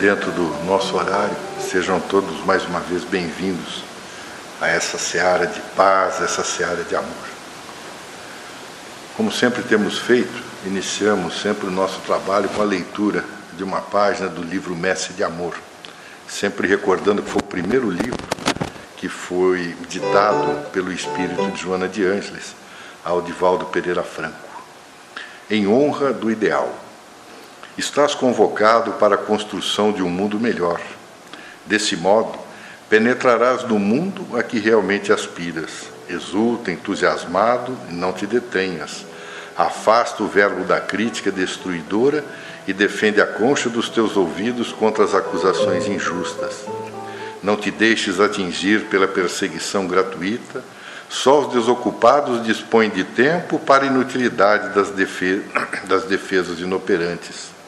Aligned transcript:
dentro 0.00 0.30
do 0.32 0.64
nosso 0.64 0.96
horário. 0.96 1.36
Sejam 1.60 2.00
todos 2.00 2.42
mais 2.46 2.64
uma 2.64 2.80
vez 2.80 3.04
bem-vindos 3.04 3.84
a 4.58 4.66
essa 4.66 4.96
seara 4.96 5.46
de 5.46 5.60
paz, 5.76 6.22
essa 6.22 6.42
seara 6.42 6.82
de 6.82 6.96
amor. 6.96 7.28
Como 9.14 9.30
sempre 9.30 9.62
temos 9.62 9.98
feito, 9.98 10.42
iniciamos 10.64 11.42
sempre 11.42 11.66
o 11.66 11.70
nosso 11.70 12.00
trabalho 12.00 12.48
com 12.48 12.62
a 12.62 12.64
leitura 12.64 13.22
de 13.52 13.62
uma 13.62 13.82
página 13.82 14.26
do 14.26 14.42
livro 14.42 14.74
Mestre 14.74 15.12
de 15.12 15.22
Amor, 15.22 15.54
sempre 16.26 16.66
recordando 16.66 17.22
que 17.22 17.30
foi 17.30 17.42
o 17.42 17.44
primeiro 17.44 17.90
livro 17.90 18.24
que 18.96 19.08
foi 19.08 19.76
ditado 19.86 20.70
pelo 20.70 20.90
espírito 20.92 21.50
de 21.50 21.60
Joana 21.60 21.88
de 21.88 22.04
Ângeles 22.04 22.54
ao 23.04 23.20
Divaldo 23.20 23.66
Pereira 23.66 24.02
Franco. 24.02 24.48
Em 25.50 25.68
honra 25.68 26.10
do 26.10 26.30
ideal 26.30 26.74
Estás 27.80 28.14
convocado 28.14 28.92
para 28.92 29.14
a 29.14 29.18
construção 29.18 29.90
de 29.90 30.02
um 30.02 30.10
mundo 30.10 30.38
melhor. 30.38 30.78
Desse 31.64 31.96
modo, 31.96 32.38
penetrarás 32.90 33.64
no 33.64 33.78
mundo 33.78 34.36
a 34.36 34.42
que 34.42 34.58
realmente 34.58 35.10
aspiras. 35.10 35.88
Exulta, 36.06 36.70
entusiasmado 36.70 37.74
e 37.88 37.94
não 37.94 38.12
te 38.12 38.26
detenhas. 38.26 39.06
Afasta 39.56 40.22
o 40.22 40.28
verbo 40.28 40.62
da 40.64 40.78
crítica 40.78 41.32
destruidora 41.32 42.22
e 42.68 42.74
defende 42.74 43.18
a 43.18 43.26
concha 43.26 43.70
dos 43.70 43.88
teus 43.88 44.14
ouvidos 44.14 44.72
contra 44.72 45.02
as 45.02 45.14
acusações 45.14 45.86
injustas. 45.86 46.66
Não 47.42 47.56
te 47.56 47.70
deixes 47.70 48.20
atingir 48.20 48.88
pela 48.90 49.08
perseguição 49.08 49.86
gratuita. 49.86 50.62
Só 51.08 51.40
os 51.40 51.54
desocupados 51.54 52.44
dispõem 52.44 52.90
de 52.90 53.04
tempo 53.04 53.58
para 53.58 53.84
a 53.84 53.86
inutilidade 53.86 54.74
das, 54.74 54.90
das 55.88 56.04
defesas 56.04 56.60
inoperantes. 56.60 57.58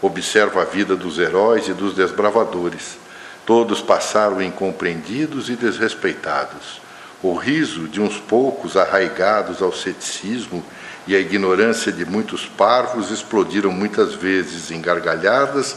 Observa 0.00 0.62
a 0.62 0.64
vida 0.64 0.94
dos 0.94 1.18
heróis 1.18 1.68
e 1.68 1.72
dos 1.72 1.94
desbravadores. 1.94 2.98
Todos 3.44 3.80
passaram 3.80 4.40
incompreendidos 4.42 5.48
e 5.48 5.56
desrespeitados. 5.56 6.80
O 7.22 7.34
riso 7.34 7.88
de 7.88 8.00
uns 8.00 8.18
poucos 8.18 8.76
arraigados 8.76 9.60
ao 9.60 9.72
ceticismo 9.72 10.64
e 11.06 11.16
a 11.16 11.18
ignorância 11.18 11.90
de 11.90 12.04
muitos 12.04 12.46
parvos 12.46 13.10
explodiram 13.10 13.72
muitas 13.72 14.14
vezes 14.14 14.70
em 14.70 14.80
gargalhadas 14.80 15.76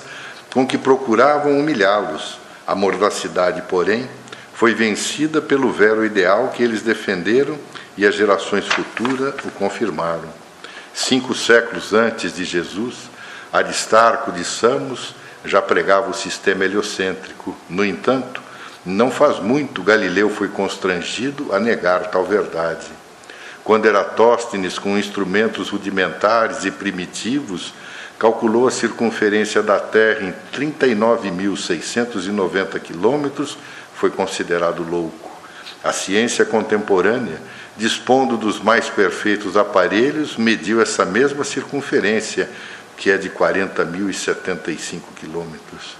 com 0.53 0.67
que 0.67 0.77
procuravam 0.77 1.57
humilhá-los. 1.57 2.37
A 2.67 2.75
mordacidade, 2.75 3.63
porém, 3.63 4.07
foi 4.53 4.75
vencida 4.75 5.41
pelo 5.41 5.71
vero 5.71 6.05
ideal 6.05 6.49
que 6.49 6.61
eles 6.61 6.83
defenderam 6.83 7.57
e 7.97 8.05
as 8.05 8.13
gerações 8.13 8.67
futuras 8.67 9.33
o 9.43 9.49
confirmaram. 9.51 10.29
Cinco 10.93 11.33
séculos 11.33 11.93
antes 11.93 12.35
de 12.35 12.45
Jesus, 12.45 13.09
Aristarco 13.51 14.31
de 14.31 14.45
Samos 14.45 15.13
já 15.43 15.61
pregava 15.61 16.09
o 16.09 16.13
sistema 16.13 16.63
heliocêntrico. 16.63 17.53
No 17.69 17.83
entanto, 17.83 18.41
não 18.85 19.11
faz 19.11 19.39
muito 19.39 19.83
Galileu 19.83 20.29
foi 20.29 20.47
constrangido 20.47 21.53
a 21.53 21.59
negar 21.59 22.09
tal 22.09 22.23
verdade. 22.23 22.87
Quando 23.63 23.85
Eratóstenes, 23.85 24.79
com 24.79 24.97
instrumentos 24.97 25.69
rudimentares 25.69 26.65
e 26.65 26.71
primitivos, 26.71 27.75
calculou 28.17 28.67
a 28.67 28.71
circunferência 28.71 29.61
da 29.61 29.79
Terra 29.79 30.23
em 30.23 30.33
39.690 30.57 32.79
quilômetros, 32.79 33.55
foi 33.93 34.09
considerado 34.09 34.81
louco. 34.81 35.29
A 35.83 35.91
ciência 35.91 36.45
contemporânea, 36.45 37.39
dispondo 37.75 38.37
dos 38.37 38.59
mais 38.59 38.87
perfeitos 38.89 39.57
aparelhos, 39.57 40.37
mediu 40.37 40.79
essa 40.81 41.05
mesma 41.05 41.43
circunferência, 41.43 42.49
que 43.01 43.09
é 43.09 43.17
de 43.17 43.31
40.075 43.31 45.01
quilômetros. 45.15 45.97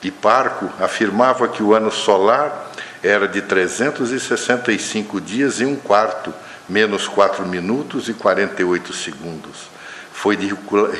Hiparco 0.00 0.70
afirmava 0.78 1.48
que 1.48 1.60
o 1.60 1.74
ano 1.74 1.90
solar 1.90 2.70
era 3.02 3.26
de 3.26 3.42
365 3.42 5.20
dias 5.20 5.60
e 5.60 5.64
um 5.64 5.74
quarto, 5.74 6.32
menos 6.68 7.08
4 7.08 7.44
minutos 7.44 8.08
e 8.08 8.14
48 8.14 8.92
segundos. 8.92 9.68
Foi 10.12 10.38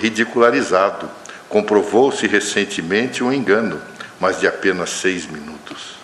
ridicularizado. 0.00 1.08
Comprovou-se 1.48 2.26
recentemente 2.26 3.22
um 3.22 3.32
engano, 3.32 3.80
mas 4.18 4.40
de 4.40 4.48
apenas 4.48 4.90
seis 4.90 5.26
minutos. 5.26 5.94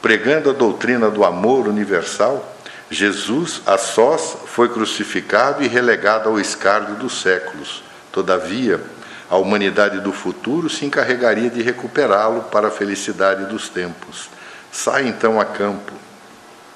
Pregando 0.00 0.50
a 0.50 0.52
doutrina 0.52 1.10
do 1.10 1.24
amor 1.24 1.66
universal, 1.66 2.56
Jesus, 2.88 3.62
a 3.66 3.76
sós, 3.76 4.36
foi 4.46 4.68
crucificado 4.68 5.64
e 5.64 5.66
relegado 5.66 6.28
ao 6.28 6.38
escárnio 6.38 6.94
dos 6.94 7.20
séculos 7.20 7.82
Todavia, 8.14 8.80
a 9.28 9.36
humanidade 9.36 9.98
do 9.98 10.12
futuro 10.12 10.70
se 10.70 10.86
encarregaria 10.86 11.50
de 11.50 11.60
recuperá-lo 11.60 12.42
para 12.42 12.68
a 12.68 12.70
felicidade 12.70 13.46
dos 13.46 13.68
tempos. 13.68 14.30
Sai 14.70 15.08
então 15.08 15.40
a 15.40 15.44
campo, 15.44 15.92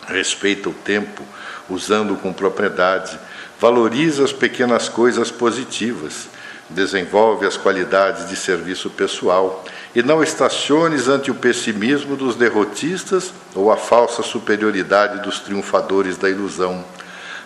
respeita 0.09 0.69
o 0.69 0.73
tempo, 0.73 1.23
usando-o 1.71 2.17
com 2.17 2.33
propriedade, 2.33 3.17
valoriza 3.61 4.25
as 4.25 4.33
pequenas 4.33 4.89
coisas 4.89 5.31
positivas, 5.31 6.27
desenvolve 6.69 7.47
as 7.47 7.57
qualidades 7.57 8.29
de 8.29 8.35
serviço 8.35 8.91
pessoal. 8.91 9.65
E 9.95 10.03
não 10.03 10.25
estaciones 10.25 11.07
ante 11.07 11.31
o 11.31 11.37
pessimismo 11.37 12.17
dos 12.17 12.35
derrotistas 12.35 13.33
ou 13.55 13.71
a 13.71 13.77
falsa 13.77 14.25
superioridade 14.25 15.23
dos 15.23 15.39
triunfadores 15.39 16.17
da 16.17 16.29
ilusão. 16.29 16.85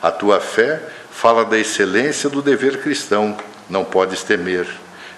A 0.00 0.10
tua 0.10 0.40
fé 0.40 0.80
fala 1.10 1.44
da 1.44 1.58
excelência 1.58 2.30
do 2.30 2.40
dever 2.40 2.80
cristão 2.80 3.36
não 3.68 3.84
podes 3.84 4.22
temer. 4.22 4.66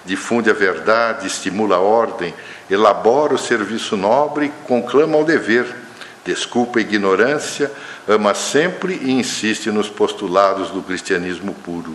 Difunde 0.05 0.51
a 0.51 0.55
verdade, 0.55 1.27
estimula 1.27 1.77
a 1.77 1.81
ordem, 1.81 2.35
elabora 2.71 3.35
o 3.35 3.39
serviço 3.39 3.97
nobre, 3.97 4.53
conclama 4.67 5.17
o 5.17 5.25
dever, 5.25 5.67
desculpa 6.25 6.79
a 6.79 6.83
ignorância, 6.83 7.71
ama 8.07 8.35
sempre 8.35 9.01
e 9.03 9.13
insiste 9.13 9.71
nos 9.71 9.89
postulados 9.89 10.71
do 10.71 10.83
cristianismo 10.83 11.55
puro. 11.55 11.95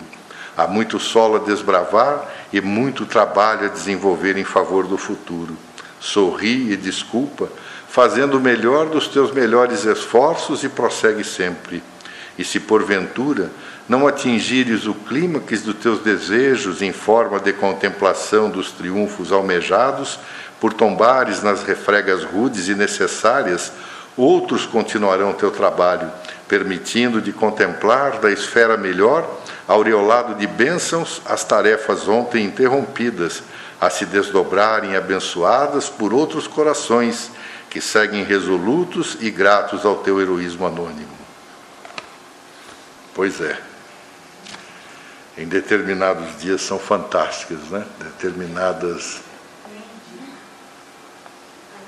Há 0.56 0.66
muito 0.66 0.98
solo 0.98 1.36
a 1.36 1.38
desbravar 1.38 2.28
e 2.52 2.60
muito 2.60 3.06
trabalho 3.06 3.66
a 3.66 3.68
desenvolver 3.68 4.36
em 4.36 4.44
favor 4.44 4.86
do 4.86 4.98
futuro. 4.98 5.56
Sorri 6.00 6.72
e 6.72 6.76
desculpa, 6.76 7.48
fazendo 7.88 8.38
o 8.38 8.40
melhor 8.40 8.86
dos 8.86 9.06
teus 9.06 9.32
melhores 9.32 9.84
esforços 9.84 10.64
e 10.64 10.68
prossegue 10.68 11.24
sempre. 11.24 11.82
E 12.36 12.44
se 12.44 12.58
porventura 12.58 13.50
não 13.90 14.06
atingires 14.06 14.86
o 14.86 14.94
clímax 14.94 15.62
dos 15.62 15.74
teus 15.74 15.98
desejos 15.98 16.80
em 16.80 16.92
forma 16.92 17.40
de 17.40 17.52
contemplação 17.52 18.48
dos 18.48 18.70
triunfos 18.70 19.32
almejados, 19.32 20.16
por 20.60 20.72
tombares 20.72 21.42
nas 21.42 21.64
refregas 21.64 22.22
rudes 22.22 22.68
e 22.68 22.76
necessárias, 22.76 23.72
outros 24.16 24.64
continuarão 24.64 25.32
teu 25.32 25.50
trabalho, 25.50 26.08
permitindo 26.46 27.20
de 27.20 27.32
contemplar 27.32 28.20
da 28.20 28.30
esfera 28.30 28.76
melhor, 28.76 29.28
aureolado 29.66 30.36
de 30.36 30.46
bênçãos, 30.46 31.20
as 31.26 31.42
tarefas 31.42 32.06
ontem 32.06 32.44
interrompidas, 32.44 33.42
a 33.80 33.90
se 33.90 34.06
desdobrarem 34.06 34.94
abençoadas 34.94 35.88
por 35.88 36.14
outros 36.14 36.46
corações 36.46 37.32
que 37.68 37.80
seguem 37.80 38.22
resolutos 38.22 39.16
e 39.20 39.32
gratos 39.32 39.84
ao 39.84 39.96
teu 39.96 40.20
heroísmo 40.20 40.64
anônimo. 40.64 41.18
Pois 43.12 43.40
é 43.40 43.69
em 45.40 45.46
determinados 45.46 46.38
dias 46.38 46.60
são 46.60 46.78
fantásticas, 46.78 47.60
né? 47.70 47.86
Determinadas. 47.98 49.22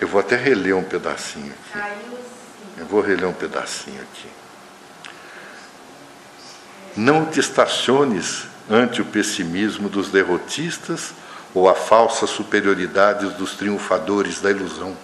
Eu 0.01 0.09
vou 0.09 0.21
até 0.21 0.37
reler 0.37 0.75
um 0.75 0.83
pedacinho 0.83 1.53
aqui. 1.53 1.79
Eu 2.79 2.87
vou 2.87 3.03
reler 3.03 3.29
um 3.29 3.33
pedacinho 3.35 4.01
aqui. 4.01 4.27
Não 6.97 7.27
te 7.27 7.41
estaciones 7.41 8.45
ante 8.71 9.03
o 9.03 9.05
pessimismo 9.05 9.91
dos 9.91 10.09
derrotistas 10.09 11.13
ou 11.53 11.69
a 11.69 11.75
falsa 11.75 12.27
superioridade 12.27 13.29
dos 13.35 13.53
triunfadores 13.55 14.41
da 14.41 14.51
ilusão. 14.51 14.97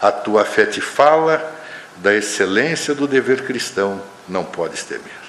A 0.00 0.12
tua 0.12 0.44
fé 0.44 0.66
te 0.66 0.80
fala 0.80 1.52
da 1.96 2.14
excelência 2.14 2.94
do 2.94 3.08
dever 3.08 3.44
cristão, 3.44 4.00
não 4.28 4.44
podes 4.44 4.84
temer 4.84 5.19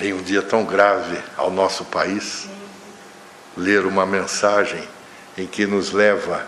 em 0.00 0.12
um 0.12 0.22
dia 0.22 0.42
tão 0.42 0.64
grave 0.64 1.18
ao 1.36 1.50
nosso 1.50 1.84
país, 1.84 2.46
ler 3.56 3.84
uma 3.84 4.06
mensagem 4.06 4.82
em 5.36 5.46
que 5.46 5.66
nos 5.66 5.92
leva 5.92 6.46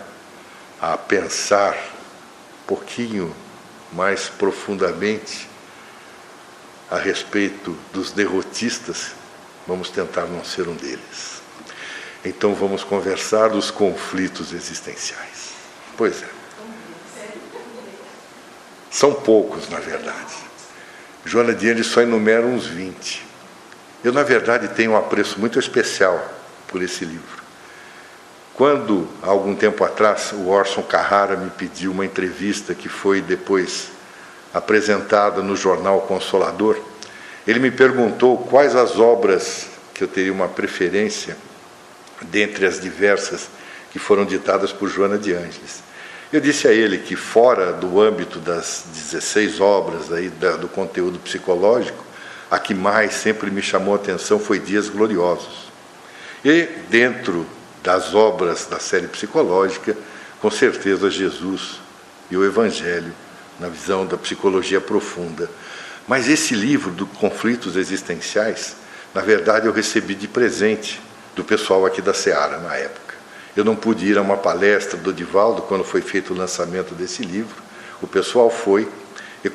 a 0.79 0.97
pensar 0.97 1.73
um 1.73 2.65
pouquinho 2.67 3.35
mais 3.91 4.29
profundamente 4.29 5.49
a 6.89 6.97
respeito 6.97 7.77
dos 7.93 8.11
derrotistas, 8.11 9.11
vamos 9.67 9.89
tentar 9.89 10.25
não 10.25 10.43
ser 10.43 10.67
um 10.67 10.75
deles. 10.75 11.41
Então 12.23 12.53
vamos 12.53 12.83
conversar 12.83 13.49
dos 13.49 13.71
conflitos 13.71 14.53
existenciais. 14.53 15.51
Pois 15.97 16.21
é. 16.21 16.29
São 18.89 19.13
poucos, 19.13 19.69
na 19.69 19.79
verdade. 19.79 20.35
Joana 21.25 21.53
Dias 21.53 21.87
só 21.87 22.01
enumera 22.01 22.45
uns 22.45 22.65
20. 22.67 23.30
Eu, 24.03 24.11
na 24.11 24.23
verdade, 24.23 24.67
tenho 24.69 24.91
um 24.91 24.97
apreço 24.97 25.39
muito 25.39 25.59
especial 25.59 26.19
por 26.67 26.81
esse 26.81 27.05
livro. 27.05 27.41
quando, 28.53 29.07
há 29.23 29.27
algum 29.27 29.55
tempo 29.55 29.83
atrás, 29.83 30.31
o 30.33 30.47
Orson 30.49 30.83
Carrara 30.83 31.35
me 31.35 31.49
pediu 31.49 31.91
uma 31.91 32.05
entrevista 32.05 32.75
que 32.75 32.87
foi 32.87 33.21
depois 33.21 33.89
apresentada 34.53 35.41
no 35.41 35.55
jornal 35.55 36.01
Consolador, 36.01 36.77
ele 37.47 37.59
me 37.59 37.71
perguntou 37.71 38.37
quais 38.37 38.75
as 38.75 38.99
obras 38.99 39.67
que 39.93 40.03
eu 40.03 40.07
teria 40.07 40.33
uma 40.33 40.47
preferência 40.47 41.35
dentre 42.21 42.65
as 42.65 42.79
diversas 42.79 43.49
que 43.91 43.97
foram 43.99 44.25
ditadas 44.25 44.71
por 44.71 44.87
Joana 44.89 45.17
de 45.17 45.33
Ângeles. 45.33 45.83
Eu 46.31 46.39
disse 46.39 46.67
a 46.67 46.71
ele 46.71 46.99
que, 46.99 47.15
fora 47.15 47.73
do 47.73 47.99
âmbito 47.99 48.39
das 48.39 48.85
16 48.93 49.59
obras 49.59 50.11
aí, 50.11 50.29
do 50.29 50.67
conteúdo 50.67 51.19
psicológico, 51.19 52.10
a 52.51 52.59
que 52.59 52.75
mais 52.75 53.13
sempre 53.13 53.49
me 53.49 53.61
chamou 53.61 53.93
a 53.93 53.95
atenção 53.95 54.37
foi 54.37 54.59
Dias 54.59 54.89
Gloriosos. 54.89 55.71
E, 56.43 56.67
dentro 56.89 57.47
das 57.81 58.13
obras 58.13 58.65
da 58.65 58.77
série 58.77 59.07
psicológica, 59.07 59.95
com 60.41 60.51
certeza 60.51 61.09
Jesus 61.09 61.79
e 62.29 62.35
o 62.35 62.43
Evangelho, 62.43 63.13
na 63.57 63.69
visão 63.69 64.05
da 64.05 64.17
psicologia 64.17 64.81
profunda. 64.81 65.49
Mas 66.07 66.27
esse 66.27 66.53
livro 66.53 66.91
do 66.91 67.05
Conflitos 67.05 67.77
Existenciais, 67.77 68.75
na 69.13 69.21
verdade, 69.21 69.67
eu 69.67 69.71
recebi 69.71 70.13
de 70.13 70.27
presente 70.27 70.99
do 71.35 71.43
pessoal 71.43 71.85
aqui 71.85 72.01
da 72.01 72.13
Seara 72.13 72.57
na 72.57 72.75
época. 72.75 73.15
Eu 73.55 73.63
não 73.63 73.75
pude 73.75 74.05
ir 74.05 74.17
a 74.17 74.21
uma 74.21 74.37
palestra 74.37 74.97
do 74.97 75.13
Divaldo 75.13 75.61
quando 75.61 75.83
foi 75.83 76.01
feito 76.01 76.33
o 76.33 76.37
lançamento 76.37 76.93
desse 76.95 77.23
livro. 77.23 77.55
O 78.01 78.07
pessoal 78.07 78.49
foi 78.49 78.89
e 79.43 79.49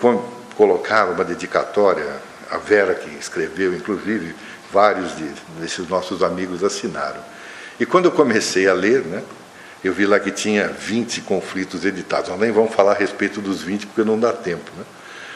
colocaram 0.54 1.12
uma 1.12 1.24
dedicatória, 1.24 2.06
a 2.50 2.58
Vera 2.58 2.94
que 2.94 3.10
escreveu, 3.16 3.74
inclusive, 3.74 4.34
vários 4.72 5.16
de, 5.16 5.28
desses 5.60 5.88
nossos 5.88 6.22
amigos 6.22 6.62
assinaram. 6.62 7.20
E 7.78 7.86
quando 7.86 8.06
eu 8.06 8.12
comecei 8.12 8.68
a 8.68 8.72
ler, 8.72 9.02
né, 9.02 9.22
eu 9.84 9.92
vi 9.92 10.06
lá 10.06 10.18
que 10.18 10.30
tinha 10.30 10.68
20 10.68 11.20
conflitos 11.22 11.84
editados. 11.84 12.30
Nós 12.30 12.40
nem 12.40 12.50
vamos 12.50 12.74
falar 12.74 12.92
a 12.92 12.94
respeito 12.94 13.40
dos 13.40 13.62
20 13.62 13.86
porque 13.86 14.02
não 14.02 14.18
dá 14.18 14.32
tempo. 14.32 14.70
Né? 14.76 14.84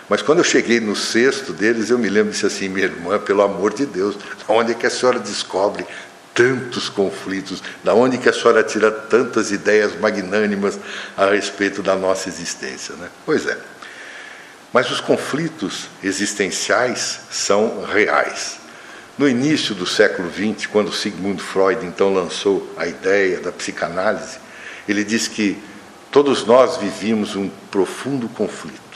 Mas 0.08 0.22
quando 0.22 0.38
eu 0.38 0.44
cheguei 0.44 0.80
no 0.80 0.96
sexto 0.96 1.52
deles, 1.52 1.90
eu 1.90 1.98
me 1.98 2.08
lembro 2.08 2.32
disse 2.32 2.46
assim, 2.46 2.68
minha 2.68 2.86
irmã, 2.86 3.18
pelo 3.18 3.42
amor 3.42 3.72
de 3.72 3.86
Deus, 3.86 4.16
onde 4.48 4.72
é 4.72 4.74
que 4.74 4.86
a 4.86 4.90
senhora 4.90 5.20
descobre 5.20 5.86
tantos 6.34 6.88
conflitos, 6.88 7.62
da 7.84 7.94
onde 7.94 8.18
que 8.18 8.28
a 8.28 8.32
senhora 8.32 8.62
tira 8.62 8.90
tantas 8.90 9.50
ideias 9.50 9.98
magnânimas 9.98 10.78
a 11.16 11.26
respeito 11.26 11.82
da 11.82 11.94
nossa 11.96 12.28
existência, 12.28 12.94
né? 12.96 13.08
Pois 13.26 13.46
é. 13.46 13.56
Mas 14.72 14.90
os 14.90 15.00
conflitos 15.00 15.88
existenciais 16.02 17.20
são 17.30 17.84
reais. 17.84 18.58
No 19.18 19.28
início 19.28 19.74
do 19.74 19.86
século 19.86 20.30
XX, 20.30 20.66
quando 20.66 20.92
Sigmund 20.92 21.42
Freud 21.42 21.84
então 21.84 22.12
lançou 22.14 22.72
a 22.76 22.86
ideia 22.86 23.40
da 23.40 23.52
psicanálise, 23.52 24.38
ele 24.88 25.04
diz 25.04 25.28
que 25.28 25.58
todos 26.10 26.44
nós 26.46 26.76
vivíamos 26.78 27.36
um 27.36 27.50
profundo 27.70 28.28
conflito 28.28 28.90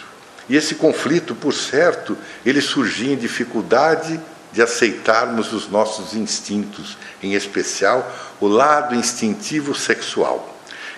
e 0.49 0.56
esse 0.56 0.75
conflito, 0.75 1.35
por 1.35 1.53
certo, 1.53 2.17
ele 2.44 2.61
surgia 2.61 3.12
em 3.12 3.17
dificuldade 3.17 4.20
de 4.53 4.62
aceitarmos 4.62 5.53
os 5.53 5.69
nossos 5.69 6.15
instintos, 6.15 6.97
em 7.23 7.35
especial 7.35 8.11
o 8.41 8.47
lado 8.47 8.94
instintivo 8.94 9.75
sexual. 9.75 10.54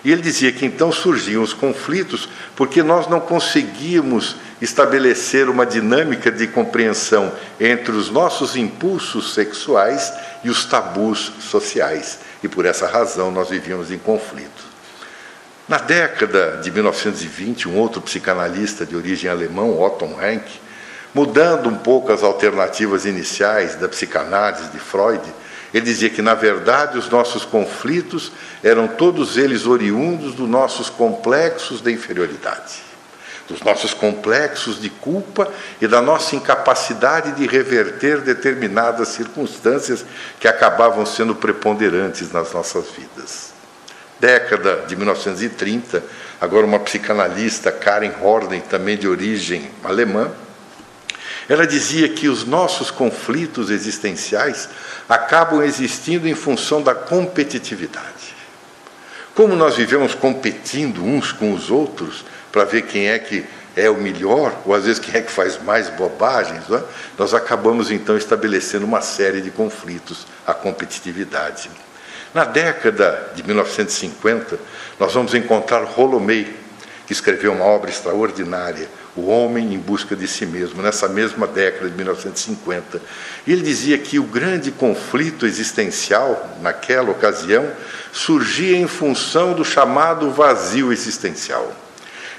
E 0.07 0.11
ele 0.13 0.21
dizia 0.21 0.53
que 0.53 0.65
então 0.65 0.89
surgiam 0.89 1.43
os 1.43 1.51
conflitos 1.51 2.29
porque 2.55 2.81
nós 2.81 3.09
não 3.09 3.19
conseguíamos 3.19 4.37
estabelecer 4.61 5.49
uma 5.49 5.65
dinâmica 5.65 6.31
de 6.31 6.47
compreensão 6.47 7.29
entre 7.59 7.91
os 7.91 8.09
nossos 8.09 8.55
impulsos 8.55 9.33
sexuais 9.33 10.13
e 10.45 10.49
os 10.49 10.63
tabus 10.63 11.33
sociais. 11.41 12.19
E 12.41 12.47
por 12.47 12.65
essa 12.65 12.87
razão 12.87 13.29
nós 13.31 13.49
vivíamos 13.49 13.91
em 13.91 13.97
conflito. 13.97 14.63
Na 15.67 15.77
década 15.77 16.61
de 16.63 16.71
1920, 16.71 17.67
um 17.67 17.75
outro 17.75 18.01
psicanalista 18.01 18.85
de 18.85 18.95
origem 18.95 19.29
alemão, 19.29 19.77
Otto 19.77 20.05
Rank, 20.05 20.45
mudando 21.13 21.67
um 21.67 21.75
pouco 21.75 22.13
as 22.13 22.23
alternativas 22.23 23.05
iniciais 23.05 23.75
da 23.75 23.89
psicanálise 23.89 24.69
de 24.69 24.79
Freud, 24.79 25.21
ele 25.77 25.85
dizia 25.85 26.09
que, 26.09 26.21
na 26.21 26.33
verdade, 26.33 26.97
os 26.97 27.09
nossos 27.09 27.45
conflitos 27.45 28.31
eram 28.63 28.87
todos 28.87 29.37
eles 29.37 29.65
oriundos 29.65 30.33
dos 30.33 30.49
nossos 30.49 30.89
complexos 30.89 31.81
de 31.81 31.91
inferioridade, 31.91 32.81
dos 33.47 33.61
nossos 33.61 33.93
complexos 33.93 34.81
de 34.81 34.89
culpa 34.89 35.51
e 35.79 35.87
da 35.87 36.01
nossa 36.01 36.35
incapacidade 36.35 37.33
de 37.33 37.47
reverter 37.47 38.21
determinadas 38.21 39.09
circunstâncias 39.09 40.05
que 40.39 40.47
acabavam 40.47 41.05
sendo 41.05 41.35
preponderantes 41.35 42.31
nas 42.31 42.51
nossas 42.51 42.85
vidas. 42.89 43.53
Década 44.19 44.85
de 44.87 44.95
1930, 44.95 46.03
agora 46.41 46.65
uma 46.65 46.79
psicanalista, 46.79 47.71
Karen 47.71 48.13
Horney, 48.19 48.61
também 48.61 48.97
de 48.97 49.07
origem 49.07 49.69
alemã, 49.83 50.31
ela 51.49 51.65
dizia 51.65 52.09
que 52.09 52.27
os 52.27 52.45
nossos 52.45 52.91
conflitos 52.91 53.69
existenciais 53.69 54.67
acabam 55.07 55.63
existindo 55.63 56.27
em 56.27 56.35
função 56.35 56.81
da 56.81 56.93
competitividade. 56.93 58.35
Como 59.33 59.55
nós 59.55 59.75
vivemos 59.75 60.13
competindo 60.13 61.03
uns 61.03 61.31
com 61.31 61.53
os 61.53 61.69
outros 61.69 62.25
para 62.51 62.65
ver 62.65 62.83
quem 62.83 63.07
é 63.07 63.19
que 63.19 63.45
é 63.75 63.89
o 63.89 63.95
melhor, 63.95 64.51
ou 64.65 64.73
às 64.73 64.85
vezes 64.85 64.99
quem 64.99 65.15
é 65.15 65.21
que 65.21 65.31
faz 65.31 65.61
mais 65.61 65.87
bobagens, 65.89 66.63
é? 66.71 66.83
nós 67.17 67.35
acabamos 67.35 67.91
então 67.91 68.17
estabelecendo 68.17 68.85
uma 68.85 69.01
série 69.01 69.39
de 69.39 69.51
conflitos, 69.51 70.25
a 70.45 70.53
competitividade. 70.53 71.69
Na 72.33 72.43
década 72.43 73.31
de 73.35 73.43
1950, 73.43 74.59
nós 74.99 75.13
vamos 75.13 75.35
encontrar 75.35 75.83
Rolomei, 75.83 76.55
que 77.05 77.13
escreveu 77.13 77.53
uma 77.53 77.65
obra 77.65 77.91
extraordinária, 77.91 78.89
O 79.17 79.27
Homem 79.27 79.73
em 79.73 79.79
Busca 79.79 80.15
de 80.15 80.27
Si 80.27 80.45
Mesmo, 80.45 80.81
nessa 80.81 81.07
mesma 81.07 81.45
década 81.47 81.89
de 81.89 81.95
1950. 81.95 83.01
E 83.45 83.51
ele 83.51 83.61
dizia 83.61 83.97
que 83.97 84.19
o 84.19 84.23
grande 84.23 84.71
conflito 84.71 85.45
existencial, 85.45 86.57
naquela 86.61 87.11
ocasião, 87.11 87.69
surgia 88.13 88.77
em 88.77 88.87
função 88.87 89.53
do 89.53 89.65
chamado 89.65 90.31
vazio 90.31 90.93
existencial. 90.93 91.75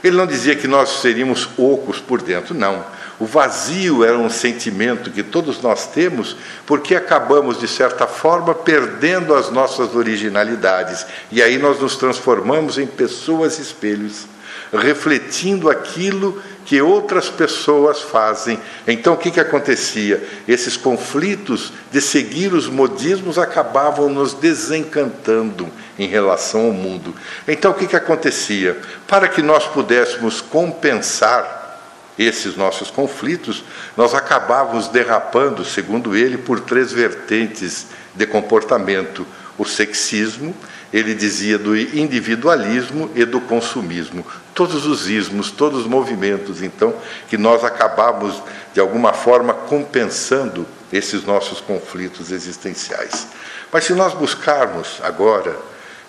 Ele 0.02 0.16
não 0.16 0.26
dizia 0.26 0.54
que 0.54 0.68
nós 0.68 1.00
seríamos 1.00 1.48
ocos 1.58 2.00
por 2.00 2.22
dentro, 2.22 2.54
não 2.54 2.84
o 3.20 3.26
vazio 3.26 4.04
era 4.04 4.16
um 4.16 4.30
sentimento 4.30 5.10
que 5.10 5.24
todos 5.24 5.60
nós 5.60 5.88
temos 5.88 6.36
porque 6.64 6.94
acabamos, 6.94 7.58
de 7.58 7.66
certa 7.66 8.06
forma, 8.06 8.54
perdendo 8.54 9.34
as 9.34 9.50
nossas 9.50 9.94
originalidades. 9.94 11.04
E 11.32 11.42
aí 11.42 11.58
nós 11.58 11.80
nos 11.80 11.96
transformamos 11.96 12.78
em 12.78 12.86
pessoas 12.86 13.58
espelhos, 13.58 14.26
refletindo 14.72 15.68
aquilo 15.68 16.40
que 16.68 16.82
outras 16.82 17.30
pessoas 17.30 18.02
fazem. 18.02 18.60
Então 18.86 19.14
o 19.14 19.16
que, 19.16 19.30
que 19.30 19.40
acontecia? 19.40 20.22
Esses 20.46 20.76
conflitos 20.76 21.72
de 21.90 21.98
seguir 21.98 22.52
os 22.52 22.68
modismos 22.68 23.38
acabavam 23.38 24.10
nos 24.10 24.34
desencantando 24.34 25.66
em 25.98 26.06
relação 26.06 26.66
ao 26.66 26.72
mundo. 26.72 27.14
Então 27.48 27.70
o 27.70 27.74
que, 27.74 27.86
que 27.86 27.96
acontecia? 27.96 28.76
Para 29.06 29.28
que 29.28 29.40
nós 29.40 29.64
pudéssemos 29.64 30.42
compensar 30.42 31.80
esses 32.18 32.54
nossos 32.54 32.90
conflitos, 32.90 33.64
nós 33.96 34.12
acabávamos 34.12 34.88
derrapando, 34.88 35.64
segundo 35.64 36.14
ele, 36.14 36.36
por 36.36 36.60
três 36.60 36.92
vertentes 36.92 37.86
de 38.14 38.26
comportamento: 38.26 39.26
o 39.56 39.64
sexismo, 39.64 40.54
ele 40.92 41.14
dizia 41.14 41.56
do 41.56 41.74
individualismo 41.74 43.10
e 43.14 43.24
do 43.24 43.40
consumismo. 43.40 44.26
Todos 44.58 44.86
os 44.86 45.08
ismos, 45.08 45.52
todos 45.52 45.82
os 45.82 45.86
movimentos, 45.86 46.62
então, 46.62 46.92
que 47.28 47.38
nós 47.38 47.62
acabamos, 47.62 48.42
de 48.74 48.80
alguma 48.80 49.12
forma, 49.12 49.54
compensando 49.54 50.66
esses 50.92 51.22
nossos 51.22 51.60
conflitos 51.60 52.32
existenciais. 52.32 53.28
Mas 53.72 53.84
se 53.84 53.92
nós 53.92 54.14
buscarmos 54.14 54.98
agora 55.04 55.54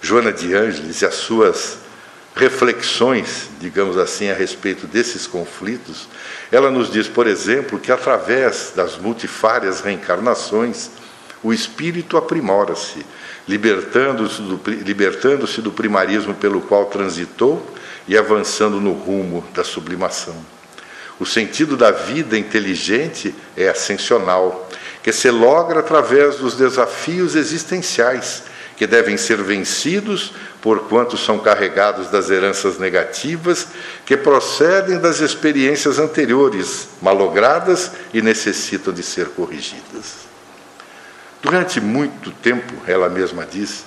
Joana 0.01 0.33
de 0.33 0.55
Ângeles 0.55 0.99
e 0.99 1.05
as 1.05 1.13
suas 1.13 1.77
reflexões, 2.35 3.51
digamos 3.59 3.97
assim, 3.97 4.31
a 4.31 4.33
respeito 4.33 4.87
desses 4.87 5.27
conflitos, 5.27 6.07
ela 6.51 6.71
nos 6.71 6.91
diz, 6.91 7.07
por 7.07 7.27
exemplo, 7.27 7.77
que 7.77 7.91
através 7.91 8.73
das 8.75 8.97
multifárias 8.97 9.79
reencarnações, 9.79 10.89
o 11.43 11.53
espírito 11.53 12.17
aprimora-se, 12.17 13.05
libertando-se 13.47 14.41
do, 14.41 14.59
libertando 14.71 15.45
do 15.45 15.71
primarismo 15.71 16.33
pelo 16.33 16.61
qual 16.61 16.87
transitou 16.87 17.77
e 18.09 18.17
avançando 18.17 18.81
no 18.81 18.91
rumo 18.91 19.45
da 19.53 19.63
sublimação. 19.63 20.35
O 21.19 21.27
sentido 21.27 21.77
da 21.77 21.91
vida 21.91 22.35
inteligente 22.35 23.35
é 23.55 23.69
ascensional, 23.69 24.67
que 25.03 25.13
se 25.13 25.29
logra 25.29 25.81
através 25.81 26.37
dos 26.37 26.55
desafios 26.55 27.35
existenciais, 27.35 28.43
que 28.75 28.87
devem 28.87 29.15
ser 29.15 29.37
vencidos 29.43 30.33
porquanto 30.59 31.17
são 31.17 31.37
carregados 31.37 32.09
das 32.09 32.31
heranças 32.31 32.79
negativas 32.79 33.67
que 34.05 34.17
procedem 34.17 34.99
das 34.99 35.19
experiências 35.19 35.99
anteriores, 35.99 36.87
malogradas 37.01 37.91
e 38.11 38.21
necessitam 38.23 38.91
de 38.91 39.03
ser 39.03 39.27
corrigidas. 39.27 40.27
Durante 41.41 41.79
muito 41.79 42.31
tempo, 42.31 42.73
ela 42.87 43.07
mesma 43.07 43.45
diz, 43.45 43.85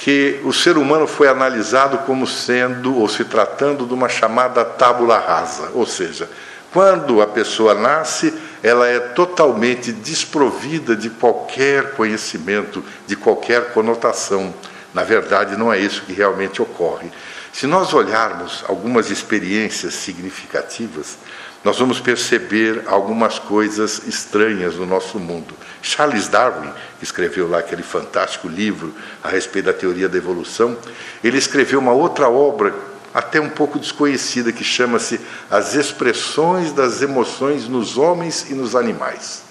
que 0.00 0.40
o 0.44 0.52
ser 0.52 0.78
humano 0.78 1.06
foi 1.06 1.28
analisado 1.28 1.98
como 1.98 2.26
sendo 2.26 2.96
ou 2.96 3.06
se 3.06 3.22
tratando 3.22 3.84
de 3.84 3.92
uma 3.92 4.08
chamada 4.08 4.64
tábula 4.64 5.18
rasa, 5.18 5.72
ou 5.74 5.84
seja, 5.84 6.28
quando 6.72 7.20
a 7.20 7.26
pessoa 7.26 7.74
nasce, 7.74 8.32
ela 8.62 8.88
é 8.88 8.98
totalmente 8.98 9.92
desprovida 9.92 10.96
de 10.96 11.10
qualquer 11.10 11.92
conhecimento, 11.92 12.82
de 13.06 13.14
qualquer 13.14 13.72
conotação. 13.74 14.54
Na 14.94 15.04
verdade, 15.04 15.54
não 15.54 15.70
é 15.70 15.78
isso 15.78 16.02
que 16.06 16.14
realmente 16.14 16.62
ocorre. 16.62 17.10
Se 17.52 17.66
nós 17.66 17.92
olharmos 17.92 18.64
algumas 18.68 19.10
experiências 19.10 19.92
significativas, 19.92 21.18
nós 21.62 21.78
vamos 21.78 22.00
perceber 22.00 22.84
algumas 22.86 23.38
coisas 23.38 24.06
estranhas 24.06 24.76
no 24.76 24.86
nosso 24.86 25.18
mundo. 25.18 25.54
Charles 25.82 26.28
Darwin, 26.28 26.70
que 26.98 27.04
escreveu 27.04 27.48
lá 27.48 27.58
aquele 27.58 27.82
fantástico 27.82 28.48
livro 28.48 28.94
a 29.22 29.28
respeito 29.28 29.66
da 29.66 29.72
teoria 29.72 30.08
da 30.08 30.16
evolução, 30.16 30.76
ele 31.22 31.38
escreveu 31.38 31.78
uma 31.78 31.92
outra 31.92 32.28
obra 32.28 32.74
até 33.12 33.40
um 33.40 33.48
pouco 33.48 33.78
desconhecida 33.78 34.52
que 34.52 34.62
chama-se 34.62 35.20
As 35.50 35.74
expressões 35.74 36.72
das 36.72 37.02
emoções 37.02 37.68
nos 37.68 37.98
homens 37.98 38.48
e 38.50 38.54
nos 38.54 38.76
animais. 38.76 39.42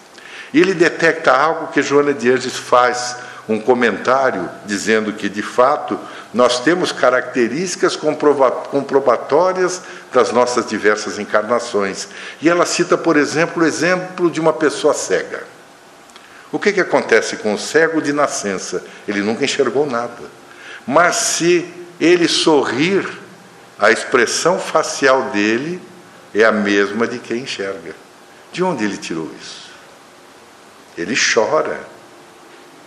E 0.54 0.60
ele 0.60 0.74
detecta 0.74 1.32
algo 1.32 1.68
que 1.68 1.82
Joana 1.82 2.14
de 2.14 2.32
Anges 2.32 2.58
faz 2.58 3.18
um 3.48 3.60
comentário 3.60 4.50
dizendo 4.66 5.12
que, 5.14 5.28
de 5.28 5.42
fato, 5.42 6.00
nós 6.34 6.60
temos 6.60 6.92
características 6.92 7.96
comprobatórias 7.96 9.82
das 10.14 10.32
nossas 10.32 10.68
diversas 10.68 11.18
encarnações. 11.18 12.08
E 12.42 12.48
ela 12.48 12.66
cita, 12.66 12.98
por 12.98 13.18
exemplo, 13.18 13.64
o 13.64 13.66
exemplo 13.66 14.30
de 14.30 14.40
uma 14.40 14.54
pessoa 14.54 14.94
cega. 14.94 15.44
O 16.52 16.58
que, 16.60 16.74
que 16.74 16.82
acontece 16.82 17.38
com 17.38 17.54
o 17.54 17.60
cego 17.60 18.02
de 18.02 18.12
nascença? 18.12 18.84
Ele 19.08 19.22
nunca 19.22 19.46
enxergou 19.46 19.86
nada. 19.86 20.24
Mas 20.86 21.16
se 21.16 21.66
ele 22.00 22.28
sorrir, 22.28 23.08
a 23.78 23.92
expressão 23.92 24.60
facial 24.60 25.30
dele 25.30 25.82
é 26.34 26.44
a 26.44 26.52
mesma 26.52 27.08
de 27.08 27.20
quem 27.20 27.44
enxerga. 27.44 27.96
De 28.52 28.64
onde 28.64 28.84
ele 28.84 28.98
tirou 28.98 29.30
isso? 29.40 29.70
Ele 30.98 31.16
chora 31.16 31.80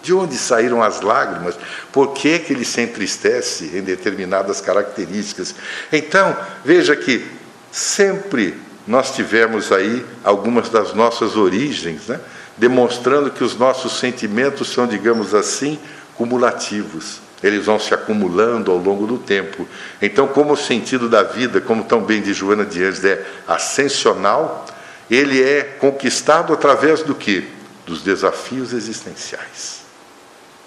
de 0.02 0.12
onde 0.12 0.37
saíram 0.37 0.83
as 0.83 1.00
lágrimas? 1.00 1.57
Por 1.92 2.12
que, 2.12 2.40
que 2.40 2.52
ele 2.52 2.64
se 2.64 2.81
entristece 2.81 3.71
em 3.73 3.83
determinadas 3.83 4.61
características? 4.61 5.54
Então, 5.92 6.37
veja 6.64 6.97
que 6.97 7.25
sempre 7.71 8.61
nós 8.87 9.14
tivemos 9.14 9.71
aí 9.71 10.04
algumas 10.25 10.69
das 10.69 10.92
nossas 10.92 11.37
origens, 11.37 12.09
né? 12.09 12.21
Demonstrando 12.56 13.30
que 13.30 13.44
os 13.44 13.56
nossos 13.56 13.99
sentimentos 13.99 14.68
são, 14.68 14.87
digamos 14.87 15.35
assim, 15.35 15.78
cumulativos. 16.16 17.21
Eles 17.42 17.66
vão 17.66 17.78
se 17.78 17.92
acumulando 17.92 18.71
ao 18.71 18.78
longo 18.78 19.06
do 19.06 19.18
tempo. 19.18 19.66
Então, 20.00 20.28
como 20.28 20.52
o 20.52 20.56
sentido 20.56 21.09
da 21.09 21.23
vida, 21.23 21.61
como 21.61 21.85
tão 21.85 22.02
bem 22.02 22.23
diz 22.23 22.37
Joana 22.37 22.64
de 22.64 22.85
Anjos, 22.85 23.04
é 23.04 23.25
ascensional, 23.49 24.64
ele 25.11 25.42
é 25.42 25.62
conquistado 25.62 26.52
através 26.52 27.02
do 27.02 27.14
que? 27.14 27.49
Dos 27.85 28.02
desafios 28.02 28.73
existenciais. 28.73 29.80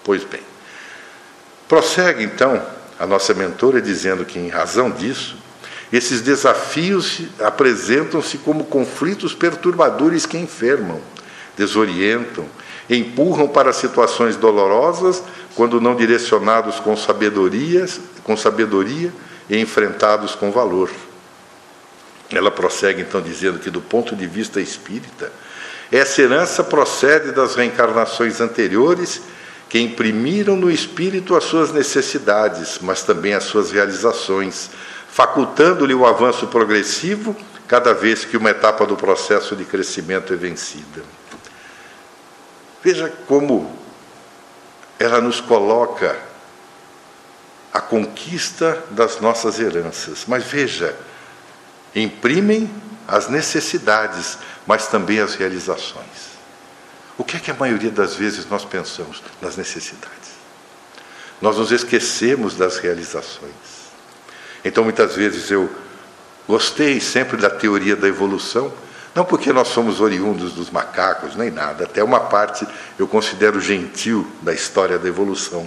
Pois 0.04 0.22
bem, 0.22 0.42
prossegue 1.66 2.22
então 2.22 2.62
a 2.98 3.06
nossa 3.06 3.32
mentora 3.32 3.80
dizendo 3.80 4.24
que, 4.24 4.38
em 4.38 4.48
razão 4.48 4.90
disso, 4.90 5.36
esses 5.92 6.20
desafios 6.20 7.22
apresentam-se 7.40 8.38
como 8.38 8.64
conflitos 8.64 9.34
perturbadores 9.34 10.26
que 10.26 10.36
enfermam, 10.36 11.00
desorientam, 11.56 12.46
empurram 12.88 13.48
para 13.48 13.72
situações 13.72 14.36
dolorosas 14.36 15.22
quando 15.54 15.80
não 15.80 15.96
direcionados 15.96 16.78
com 16.78 16.96
sabedoria, 16.96 17.86
com 18.22 18.36
sabedoria 18.36 19.12
e 19.48 19.58
enfrentados 19.58 20.34
com 20.34 20.50
valor. 20.50 20.90
Ela 22.30 22.50
prossegue 22.50 23.02
então 23.02 23.20
dizendo 23.20 23.58
que 23.58 23.70
do 23.70 23.80
ponto 23.80 24.14
de 24.14 24.26
vista 24.26 24.60
espírita, 24.60 25.32
essa 25.90 26.20
herança 26.20 26.64
procede 26.64 27.32
das 27.32 27.54
reencarnações 27.54 28.40
anteriores 28.40 29.22
que 29.68 29.78
imprimiram 29.80 30.56
no 30.56 30.70
espírito 30.70 31.36
as 31.36 31.44
suas 31.44 31.72
necessidades, 31.72 32.78
mas 32.80 33.02
também 33.02 33.34
as 33.34 33.44
suas 33.44 33.70
realizações, 33.70 34.70
facultando-lhe 35.08 35.94
o 35.94 36.06
avanço 36.06 36.46
progressivo 36.48 37.36
cada 37.66 37.92
vez 37.92 38.24
que 38.24 38.36
uma 38.36 38.50
etapa 38.50 38.86
do 38.86 38.96
processo 38.96 39.56
de 39.56 39.64
crescimento 39.64 40.32
é 40.32 40.36
vencida. 40.36 41.02
Veja 42.86 43.12
como 43.26 43.76
ela 44.96 45.20
nos 45.20 45.40
coloca 45.40 46.16
a 47.72 47.80
conquista 47.80 48.80
das 48.92 49.20
nossas 49.20 49.58
heranças. 49.58 50.22
Mas 50.28 50.44
veja, 50.44 50.96
imprimem 51.96 52.70
as 53.08 53.28
necessidades, 53.28 54.38
mas 54.64 54.86
também 54.86 55.18
as 55.18 55.34
realizações. 55.34 56.36
O 57.18 57.24
que 57.24 57.38
é 57.38 57.40
que 57.40 57.50
a 57.50 57.54
maioria 57.54 57.90
das 57.90 58.14
vezes 58.14 58.48
nós 58.48 58.64
pensamos? 58.64 59.20
Nas 59.42 59.56
necessidades. 59.56 60.36
Nós 61.42 61.56
nos 61.56 61.72
esquecemos 61.72 62.54
das 62.54 62.78
realizações. 62.78 63.50
Então, 64.64 64.84
muitas 64.84 65.16
vezes 65.16 65.50
eu 65.50 65.68
gostei 66.46 67.00
sempre 67.00 67.36
da 67.36 67.50
teoria 67.50 67.96
da 67.96 68.06
evolução, 68.06 68.72
não 69.16 69.24
porque 69.24 69.50
nós 69.50 69.68
somos 69.68 69.98
oriundos 69.98 70.52
dos 70.52 70.70
macacos, 70.70 71.34
nem 71.34 71.50
nada, 71.50 71.84
até 71.84 72.04
uma 72.04 72.20
parte 72.20 72.66
eu 72.98 73.08
considero 73.08 73.58
gentil 73.58 74.30
da 74.42 74.52
história 74.52 74.98
da 74.98 75.08
evolução. 75.08 75.66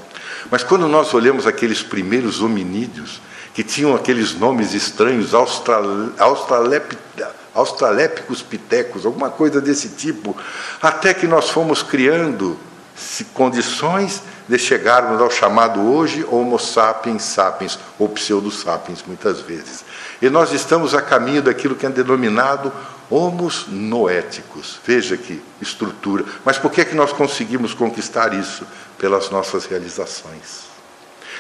Mas 0.52 0.64
quando 0.64 0.88
nós 0.88 1.12
olhamos 1.16 1.48
aqueles 1.48 1.82
primeiros 1.82 2.44
hominídeos, 2.44 3.20
que 3.52 3.64
tinham 3.64 3.96
aqueles 3.96 4.36
nomes 4.36 4.76
estranhos, 4.76 5.34
australep, 5.34 6.96
australépicos 7.56 8.44
pitecos, 8.44 9.04
alguma 9.04 9.32
coisa 9.32 9.60
desse 9.60 9.90
tipo, 9.90 10.38
até 10.80 11.12
que 11.12 11.26
nós 11.26 11.50
fomos 11.50 11.82
criando 11.82 12.56
condições 13.34 14.22
de 14.48 14.60
chegarmos 14.60 15.20
ao 15.22 15.32
chamado 15.32 15.82
hoje 15.82 16.24
Homo 16.30 16.60
sapiens 16.60 17.24
sapiens, 17.24 17.80
ou 17.98 18.10
pseudo 18.10 18.52
sapiens, 18.52 19.04
muitas 19.08 19.42
vezes. 19.42 19.84
E 20.22 20.30
nós 20.30 20.52
estamos 20.52 20.94
a 20.94 21.02
caminho 21.02 21.42
daquilo 21.42 21.76
que 21.76 21.86
é 21.86 21.90
denominado 21.90 22.72
homos 23.10 23.66
noéticos. 23.68 24.80
Veja 24.86 25.18
que 25.18 25.42
estrutura. 25.62 26.26
Mas 26.46 26.58
por 26.58 26.72
que, 26.72 26.82
é 26.82 26.86
que 26.86 26.96
nós 26.96 27.12
conseguimos 27.12 27.74
conquistar 27.74 28.34
isso? 28.34 28.66
Pelas 28.98 29.30
nossas 29.30 29.66
realizações. 29.66 30.70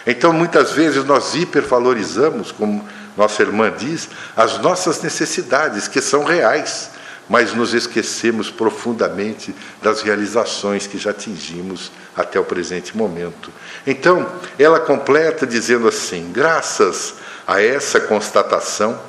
Então, 0.07 0.31
muitas 0.31 0.71
vezes, 0.71 1.03
nós 1.03 1.35
hipervalorizamos, 1.35 2.51
como 2.51 2.87
nossa 3.17 3.41
irmã 3.41 3.71
diz, 3.75 4.09
as 4.35 4.57
nossas 4.59 5.01
necessidades, 5.01 5.87
que 5.87 6.01
são 6.01 6.23
reais, 6.23 6.91
mas 7.27 7.53
nos 7.53 7.73
esquecemos 7.73 8.49
profundamente 8.49 9.53
das 9.83 10.01
realizações 10.01 10.87
que 10.87 10.97
já 10.97 11.11
atingimos 11.11 11.91
até 12.15 12.39
o 12.39 12.43
presente 12.43 12.97
momento. 12.97 13.51
Então, 13.85 14.27
ela 14.57 14.79
completa 14.79 15.45
dizendo 15.45 15.87
assim: 15.87 16.31
graças 16.31 17.15
a 17.45 17.61
essa 17.61 17.99
constatação, 17.99 18.99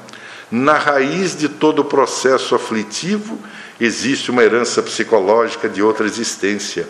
na 0.50 0.75
raiz 0.75 1.37
de 1.37 1.49
todo 1.49 1.80
o 1.80 1.85
processo 1.85 2.54
aflitivo 2.54 3.38
existe 3.80 4.30
uma 4.30 4.42
herança 4.42 4.83
psicológica 4.83 5.69
de 5.69 5.83
outra 5.83 6.07
existência, 6.07 6.88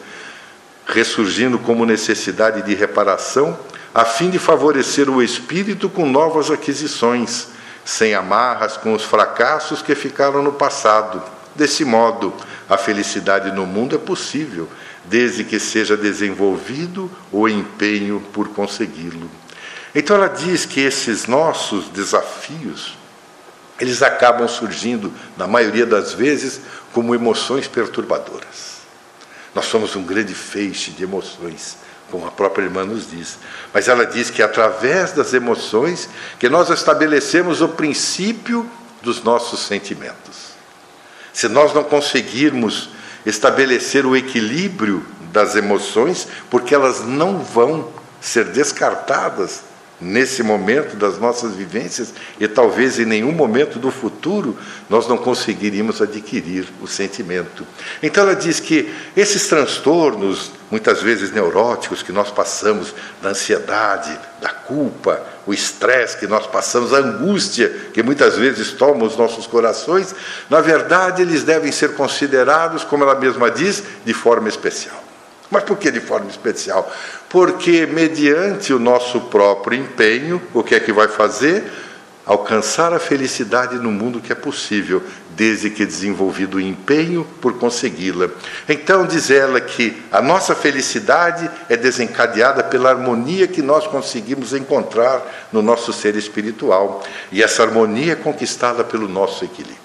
ressurgindo 0.87 1.59
como 1.59 1.85
necessidade 1.85 2.63
de 2.63 2.75
reparação 2.75 3.59
a 3.95 4.05
fim 4.05 4.31
de 4.31 4.39
favorecer 4.39 5.11
o 5.11 5.23
espírito 5.23 5.89
com 5.89 6.07
novas 6.07 6.51
aquisições, 6.51 7.49
sem 7.85 8.15
amarras 8.15 8.77
com 8.77 8.95
os 8.95 9.03
fracassos 9.03 9.83
que 9.83 9.95
ficaram 9.95 10.43
no 10.43 10.53
passado. 10.53 11.21
Desse 11.55 11.85
modo, 11.85 12.33
a 12.69 12.77
felicidade 12.77 13.51
no 13.51 13.67
mundo 13.67 13.97
é 13.97 13.99
possível, 13.99 14.69
desde 15.05 15.43
que 15.43 15.59
seja 15.59 15.97
desenvolvido 15.97 17.11
o 17.33 17.49
empenho 17.49 18.23
por 18.33 18.49
consegui-lo. 18.49 19.29
Então 19.93 20.17
ela 20.17 20.29
diz 20.29 20.65
que 20.65 20.81
esses 20.81 21.27
nossos 21.27 21.89
desafios, 21.89 22.97
eles 23.81 24.03
acabam 24.03 24.47
surgindo, 24.47 25.13
na 25.37 25.47
maioria 25.47 25.87
das 25.87 26.13
vezes, 26.13 26.61
como 26.93 27.15
emoções 27.15 27.67
perturbadoras. 27.67 28.81
Nós 29.55 29.65
somos 29.67 29.97
um 29.97 30.03
grande 30.03 30.35
feixe 30.35 30.91
de 30.91 31.03
emoções 31.03 31.77
como 32.11 32.27
a 32.27 32.31
própria 32.31 32.65
irmã 32.65 32.85
nos 32.85 33.11
diz. 33.11 33.39
Mas 33.73 33.89
ela 33.89 34.05
diz 34.05 34.31
que 34.31 34.43
através 34.43 35.13
das 35.13 35.33
emoções 35.33 36.09
que 36.39 36.49
nós 36.49 36.69
estabelecemos 36.69 37.63
o 37.63 37.69
princípio 37.69 38.69
dos 39.01 39.23
nossos 39.23 39.61
sentimentos. 39.61 40.51
Se 41.33 41.49
nós 41.49 41.73
não 41.73 41.85
conseguirmos 41.85 42.91
estabelecer 43.25 44.05
o 44.05 44.17
equilíbrio 44.17 45.07
das 45.33 45.55
emoções, 45.55 46.27
porque 46.51 46.75
elas 46.75 47.05
não 47.07 47.39
vão 47.39 47.89
ser 48.21 48.47
descartadas 48.47 49.63
nesse 50.01 50.43
momento 50.43 50.97
das 50.97 51.19
nossas 51.19 51.55
vivências 51.55 52.15
e 52.39 52.49
talvez 52.49 52.99
em 52.99 53.05
nenhum 53.05 53.33
momento 53.33 53.79
do 53.79 53.91
futuro 53.91 54.57
nós 54.89 55.07
não 55.07 55.19
conseguiríamos 55.19 56.01
adquirir 56.01 56.67
o 56.81 56.87
sentimento. 56.87 57.67
Então 58.03 58.25
ela 58.25 58.35
diz 58.35 58.59
que 58.59 58.93
esses 59.17 59.47
transtornos, 59.47 60.53
muitas 60.71 61.03
vezes 61.03 61.31
neuróticos, 61.31 62.03
que 62.03 62.13
nós 62.13 62.31
passamos, 62.31 62.95
da 63.21 63.31
ansiedade, 63.31 64.19
da 64.41 64.49
culpa, 64.49 65.23
o 65.47 65.53
estresse 65.53 66.17
que 66.17 66.27
nós 66.27 66.47
passamos, 66.47 66.95
a 66.95 66.99
angústia 66.99 67.69
que 67.93 68.03
muitas 68.03 68.37
vezes 68.37 68.73
toma 68.73 69.05
os 69.05 69.17
nossos 69.17 69.47
corações, 69.47 70.15
na 70.49 70.61
verdade 70.61 71.23
eles 71.23 71.43
devem 71.43 71.71
ser 71.71 71.95
considerados, 71.95 72.85
como 72.85 73.05
ela 73.05 73.15
mesma 73.15 73.51
diz, 73.51 73.83
de 74.05 74.15
forma 74.15 74.49
especial. 74.49 75.03
Mas 75.51 75.65
por 75.65 75.77
que 75.77 75.91
de 75.91 76.01
forma 76.01 76.31
especial? 76.31 76.91
Porque, 77.31 77.87
mediante 77.87 78.75
o 78.75 78.79
nosso 78.81 79.21
próprio 79.21 79.79
empenho, 79.79 80.43
o 80.53 80.65
que 80.65 80.75
é 80.75 80.81
que 80.81 80.93
vai 80.93 81.07
fazer? 81.07 81.63
Alcançar 82.27 82.93
a 82.93 82.99
felicidade 82.99 83.77
no 83.77 83.93
mundo 83.93 84.21
que 84.21 84.33
é 84.33 84.35
possível, 84.35 85.01
desde 85.31 85.71
que 85.71 85.87
desenvolvido 85.87 86.57
o 86.57 86.61
empenho 86.61 87.25
por 87.41 87.57
consegui-la. 87.57 88.31
Então, 88.69 89.07
diz 89.07 89.31
ela 89.31 89.61
que 89.61 90.03
a 90.11 90.21
nossa 90.21 90.57
felicidade 90.57 91.49
é 91.69 91.77
desencadeada 91.77 92.65
pela 92.65 92.91
harmonia 92.91 93.47
que 93.47 93.63
nós 93.63 93.87
conseguimos 93.87 94.53
encontrar 94.53 95.49
no 95.53 95.63
nosso 95.63 95.93
ser 95.93 96.17
espiritual. 96.17 97.01
E 97.31 97.45
essa 97.45 97.63
harmonia 97.63 98.15
é 98.15 98.17
conquistada 98.17 98.83
pelo 98.83 99.07
nosso 99.07 99.45
equilíbrio. 99.45 99.79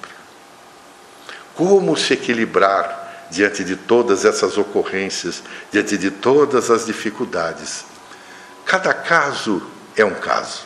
Como 1.54 1.96
se 1.96 2.14
equilibrar 2.14 3.05
diante 3.30 3.64
de 3.64 3.76
todas 3.76 4.26
essas 4.26 4.58
ocorrências, 4.58 5.44
diante 5.72 5.98
de 5.98 6.12
todas 6.12 6.70
as 6.70 6.86
dificuldades. 6.86 7.86
Cada 8.66 8.94
caso 8.94 9.62
é 9.96 10.04
um 10.04 10.16
caso. 10.16 10.62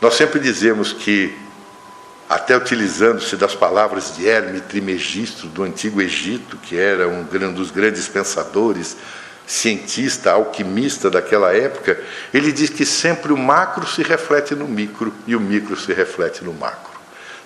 Nós 0.00 0.14
sempre 0.14 0.40
dizemos 0.40 0.92
que, 0.92 1.36
até 2.28 2.56
utilizando-se 2.56 3.36
das 3.36 3.54
palavras 3.54 4.16
de 4.16 4.28
Hermes 4.28 4.62
Trismegisto, 4.68 5.46
do 5.46 5.62
Antigo 5.62 6.00
Egito, 6.00 6.56
que 6.56 6.76
era 6.76 7.08
um 7.08 7.24
dos 7.52 7.70
grandes 7.70 8.08
pensadores, 8.08 8.96
cientista, 9.46 10.32
alquimista 10.32 11.10
daquela 11.10 11.54
época, 11.54 12.00
ele 12.32 12.52
diz 12.52 12.70
que 12.70 12.86
sempre 12.86 13.32
o 13.32 13.36
macro 13.36 13.86
se 13.86 14.02
reflete 14.02 14.54
no 14.54 14.66
micro 14.66 15.12
e 15.26 15.36
o 15.36 15.40
micro 15.40 15.76
se 15.78 15.92
reflete 15.92 16.44
no 16.44 16.54
macro. 16.54 16.92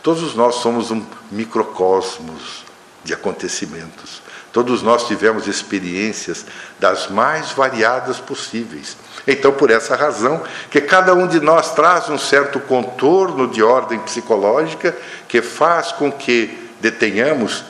Todos 0.02 0.34
nós 0.34 0.56
somos 0.56 0.90
um 0.90 1.04
microcosmos 1.32 2.65
de 3.06 3.14
acontecimentos. 3.14 4.20
Todos 4.52 4.82
nós 4.82 5.06
tivemos 5.06 5.46
experiências 5.46 6.44
das 6.78 7.08
mais 7.08 7.52
variadas 7.52 8.18
possíveis. 8.18 8.96
Então, 9.26 9.52
por 9.52 9.70
essa 9.70 9.94
razão, 9.94 10.42
que 10.70 10.80
cada 10.80 11.14
um 11.14 11.26
de 11.26 11.40
nós 11.40 11.74
traz 11.74 12.08
um 12.08 12.18
certo 12.18 12.58
contorno 12.60 13.48
de 13.48 13.62
ordem 13.62 13.98
psicológica 14.00 14.96
que 15.28 15.40
faz 15.40 15.92
com 15.92 16.10
que 16.10 16.70
detenhamos 16.80 17.64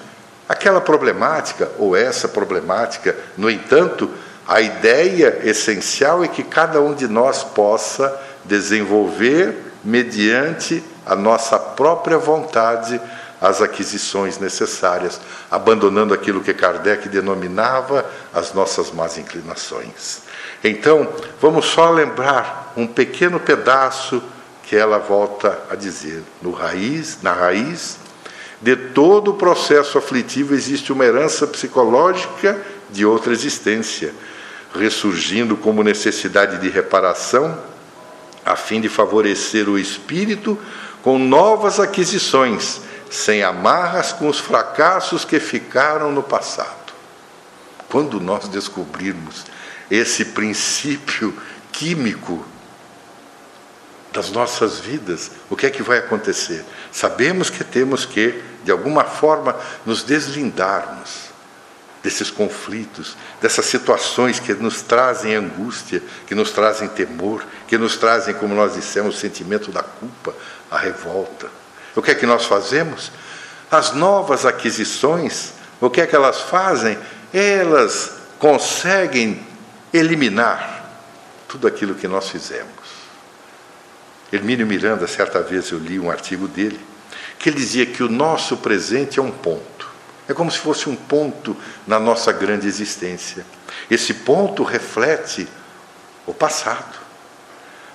aquela 0.49 0.81
problemática 0.81 1.71
ou 1.79 1.97
essa 1.97 2.29
problemática. 2.29 3.17
No 3.37 3.51
entanto, 3.51 4.11
a 4.47 4.61
ideia 4.61 5.41
essencial 5.43 6.25
é 6.25 6.29
que 6.29 6.45
cada 6.45 6.81
um 6.81 6.95
de 6.95 7.09
nós 7.09 7.43
possa 7.43 8.17
desenvolver, 8.45 9.55
mediante 9.85 10.83
a 11.05 11.15
nossa 11.15 11.59
própria 11.59 12.19
vontade, 12.19 13.01
as 13.47 13.63
aquisições 13.63 14.39
necessárias, 14.39 15.21
abandonando 15.49 16.13
aquilo 16.13 16.41
que 16.41 16.53
Kardec 16.53 17.09
denominava 17.09 18.05
as 18.35 18.53
nossas 18.53 18.91
más 18.91 19.19
inclinações. 19.19 20.23
Então, 20.65 21.09
vamos 21.41 21.67
só 21.67 21.91
lembrar 21.91 22.73
um 22.77 22.89
pequeno 22.89 23.39
pedaço 23.39 24.21
que 24.65 24.75
ela 24.75 24.99
volta 24.99 25.61
a 25.71 25.77
dizer. 25.77 26.25
No 26.43 26.51
raiz, 26.51 27.19
na 27.23 27.33
raiz 27.33 27.99
de 28.61 28.75
todo 28.75 29.31
o 29.31 29.35
processo 29.35 29.97
aflitivo 29.97 30.53
existe 30.53 30.93
uma 30.93 31.05
herança 31.05 31.47
psicológica 31.47 32.61
de 32.91 33.07
outra 33.07 33.33
existência, 33.33 34.13
ressurgindo 34.75 35.57
como 35.57 35.85
necessidade 35.85 36.59
de 36.59 36.69
reparação, 36.69 37.57
a 38.45 38.57
fim 38.57 38.81
de 38.81 38.89
favorecer 38.89 39.69
o 39.69 39.79
espírito 39.79 40.59
com 41.01 41.17
novas 41.17 41.79
aquisições 41.79 42.81
sem 43.11 43.43
amarras 43.43 44.13
com 44.13 44.29
os 44.29 44.39
fracassos 44.39 45.25
que 45.25 45.39
ficaram 45.41 46.11
no 46.13 46.23
passado. 46.23 46.93
Quando 47.89 48.21
nós 48.21 48.49
descobrirmos 48.49 49.45
esse 49.91 50.27
princípio 50.27 51.37
químico 51.73 52.45
das 54.13 54.31
nossas 54.31 54.79
vidas, 54.79 55.31
o 55.49 55.57
que 55.57 55.67
é 55.67 55.71
que 55.71 55.83
vai 55.83 55.99
acontecer? 55.99 56.65
Sabemos 56.91 57.51
que 57.51 57.63
temos 57.63 58.05
que, 58.05 58.43
de 58.65 58.71
alguma 58.71 59.05
forma, 59.05 59.55
nos 59.85 60.03
deslindarmos 60.03 61.27
desses 62.03 62.31
conflitos, 62.31 63.17
dessas 63.41 63.67
situações 63.67 64.39
que 64.39 64.55
nos 64.55 64.81
trazem 64.81 65.35
angústia, 65.35 66.03
que 66.27 66.35
nos 66.35 66.51
trazem 66.53 66.89
temor, 66.89 67.45
que 67.67 67.77
nos 67.77 67.97
trazem, 67.97 68.35
como 68.35 68.55
nós 68.55 68.75
dissemos, 68.75 69.17
o 69.17 69.19
sentimento 69.19 69.71
da 69.71 69.83
culpa, 69.83 70.35
a 70.71 70.79
revolta. 70.79 71.49
O 71.97 72.03
que 72.03 72.11
é 72.11 72.15
que 72.15 72.27
nós 72.27 72.45
fazemos? 72.45 73.11
As 73.71 73.93
novas 73.93 74.45
aquisições, 74.45 75.55
o 75.81 75.91
que 75.91 76.03
é 76.03 76.07
que 76.07 76.15
elas 76.15 76.43
fazem? 76.43 76.97
Elas 77.33 78.13
conseguem 78.39 79.45
eliminar 79.93 80.91
tudo 81.49 81.67
aquilo 81.67 81.95
que 81.95 82.07
nós 82.07 82.29
fizemos. 82.29 82.71
Hermínio 84.31 84.67
Miranda, 84.67 85.07
certa 85.07 85.41
vez 85.41 85.71
eu 85.71 85.79
li 85.79 85.99
um 85.99 86.11
artigo 86.11 86.47
dele, 86.47 86.79
que 87.39 87.49
ele 87.49 87.57
dizia 87.57 87.87
que 87.87 88.03
o 88.03 88.09
nosso 88.09 88.59
presente 88.59 89.19
é 89.19 89.23
um 89.23 89.31
ponto. 89.31 89.89
É 90.29 90.35
como 90.35 90.51
se 90.51 90.59
fosse 90.59 90.89
um 90.89 90.97
ponto 90.97 91.57
na 91.87 91.99
nossa 91.99 92.33
grande 92.33 92.67
existência. 92.67 93.47
Esse 93.91 94.13
ponto 94.13 94.65
reflete 94.65 95.49
o 96.27 96.35
passado. 96.35 96.99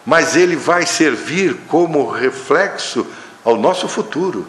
Mas 0.05 0.35
ele 0.35 0.55
vai 0.55 0.85
servir 0.85 1.55
como 1.67 2.09
reflexo 2.09 3.05
ao 3.43 3.57
nosso 3.57 3.87
futuro, 3.87 4.47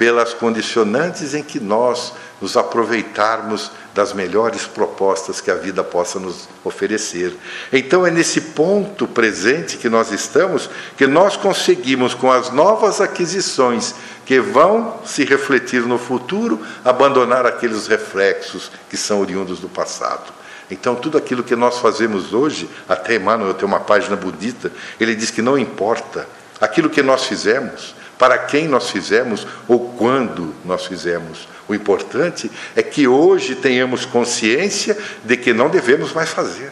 pelas 0.00 0.32
condicionantes 0.32 1.34
em 1.34 1.42
que 1.42 1.60
nós 1.60 2.14
nos 2.40 2.56
aproveitarmos 2.56 3.70
das 3.94 4.14
melhores 4.14 4.66
propostas 4.66 5.42
que 5.42 5.50
a 5.50 5.54
vida 5.54 5.84
possa 5.84 6.18
nos 6.18 6.48
oferecer. 6.64 7.36
Então 7.70 8.06
é 8.06 8.10
nesse 8.10 8.40
ponto 8.40 9.06
presente 9.06 9.76
que 9.76 9.90
nós 9.90 10.10
estamos 10.10 10.70
que 10.96 11.06
nós 11.06 11.36
conseguimos, 11.36 12.14
com 12.14 12.32
as 12.32 12.50
novas 12.50 12.98
aquisições 12.98 13.94
que 14.24 14.40
vão 14.40 15.00
se 15.04 15.22
refletir 15.24 15.82
no 15.82 15.98
futuro, 15.98 16.60
abandonar 16.82 17.44
aqueles 17.44 17.86
reflexos 17.86 18.70
que 18.88 18.96
são 18.96 19.20
oriundos 19.20 19.58
do 19.58 19.68
passado. 19.68 20.32
Então, 20.70 20.94
tudo 20.94 21.18
aquilo 21.18 21.42
que 21.42 21.56
nós 21.56 21.78
fazemos 21.78 22.32
hoje, 22.32 22.70
até 22.88 23.16
Emmanuel 23.16 23.54
tem 23.54 23.66
uma 23.66 23.80
página 23.80 24.14
budista, 24.14 24.70
ele 25.00 25.16
diz 25.16 25.30
que 25.30 25.42
não 25.42 25.58
importa 25.58 26.28
aquilo 26.60 26.88
que 26.88 27.02
nós 27.02 27.24
fizemos, 27.24 27.94
para 28.20 28.36
quem 28.36 28.68
nós 28.68 28.90
fizemos 28.90 29.46
ou 29.66 29.94
quando 29.96 30.54
nós 30.62 30.84
fizemos. 30.84 31.48
O 31.66 31.74
importante 31.74 32.50
é 32.76 32.82
que 32.82 33.08
hoje 33.08 33.54
tenhamos 33.54 34.04
consciência 34.04 34.94
de 35.24 35.38
que 35.38 35.54
não 35.54 35.70
devemos 35.70 36.12
mais 36.12 36.28
fazer. 36.28 36.70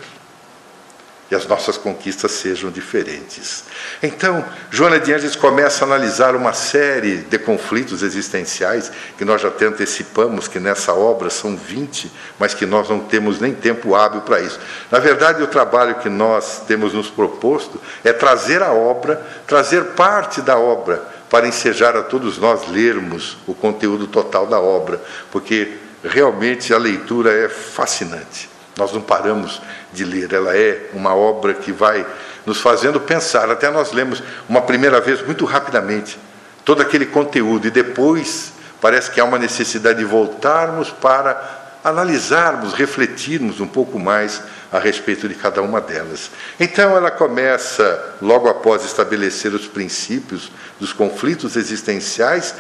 E 1.31 1.35
as 1.35 1.47
nossas 1.47 1.79
conquistas 1.79 2.33
sejam 2.33 2.71
diferentes. 2.71 3.65
Então, 4.03 4.45
Joana 4.71 4.99
de 4.99 5.13
Anjos 5.13 5.37
começa 5.37 5.85
a 5.85 5.87
analisar 5.87 6.35
uma 6.35 6.53
série 6.53 7.19
de 7.19 7.39
conflitos 7.39 8.03
existenciais 8.03 8.91
que 9.17 9.25
nós 9.25 9.41
já 9.41 9.49
até 9.49 9.67
antecipamos 9.67 10.49
que 10.49 10.59
nessa 10.59 10.93
obra 10.93 11.31
são 11.31 11.57
20, 11.57 12.11
mas 12.39 12.53
que 12.53 12.67
nós 12.67 12.91
não 12.91 13.01
temos 13.01 13.41
nem 13.41 13.55
tempo 13.55 13.95
hábil 13.95 14.23
para 14.23 14.41
isso. 14.41 14.59
Na 14.91 14.99
verdade, 14.99 15.43
o 15.43 15.47
trabalho 15.47 15.97
que 15.97 16.11
nós 16.11 16.63
temos 16.67 16.93
nos 16.93 17.09
proposto 17.09 17.81
é 18.05 18.13
trazer 18.13 18.63
a 18.63 18.73
obra, 18.73 19.23
trazer 19.47 19.85
parte 19.93 20.43
da 20.43 20.59
obra 20.59 21.17
para 21.31 21.47
ensejar 21.47 21.97
a 21.97 22.03
todos 22.03 22.39
nós 22.39 22.69
lermos 22.69 23.37
o 23.47 23.55
conteúdo 23.55 24.07
total 24.07 24.47
da 24.47 24.61
obra, 24.61 25.01
porque 25.31 25.77
realmente 26.03 26.73
a 26.73 26.79
leitura 26.79 27.33
é 27.33 27.49
fascinante. 27.49 28.49
Nós 28.77 28.93
não 28.93 29.01
paramos 29.01 29.61
de 29.93 30.05
ler, 30.05 30.33
ela 30.33 30.57
é 30.57 30.91
uma 30.95 31.15
obra 31.15 31.53
que 31.53 31.73
vai 31.73 32.07
nos 32.47 32.61
fazendo 32.61 33.01
pensar. 33.01 33.51
Até 33.51 33.71
nós 33.71 33.93
lemos 33.93 34.23
uma 34.49 34.63
primeira 34.63 35.01
vez 35.01 35.21
muito 35.25 35.45
rapidamente 35.45 36.19
todo 36.65 36.81
aquele 36.81 37.07
conteúdo 37.07 37.67
e 37.67 37.71
depois 37.71 38.53
parece 38.81 39.11
que 39.11 39.21
há 39.21 39.25
uma 39.25 39.39
necessidade 39.39 39.99
de 39.99 40.05
voltarmos 40.05 40.91
para 40.91 41.79
analisarmos, 41.83 42.73
refletirmos 42.73 43.61
um 43.61 43.67
pouco 43.67 43.99
mais 43.99 44.43
a 44.71 44.79
respeito 44.79 45.29
de 45.29 45.35
cada 45.35 45.63
uma 45.63 45.81
delas. 45.81 46.31
Então 46.59 46.97
ela 46.97 47.11
começa, 47.11 48.17
logo 48.21 48.49
após 48.49 48.85
estabelecer 48.85 49.53
os 49.55 49.67
princípios 49.67 50.51
dos 50.79 50.93
conflitos 50.93 51.57
existenciais, 51.57 52.55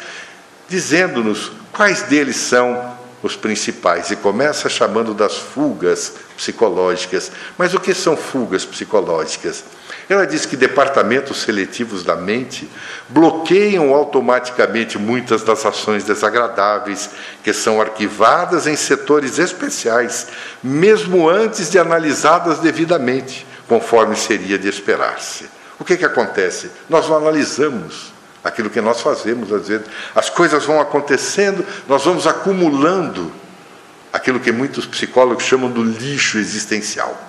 dizendo-nos 0.68 1.53
quais 1.73 2.03
deles 2.03 2.37
são 2.37 2.97
os 3.23 3.37
principais, 3.37 4.11
e 4.11 4.16
começa 4.16 4.68
chamando 4.68 5.12
das 5.12 5.37
fugas 5.37 6.14
psicológicas. 6.37 7.33
Mas 7.57 7.75
o 7.75 7.81
que 7.81 7.92
são 7.92 8.16
fugas 8.16 8.64
psicológicas? 8.64 9.64
Ela 10.09 10.27
diz 10.27 10.47
que 10.47 10.57
departamentos 10.57 11.42
seletivos 11.42 12.03
da 12.03 12.16
mente 12.16 12.68
bloqueiam 13.11 13.92
automaticamente 13.92 14.99
muitas 14.99 15.42
das 15.42 15.66
ações 15.66 16.03
desagradáveis 16.03 17.11
que 17.44 17.53
são 17.53 17.79
arquivadas 17.79 18.66
em 18.66 18.75
setores 18.75 19.38
especiais, 19.38 20.29
mesmo 20.62 21.29
antes 21.29 21.71
de 21.71 21.79
analisadas 21.79 22.59
devidamente, 22.59 23.47
conforme 23.68 24.16
seria 24.16 24.59
de 24.59 24.66
esperar-se. 24.66 25.44
O 25.79 25.85
que, 25.85 25.97
que 25.97 26.07
acontece? 26.07 26.71
Nós 26.88 27.07
não 27.07 27.18
analisamos 27.18 28.12
aquilo 28.42 28.71
que 28.71 28.81
nós 28.81 29.03
fazemos, 29.03 29.53
às 29.53 29.68
vezes. 29.68 29.87
As 30.14 30.31
coisas 30.31 30.64
vão 30.64 30.81
acontecendo, 30.81 31.64
nós 31.87 32.05
vamos 32.05 32.27
acumulando 32.27 33.31
aquilo 34.11 34.40
que 34.40 34.51
muitos 34.51 34.87
psicólogos 34.87 35.44
chamam 35.44 35.71
do 35.71 35.83
lixo 35.83 36.38
existencial. 36.38 37.28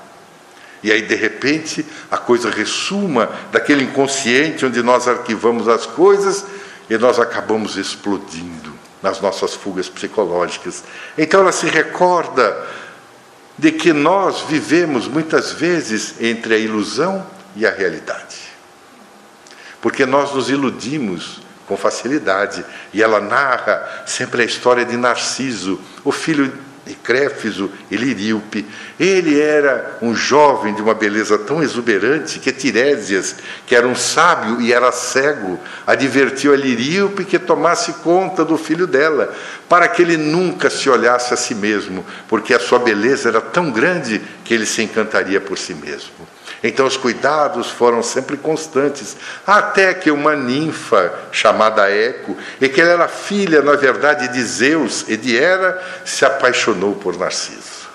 E 0.82 0.92
aí, 0.92 1.02
de 1.02 1.16
repente, 1.16 1.86
a 2.10 2.18
coisa 2.18 2.50
ressuma 2.50 3.30
daquele 3.52 3.84
inconsciente 3.84 4.66
onde 4.66 4.82
nós 4.82 5.08
arquivamos 5.08 5.68
as 5.68 5.86
coisas 5.86 6.46
e 6.90 6.98
nós 6.98 7.20
acabamos 7.20 7.76
explodindo 7.76 8.74
nas 9.02 9.20
nossas 9.20 9.54
fugas 9.54 9.90
psicológicas. 9.90 10.84
Então, 11.18 11.42
ela 11.42 11.52
se 11.52 11.68
recorda 11.68 12.68
de 13.58 13.72
que 13.72 13.92
nós 13.92 14.42
vivemos 14.42 15.08
muitas 15.08 15.52
vezes 15.52 16.16
entre 16.22 16.56
a 16.56 16.58
ilusão 16.58 17.26
e 17.56 17.66
a 17.66 17.72
realidade. 17.72 18.38
Porque 19.82 20.06
nós 20.06 20.34
nos 20.34 20.50
iludimos 20.50 21.42
com 21.70 21.78
facilidade. 21.78 22.66
E 22.92 23.02
ela 23.02 23.22
narra 23.22 24.04
sempre 24.06 24.42
a 24.42 24.46
história 24.46 24.84
de 24.84 24.98
Narciso, 24.98 25.80
o 26.04 26.12
filho 26.12 26.52
de 26.90 26.96
Créfiso 26.96 27.72
e. 27.92 28.66
Ele 29.00 29.40
era 29.40 30.00
um 30.02 30.16
jovem 30.16 30.74
de 30.74 30.82
uma 30.82 30.96
beleza 30.96 31.38
tão 31.38 31.62
exuberante 31.62 32.40
que 32.40 32.52
Tirésias, 32.52 33.36
que 33.68 33.76
era 33.76 33.88
um 33.88 33.96
sábio 33.96 34.60
e 34.60 34.74
era 34.74 34.92
cego, 34.92 35.60
advertiu 35.86 36.52
a 36.52 36.58
Liríope 36.58 37.26
que 37.26 37.38
tomasse 37.38 37.94
conta 38.02 38.44
do 38.44 38.58
filho 38.58 38.88
dela, 38.88 39.34
para 39.70 39.88
que 39.88 40.02
ele 40.02 40.18
nunca 40.18 40.70
se 40.70 40.90
olhasse 40.90 41.32
a 41.32 41.38
si 41.38 41.54
mesmo, 41.54 42.04
porque 42.28 42.56
a 42.56 42.60
sua 42.60 42.80
beleza 42.80 43.30
era 43.30 43.40
tão 43.40 43.72
grande 43.72 44.20
que 44.44 44.54
ele 44.54 44.66
se 44.66 44.82
encantaria 44.82 45.40
por 45.40 45.58
si 45.58 45.76
mesmo. 45.76 46.28
Então 46.64 46.86
os 46.86 46.98
cuidados 46.98 47.70
foram 47.70 48.04
sempre 48.04 48.36
constantes, 48.36 49.16
até 49.48 49.94
que 49.94 50.12
uma 50.12 50.36
ninfa 50.36 51.14
chamada 51.32 51.90
Eco, 51.90 52.38
e 52.60 52.68
que 52.68 52.82
ela 52.82 52.92
era 52.92 53.08
filha, 53.08 53.62
na 53.62 53.76
verdade, 53.76 54.28
de 54.28 54.44
Zeus 54.44 55.06
e 55.08 55.16
de 55.16 55.38
Hera, 55.38 55.82
se 56.04 56.26
apaixonou 56.26 56.96
por 56.96 57.18
Narciso. 57.18 57.88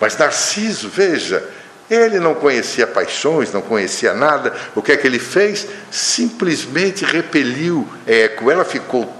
Mas 0.00 0.16
Narciso, 0.16 0.88
veja, 0.88 1.42
ele 1.90 2.18
não 2.18 2.34
conhecia 2.34 2.86
paixões, 2.86 3.52
não 3.52 3.62
conhecia 3.62 4.12
nada. 4.12 4.52
O 4.74 4.82
que 4.82 4.92
é 4.92 4.96
que 4.96 5.06
ele 5.06 5.18
fez? 5.18 5.66
Simplesmente 5.90 7.04
repeliu 7.04 7.88
Eco. 8.06 8.50
Ela 8.50 8.64
ficou 8.64 9.12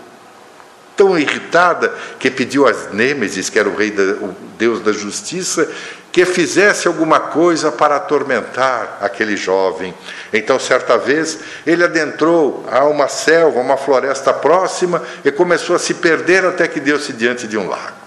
tão 0.96 1.18
irritada 1.18 1.94
que 2.18 2.30
pediu 2.30 2.66
a 2.66 2.72
Nêmesis, 2.92 3.50
que 3.50 3.58
era 3.58 3.68
o 3.68 3.76
rei, 3.76 3.90
da, 3.90 4.02
o 4.02 4.34
deus 4.58 4.80
da 4.80 4.92
justiça, 4.92 5.70
que 6.16 6.24
fizesse 6.24 6.88
alguma 6.88 7.20
coisa 7.20 7.70
para 7.70 7.96
atormentar 7.96 8.96
aquele 9.02 9.36
jovem. 9.36 9.94
Então, 10.32 10.58
certa 10.58 10.96
vez, 10.96 11.38
ele 11.66 11.84
adentrou 11.84 12.64
a 12.72 12.86
uma 12.86 13.06
selva, 13.06 13.60
uma 13.60 13.76
floresta 13.76 14.32
próxima 14.32 15.02
e 15.22 15.30
começou 15.30 15.76
a 15.76 15.78
se 15.78 15.92
perder 15.92 16.42
até 16.46 16.66
que 16.66 16.80
deu-se 16.80 17.12
diante 17.12 17.46
de 17.46 17.58
um 17.58 17.68
lago. 17.68 17.98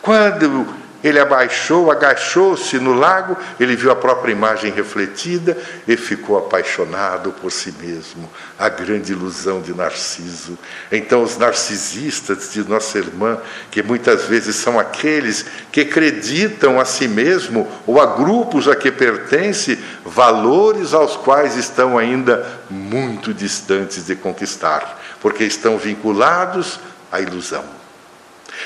Quando 0.00 0.64
ele 1.02 1.18
abaixou, 1.18 1.90
agachou-se 1.90 2.78
no 2.78 2.94
lago, 2.94 3.36
ele 3.58 3.74
viu 3.74 3.90
a 3.90 3.96
própria 3.96 4.32
imagem 4.32 4.72
refletida 4.72 5.56
e 5.86 5.96
ficou 5.96 6.38
apaixonado 6.38 7.32
por 7.32 7.50
si 7.50 7.74
mesmo. 7.80 8.30
A 8.58 8.68
grande 8.68 9.12
ilusão 9.12 9.60
de 9.60 9.74
Narciso. 9.74 10.56
Então, 10.90 11.22
os 11.22 11.36
narcisistas 11.36 12.52
de 12.52 12.62
nossa 12.68 12.98
irmã, 12.98 13.38
que 13.70 13.82
muitas 13.82 14.24
vezes 14.24 14.56
são 14.56 14.78
aqueles 14.78 15.44
que 15.72 15.80
acreditam 15.80 16.78
a 16.78 16.84
si 16.84 17.08
mesmo 17.08 17.68
ou 17.86 18.00
a 18.00 18.06
grupos 18.06 18.68
a 18.68 18.76
que 18.76 18.90
pertence, 18.90 19.78
valores 20.04 20.94
aos 20.94 21.16
quais 21.16 21.56
estão 21.56 21.98
ainda 21.98 22.46
muito 22.70 23.34
distantes 23.34 24.06
de 24.06 24.14
conquistar, 24.14 25.00
porque 25.20 25.44
estão 25.44 25.76
vinculados 25.76 26.78
à 27.10 27.20
ilusão. 27.20 27.81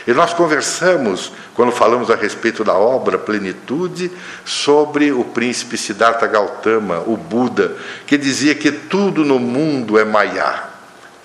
E 0.07 0.13
nós 0.13 0.33
conversamos, 0.33 1.33
quando 1.55 1.73
falamos 1.73 2.11
a 2.11 2.15
respeito 2.15 2.63
da 2.63 2.75
obra 2.75 3.19
Plenitude, 3.19 4.11
sobre 4.45 5.11
o 5.11 5.25
príncipe 5.25 5.77
Siddhartha 5.77 6.27
Gautama, 6.27 7.03
o 7.07 7.17
Buda, 7.17 7.77
que 8.07 8.17
dizia 8.17 8.55
que 8.55 8.71
tudo 8.71 9.25
no 9.25 9.39
mundo 9.39 9.99
é 9.99 10.05
Maya 10.05 10.76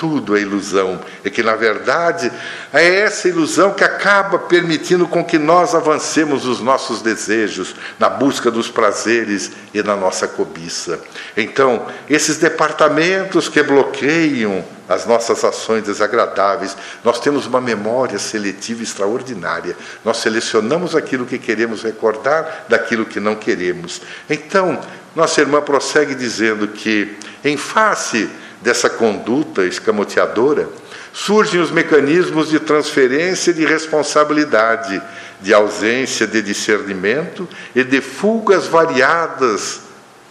tudo 0.01 0.35
é 0.35 0.41
ilusão. 0.41 0.99
E 1.23 1.29
que, 1.29 1.43
na 1.43 1.55
verdade, 1.55 2.31
é 2.73 3.01
essa 3.01 3.27
ilusão 3.27 3.71
que 3.71 3.83
acaba 3.83 4.39
permitindo 4.39 5.07
com 5.07 5.23
que 5.23 5.37
nós 5.37 5.75
avancemos 5.75 6.47
os 6.47 6.59
nossos 6.59 7.03
desejos, 7.03 7.75
na 7.99 8.09
busca 8.09 8.49
dos 8.49 8.67
prazeres 8.67 9.51
e 9.71 9.83
na 9.83 9.95
nossa 9.95 10.27
cobiça. 10.27 10.99
Então, 11.37 11.85
esses 12.09 12.37
departamentos 12.37 13.47
que 13.47 13.61
bloqueiam 13.61 14.65
as 14.89 15.05
nossas 15.05 15.43
ações 15.43 15.83
desagradáveis, 15.83 16.75
nós 17.03 17.19
temos 17.19 17.45
uma 17.45 17.61
memória 17.61 18.17
seletiva 18.17 18.81
extraordinária. 18.81 19.77
Nós 20.03 20.17
selecionamos 20.17 20.95
aquilo 20.95 21.27
que 21.27 21.37
queremos 21.37 21.83
recordar 21.83 22.65
daquilo 22.67 23.05
que 23.05 23.19
não 23.19 23.35
queremos. 23.35 24.01
Então, 24.27 24.81
nossa 25.15 25.41
irmã 25.41 25.61
prossegue 25.61 26.15
dizendo 26.15 26.69
que, 26.69 27.15
em 27.43 27.55
face 27.55 28.27
dessa 28.61 28.89
conduta 28.89 29.65
escamoteadora, 29.65 30.69
surgem 31.13 31.59
os 31.59 31.71
mecanismos 31.71 32.49
de 32.49 32.59
transferência 32.59 33.53
de 33.53 33.65
responsabilidade, 33.65 35.01
de 35.41 35.53
ausência 35.53 36.27
de 36.27 36.41
discernimento 36.41 37.47
e 37.75 37.83
de 37.83 37.99
fugas 37.99 38.67
variadas 38.67 39.81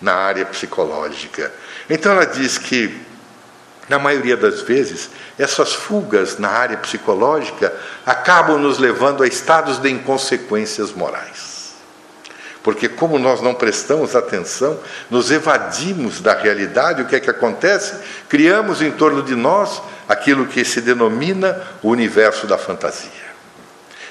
na 0.00 0.14
área 0.14 0.46
psicológica. 0.46 1.52
Então 1.88 2.12
ela 2.12 2.24
diz 2.24 2.56
que, 2.56 2.96
na 3.88 3.98
maioria 3.98 4.36
das 4.36 4.62
vezes, 4.62 5.10
essas 5.38 5.74
fugas 5.74 6.38
na 6.38 6.48
área 6.48 6.76
psicológica 6.76 7.74
acabam 8.06 8.58
nos 8.58 8.78
levando 8.78 9.22
a 9.22 9.26
estados 9.26 9.78
de 9.78 9.90
inconsequências 9.90 10.92
morais. 10.92 11.49
Porque, 12.62 12.88
como 12.88 13.18
nós 13.18 13.40
não 13.40 13.54
prestamos 13.54 14.14
atenção, 14.14 14.78
nos 15.08 15.30
evadimos 15.30 16.20
da 16.20 16.34
realidade, 16.34 17.00
o 17.00 17.06
que 17.06 17.16
é 17.16 17.20
que 17.20 17.30
acontece? 17.30 17.94
Criamos 18.28 18.82
em 18.82 18.90
torno 18.90 19.22
de 19.22 19.34
nós 19.34 19.80
aquilo 20.08 20.46
que 20.46 20.64
se 20.64 20.80
denomina 20.80 21.62
o 21.82 21.88
universo 21.88 22.46
da 22.46 22.58
fantasia. 22.58 23.30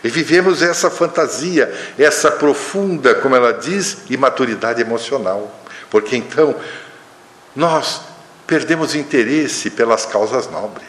E 0.04 0.10
vivemos 0.10 0.62
essa 0.64 0.90
fantasia, 0.90 1.72
essa 1.98 2.32
profunda, 2.32 3.14
como 3.16 3.36
ela 3.36 3.54
diz, 3.54 3.98
imaturidade 4.10 4.82
emocional. 4.82 5.60
Porque 5.92 6.16
então 6.16 6.56
nós 7.56 8.02
perdemos 8.48 8.96
interesse 8.96 9.70
pelas 9.70 10.06
causas 10.06 10.50
nobres. 10.50 10.88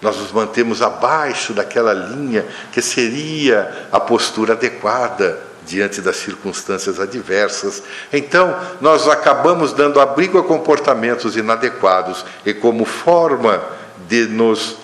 Nós 0.00 0.16
nos 0.16 0.30
mantemos 0.30 0.82
abaixo 0.82 1.52
daquela 1.52 1.92
linha 1.92 2.44
que 2.72 2.82
seria 2.82 3.88
a 3.90 3.98
postura 3.98 4.52
adequada 4.52 5.51
diante 5.66 6.00
das 6.00 6.16
circunstâncias 6.16 6.98
adversas. 6.98 7.82
Então, 8.12 8.56
nós 8.80 9.08
acabamos 9.08 9.72
dando 9.72 10.00
abrigo 10.00 10.38
a 10.38 10.44
comportamentos 10.44 11.36
inadequados 11.36 12.24
e, 12.44 12.52
como 12.52 12.84
forma 12.84 13.62
de 14.08 14.26
nos 14.26 14.76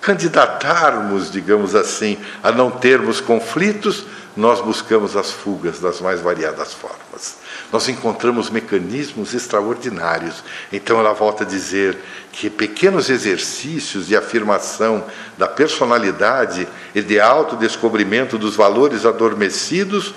candidatarmos, 0.00 1.30
digamos 1.32 1.74
assim, 1.74 2.18
a 2.42 2.52
não 2.52 2.70
termos 2.70 3.20
conflitos, 3.20 4.06
nós 4.36 4.60
buscamos 4.60 5.16
as 5.16 5.30
fugas 5.30 5.80
das 5.80 6.00
mais 6.00 6.20
variadas 6.20 6.74
formas. 6.74 7.36
Nós 7.72 7.88
encontramos 7.88 8.50
mecanismos 8.50 9.32
extraordinários. 9.34 10.44
Então 10.70 11.00
ela 11.00 11.14
volta 11.14 11.42
a 11.42 11.46
dizer 11.46 11.98
que 12.30 12.50
pequenos 12.50 13.08
exercícios 13.08 14.06
de 14.06 14.16
afirmação 14.16 15.04
da 15.38 15.48
personalidade 15.48 16.68
e 16.94 17.00
de 17.00 17.18
autodescobrimento 17.18 18.36
dos 18.36 18.54
valores 18.54 19.06
adormecidos 19.06 20.14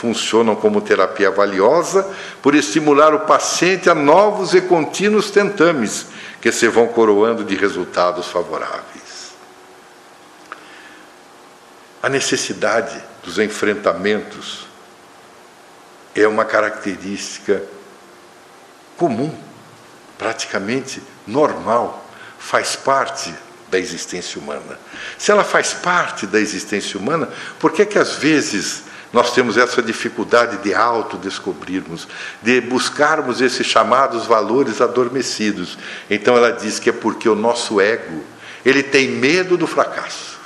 funcionam 0.00 0.56
como 0.56 0.80
terapia 0.80 1.30
valiosa 1.30 2.10
por 2.40 2.54
estimular 2.54 3.12
o 3.14 3.20
paciente 3.20 3.90
a 3.90 3.94
novos 3.94 4.54
e 4.54 4.62
contínuos 4.62 5.30
tentames 5.30 6.06
que 6.40 6.50
se 6.50 6.68
vão 6.68 6.86
coroando 6.88 7.44
de 7.44 7.54
resultados 7.54 8.28
favoráveis. 8.28 9.34
A 12.02 12.08
necessidade 12.08 12.98
dos 13.22 13.38
enfrentamentos 13.38 14.66
é 16.14 16.26
uma 16.26 16.46
característica 16.46 17.62
comum, 18.96 19.34
praticamente 20.16 21.02
normal, 21.26 22.06
faz 22.38 22.74
parte 22.74 23.34
da 23.70 23.78
existência 23.78 24.40
humana. 24.40 24.78
Se 25.18 25.30
ela 25.30 25.44
faz 25.44 25.74
parte 25.74 26.26
da 26.26 26.40
existência 26.40 26.98
humana, 26.98 27.28
por 27.58 27.70
que 27.70 27.84
que 27.84 27.98
às 27.98 28.14
vezes 28.14 28.84
nós 29.12 29.32
temos 29.32 29.56
essa 29.56 29.82
dificuldade 29.82 30.58
de 30.58 30.74
autodescobrirmos, 30.74 32.06
de 32.40 32.60
buscarmos 32.60 33.40
esses 33.40 33.66
chamados 33.66 34.26
valores 34.26 34.80
adormecidos. 34.80 35.76
Então 36.08 36.36
ela 36.36 36.52
diz 36.52 36.78
que 36.78 36.90
é 36.90 36.92
porque 36.92 37.28
o 37.28 37.34
nosso 37.34 37.80
ego, 37.80 38.22
ele 38.64 38.82
tem 38.82 39.08
medo 39.08 39.56
do 39.56 39.66
fracasso. 39.66 40.38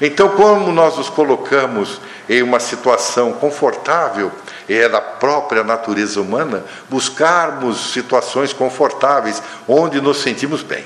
Então, 0.00 0.30
como 0.30 0.72
nós 0.72 0.96
nos 0.96 1.10
colocamos 1.10 2.00
em 2.28 2.42
uma 2.42 2.58
situação 2.58 3.32
confortável, 3.34 4.32
é 4.68 4.88
da 4.88 5.00
própria 5.00 5.62
natureza 5.62 6.20
humana 6.20 6.64
buscarmos 6.88 7.92
situações 7.92 8.52
confortáveis 8.52 9.42
onde 9.68 10.00
nos 10.00 10.22
sentimos 10.22 10.62
bem. 10.62 10.84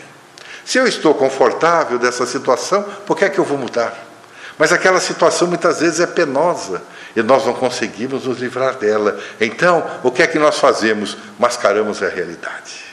Se 0.64 0.78
eu 0.78 0.86
estou 0.86 1.14
confortável 1.14 1.98
dessa 1.98 2.26
situação, 2.26 2.82
por 3.06 3.16
que 3.16 3.24
é 3.24 3.28
que 3.28 3.38
eu 3.38 3.44
vou 3.44 3.58
mudar? 3.58 4.13
Mas 4.58 4.72
aquela 4.72 5.00
situação 5.00 5.48
muitas 5.48 5.80
vezes 5.80 6.00
é 6.00 6.06
penosa 6.06 6.82
e 7.16 7.22
nós 7.22 7.44
não 7.46 7.54
conseguimos 7.54 8.24
nos 8.24 8.38
livrar 8.38 8.76
dela. 8.76 9.18
Então, 9.40 9.84
o 10.02 10.10
que 10.10 10.22
é 10.22 10.26
que 10.26 10.38
nós 10.38 10.58
fazemos? 10.58 11.16
Mascaramos 11.38 12.02
a 12.02 12.08
realidade. 12.08 12.84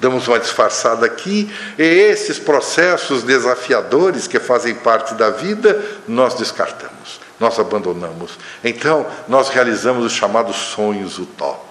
Damos 0.00 0.28
uma 0.28 0.38
disfarçada 0.38 1.04
aqui, 1.04 1.52
e 1.76 1.82
esses 1.82 2.38
processos 2.38 3.24
desafiadores 3.24 4.28
que 4.28 4.38
fazem 4.38 4.74
parte 4.76 5.14
da 5.14 5.28
vida, 5.28 5.84
nós 6.06 6.34
descartamos, 6.34 7.20
nós 7.40 7.58
abandonamos. 7.58 8.38
Então, 8.62 9.04
nós 9.26 9.48
realizamos 9.48 10.04
os 10.04 10.12
chamados 10.12 10.54
sonhos 10.54 11.18
utópicos. 11.18 11.67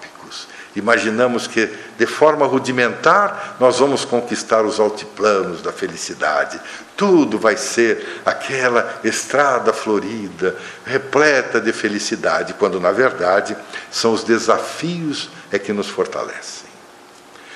Imaginamos 0.78 1.48
que, 1.48 1.68
de 1.98 2.06
forma 2.06 2.46
rudimentar, 2.46 3.56
nós 3.58 3.80
vamos 3.80 4.04
conquistar 4.04 4.64
os 4.64 4.78
altiplanos 4.78 5.60
da 5.60 5.72
felicidade. 5.72 6.60
Tudo 6.96 7.36
vai 7.36 7.56
ser 7.56 8.20
aquela 8.24 9.00
estrada 9.02 9.72
florida, 9.72 10.56
repleta 10.86 11.60
de 11.60 11.72
felicidade, 11.72 12.54
quando, 12.54 12.78
na 12.78 12.92
verdade, 12.92 13.56
são 13.90 14.12
os 14.12 14.22
desafios 14.22 15.30
é 15.50 15.58
que 15.58 15.72
nos 15.72 15.88
fortalecem. 15.88 16.68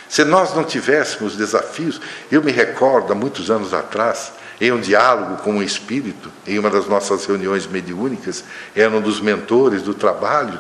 Se 0.08 0.24
nós 0.24 0.52
não 0.54 0.64
tivéssemos 0.64 1.36
desafios, 1.36 2.00
eu 2.30 2.42
me 2.42 2.50
recordo, 2.50 3.12
há 3.12 3.14
muitos 3.14 3.50
anos 3.50 3.72
atrás, 3.72 4.32
em 4.60 4.72
um 4.72 4.80
diálogo 4.80 5.42
com 5.42 5.54
um 5.54 5.62
espírito, 5.62 6.30
em 6.46 6.58
uma 6.58 6.70
das 6.70 6.86
nossas 6.86 7.24
reuniões 7.24 7.66
mediúnicas, 7.66 8.44
era 8.74 8.90
um 8.90 9.00
dos 9.00 9.20
mentores 9.20 9.82
do 9.82 9.94
trabalho, 9.94 10.58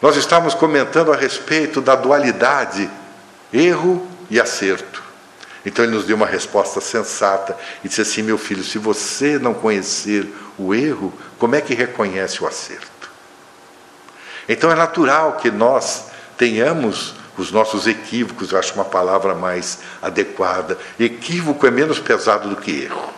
nós 0.00 0.16
estávamos 0.16 0.54
comentando 0.54 1.12
a 1.12 1.16
respeito 1.16 1.80
da 1.80 1.96
dualidade 1.96 2.88
erro 3.52 4.06
e 4.30 4.40
acerto. 4.40 5.02
Então 5.64 5.84
ele 5.84 5.94
nos 5.94 6.04
deu 6.04 6.16
uma 6.16 6.26
resposta 6.26 6.80
sensata 6.80 7.56
e 7.84 7.88
disse 7.88 8.00
assim: 8.00 8.22
Meu 8.22 8.38
filho, 8.38 8.62
se 8.62 8.78
você 8.78 9.38
não 9.38 9.52
conhecer 9.52 10.26
o 10.56 10.74
erro, 10.74 11.12
como 11.38 11.54
é 11.54 11.60
que 11.60 11.74
reconhece 11.74 12.42
o 12.42 12.46
acerto? 12.46 13.10
Então 14.48 14.70
é 14.70 14.74
natural 14.74 15.32
que 15.32 15.50
nós 15.50 16.06
tenhamos 16.36 17.14
os 17.36 17.52
nossos 17.52 17.86
equívocos, 17.86 18.50
eu 18.50 18.58
acho 18.58 18.74
uma 18.74 18.84
palavra 18.84 19.34
mais 19.34 19.78
adequada. 20.00 20.78
Equívoco 20.98 21.66
é 21.66 21.70
menos 21.70 21.98
pesado 21.98 22.48
do 22.48 22.56
que 22.56 22.82
erro. 22.82 23.12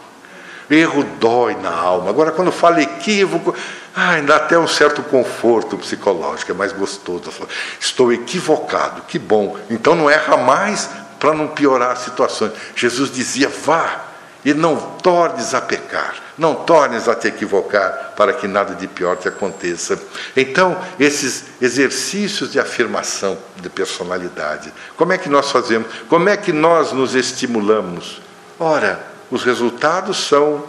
Erro 0.71 1.03
dói 1.19 1.57
na 1.57 1.73
alma. 1.73 2.11
Agora, 2.11 2.31
quando 2.31 2.53
fala 2.53 2.81
equívoco, 2.81 3.55
ainda 3.95 4.37
até 4.37 4.59
um 4.59 4.69
certo 4.69 5.03
conforto 5.03 5.77
psicológico, 5.77 6.53
é 6.53 6.55
mais 6.55 6.73
gostoso. 6.73 7.31
Estou 7.79 8.13
equivocado, 8.13 9.03
que 9.03 9.19
bom. 9.19 9.59
Então 9.69 9.95
não 9.95 10.09
erra 10.09 10.37
mais 10.37 10.89
para 11.19 11.35
não 11.35 11.49
piorar 11.49 11.91
as 11.91 12.01
situações. 12.01 12.53
Jesus 12.77 13.11
dizia: 13.11 13.49
vá 13.49 14.05
e 14.45 14.55
não 14.55 14.77
tornes 15.03 15.55
a 15.55 15.61
pecar, 15.61 16.15
não 16.39 16.55
tornes 16.55 17.09
a 17.09 17.15
te 17.15 17.29
equivocar, 17.29 18.15
para 18.17 18.33
que 18.33 18.49
nada 18.49 18.75
de 18.75 18.87
pior 18.87 19.17
te 19.17 19.29
aconteça. 19.29 20.01
Então, 20.37 20.79
esses 20.99 21.45
exercícios 21.61 22.51
de 22.51 22.59
afirmação 22.59 23.37
de 23.57 23.69
personalidade, 23.69 24.73
como 24.97 25.13
é 25.13 25.19
que 25.19 25.29
nós 25.29 25.51
fazemos? 25.51 25.89
Como 26.09 26.29
é 26.29 26.37
que 26.37 26.53
nós 26.53 26.93
nos 26.93 27.15
estimulamos? 27.15 28.23
Ora, 28.59 29.10
os 29.31 29.45
resultados 29.45 30.27
são 30.27 30.65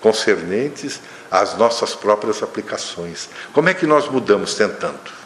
concernentes 0.00 1.00
às 1.30 1.56
nossas 1.56 1.94
próprias 1.94 2.42
aplicações. 2.42 3.28
Como 3.52 3.68
é 3.68 3.74
que 3.74 3.86
nós 3.86 4.08
mudamos 4.08 4.54
tentando? 4.54 5.24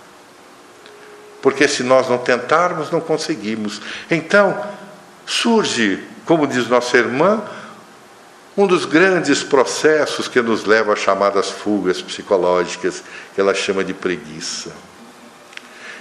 Porque 1.42 1.68
se 1.68 1.82
nós 1.82 2.08
não 2.08 2.18
tentarmos, 2.18 2.90
não 2.90 3.00
conseguimos. 3.00 3.80
Então, 4.10 4.64
surge, 5.26 6.04
como 6.24 6.46
diz 6.46 6.68
nossa 6.68 6.96
irmã, 6.96 7.44
um 8.56 8.66
dos 8.66 8.84
grandes 8.84 9.42
processos 9.42 10.26
que 10.26 10.42
nos 10.42 10.64
leva 10.64 10.92
às 10.92 10.98
chamadas 10.98 11.50
fugas 11.50 12.02
psicológicas, 12.02 13.04
que 13.34 13.40
ela 13.40 13.54
chama 13.54 13.84
de 13.84 13.94
preguiça. 13.94 14.72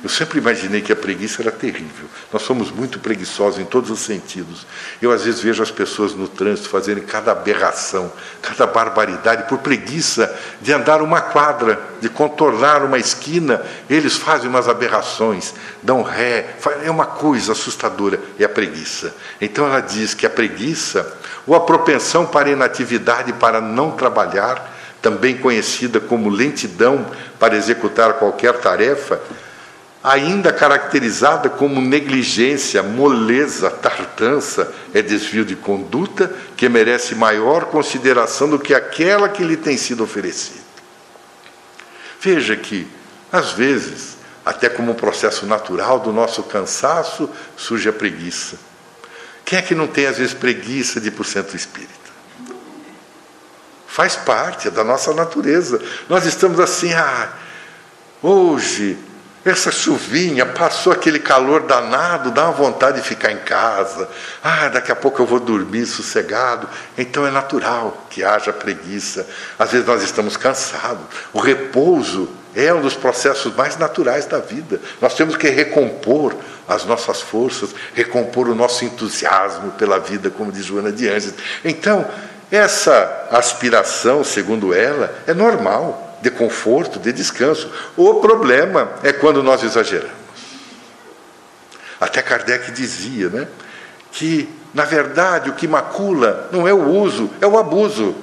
Eu 0.04 0.10
sempre 0.10 0.38
imaginei 0.38 0.82
que 0.82 0.94
a 0.94 0.96
preguiça 0.96 1.42
era 1.42 1.52
terrível. 1.52 2.06
Nós 2.32 2.44
somos 2.44 2.70
muito 2.70 3.00
preguiçosos 3.00 3.60
em 3.60 3.66
todos 3.66 3.90
os 3.90 4.00
sentidos. 4.00 4.68
Eu, 5.02 5.12
às 5.12 5.24
vezes, 5.24 5.42
vejo 5.42 5.64
as 5.64 5.72
pessoas 5.72 6.14
no 6.14 6.28
trânsito 6.28 6.70
fazerem 6.70 7.04
cada 7.04 7.32
aberração, 7.32 8.12
cada 8.42 8.68
barbaridade, 8.68 9.50
por 9.50 9.58
preguiça 9.58 10.34
de 10.62 10.72
andar 10.72 11.02
uma 11.02 11.20
quadra, 11.20 11.80
de 12.00 12.10
contornar 12.10 12.84
uma 12.84 13.00
esquina. 13.00 13.64
Eles 13.90 14.16
fazem 14.16 14.48
umas 14.48 14.70
aberrações, 14.70 15.56
dão 15.82 16.04
ré. 16.04 16.56
É 16.84 16.92
uma 16.92 17.06
coisa 17.08 17.54
assustadora. 17.54 18.20
É 18.38 18.44
a 18.44 18.50
preguiça. 18.50 19.16
Então, 19.42 19.66
ela 19.66 19.80
diz 19.80 20.14
que 20.14 20.28
a 20.28 20.30
preguiça, 20.30 21.12
ou 21.48 21.56
a 21.56 21.62
propensão 21.62 22.24
para 22.24 22.52
inatividade, 22.52 23.34
para 23.34 23.60
não 23.60 23.92
trabalhar, 23.92 24.76
também 25.02 25.38
conhecida 25.38 26.00
como 26.00 26.30
lentidão 26.30 27.06
para 27.40 27.56
executar 27.56 28.14
qualquer 28.14 28.54
tarefa, 28.60 29.20
ainda 30.08 30.54
caracterizada 30.54 31.50
como 31.50 31.82
negligência, 31.82 32.82
moleza, 32.82 33.70
tardança, 33.70 34.74
é 34.94 35.02
desvio 35.02 35.44
de 35.44 35.56
conduta 35.56 36.34
que 36.56 36.70
merece 36.70 37.14
maior 37.14 37.66
consideração 37.66 38.50
do 38.50 38.58
que 38.58 38.74
aquela 38.74 39.28
que 39.28 39.44
lhe 39.44 39.58
tem 39.58 39.76
sido 39.76 40.04
oferecida. 40.04 40.66
Veja 42.22 42.56
que, 42.56 42.88
às 43.32 43.52
vezes, 43.52 44.18
até 44.46 44.70
como 44.70 44.94
um 44.94 44.96
processo 44.96 45.46
natural 45.46 46.00
do 46.00 46.14
nosso 46.14 46.42
cansaço, 46.44 47.30
surge 47.58 47.90
a 47.90 47.94
preguiça. 47.94 48.58
Quem 49.44 49.60
é 49.60 49.62
que 49.62 49.76
não 49.76 49.88
tem, 49.88 50.08
às 50.08 50.18
vezes, 50.18 50.34
preguiça 50.34 51.02
de 51.02 51.10
ir 51.10 51.12
para 51.12 51.22
o 51.22 51.26
centro 51.26 51.56
espírita? 51.56 51.94
Faz 53.88 54.16
parte, 54.16 54.70
é 54.70 54.72
da 54.72 54.84
nossa 54.86 55.14
natureza. 55.14 55.82
Nós 56.08 56.26
estamos 56.26 56.60
assim, 56.60 56.94
ah, 56.94 57.30
hoje 58.22 58.98
essa 59.50 59.72
chuvinha, 59.72 60.46
passou 60.46 60.92
aquele 60.92 61.20
calor 61.20 61.64
danado, 61.64 62.32
dá 62.32 62.46
uma 62.46 62.54
vontade 62.54 63.02
de 63.02 63.08
ficar 63.08 63.32
em 63.32 63.38
casa. 63.38 64.10
Ah, 64.44 64.68
daqui 64.68 64.92
a 64.92 64.96
pouco 64.96 65.22
eu 65.22 65.26
vou 65.26 65.40
dormir 65.40 65.86
sossegado. 65.86 66.68
Então 66.98 67.26
é 67.26 67.32
natural 67.32 68.06
que 68.10 68.24
haja 68.24 68.52
preguiça. 68.54 69.28
Às 69.58 69.72
vezes 69.72 69.86
nós 69.86 70.04
estamos 70.04 70.38
cansados. 70.38 71.04
O 71.34 71.40
repouso 71.40 72.30
é 72.56 72.74
um 72.74 72.82
dos 72.82 72.96
processos 72.96 73.56
mais 73.56 73.78
naturais 73.78 74.26
da 74.26 74.40
vida. 74.40 74.82
Nós 75.00 75.14
temos 75.14 75.36
que 75.36 75.50
recompor 75.50 76.36
as 76.68 76.86
nossas 76.86 77.22
forças, 77.22 77.76
recompor 77.94 78.48
o 78.50 78.56
nosso 78.56 78.84
entusiasmo 78.84 79.72
pela 79.74 80.00
vida, 80.00 80.30
como 80.30 80.52
diz 80.52 80.66
Joana 80.66 80.92
de 80.92 81.08
Anjos. 81.08 81.34
Então, 81.64 82.06
essa 82.52 83.28
aspiração, 83.32 84.24
segundo 84.24 84.74
ela, 84.74 85.14
é 85.28 85.34
normal 85.34 86.07
de 86.22 86.32
conforto, 86.32 87.00
de 87.00 87.12
descanso. 87.12 87.72
O 87.96 88.16
problema 88.16 88.92
é 89.04 89.14
quando 89.14 89.44
nós 89.44 89.64
exageramos. 89.64 90.16
Até 92.00 92.22
Kardec 92.22 92.72
dizia 92.72 93.30
né, 93.30 93.48
que, 94.12 94.50
na 94.74 94.86
verdade, 94.86 95.50
o 95.50 95.54
que 95.54 95.68
macula 95.68 96.50
não 96.52 96.68
é 96.68 96.74
o 96.74 96.88
uso, 96.88 97.30
é 97.42 97.48
o 97.48 97.58
abuso. 97.58 98.16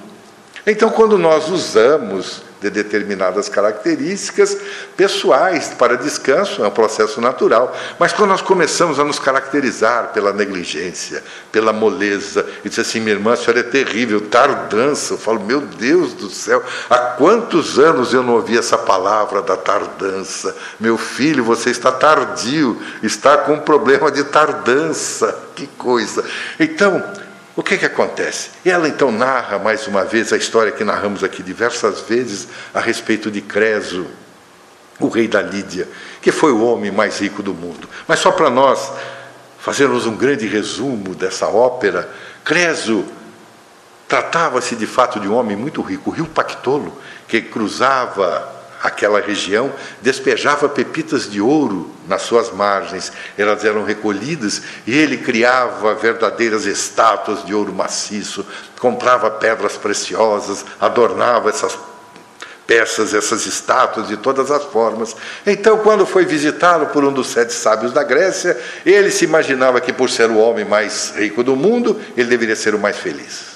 Então, 0.67 0.91
quando 0.91 1.19
nós 1.19 1.49
usamos 1.49 2.43
de 2.65 2.71
determinadas 2.71 3.49
características 3.49 4.57
pessoais 4.97 5.69
para 5.69 5.97
descanso, 5.97 6.65
é 6.65 6.69
um 6.69 6.71
processo 6.71 7.21
natural. 7.21 7.77
Mas 7.99 8.13
quando 8.13 8.31
nós 8.31 8.41
começamos 8.41 8.99
a 8.99 9.05
nos 9.05 9.19
caracterizar 9.19 10.13
pela 10.13 10.33
negligência, 10.33 11.23
pela 11.53 11.73
moleza, 11.73 12.47
e 12.65 12.69
diz 12.69 12.79
assim: 12.79 13.01
minha 13.01 13.15
irmã, 13.15 13.35
a 13.35 13.37
senhora 13.37 13.61
é 13.61 13.63
terrível, 13.63 14.21
tardança. 14.23 15.15
Eu 15.15 15.19
falo, 15.19 15.41
meu 15.41 15.61
Deus 15.61 16.15
do 16.15 16.31
céu, 16.31 16.63
há 16.89 16.99
quantos 16.99 17.79
anos 17.79 18.15
eu 18.15 18.23
não 18.23 18.35
ouvi 18.35 18.57
essa 18.57 18.79
palavra 18.79 19.43
da 19.43 19.57
tardança? 19.57 20.57
Meu 20.81 20.97
filho, 20.97 21.45
você 21.45 21.71
está 21.71 21.93
tardio, 21.93 22.81
está 23.03 23.37
com 23.37 23.55
um 23.55 23.61
problema 23.61 24.11
de 24.11 24.25
tardança. 24.25 25.39
Que 25.55 25.67
coisa. 25.67 26.25
Então, 26.59 27.03
o 27.57 27.63
que, 27.63 27.79
que 27.79 27.87
acontece? 27.87 28.51
Ela 28.65 28.89
então 28.89 29.13
narra 29.13 29.59
mais 29.59 29.87
uma 29.87 30.05
vez 30.05 30.33
a 30.33 30.37
história 30.37 30.73
que 30.73 30.83
narramos 30.83 31.23
aqui 31.23 31.43
diversas 31.43 32.01
vezes 32.01 32.49
a 32.73 32.81
respeito 32.81 33.31
de 33.31 33.41
Creso, 33.41 34.07
o 34.99 35.09
rei 35.09 35.29
da 35.29 35.41
Lídia, 35.41 35.89
que 36.21 36.33
foi 36.33 36.53
o 36.53 36.65
homem 36.65 36.91
mais 36.91 37.21
rico 37.21 37.43
do 37.43 37.55
mundo. 37.55 37.89
Mas 38.09 38.19
só 38.19 38.33
para 38.33 38.51
nós 38.51 38.93
fazermos 39.59 40.05
um 40.05 40.17
grande 40.17 40.47
resumo 40.47 41.15
dessa 41.15 41.47
ópera, 41.47 42.11
Creso 42.45 43.05
tratava-se 44.09 44.77
de 44.77 44.87
fato 44.87 45.19
de 45.19 45.29
um 45.29 45.35
homem 45.35 45.57
muito 45.57 45.81
rico, 45.81 46.11
o 46.11 46.13
rio 46.13 46.27
Pactolo, 46.27 47.01
que 47.27 47.41
cruzava 47.41 48.54
aquela 48.85 49.19
região 49.19 49.73
despejava 50.03 50.69
pepitas 50.69 51.31
de 51.31 51.41
ouro 51.41 51.91
nas 52.07 52.21
suas 52.21 52.53
margens. 52.53 53.11
Elas 53.39 53.65
eram 53.65 53.83
recolhidas 53.83 54.61
e 54.87 54.95
ele 54.95 55.17
criava 55.17 55.95
verdadeiras 55.95 56.67
estátuas 56.67 57.43
de 57.47 57.55
ouro 57.55 57.73
maciço, 57.73 58.45
comprava 58.79 59.31
pedras 59.31 59.79
preciosas, 59.79 60.67
adornava 60.79 61.49
essas 61.49 61.79
peças, 62.67 63.15
essas 63.15 63.47
estátuas 63.47 64.09
de 64.09 64.19
todas 64.19 64.51
as 64.51 64.65
formas. 64.65 65.17
Então, 65.47 65.79
quando 65.79 66.05
foi 66.05 66.27
visitá-lo 66.27 66.89
por 66.89 67.05
um 67.07 67.13
dos 67.13 67.29
sete 67.29 67.55
sábios 67.55 67.91
da 67.91 68.03
Grécia, 68.03 68.55
ele 68.85 69.11
se 69.11 69.25
imaginava 69.25 69.81
que, 69.81 69.95
por 69.95 70.11
ser 70.11 70.29
o 70.29 70.37
homem 70.37 70.65
mais 70.67 71.15
rico 71.17 71.43
do 71.43 71.57
mundo, 71.57 71.99
ele 72.15 72.29
deveria 72.29 72.57
ser 72.57 72.75
o 72.75 72.79
mais 72.79 72.99
feliz. 72.99 73.55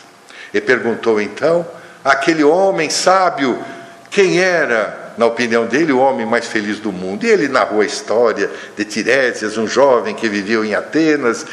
E 0.54 0.60
perguntou 0.60 1.20
então 1.20 1.66
àquele 2.02 2.42
homem 2.42 2.88
sábio 2.88 3.62
quem 4.10 4.40
era, 4.40 5.07
na 5.18 5.26
opinião 5.26 5.66
dele, 5.66 5.92
o 5.92 5.98
homem 5.98 6.24
mais 6.24 6.46
feliz 6.46 6.78
do 6.78 6.92
mundo. 6.92 7.26
E 7.26 7.28
ele 7.28 7.48
narrou 7.48 7.80
a 7.80 7.84
história 7.84 8.48
de 8.76 8.84
Tiresias, 8.84 9.58
um 9.58 9.66
jovem 9.66 10.14
que 10.14 10.28
viveu 10.28 10.64
em 10.64 10.76
Atenas. 10.76 11.44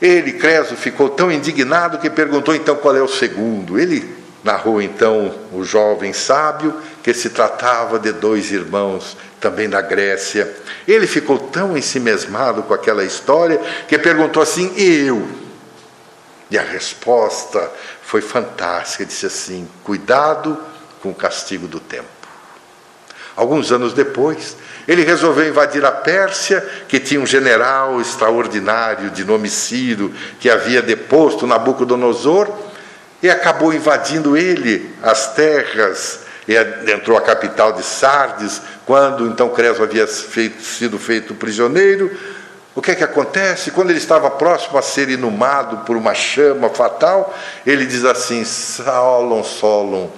Ele, 0.00 0.34
Creso, 0.34 0.76
ficou 0.76 1.08
tão 1.08 1.32
indignado 1.32 1.98
que 1.98 2.10
perguntou 2.10 2.54
então 2.54 2.76
qual 2.76 2.94
é 2.94 3.02
o 3.02 3.08
segundo. 3.08 3.78
Ele 3.80 4.14
narrou 4.44 4.80
então 4.82 5.34
o 5.52 5.64
jovem 5.64 6.12
sábio 6.12 6.76
que 7.02 7.14
se 7.14 7.30
tratava 7.30 7.98
de 7.98 8.12
dois 8.12 8.52
irmãos 8.52 9.16
também 9.40 9.70
da 9.70 9.80
Grécia. 9.80 10.54
Ele 10.86 11.06
ficou 11.06 11.38
tão 11.38 11.78
ensimesmado 11.78 12.62
com 12.62 12.74
aquela 12.74 13.04
história 13.04 13.58
que 13.88 13.98
perguntou 13.98 14.42
assim: 14.42 14.70
eu? 14.76 15.26
E 16.50 16.58
a 16.58 16.62
resposta 16.62 17.70
foi 18.02 18.20
fantástica. 18.20 19.06
Disse 19.06 19.24
assim: 19.24 19.66
cuidado 19.82 20.58
com 21.00 21.08
o 21.08 21.14
castigo 21.14 21.66
do 21.66 21.80
tempo. 21.80 22.17
Alguns 23.38 23.70
anos 23.70 23.92
depois, 23.92 24.56
ele 24.88 25.04
resolveu 25.04 25.48
invadir 25.48 25.84
a 25.84 25.92
Pérsia, 25.92 26.60
que 26.88 26.98
tinha 26.98 27.20
um 27.20 27.26
general 27.26 28.00
extraordinário 28.00 29.10
de 29.10 29.24
nome 29.24 29.48
Ciro, 29.48 30.12
que 30.40 30.50
havia 30.50 30.82
deposto 30.82 31.46
Nabucodonosor, 31.46 32.48
e 33.22 33.30
acabou 33.30 33.72
invadindo 33.72 34.36
ele 34.36 34.92
as 35.04 35.34
terras, 35.34 36.22
e 36.48 36.56
entrou 36.90 37.16
a 37.16 37.20
capital 37.20 37.74
de 37.74 37.84
Sardes, 37.84 38.60
quando 38.84 39.28
então 39.28 39.50
Creso 39.50 39.84
havia 39.84 40.08
feito, 40.08 40.60
sido 40.60 40.98
feito 40.98 41.32
prisioneiro. 41.32 42.10
O 42.74 42.82
que 42.82 42.90
é 42.90 42.96
que 42.96 43.04
acontece? 43.04 43.70
Quando 43.70 43.90
ele 43.90 44.00
estava 44.00 44.28
próximo 44.30 44.76
a 44.76 44.82
ser 44.82 45.10
inumado 45.10 45.84
por 45.84 45.96
uma 45.96 46.12
chama 46.12 46.70
fatal, 46.70 47.32
ele 47.64 47.86
diz 47.86 48.04
assim: 48.04 48.44
Solon, 48.44 49.44
Solon, 49.44 50.08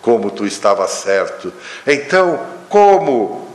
como 0.00 0.30
tu 0.30 0.46
estava 0.46 0.86
certo. 0.88 1.52
Então, 1.86 2.44
como 2.68 3.48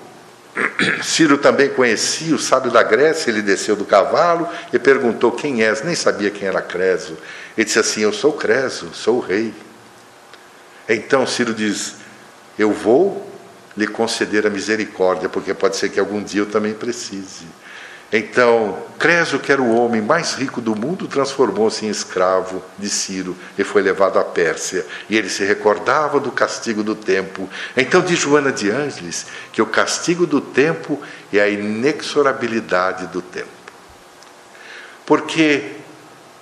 Ciro 1.03 1.37
também 1.37 1.69
conhecia 1.69 2.35
o 2.35 2.39
sábio 2.39 2.71
da 2.71 2.83
Grécia, 2.83 3.29
ele 3.29 3.41
desceu 3.41 3.75
do 3.75 3.85
cavalo 3.85 4.47
e 4.71 4.79
perguntou 4.79 5.31
quem 5.31 5.63
és, 5.63 5.83
nem 5.83 5.95
sabia 5.95 6.31
quem 6.31 6.47
era 6.47 6.61
Creso. 6.61 7.17
Ele 7.57 7.65
disse 7.65 7.79
assim: 7.79 8.01
Eu 8.01 8.13
sou 8.13 8.33
Creso, 8.33 8.89
sou 8.93 9.17
o 9.17 9.21
rei. 9.21 9.53
Então 10.87 11.25
Ciro 11.25 11.53
diz: 11.53 11.95
Eu 12.57 12.71
vou 12.71 13.29
lhe 13.75 13.87
conceder 13.87 14.47
a 14.47 14.49
misericórdia, 14.49 15.27
porque 15.27 15.53
pode 15.53 15.75
ser 15.75 15.89
que 15.89 15.99
algum 15.99 16.23
dia 16.23 16.41
eu 16.41 16.45
também 16.45 16.73
precise. 16.73 17.45
Então, 18.11 18.77
Creso, 18.97 19.39
que 19.39 19.51
era 19.51 19.61
o 19.61 19.75
homem 19.75 20.01
mais 20.01 20.35
rico 20.35 20.61
do 20.61 20.75
mundo, 20.75 21.07
transformou-se 21.07 21.85
em 21.85 21.89
escravo 21.89 22.63
de 22.77 22.89
Ciro 22.89 23.35
e 23.57 23.63
foi 23.63 23.81
levado 23.81 24.17
à 24.17 24.23
Pérsia. 24.23 24.85
E 25.09 25.17
ele 25.17 25.29
se 25.29 25.43
recordava 25.43 26.19
do 26.19 26.31
castigo 26.31 26.83
do 26.83 26.95
tempo. 26.95 27.49
Então, 27.75 28.01
diz 28.01 28.19
Joana 28.19 28.51
de 28.51 28.69
Ângeles 28.69 29.25
que 29.51 29.61
o 29.61 29.65
castigo 29.65 30.25
do 30.25 30.39
tempo 30.39 31.01
é 31.33 31.39
a 31.39 31.49
inexorabilidade 31.49 33.07
do 33.07 33.21
tempo. 33.21 33.49
Porque 35.05 35.73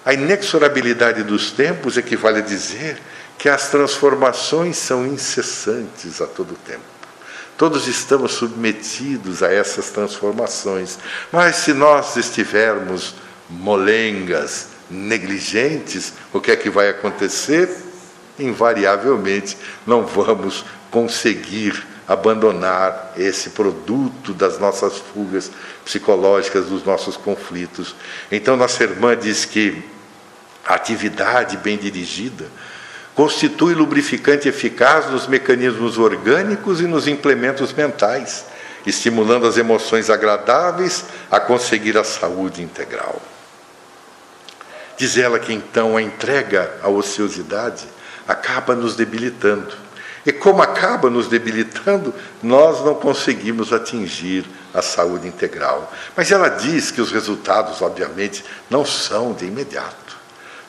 a 0.06 0.14
inexorabilidade 0.14 1.24
dos 1.24 1.52
tempos 1.52 1.98
equivale 1.98 2.40
a 2.40 2.42
dizer 2.42 3.02
que 3.38 3.50
as 3.50 3.70
transformações 3.70 4.78
são 4.78 5.06
incessantes 5.06 6.22
a 6.22 6.28
todo 6.28 6.56
tempo. 6.66 6.93
Todos 7.58 7.88
estamos 7.88 8.34
submetidos 8.34 9.44
a 9.44 9.52
essas 9.52 9.90
transformações. 9.92 10.98
Mas 11.32 11.58
se 11.58 11.74
nós 11.74 12.18
estivermos 12.18 13.16
molengas, 13.50 14.68
negligentes, 14.90 16.14
o 16.32 16.42
que 16.42 16.52
é 16.52 16.56
que 16.56 16.70
vai 16.70 16.90
acontecer? 16.90 17.70
Invariavelmente 18.40 19.58
não 19.86 20.06
vamos 20.06 20.66
conseguir 20.90 21.86
abandonar 22.08 23.14
esse 23.18 23.52
produto 23.52 24.34
das 24.34 24.60
nossas 24.60 24.98
fugas 24.98 25.50
psicológicas, 25.86 26.66
dos 26.66 26.84
nossos 26.84 27.16
conflitos. 27.16 27.96
Então, 28.32 28.58
nossa 28.58 28.84
irmã 28.84 29.16
diz 29.16 29.46
que 29.46 29.82
a 30.66 30.76
atividade 30.76 31.58
bem 31.58 31.78
dirigida 31.78 32.46
constitui 33.16 33.74
lubrificante 33.74 34.48
eficaz 34.48 35.10
nos 35.10 35.28
mecanismos 35.28 35.98
orgânicos 35.98 36.82
e 36.82 36.88
nos 36.88 37.08
implementos 37.08 37.72
mentais, 37.74 38.46
estimulando 38.86 39.48
as 39.48 39.58
emoções 39.58 40.10
agradáveis 40.10 41.06
a 41.30 41.40
conseguir 41.40 41.98
a 41.98 42.04
saúde 42.04 42.62
integral. 42.62 43.22
Diz 44.98 45.18
ela 45.18 45.40
que 45.40 45.54
então 45.54 45.98
a 45.98 46.02
entrega 46.02 46.72
à 46.82 46.90
ociosidade 46.90 47.86
acaba 48.28 48.76
nos 48.76 48.96
debilitando. 48.96 49.84
E 50.26 50.32
como 50.32 50.62
acaba 50.62 51.10
nos 51.10 51.28
debilitando, 51.28 52.14
nós 52.42 52.84
não 52.86 52.96
conseguimos 52.96 53.74
atingir 53.74 54.46
a 54.74 54.82
saúde 54.82 55.28
integral. 55.28 55.92
Mas 56.16 56.32
ela 56.32 56.48
diz 56.48 56.92
que 56.92 57.02
os 57.02 57.12
resultados, 57.12 57.82
obviamente, 57.82 58.44
não 58.70 58.86
são 58.86 59.34
de 59.34 59.46
imediato. 59.46 60.18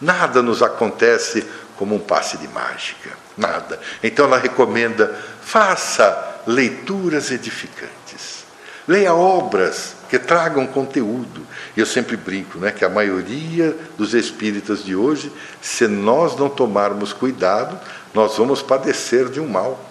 Nada 0.01 0.43
nos 0.43 0.63
acontece 0.63 1.47
como 1.77 1.95
um 1.95 1.99
passe 1.99 2.37
de 2.39 2.49
mágica, 2.49 3.11
nada. 3.37 3.81
Então 4.03 4.27
ela 4.27 4.39
recomenda: 4.39 5.19
faça 5.43 6.43
leituras 6.47 7.31
edificantes, 7.31 8.45
leia 8.87 9.15
obras 9.15 9.95
que 10.09 10.19
tragam 10.19 10.67
conteúdo. 10.67 11.47
E 11.77 11.81
eu 11.81 11.87
sempre 11.87 12.17
brinco, 12.17 12.59
né, 12.59 12.71
que 12.71 12.85
a 12.85 12.89
maioria 12.89 13.77
dos 13.97 14.15
espíritas 14.15 14.85
de 14.85 14.95
hoje, 14.95 15.33
se 15.61 15.89
nós 15.89 16.37
não 16.37 16.49
tomarmos 16.49 17.13
cuidado, 17.13 17.79
nós 18.13 18.37
vamos 18.37 18.63
padecer 18.63 19.29
de 19.29 19.41
um 19.41 19.49
mal, 19.49 19.85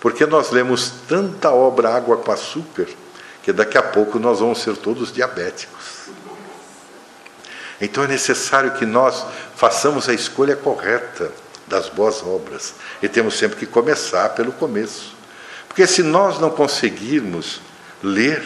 porque 0.00 0.24
nós 0.24 0.50
lemos 0.50 0.92
tanta 1.06 1.50
obra 1.50 1.94
água 1.94 2.16
com 2.16 2.32
açúcar 2.32 2.86
que 3.46 3.52
daqui 3.52 3.78
a 3.78 3.82
pouco 3.82 4.18
nós 4.18 4.40
vamos 4.40 4.60
ser 4.60 4.76
todos 4.76 5.12
diabéticos. 5.12 6.08
Então 7.80 8.02
é 8.02 8.08
necessário 8.08 8.72
que 8.72 8.84
nós 8.84 9.24
façamos 9.56 10.08
a 10.08 10.14
escolha 10.14 10.54
correta 10.54 11.32
das 11.66 11.88
boas 11.88 12.22
obras. 12.22 12.74
E 13.02 13.08
temos 13.08 13.36
sempre 13.36 13.56
que 13.56 13.66
começar 13.66 14.28
pelo 14.30 14.52
começo. 14.52 15.16
Porque 15.66 15.86
se 15.86 16.02
nós 16.02 16.38
não 16.38 16.50
conseguirmos 16.50 17.60
ler 18.02 18.42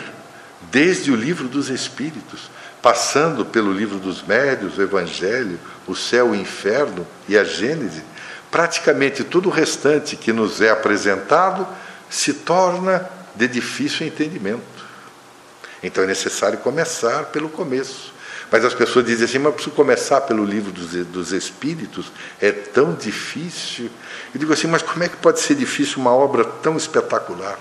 desde 0.70 1.10
o 1.10 1.16
livro 1.16 1.48
dos 1.48 1.68
Espíritos, 1.68 2.50
passando 2.80 3.44
pelo 3.44 3.72
livro 3.72 3.98
dos 3.98 4.22
Médios, 4.22 4.78
o 4.78 4.82
Evangelho, 4.82 5.58
o 5.86 5.94
céu, 5.94 6.30
o 6.30 6.34
inferno 6.34 7.06
e 7.28 7.36
a 7.36 7.44
Gênese, 7.44 8.02
praticamente 8.50 9.22
tudo 9.24 9.48
o 9.48 9.52
restante 9.52 10.16
que 10.16 10.32
nos 10.32 10.60
é 10.60 10.70
apresentado 10.70 11.66
se 12.08 12.32
torna 12.32 13.08
de 13.34 13.46
difícil 13.48 14.06
entendimento. 14.06 14.62
Então 15.82 16.04
é 16.04 16.06
necessário 16.06 16.58
começar 16.58 17.26
pelo 17.26 17.48
começo. 17.48 18.12
Mas 18.50 18.64
as 18.64 18.74
pessoas 18.74 19.06
dizem 19.06 19.24
assim, 19.26 19.38
mas 19.38 19.54
preciso 19.54 19.76
começar 19.76 20.22
pelo 20.22 20.44
livro 20.44 20.72
dos, 20.72 20.90
dos 21.06 21.32
Espíritos, 21.32 22.10
é 22.40 22.50
tão 22.50 22.94
difícil. 22.94 23.88
Eu 24.34 24.40
digo 24.40 24.52
assim, 24.52 24.66
mas 24.66 24.82
como 24.82 25.04
é 25.04 25.08
que 25.08 25.16
pode 25.16 25.38
ser 25.40 25.54
difícil 25.54 25.98
uma 25.98 26.12
obra 26.12 26.44
tão 26.44 26.76
espetacular? 26.76 27.58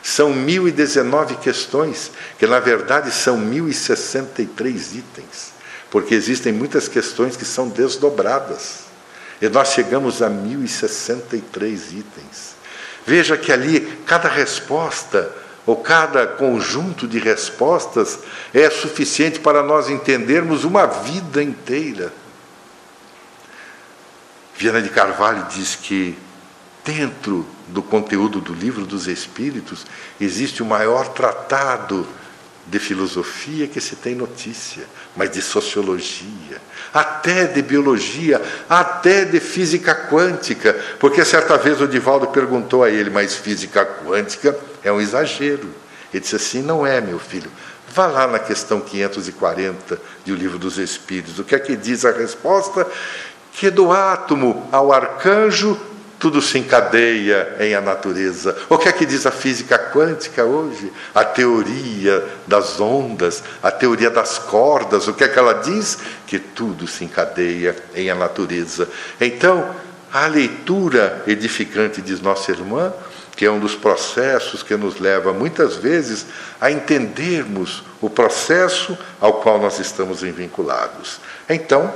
São 0.00 0.32
1019 0.32 1.36
questões, 1.36 2.12
que 2.38 2.46
na 2.46 2.60
verdade 2.60 3.10
são 3.10 3.36
1063 3.36 4.94
itens, 4.94 5.52
porque 5.90 6.14
existem 6.14 6.52
muitas 6.52 6.86
questões 6.86 7.36
que 7.36 7.44
são 7.44 7.68
desdobradas. 7.68 8.86
E 9.42 9.48
nós 9.48 9.72
chegamos 9.72 10.22
a 10.22 10.28
1063 10.28 11.92
itens. 11.92 12.56
Veja 13.04 13.36
que 13.36 13.52
ali 13.52 13.80
cada 14.06 14.28
resposta 14.28 15.32
ou 15.68 15.76
cada 15.76 16.26
conjunto 16.26 17.06
de 17.06 17.18
respostas 17.18 18.20
é 18.54 18.70
suficiente 18.70 19.38
para 19.38 19.62
nós 19.62 19.90
entendermos 19.90 20.64
uma 20.64 20.86
vida 20.86 21.42
inteira. 21.42 22.10
Viana 24.56 24.80
de 24.80 24.88
Carvalho 24.88 25.46
diz 25.50 25.76
que 25.76 26.16
dentro 26.82 27.46
do 27.66 27.82
conteúdo 27.82 28.40
do 28.40 28.54
livro 28.54 28.86
dos 28.86 29.06
Espíritos 29.06 29.84
existe 30.18 30.62
o 30.62 30.66
maior 30.66 31.08
tratado 31.08 32.08
de 32.66 32.78
filosofia 32.78 33.68
que 33.68 33.78
se 33.78 33.94
tem 33.94 34.14
notícia, 34.14 34.86
mas 35.18 35.32
de 35.32 35.42
sociologia, 35.42 36.62
até 36.94 37.44
de 37.44 37.60
biologia, 37.60 38.40
até 38.70 39.24
de 39.24 39.40
física 39.40 39.92
quântica, 39.92 40.78
porque 41.00 41.24
certa 41.24 41.58
vez 41.58 41.80
o 41.80 41.88
Divaldo 41.88 42.28
perguntou 42.28 42.84
a 42.84 42.90
ele, 42.90 43.10
mas 43.10 43.34
física 43.34 43.84
quântica 43.84 44.56
é 44.84 44.92
um 44.92 45.00
exagero. 45.00 45.68
Ele 46.14 46.20
disse 46.20 46.36
assim: 46.36 46.62
não 46.62 46.86
é, 46.86 47.00
meu 47.00 47.18
filho. 47.18 47.50
Vá 47.92 48.06
lá 48.06 48.28
na 48.28 48.38
questão 48.38 48.80
540 48.80 50.00
do 50.24 50.34
Livro 50.36 50.56
dos 50.56 50.78
Espíritos. 50.78 51.38
O 51.40 51.44
que 51.44 51.56
é 51.56 51.58
que 51.58 51.74
diz 51.74 52.04
a 52.04 52.12
resposta? 52.12 52.86
Que 53.52 53.70
do 53.70 53.90
átomo 53.90 54.68
ao 54.70 54.92
arcanjo 54.92 55.76
tudo 56.18 56.42
se 56.42 56.58
encadeia 56.58 57.56
em 57.60 57.74
a 57.74 57.80
natureza. 57.80 58.56
O 58.68 58.76
que 58.76 58.88
é 58.88 58.92
que 58.92 59.06
diz 59.06 59.24
a 59.24 59.30
física 59.30 59.78
quântica 59.78 60.44
hoje? 60.44 60.92
A 61.14 61.24
teoria 61.24 62.24
das 62.46 62.80
ondas, 62.80 63.42
a 63.62 63.70
teoria 63.70 64.10
das 64.10 64.38
cordas. 64.38 65.06
O 65.06 65.14
que 65.14 65.24
é 65.24 65.28
que 65.28 65.38
ela 65.38 65.54
diz? 65.54 65.98
Que 66.26 66.38
tudo 66.38 66.86
se 66.88 67.04
encadeia 67.04 67.76
em 67.94 68.10
a 68.10 68.14
natureza. 68.14 68.88
Então, 69.20 69.74
a 70.12 70.26
leitura 70.26 71.22
edificante, 71.26 72.02
diz 72.02 72.20
nossa 72.20 72.50
irmã, 72.50 72.92
que 73.36 73.44
é 73.44 73.50
um 73.50 73.60
dos 73.60 73.76
processos 73.76 74.64
que 74.64 74.76
nos 74.76 74.98
leva 74.98 75.32
muitas 75.32 75.76
vezes 75.76 76.26
a 76.60 76.72
entendermos 76.72 77.84
o 78.00 78.10
processo 78.10 78.98
ao 79.20 79.34
qual 79.34 79.60
nós 79.60 79.78
estamos 79.78 80.22
vinculados. 80.22 81.20
Então, 81.48 81.94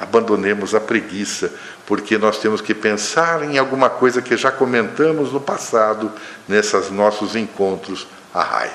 abandonemos 0.00 0.74
a 0.74 0.80
preguiça, 0.80 1.52
porque 1.86 2.18
nós 2.18 2.38
temos 2.38 2.60
que 2.60 2.74
pensar 2.74 3.44
em 3.44 3.58
alguma 3.58 3.88
coisa 3.88 4.20
que 4.20 4.36
já 4.36 4.50
comentamos 4.50 5.32
no 5.32 5.40
passado, 5.40 6.10
nesses 6.48 6.90
nossos 6.90 7.36
encontros, 7.36 8.06
a 8.34 8.42
raiva. 8.42 8.74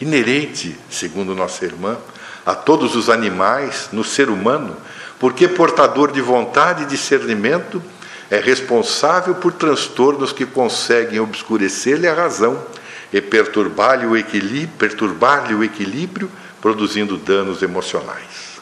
Inerente, 0.00 0.76
segundo 0.90 1.34
nossa 1.34 1.64
irmã, 1.64 1.96
a 2.44 2.54
todos 2.54 2.96
os 2.96 3.08
animais, 3.08 3.88
no 3.92 4.02
ser 4.02 4.28
humano, 4.28 4.76
porque 5.18 5.46
portador 5.46 6.10
de 6.10 6.20
vontade 6.20 6.82
e 6.82 6.86
discernimento, 6.86 7.80
é 8.30 8.38
responsável 8.38 9.36
por 9.36 9.52
transtornos 9.52 10.32
que 10.32 10.44
conseguem 10.44 11.20
obscurecer-lhe 11.20 12.08
a 12.08 12.14
razão 12.14 12.60
e 13.12 13.20
perturbar-lhe 13.20 14.06
o, 14.06 14.16
equilíbrio, 14.16 14.76
perturbar 14.76 15.52
o 15.54 15.62
equilíbrio, 15.62 16.28
produzindo 16.60 17.16
danos 17.16 17.62
emocionais. 17.62 18.53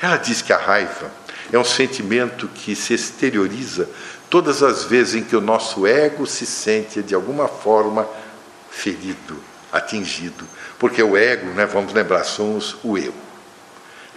Ela 0.00 0.16
diz 0.16 0.42
que 0.42 0.52
a 0.52 0.58
raiva 0.58 1.10
é 1.52 1.58
um 1.58 1.64
sentimento 1.64 2.48
que 2.48 2.74
se 2.74 2.94
exterioriza 2.94 3.88
todas 4.28 4.62
as 4.62 4.84
vezes 4.84 5.14
em 5.14 5.22
que 5.22 5.36
o 5.36 5.40
nosso 5.40 5.86
ego 5.86 6.26
se 6.26 6.44
sente 6.44 7.02
de 7.02 7.14
alguma 7.14 7.48
forma 7.48 8.06
ferido, 8.70 9.38
atingido. 9.72 10.46
Porque 10.78 11.02
o 11.02 11.16
ego, 11.16 11.46
né, 11.48 11.64
vamos 11.66 11.92
lembrar, 11.92 12.24
somos 12.24 12.76
o 12.82 12.98
eu. 12.98 13.14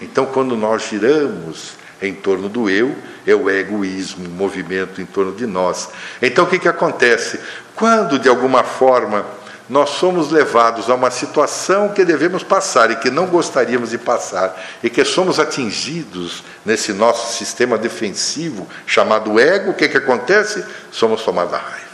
Então, 0.01 0.25
quando 0.25 0.55
nós 0.55 0.87
giramos 0.89 1.73
em 2.01 2.13
torno 2.13 2.47
do 2.47 2.69
eu, 2.69 2.95
é 3.27 3.35
o 3.35 3.49
egoísmo, 3.49 4.25
o 4.25 4.31
movimento 4.31 5.01
em 5.01 5.05
torno 5.05 5.33
de 5.33 5.45
nós. 5.45 5.89
Então, 6.21 6.45
o 6.45 6.47
que, 6.47 6.57
que 6.57 6.67
acontece? 6.67 7.39
Quando, 7.75 8.17
de 8.17 8.29
alguma 8.29 8.63
forma, 8.63 9.25
nós 9.69 9.91
somos 9.91 10.31
levados 10.31 10.89
a 10.89 10.95
uma 10.95 11.11
situação 11.11 11.89
que 11.89 12.03
devemos 12.03 12.41
passar 12.41 12.89
e 12.89 12.95
que 12.95 13.11
não 13.11 13.27
gostaríamos 13.27 13.91
de 13.91 13.99
passar, 13.99 14.59
e 14.81 14.89
que 14.89 15.05
somos 15.05 15.39
atingidos 15.39 16.43
nesse 16.65 16.91
nosso 16.91 17.37
sistema 17.37 17.77
defensivo 17.77 18.67
chamado 18.87 19.39
ego, 19.39 19.71
o 19.71 19.73
que, 19.75 19.87
que 19.87 19.97
acontece? 19.97 20.65
Somos 20.91 21.23
tomados 21.23 21.53
a 21.53 21.57
raiva. 21.57 21.89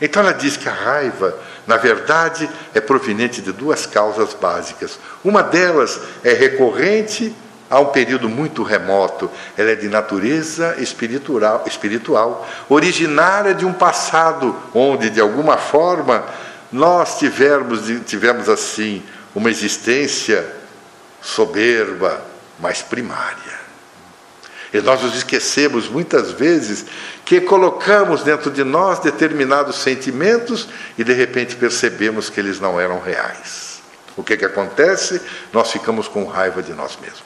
Então 0.00 0.22
ela 0.22 0.32
diz 0.32 0.56
que 0.56 0.68
a 0.68 0.72
raiva, 0.72 1.36
na 1.66 1.76
verdade, 1.76 2.48
é 2.74 2.80
proveniente 2.80 3.40
de 3.40 3.52
duas 3.52 3.86
causas 3.86 4.34
básicas. 4.34 4.98
Uma 5.24 5.42
delas 5.42 6.00
é 6.24 6.32
recorrente 6.32 7.34
a 7.70 7.80
um 7.80 7.86
período 7.86 8.28
muito 8.28 8.62
remoto. 8.62 9.30
Ela 9.56 9.72
é 9.72 9.74
de 9.74 9.88
natureza 9.88 10.76
espiritual, 10.78 11.64
espiritual, 11.66 12.48
originária 12.68 13.54
de 13.54 13.66
um 13.66 13.72
passado 13.72 14.56
onde, 14.74 15.10
de 15.10 15.20
alguma 15.20 15.56
forma, 15.56 16.24
nós 16.70 17.18
tivemos, 17.18 17.82
tivemos 18.06 18.48
assim 18.48 19.02
uma 19.34 19.50
existência 19.50 20.46
soberba, 21.22 22.22
mas 22.58 22.82
primária. 22.82 23.58
E 24.72 24.80
nós 24.80 25.02
nos 25.02 25.14
esquecemos 25.14 25.88
muitas 25.88 26.32
vezes 26.32 26.84
que 27.24 27.40
colocamos 27.40 28.22
dentro 28.22 28.50
de 28.50 28.62
nós 28.64 28.98
determinados 28.98 29.76
sentimentos 29.76 30.68
e 30.98 31.04
de 31.04 31.12
repente 31.12 31.56
percebemos 31.56 32.28
que 32.28 32.38
eles 32.38 32.60
não 32.60 32.78
eram 32.78 33.00
reais. 33.00 33.80
O 34.16 34.22
que, 34.22 34.36
que 34.36 34.44
acontece? 34.44 35.22
Nós 35.52 35.70
ficamos 35.70 36.06
com 36.06 36.24
raiva 36.24 36.62
de 36.62 36.72
nós 36.72 36.98
mesmos. 37.00 37.22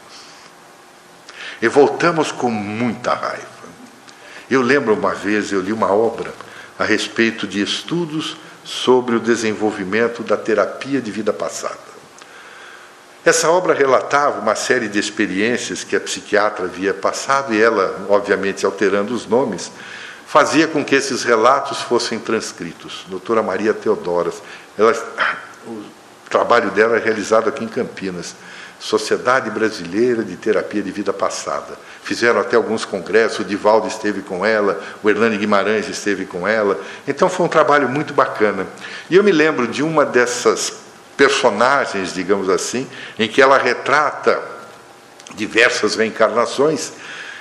E 1.61 1.67
voltamos 1.67 2.31
com 2.31 2.51
muita 2.51 3.15
raiva. 3.15 3.47
Eu 4.51 4.63
lembro 4.63 4.95
uma 4.95 5.15
vez, 5.15 5.51
eu 5.51 5.61
li 5.61 5.73
uma 5.73 5.91
obra 5.91 6.33
a 6.79 6.85
respeito 6.85 7.47
de 7.47 7.63
estudos 7.63 8.37
sobre 8.65 9.17
o 9.17 9.21
desenvolvimento 9.21 10.23
da 10.23 10.37
terapia 10.37 11.01
de 11.01 11.11
vida 11.11 11.33
passada. 11.33 11.93
Essa 13.25 13.51
obra 13.51 13.73
relatava 13.73 14.41
uma 14.41 14.57
série 14.57 14.89
de 14.89 14.99
experiências 14.99 15.85
que 15.85 15.95
a 15.95 16.01
psiquiatra 16.01 16.65
havia 16.65 16.93
passado 16.93 17.55
e 17.55 17.63
ela, 17.63 18.07
obviamente 18.09 18.67
alterando 18.67 19.15
os 19.15 19.27
nomes, 19.27 19.71
fazia 20.27 20.67
com 20.67 20.85
que 20.85 20.95
esses 20.95 21.23
relatos 21.23 21.83
fossem 21.83 22.19
transcritos. 22.19 23.05
Doutora 23.09 23.43
Maria 23.43 23.73
Teodoras, 23.73 24.43
ela, 24.77 24.93
o 25.67 25.85
trabalho 26.29 26.73
dela 26.73 26.97
é 26.97 27.01
realizado 27.01 27.49
aqui 27.49 27.63
em 27.63 27.69
Campinas. 27.69 28.35
Sociedade 28.83 29.49
Brasileira 29.49 30.25
de 30.25 30.35
Terapia 30.35 30.83
de 30.83 30.91
Vida 30.91 31.13
Passada. 31.13 31.79
Fizeram 32.03 32.41
até 32.41 32.57
alguns 32.57 32.85
congressos, 32.85 33.39
o 33.39 33.45
Divaldo 33.45 33.87
esteve 33.87 34.23
com 34.23 34.45
ela, 34.45 34.83
o 35.05 35.09
Hernani 35.09 35.39
Guimarães 35.39 35.89
esteve 35.89 36.27
com 36.27 36.49
ela. 36.49 36.77
Então 37.07 37.29
foi 37.29 37.47
um 37.47 37.49
trabalho 37.49 37.89
muito 37.89 38.13
bacana. 38.13 38.67
E 39.09 39.15
eu 39.15 39.23
me 39.23 39.31
lembro 39.31 39.69
de 39.69 39.85
uma 39.85 40.05
dessas 40.05 40.73
personagens, 41.17 42.13
digamos 42.13 42.49
assim, 42.49 42.89
em 43.17 43.29
que 43.29 43.41
ela 43.41 43.57
retrata 43.57 44.43
diversas 45.37 45.95
reencarnações. 45.95 46.91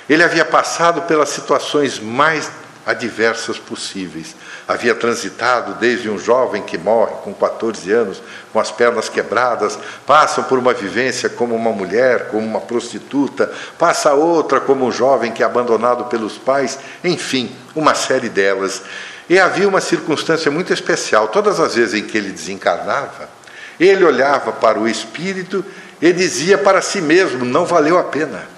Ele 0.08 0.22
havia 0.22 0.44
passado 0.44 1.02
pelas 1.02 1.30
situações 1.30 1.98
mais 1.98 2.48
adversas 2.86 3.58
possíveis. 3.58 4.34
Havia 4.66 4.94
transitado 4.94 5.74
desde 5.74 6.10
um 6.10 6.18
jovem 6.18 6.62
que 6.62 6.76
morre 6.76 7.14
com 7.22 7.32
14 7.32 7.90
anos, 7.92 8.22
com 8.52 8.58
as 8.60 8.70
pernas 8.70 9.08
quebradas, 9.08 9.78
passa 10.06 10.42
por 10.42 10.58
uma 10.58 10.74
vivência 10.74 11.28
como 11.28 11.54
uma 11.54 11.70
mulher, 11.70 12.28
como 12.28 12.46
uma 12.46 12.60
prostituta, 12.60 13.52
passa 13.78 14.12
outra 14.12 14.60
como 14.60 14.86
um 14.86 14.92
jovem 14.92 15.32
que 15.32 15.42
é 15.42 15.46
abandonado 15.46 16.04
pelos 16.06 16.38
pais, 16.38 16.78
enfim, 17.02 17.54
uma 17.74 17.94
série 17.94 18.28
delas. 18.28 18.82
E 19.28 19.38
havia 19.38 19.68
uma 19.68 19.80
circunstância 19.80 20.50
muito 20.50 20.72
especial. 20.72 21.28
Todas 21.28 21.60
as 21.60 21.74
vezes 21.74 21.94
em 21.94 22.06
que 22.06 22.18
ele 22.18 22.30
desencarnava, 22.30 23.28
ele 23.78 24.04
olhava 24.04 24.52
para 24.52 24.78
o 24.78 24.88
espírito 24.88 25.64
e 26.00 26.12
dizia 26.12 26.58
para 26.58 26.82
si 26.82 27.00
mesmo: 27.00 27.44
não 27.44 27.64
valeu 27.64 27.98
a 27.98 28.04
pena. 28.04 28.51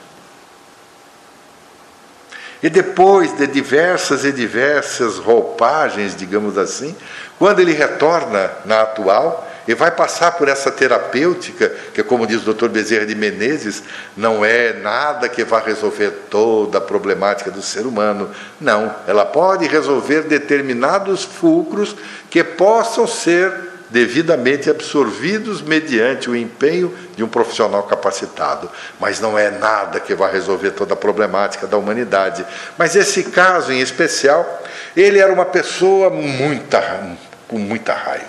E 2.65 2.71
depois 2.71 3.37
de 3.37 3.47
diversas 3.47 4.25
e 4.25 4.33
diversas 4.33 5.19
roupagens, 5.19 6.17
digamos 6.17 6.57
assim, 6.57 6.97
quando 7.39 7.61
ele 7.61 7.75
retorna 7.75 8.51
na 8.65 8.81
atual 8.81 9.47
e 9.69 9.75
vai 9.75 9.91
passar 9.91 10.33
por 10.33 10.49
essa 10.49 10.71
terapêutica, 10.71 11.71
que 11.93 12.03
como 12.03 12.27
diz 12.27 12.41
o 12.47 12.55
Dr. 12.55 12.69
Bezerra 12.69 13.05
de 13.05 13.15
Menezes, 13.15 13.83
não 14.17 14.43
é 14.43 14.73
nada 14.73 15.29
que 15.29 15.45
vá 15.45 15.59
resolver 15.59 16.11
toda 16.31 16.79
a 16.79 16.81
problemática 16.81 17.51
do 17.51 17.61
ser 17.61 17.85
humano. 17.85 18.31
Não, 18.59 18.95
ela 19.07 19.27
pode 19.27 19.67
resolver 19.67 20.23
determinados 20.23 21.23
fulcros 21.23 21.95
que 22.31 22.43
possam 22.43 23.07
ser 23.07 23.74
devidamente 23.91 24.71
absorvidos 24.71 25.63
mediante 25.63 26.29
o 26.31 26.37
empenho 26.37 26.95
de 27.17 27.23
um 27.23 27.29
profissional 27.29 27.83
capacitado. 27.85 28.71
Mas 28.99 29.21
não 29.21 29.39
é 29.39 29.51
nada 29.51 30.01
que 30.01 30.15
vai 30.15 30.33
resolver 30.33 30.73
toda 30.73 30.95
a 30.95 30.97
problemática 30.97 31.67
da 31.67 31.77
humanidade. 31.77 32.45
Mas 32.79 32.97
esse 32.97 33.25
caso 33.25 33.73
em 33.73 33.81
especial, 33.81 34.63
ele 34.97 35.19
era 35.19 35.33
uma 35.33 35.45
pessoa 35.45 36.11
muita, 36.11 37.17
com 37.49 37.59
muita 37.59 37.93
raiva. 37.93 38.25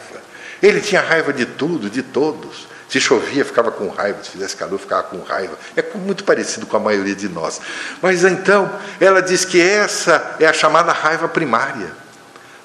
Ele 0.62 0.82
tinha 0.82 1.02
raiva 1.02 1.32
de 1.34 1.46
tudo, 1.46 1.90
de 1.90 2.04
todos. 2.04 2.68
Se 2.88 3.00
chovia, 3.02 3.44
ficava 3.44 3.72
com 3.72 3.90
raiva, 3.90 4.24
se 4.24 4.30
fizesse 4.30 4.56
calor, 4.56 4.80
ficava 4.80 5.04
com 5.04 5.20
raiva. 5.22 5.58
É 5.76 5.84
muito 5.96 6.24
parecido 6.24 6.66
com 6.66 6.78
a 6.78 6.80
maioria 6.80 7.16
de 7.16 7.28
nós. 7.28 7.60
Mas 8.02 8.24
então, 8.24 8.72
ela 9.00 9.22
diz 9.22 9.44
que 9.44 9.60
essa 9.60 10.36
é 10.40 10.46
a 10.46 10.54
chamada 10.54 10.92
raiva 10.92 11.28
primária 11.28 12.06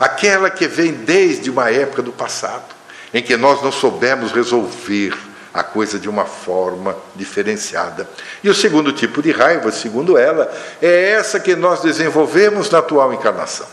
aquela 0.00 0.48
que 0.48 0.66
vem 0.66 0.92
desde 0.92 1.50
uma 1.50 1.70
época 1.70 2.00
do 2.00 2.10
passado 2.10 2.79
em 3.12 3.22
que 3.22 3.36
nós 3.36 3.62
não 3.62 3.72
soubemos 3.72 4.32
resolver 4.32 5.16
a 5.52 5.62
coisa 5.62 5.98
de 5.98 6.08
uma 6.08 6.24
forma 6.24 6.96
diferenciada. 7.16 8.08
E 8.42 8.48
o 8.48 8.54
segundo 8.54 8.92
tipo 8.92 9.20
de 9.20 9.32
raiva, 9.32 9.72
segundo 9.72 10.16
ela, 10.16 10.50
é 10.80 11.10
essa 11.10 11.40
que 11.40 11.56
nós 11.56 11.80
desenvolvemos 11.80 12.70
na 12.70 12.78
atual 12.78 13.12
encarnação. 13.12 13.66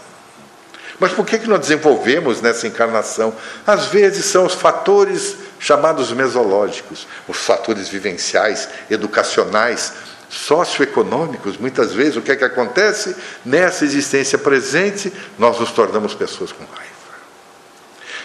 Mas 1.00 1.12
por 1.12 1.26
que, 1.26 1.38
que 1.38 1.48
nós 1.48 1.60
desenvolvemos 1.60 2.42
nessa 2.42 2.66
encarnação? 2.66 3.34
Às 3.66 3.86
vezes 3.86 4.26
são 4.26 4.46
os 4.46 4.56
fatores 4.56 5.38
chamados 5.60 6.12
mesológicos, 6.12 7.08
os 7.28 7.38
fatores 7.38 7.88
vivenciais, 7.88 8.68
educacionais, 8.90 9.94
socioeconômicos. 10.28 11.58
Muitas 11.58 11.94
vezes 11.94 12.16
o 12.16 12.22
que 12.22 12.32
é 12.32 12.36
que 12.36 12.44
acontece? 12.44 13.16
Nessa 13.46 13.86
existência 13.86 14.40
presente, 14.40 15.14
nós 15.38 15.60
nos 15.60 15.72
tornamos 15.72 16.16
pessoas 16.16 16.52
com 16.52 16.66
raiva. 16.66 16.88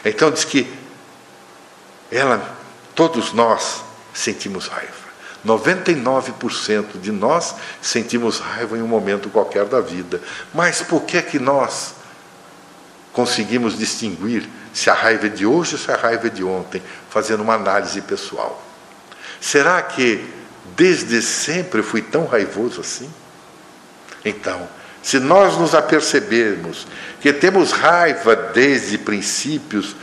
Então 0.05 0.31
diz 0.31 0.45
que 0.45 0.82
ela, 2.13 2.57
todos 2.95 3.33
nós 3.33 3.83
sentimos 4.13 4.69
raiva. 4.69 5.03
99% 5.45 7.01
de 7.01 7.11
nós 7.11 7.55
sentimos 7.81 8.39
raiva 8.39 8.77
em 8.77 8.83
um 8.83 8.87
momento 8.87 9.31
qualquer 9.31 9.65
da 9.65 9.81
vida. 9.81 10.21
Mas 10.55 10.83
por 10.83 11.03
que 11.03 11.17
é 11.17 11.23
que 11.23 11.39
nós 11.39 11.95
conseguimos 13.13 13.77
distinguir 13.77 14.49
se 14.73 14.89
a 14.89 14.95
raiva 14.95 15.27
é 15.27 15.31
de 15.31 15.45
hoje 15.45 15.75
ou 15.75 15.81
se 15.81 15.91
a 15.91 15.97
raiva 15.97 16.29
é 16.29 16.31
de 16.31 16.45
ontem, 16.45 16.83
fazendo 17.11 17.43
uma 17.43 17.55
análise 17.55 18.01
pessoal? 18.03 18.63
Será 19.41 19.83
que 19.83 20.25
desde 20.77 21.21
sempre 21.23 21.81
eu 21.81 21.85
fui 21.85 22.03
tão 22.03 22.27
raivoso 22.27 22.81
assim? 22.81 23.11
Então, 24.25 24.69
se 25.03 25.19
nós 25.19 25.57
nos 25.59 25.75
apercebermos 25.75 26.87
que 27.21 27.33
temos 27.33 27.73
raiva 27.73 28.37
desde 28.37 28.97
princípios 28.97 29.97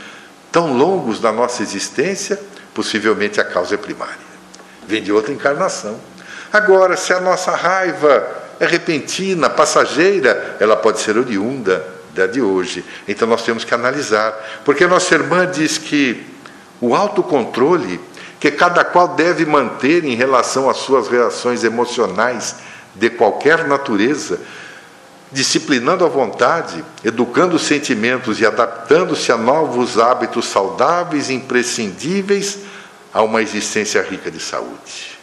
tão 0.50 0.76
longos 0.76 1.20
da 1.20 1.32
nossa 1.32 1.62
existência, 1.62 2.40
possivelmente 2.74 3.40
a 3.40 3.44
causa 3.44 3.74
é 3.74 3.78
primária 3.78 4.30
vem 4.90 5.02
de 5.02 5.12
outra 5.12 5.32
encarnação. 5.32 5.98
Agora, 6.52 6.96
se 6.96 7.12
a 7.12 7.20
nossa 7.20 7.52
raiva 7.52 8.26
é 8.58 8.66
repentina, 8.66 9.48
passageira, 9.48 10.56
ela 10.58 10.76
pode 10.76 11.00
ser 11.00 11.16
oriunda 11.16 11.86
da 12.12 12.26
de 12.26 12.42
hoje. 12.42 12.84
Então 13.06 13.28
nós 13.28 13.44
temos 13.44 13.64
que 13.64 13.72
analisar. 13.72 14.34
Porque 14.64 14.86
nossa 14.86 15.14
irmã 15.14 15.46
diz 15.46 15.78
que 15.78 16.26
o 16.80 16.94
autocontrole 16.94 18.00
que 18.40 18.50
cada 18.50 18.82
qual 18.82 19.08
deve 19.08 19.44
manter 19.44 20.04
em 20.04 20.14
relação 20.14 20.68
às 20.68 20.78
suas 20.78 21.08
reações 21.08 21.62
emocionais 21.62 22.56
de 22.94 23.10
qualquer 23.10 23.68
natureza, 23.68 24.40
disciplinando 25.32 26.04
a 26.04 26.08
vontade, 26.08 26.84
educando 27.04 27.56
os 27.56 27.62
sentimentos 27.62 28.40
e 28.40 28.46
adaptando-se 28.46 29.30
a 29.30 29.36
novos 29.36 29.98
hábitos 29.98 30.46
saudáveis 30.46 31.30
e 31.30 31.34
imprescindíveis 31.34 32.58
a 33.12 33.22
uma 33.22 33.42
existência 33.42 34.02
rica 34.02 34.30
de 34.30 34.40
saúde. 34.40 35.18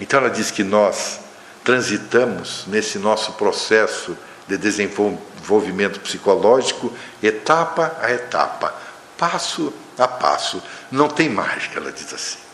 Então 0.00 0.20
ela 0.20 0.30
diz 0.30 0.50
que 0.50 0.64
nós 0.64 1.20
transitamos 1.64 2.64
nesse 2.66 2.98
nosso 2.98 3.32
processo 3.32 4.16
de 4.46 4.56
desenvolvimento 4.56 6.00
psicológico 6.00 6.92
etapa 7.22 7.96
a 8.00 8.10
etapa, 8.10 8.74
passo 9.16 9.72
a 9.98 10.08
passo. 10.08 10.62
Não 10.90 11.08
tem 11.08 11.28
mágica, 11.28 11.78
ela 11.78 11.92
diz 11.92 12.12
assim. 12.12 12.49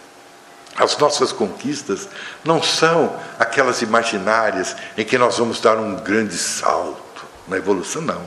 As 0.77 0.97
nossas 0.99 1.33
conquistas 1.33 2.09
não 2.45 2.63
são 2.63 3.19
aquelas 3.39 3.81
imaginárias 3.81 4.77
em 4.97 5.05
que 5.05 5.17
nós 5.17 5.39
vamos 5.39 5.61
dar 5.61 5.79
um 5.79 5.97
grande 5.97 6.37
salto 6.37 7.27
na 7.49 7.57
evolução, 7.57 8.03
não. 8.03 8.23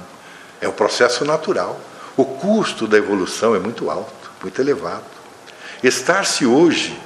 É 0.60 0.68
um 0.68 0.72
processo 0.72 1.24
natural. 1.24 1.80
O 2.18 2.26
custo 2.26 2.88
da 2.88 2.98
evolução 2.98 3.56
é 3.56 3.60
muito 3.60 3.90
alto, 3.90 4.32
muito 4.42 4.60
elevado. 4.60 5.04
Estar-se 5.84 6.46
hoje 6.46 7.00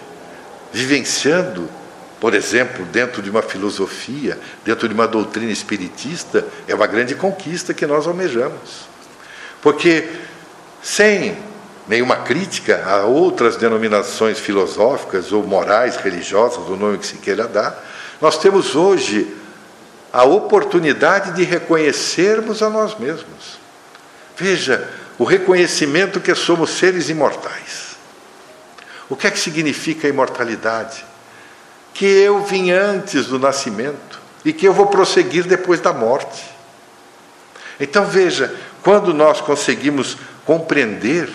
vivenciando, 0.71 1.69
por 2.19 2.33
exemplo, 2.33 2.85
dentro 2.85 3.21
de 3.21 3.29
uma 3.29 3.41
filosofia, 3.41 4.39
dentro 4.63 4.87
de 4.87 4.93
uma 4.93 5.07
doutrina 5.07 5.51
espiritista, 5.51 6.47
é 6.67 6.73
uma 6.73 6.87
grande 6.87 7.15
conquista 7.15 7.73
que 7.73 7.85
nós 7.85 8.07
almejamos. 8.07 8.87
Porque 9.61 10.09
sem 10.81 11.37
nenhuma 11.87 12.17
crítica 12.17 12.83
a 12.85 13.05
outras 13.05 13.57
denominações 13.57 14.39
filosóficas 14.39 15.31
ou 15.31 15.43
morais, 15.43 15.97
religiosas, 15.97 16.67
o 16.69 16.75
nome 16.75 16.97
que 16.97 17.07
se 17.07 17.17
queira 17.17 17.47
dar, 17.47 17.83
nós 18.21 18.37
temos 18.37 18.75
hoje 18.75 19.35
a 20.11 20.23
oportunidade 20.23 21.31
de 21.31 21.43
reconhecermos 21.43 22.61
a 22.61 22.69
nós 22.69 22.97
mesmos. 22.97 23.59
Veja, 24.37 24.87
o 25.17 25.23
reconhecimento 25.23 26.19
que 26.19 26.33
somos 26.35 26.69
seres 26.71 27.09
imortais. 27.09 27.93
O 29.09 29.15
que 29.15 29.27
é 29.27 29.31
que 29.31 29.39
significa 29.39 30.07
a 30.07 30.09
imortalidade? 30.09 31.05
Que 31.93 32.05
eu 32.05 32.43
vim 32.43 32.71
antes 32.71 33.27
do 33.27 33.37
nascimento 33.37 34.19
e 34.45 34.53
que 34.53 34.67
eu 34.67 34.73
vou 34.73 34.87
prosseguir 34.87 35.45
depois 35.45 35.79
da 35.79 35.93
morte. 35.93 36.43
Então 37.79 38.05
veja, 38.05 38.55
quando 38.81 39.13
nós 39.13 39.41
conseguimos 39.41 40.17
compreender 40.45 41.29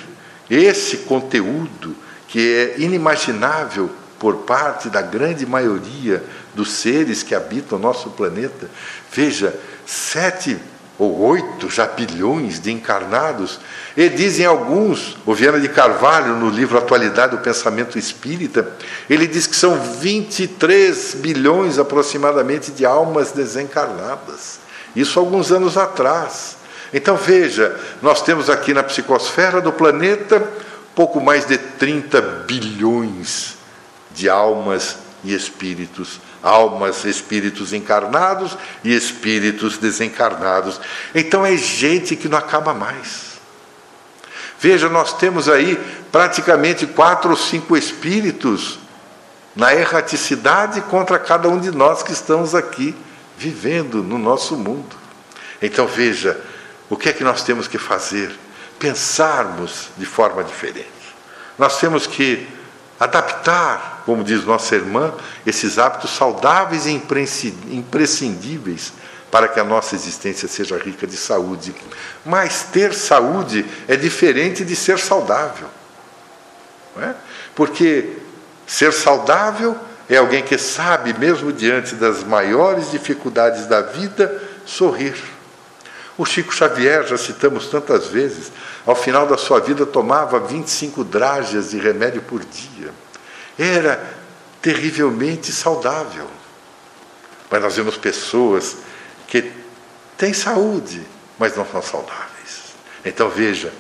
esse 0.51 0.99
conteúdo 0.99 1.95
que 2.27 2.55
é 2.55 2.81
inimaginável 2.81 3.91
por 4.19 4.39
parte 4.39 4.91
da 4.91 5.01
grande 5.01 5.47
maioria 5.47 6.23
dos 6.55 6.73
seres 6.73 7.23
que 7.23 7.35
habitam 7.35 7.79
o 7.79 7.81
nosso 7.81 8.11
planeta, 8.11 8.69
veja, 9.13 9.55
sete 9.87 10.59
ou 10.99 11.21
oito 11.21 11.71
já 11.71 11.87
bilhões 11.87 12.61
de 12.61 12.73
encarnados, 12.73 13.61
e 13.97 14.09
dizem 14.09 14.45
alguns, 14.45 15.17
o 15.25 15.33
Viana 15.33 15.61
de 15.61 15.69
Carvalho, 15.69 16.35
no 16.35 16.51
livro 16.51 16.77
Atualidade 16.77 17.37
do 17.37 17.43
Pensamento 17.43 17.97
Espírita, 17.97 18.69
ele 19.09 19.27
diz 19.27 19.47
que 19.47 19.55
são 19.55 19.79
23 19.81 21.15
bilhões 21.15 21.79
aproximadamente 21.79 22.73
de 22.73 22.85
almas 22.85 23.31
desencarnadas. 23.31 24.59
Isso 24.97 25.21
alguns 25.21 25.53
anos 25.53 25.77
atrás. 25.77 26.58
Então 26.93 27.17
veja, 27.17 27.79
nós 28.01 28.23
temos 28.23 28.49
aqui 28.49 28.73
na 28.73 28.83
psicosfera 28.83 29.61
do 29.61 29.73
planeta 29.73 30.47
pouco 30.95 31.21
mais 31.21 31.47
de 31.47 31.59
30 31.59 32.21
bilhões 32.47 33.57
de 34.11 34.29
almas 34.29 34.97
e 35.23 35.35
espíritos 35.35 36.21
almas, 36.43 37.05
espíritos 37.05 37.73
encarnados 37.73 38.57
e 38.85 38.95
espíritos 38.95 39.79
desencarnados. 39.79 40.81
Então 41.15 41.45
é 41.45 41.57
gente 41.57 42.17
que 42.17 42.29
não 42.29 42.39
acaba 42.39 42.73
mais. 42.73 43.39
Veja, 44.59 44.89
nós 44.89 45.13
temos 45.13 45.49
aí 45.49 45.79
praticamente 46.11 46.87
quatro 46.87 47.31
ou 47.31 47.37
cinco 47.37 47.77
espíritos 47.77 48.79
na 49.55 49.75
erraticidade 49.75 50.81
contra 50.83 51.19
cada 51.19 51.49
um 51.49 51.59
de 51.59 51.71
nós 51.71 52.03
que 52.03 52.13
estamos 52.13 52.55
aqui 52.55 52.95
vivendo 53.37 54.03
no 54.03 54.19
nosso 54.19 54.57
mundo. 54.57 54.97
Então 55.63 55.87
veja, 55.87 56.41
o 56.91 56.97
que 56.97 57.09
é 57.09 57.13
que 57.13 57.25
nós 57.25 57.43
temos 57.43 57.69
que 57.69 57.79
fazer? 57.79 58.35
Pensarmos 58.79 59.89
de 59.97 60.07
forma 60.07 60.43
diferente. 60.45 60.89
Nós 61.59 61.79
temos 61.79 62.07
que 62.07 62.47
adaptar, 62.99 64.03
como 64.05 64.25
diz 64.25 64.45
nossa 64.45 64.75
irmã, 64.75 65.13
esses 65.47 65.79
hábitos 65.79 66.11
saudáveis 66.11 66.87
e 66.87 66.93
imprescindíveis 67.71 68.93
para 69.31 69.49
que 69.49 69.61
a 69.61 69.65
nossa 69.65 69.95
existência 69.95 70.49
seja 70.49 70.79
rica 70.79 71.07
de 71.07 71.17
saúde. 71.17 71.75
Mas 72.25 72.65
ter 72.73 72.95
saúde 72.95 73.65
é 73.87 73.97
diferente 73.97 74.65
de 74.65 74.75
ser 74.75 74.99
saudável. 74.99 75.69
É? 77.01 77.15
Porque 77.55 78.17
ser 78.67 78.93
saudável 78.93 79.77
é 80.09 80.17
alguém 80.17 80.43
que 80.43 80.57
sabe, 80.57 81.13
mesmo 81.19 81.53
diante 81.53 81.95
das 81.95 82.25
maiores 82.25 82.91
dificuldades 82.91 83.67
da 83.67 83.83
vida, 83.83 84.43
sorrir. 84.65 85.15
O 86.19 86.27
Chico 86.27 86.53
Xavier, 86.53 87.07
já 87.07 87.17
citamos 87.17 87.69
tantas 87.69 88.09
vezes, 88.09 88.51
ao 88.85 88.97
final 88.97 89.25
da 89.25 89.39
sua 89.39 89.61
vida 89.61 89.87
tomava 89.87 90.41
25 90.41 91.05
drágeas 91.05 91.71
de 91.71 91.79
remédio 91.79 92.21
por 92.23 92.45
dia. 92.45 92.93
Era 93.57 94.05
terrivelmente 94.61 95.53
saudável. 95.53 96.27
Mas 97.49 97.63
nós 97.63 97.77
vemos 97.77 97.97
pessoas 97.97 98.79
que 99.29 99.53
têm 100.17 100.35
saúde, 100.35 101.07
mas 101.39 101.57
não 101.57 101.65
são 101.65 101.81
saudáveis. 101.81 102.75
Então 103.05 103.31
veja, 103.31 103.73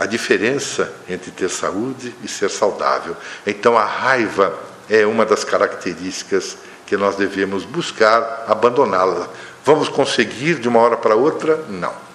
a 0.00 0.06
diferença 0.06 0.92
entre 1.08 1.30
ter 1.30 1.48
saúde 1.48 2.12
e 2.24 2.28
ser 2.28 2.50
saudável. 2.50 3.16
Então 3.46 3.78
a 3.78 3.84
raiva 3.84 4.58
é 4.90 5.06
uma 5.06 5.24
das 5.24 5.44
características 5.44 6.56
que 6.86 6.96
nós 6.96 7.14
devemos 7.14 7.64
buscar 7.64 8.46
abandoná-la. 8.48 9.30
Vamos 9.64 9.88
conseguir 9.88 10.56
de 10.56 10.68
uma 10.68 10.80
hora 10.80 10.96
para 10.96 11.14
outra? 11.14 11.64
Não 11.68 12.12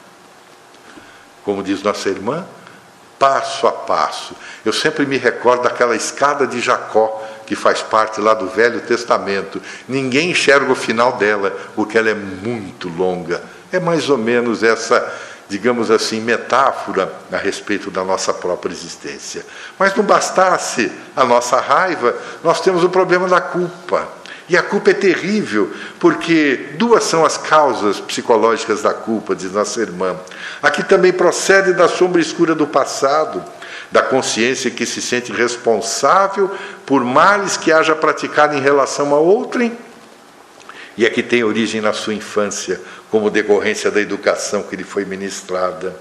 como 1.47 1.63
diz 1.63 1.81
nossa 1.81 2.09
irmã, 2.09 2.45
passo 3.17 3.67
a 3.67 3.71
passo. 3.71 4.35
Eu 4.65 4.73
sempre 4.73 5.05
me 5.05 5.17
recordo 5.17 5.63
daquela 5.63 5.95
escada 5.95 6.45
de 6.45 6.59
Jacó, 6.59 7.25
que 7.45 7.55
faz 7.55 7.81
parte 7.81 8.19
lá 8.19 8.33
do 8.33 8.49
Velho 8.49 8.81
Testamento. 8.81 9.61
Ninguém 9.87 10.31
enxerga 10.31 10.69
o 10.69 10.75
final 10.75 11.13
dela, 11.13 11.57
porque 11.73 11.97
ela 11.97 12.09
é 12.09 12.13
muito 12.13 12.89
longa. 12.89 13.41
É 13.71 13.79
mais 13.79 14.09
ou 14.09 14.17
menos 14.17 14.61
essa, 14.61 15.09
digamos 15.47 15.89
assim, 15.89 16.19
metáfora 16.19 17.13
a 17.31 17.37
respeito 17.37 17.89
da 17.89 18.03
nossa 18.03 18.33
própria 18.33 18.73
existência. 18.73 19.45
Mas 19.79 19.95
não 19.95 20.03
bastasse 20.03 20.91
a 21.15 21.23
nossa 21.23 21.61
raiva, 21.61 22.13
nós 22.43 22.59
temos 22.59 22.83
o 22.83 22.89
problema 22.89 23.25
da 23.29 23.39
culpa. 23.39 24.05
E 24.49 24.55
a 24.55 24.63
culpa 24.63 24.91
é 24.91 24.93
terrível, 24.93 25.73
porque 25.99 26.69
duas 26.77 27.03
são 27.03 27.25
as 27.25 27.37
causas 27.37 27.99
psicológicas 27.99 28.81
da 28.81 28.93
culpa, 28.93 29.35
diz 29.35 29.51
nossa 29.51 29.81
irmã. 29.81 30.15
Aqui 30.61 30.83
também 30.83 31.11
procede 31.11 31.73
da 31.73 31.89
sombra 31.89 32.21
escura 32.21 32.55
do 32.55 32.65
passado, 32.65 33.43
da 33.91 34.01
consciência 34.01 34.71
que 34.71 34.85
se 34.85 35.01
sente 35.01 35.33
responsável 35.33 36.49
por 36.85 37.03
males 37.03 37.57
que 37.57 37.71
haja 37.71 37.95
praticado 37.95 38.55
em 38.55 38.61
relação 38.61 39.13
a 39.13 39.19
outrem, 39.19 39.77
e 40.97 41.05
aqui 41.05 41.21
tem 41.21 41.43
origem 41.43 41.79
na 41.79 41.93
sua 41.93 42.15
infância, 42.15 42.81
como 43.11 43.29
decorrência 43.29 43.91
da 43.91 44.01
educação 44.01 44.63
que 44.63 44.75
lhe 44.75 44.83
foi 44.83 45.05
ministrada. 45.05 45.95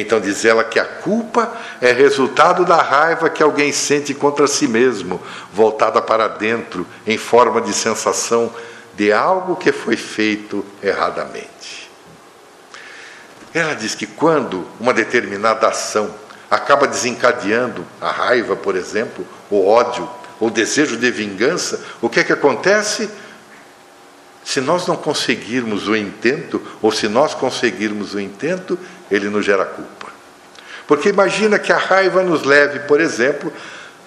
Então 0.00 0.20
diz 0.20 0.44
ela 0.44 0.62
que 0.62 0.78
a 0.78 0.84
culpa 0.84 1.52
é 1.80 1.92
resultado 1.92 2.64
da 2.64 2.80
raiva 2.80 3.28
que 3.28 3.42
alguém 3.42 3.72
sente 3.72 4.14
contra 4.14 4.46
si 4.46 4.68
mesmo, 4.68 5.20
voltada 5.52 6.00
para 6.00 6.28
dentro, 6.28 6.86
em 7.06 7.18
forma 7.18 7.60
de 7.60 7.72
sensação 7.72 8.52
de 8.94 9.12
algo 9.12 9.56
que 9.56 9.72
foi 9.72 9.96
feito 9.96 10.64
erradamente. 10.82 11.88
Ela 13.54 13.74
diz 13.74 13.94
que 13.94 14.06
quando 14.06 14.66
uma 14.78 14.92
determinada 14.92 15.68
ação 15.68 16.14
acaba 16.50 16.86
desencadeando 16.86 17.84
a 18.00 18.10
raiva, 18.10 18.56
por 18.56 18.76
exemplo, 18.76 19.26
o 19.50 19.66
ódio, 19.66 20.08
o 20.40 20.50
desejo 20.50 20.96
de 20.96 21.10
vingança, 21.10 21.84
o 22.00 22.08
que 22.08 22.20
é 22.20 22.24
que 22.24 22.32
acontece? 22.32 23.08
Se 24.44 24.60
nós 24.60 24.86
não 24.86 24.96
conseguirmos 24.96 25.88
o 25.88 25.96
intento, 25.96 26.60
ou 26.80 26.90
se 26.90 27.08
nós 27.08 27.34
conseguirmos 27.34 28.14
o 28.14 28.20
intento, 28.20 28.78
ele 29.10 29.28
nos 29.28 29.44
gera 29.44 29.64
culpa. 29.64 30.08
Porque 30.86 31.10
imagina 31.10 31.58
que 31.58 31.72
a 31.72 31.76
raiva 31.76 32.22
nos 32.22 32.44
leve, 32.44 32.80
por 32.80 33.00
exemplo, 33.00 33.52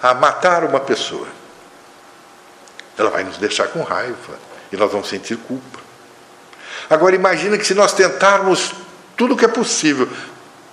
a 0.02 0.12
matar 0.14 0.64
uma 0.64 0.80
pessoa. 0.80 1.28
Ela 2.98 3.08
vai 3.08 3.22
nos 3.22 3.38
deixar 3.38 3.68
com 3.68 3.82
raiva 3.82 4.34
e 4.72 4.76
nós 4.76 4.90
vamos 4.90 5.08
sentir 5.08 5.36
culpa. 5.36 5.78
Agora 6.90 7.14
imagina 7.14 7.56
que 7.56 7.64
se 7.64 7.74
nós 7.74 7.92
tentarmos 7.92 8.74
tudo 9.16 9.34
o 9.34 9.36
que 9.36 9.44
é 9.44 9.48
possível 9.48 10.08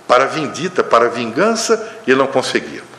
para 0.08 0.24
a 0.24 0.26
vindita, 0.26 0.82
para 0.82 1.06
a 1.06 1.08
vingança 1.08 1.98
e 2.06 2.14
não 2.14 2.26
conseguirmos. 2.26 2.90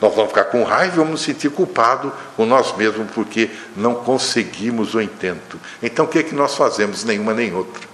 Nós 0.00 0.14
vamos 0.14 0.30
ficar 0.30 0.44
com 0.44 0.62
raiva 0.64 0.94
e 0.94 0.98
vamos 0.98 1.12
nos 1.12 1.22
sentir 1.22 1.50
culpados 1.50 2.12
com 2.36 2.46
nós 2.46 2.76
mesmos 2.76 3.10
porque 3.12 3.50
não 3.76 3.96
conseguimos 3.96 4.94
o 4.94 5.00
intento. 5.00 5.58
Então 5.82 6.04
o 6.04 6.08
que 6.08 6.20
é 6.20 6.22
que 6.22 6.34
nós 6.34 6.54
fazemos? 6.54 7.04
Nenhuma 7.04 7.34
nem 7.34 7.54
outra. 7.54 7.91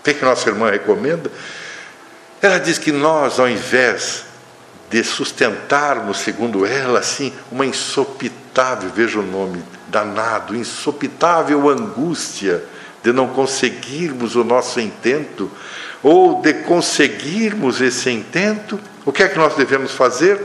O 0.00 0.02
que, 0.02 0.10
é 0.10 0.14
que 0.14 0.24
nossa 0.24 0.48
irmã 0.48 0.70
recomenda? 0.70 1.30
Ela 2.40 2.58
diz 2.58 2.78
que 2.78 2.90
nós, 2.90 3.38
ao 3.38 3.48
invés 3.48 4.24
de 4.88 5.04
sustentarmos, 5.04 6.18
segundo 6.18 6.64
ela, 6.64 7.00
assim, 7.00 7.32
uma 7.52 7.66
insopitável, 7.66 8.90
veja 8.90 9.20
o 9.20 9.22
nome 9.22 9.62
danado, 9.88 10.56
insopitável 10.56 11.68
angústia 11.68 12.64
de 13.02 13.12
não 13.12 13.28
conseguirmos 13.28 14.36
o 14.36 14.44
nosso 14.44 14.80
intento, 14.80 15.50
ou 16.02 16.40
de 16.40 16.54
conseguirmos 16.54 17.80
esse 17.80 18.10
intento, 18.10 18.80
o 19.04 19.12
que 19.12 19.22
é 19.22 19.28
que 19.28 19.38
nós 19.38 19.54
devemos 19.54 19.92
fazer? 19.92 20.40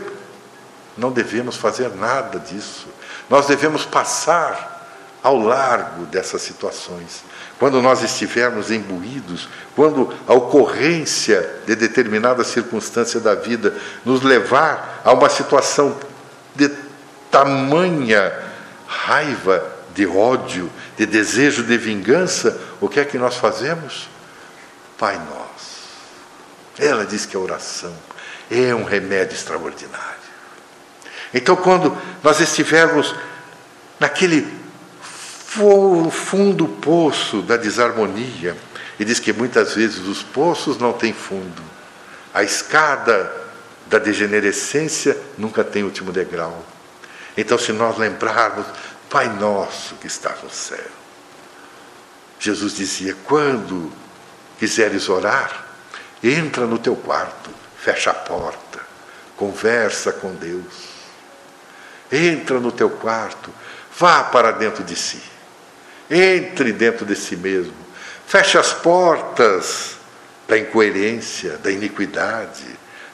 Não 0.97 1.11
devemos 1.11 1.55
fazer 1.55 1.89
nada 1.95 2.39
disso. 2.39 2.87
Nós 3.29 3.47
devemos 3.47 3.85
passar 3.85 4.75
ao 5.23 5.39
largo 5.39 6.05
dessas 6.05 6.41
situações. 6.41 7.23
Quando 7.57 7.81
nós 7.81 8.03
estivermos 8.03 8.69
imbuídos, 8.69 9.47
quando 9.75 10.13
a 10.27 10.33
ocorrência 10.33 11.49
de 11.65 11.75
determinada 11.75 12.43
circunstância 12.43 13.19
da 13.19 13.33
vida 13.33 13.73
nos 14.03 14.21
levar 14.21 15.01
a 15.05 15.13
uma 15.13 15.29
situação 15.29 15.97
de 16.53 16.69
tamanha 17.31 18.33
raiva, 18.85 19.73
de 19.93 20.05
ódio, 20.05 20.69
de 20.97 21.05
desejo 21.05 21.63
de 21.63 21.77
vingança, 21.77 22.59
o 22.81 22.89
que 22.89 22.99
é 22.99 23.05
que 23.05 23.17
nós 23.17 23.37
fazemos? 23.37 24.09
Pai 24.97 25.17
Nosso. 25.17 25.85
Ela 26.77 27.05
diz 27.05 27.25
que 27.25 27.37
a 27.37 27.39
oração 27.39 27.93
é 28.51 28.75
um 28.75 28.83
remédio 28.83 29.33
extraordinário. 29.33 30.15
Então, 31.33 31.55
quando 31.55 31.97
nós 32.21 32.39
estivermos 32.41 33.15
naquele 33.99 34.64
fundo 36.11 36.67
poço 36.67 37.41
da 37.41 37.57
desarmonia, 37.57 38.55
e 38.99 39.05
diz 39.05 39.19
que 39.19 39.33
muitas 39.33 39.75
vezes 39.75 39.99
os 40.07 40.23
poços 40.23 40.77
não 40.77 40.93
têm 40.93 41.13
fundo, 41.13 41.61
a 42.33 42.43
escada 42.43 43.31
da 43.87 43.99
degenerescência 43.99 45.17
nunca 45.37 45.63
tem 45.63 45.83
último 45.83 46.11
degrau. 46.11 46.63
Então, 47.37 47.57
se 47.57 47.71
nós 47.71 47.97
lembrarmos, 47.97 48.65
Pai 49.09 49.29
nosso 49.29 49.95
que 49.95 50.07
está 50.07 50.35
no 50.43 50.49
céu, 50.49 50.79
Jesus 52.39 52.75
dizia: 52.75 53.15
quando 53.25 53.91
quiseres 54.57 55.07
orar, 55.09 55.67
entra 56.23 56.65
no 56.65 56.79
teu 56.79 56.95
quarto, 56.95 57.49
fecha 57.77 58.11
a 58.11 58.13
porta, 58.13 58.79
conversa 59.37 60.11
com 60.11 60.33
Deus 60.33 60.95
Entra 62.11 62.59
no 62.59 62.71
teu 62.71 62.89
quarto, 62.89 63.51
vá 63.97 64.23
para 64.23 64.51
dentro 64.51 64.83
de 64.83 64.95
si. 64.95 65.21
Entre 66.09 66.71
dentro 66.71 67.05
de 67.05 67.15
si 67.15 67.35
mesmo. 67.35 67.73
Feche 68.27 68.57
as 68.57 68.73
portas 68.73 69.95
da 70.47 70.57
incoerência, 70.57 71.57
da 71.57 71.71
iniquidade. 71.71 72.65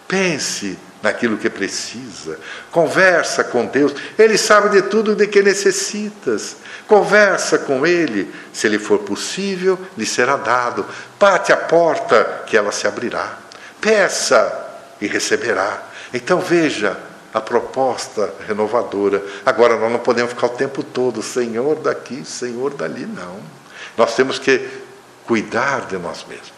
Pense 0.07 0.77
naquilo 1.01 1.37
que 1.37 1.49
precisa. 1.49 2.39
Conversa 2.71 3.43
com 3.43 3.65
Deus. 3.65 3.93
Ele 4.17 4.37
sabe 4.37 4.69
de 4.69 4.83
tudo 4.83 5.15
de 5.15 5.27
que 5.27 5.41
necessitas. 5.41 6.57
Conversa 6.87 7.59
com 7.59 7.85
Ele. 7.85 8.33
Se 8.53 8.67
lhe 8.67 8.77
for 8.77 8.99
possível, 8.99 9.79
lhe 9.97 10.05
será 10.05 10.37
dado. 10.37 10.85
Bate 11.19 11.51
a 11.51 11.57
porta 11.57 12.43
que 12.45 12.55
ela 12.55 12.71
se 12.71 12.87
abrirá. 12.87 13.37
Peça 13.79 14.69
e 14.99 15.07
receberá. 15.07 15.81
Então 16.13 16.39
veja, 16.39 16.97
a 17.33 17.39
proposta 17.39 18.33
renovadora. 18.47 19.23
Agora, 19.45 19.77
nós 19.77 19.91
não 19.91 19.99
podemos 19.99 20.33
ficar 20.33 20.47
o 20.47 20.49
tempo 20.49 20.83
todo, 20.83 21.21
Senhor 21.21 21.75
daqui, 21.79 22.25
Senhor 22.25 22.73
dali, 22.73 23.05
não. 23.05 23.39
Nós 23.97 24.15
temos 24.15 24.37
que 24.37 24.67
cuidar 25.25 25.85
de 25.87 25.97
nós 25.97 26.25
mesmos. 26.27 26.51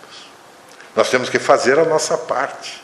Nós 0.95 1.09
temos 1.09 1.29
que 1.29 1.39
fazer 1.39 1.77
a 1.77 1.85
nossa 1.85 2.17
parte. 2.17 2.81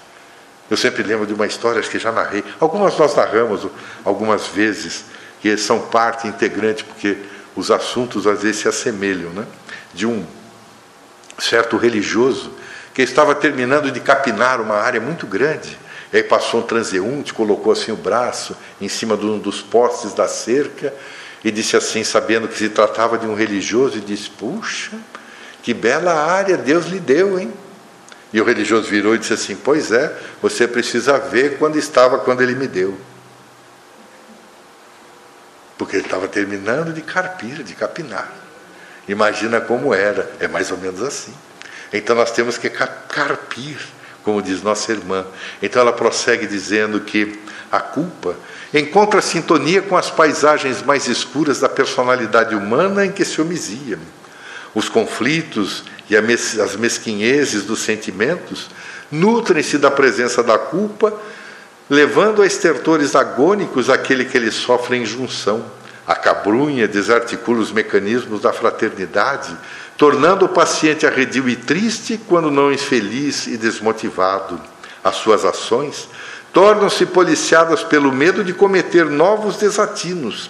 Eu 0.69 0.77
sempre 0.77 1.01
lembro 1.01 1.25
de 1.25 1.33
uma 1.33 1.47
história, 1.47 1.81
que 1.81 1.97
já 1.97 2.11
narrei. 2.11 2.43
Algumas 2.59 2.97
nós 2.97 3.15
narramos 3.15 3.67
algumas 4.05 4.47
vezes, 4.47 5.05
que 5.41 5.57
são 5.57 5.79
parte 5.79 6.27
integrante, 6.27 6.83
porque 6.83 7.17
os 7.55 7.71
assuntos 7.71 8.27
às 8.27 8.43
vezes 8.43 8.61
se 8.61 8.67
assemelham, 8.67 9.31
né? 9.31 9.45
De 9.93 10.05
um 10.05 10.25
certo 11.39 11.77
religioso 11.77 12.51
que 12.93 13.01
estava 13.01 13.33
terminando 13.33 13.91
de 13.91 13.99
capinar 13.99 14.61
uma 14.61 14.75
área 14.75 15.01
muito 15.01 15.25
grande 15.25 15.77
e 16.11 16.17
aí 16.17 16.23
passou 16.23 16.61
um 16.61 16.63
transeunte, 16.63 17.33
colocou 17.33 17.71
assim 17.71 17.91
o 17.91 17.95
braço 17.95 18.57
em 18.81 18.89
cima 18.89 19.15
de 19.15 19.25
um 19.25 19.37
dos 19.37 19.61
postes 19.61 20.13
da 20.13 20.27
cerca 20.27 20.93
e 21.43 21.51
disse 21.51 21.77
assim, 21.77 22.03
sabendo 22.03 22.47
que 22.47 22.57
se 22.57 22.69
tratava 22.69 23.17
de 23.17 23.27
um 23.27 23.35
religioso, 23.35 23.97
e 23.97 24.01
disse: 24.01 24.29
Puxa, 24.29 24.97
que 25.61 25.73
bela 25.73 26.13
área 26.13 26.57
Deus 26.57 26.87
lhe 26.87 26.99
deu, 26.99 27.39
hein? 27.39 27.53
E 28.33 28.41
o 28.41 28.43
religioso 28.43 28.89
virou 28.89 29.15
e 29.15 29.19
disse 29.19 29.33
assim: 29.33 29.55
Pois 29.55 29.91
é, 29.91 30.13
você 30.41 30.67
precisa 30.67 31.17
ver 31.17 31.57
quando 31.57 31.77
estava 31.77 32.19
quando 32.19 32.41
ele 32.41 32.55
me 32.55 32.67
deu. 32.67 32.97
Porque 35.77 35.95
ele 35.95 36.05
estava 36.05 36.27
terminando 36.27 36.91
de 36.91 37.01
carpir, 37.01 37.63
de 37.63 37.73
capinar. 37.73 38.33
Imagina 39.07 39.61
como 39.61 39.93
era, 39.93 40.29
é 40.39 40.47
mais 40.47 40.71
ou 40.71 40.77
menos 40.77 41.01
assim. 41.01 41.33
Então 41.93 42.15
nós 42.15 42.31
temos 42.31 42.57
que 42.57 42.69
carpir 42.69 43.79
como 44.23 44.41
diz 44.41 44.61
nossa 44.61 44.91
irmã. 44.91 45.25
Então 45.61 45.81
ela 45.81 45.93
prossegue 45.93 46.47
dizendo 46.47 46.99
que 47.01 47.39
a 47.71 47.79
culpa 47.79 48.35
encontra 48.73 49.21
sintonia 49.21 49.81
com 49.81 49.97
as 49.97 50.09
paisagens 50.09 50.81
mais 50.81 51.07
escuras 51.07 51.59
da 51.59 51.69
personalidade 51.69 52.55
humana 52.55 53.05
em 53.05 53.11
que 53.11 53.25
se 53.25 53.41
homizia. 53.41 53.97
Os 54.73 54.87
conflitos 54.87 55.83
e 56.09 56.15
as 56.15 56.75
mesquinhezes 56.75 57.63
dos 57.63 57.79
sentimentos 57.79 58.69
nutrem-se 59.11 59.77
da 59.77 59.89
presença 59.89 60.43
da 60.43 60.57
culpa, 60.57 61.13
levando 61.89 62.41
a 62.41 62.45
estertores 62.45 63.15
agônicos 63.15 63.89
aquele 63.89 64.25
que 64.25 64.37
ele 64.37 64.51
sofre 64.51 64.97
em 64.97 65.05
junção. 65.05 65.65
A 66.05 66.15
cabrunha 66.15 66.87
desarticula 66.87 67.59
os 67.59 67.71
mecanismos 67.71 68.41
da 68.41 68.51
fraternidade, 68.51 69.55
tornando 69.99 70.45
o 70.45 70.49
paciente 70.49 71.05
arredio 71.05 71.49
e 71.49 71.57
triste 71.57 72.17
quando 72.25 72.49
não 72.49 72.71
infeliz 72.71 73.47
e 73.47 73.57
desmotivado. 73.57 74.57
As 75.03 75.17
suas 75.17 75.43
ações 75.43 76.07
tornam-se 76.53 77.05
policiadas 77.05 77.83
pelo 77.83 78.09
medo 78.09 78.41
de 78.41 78.53
cometer 78.53 79.05
novos 79.07 79.57
desatinos 79.57 80.49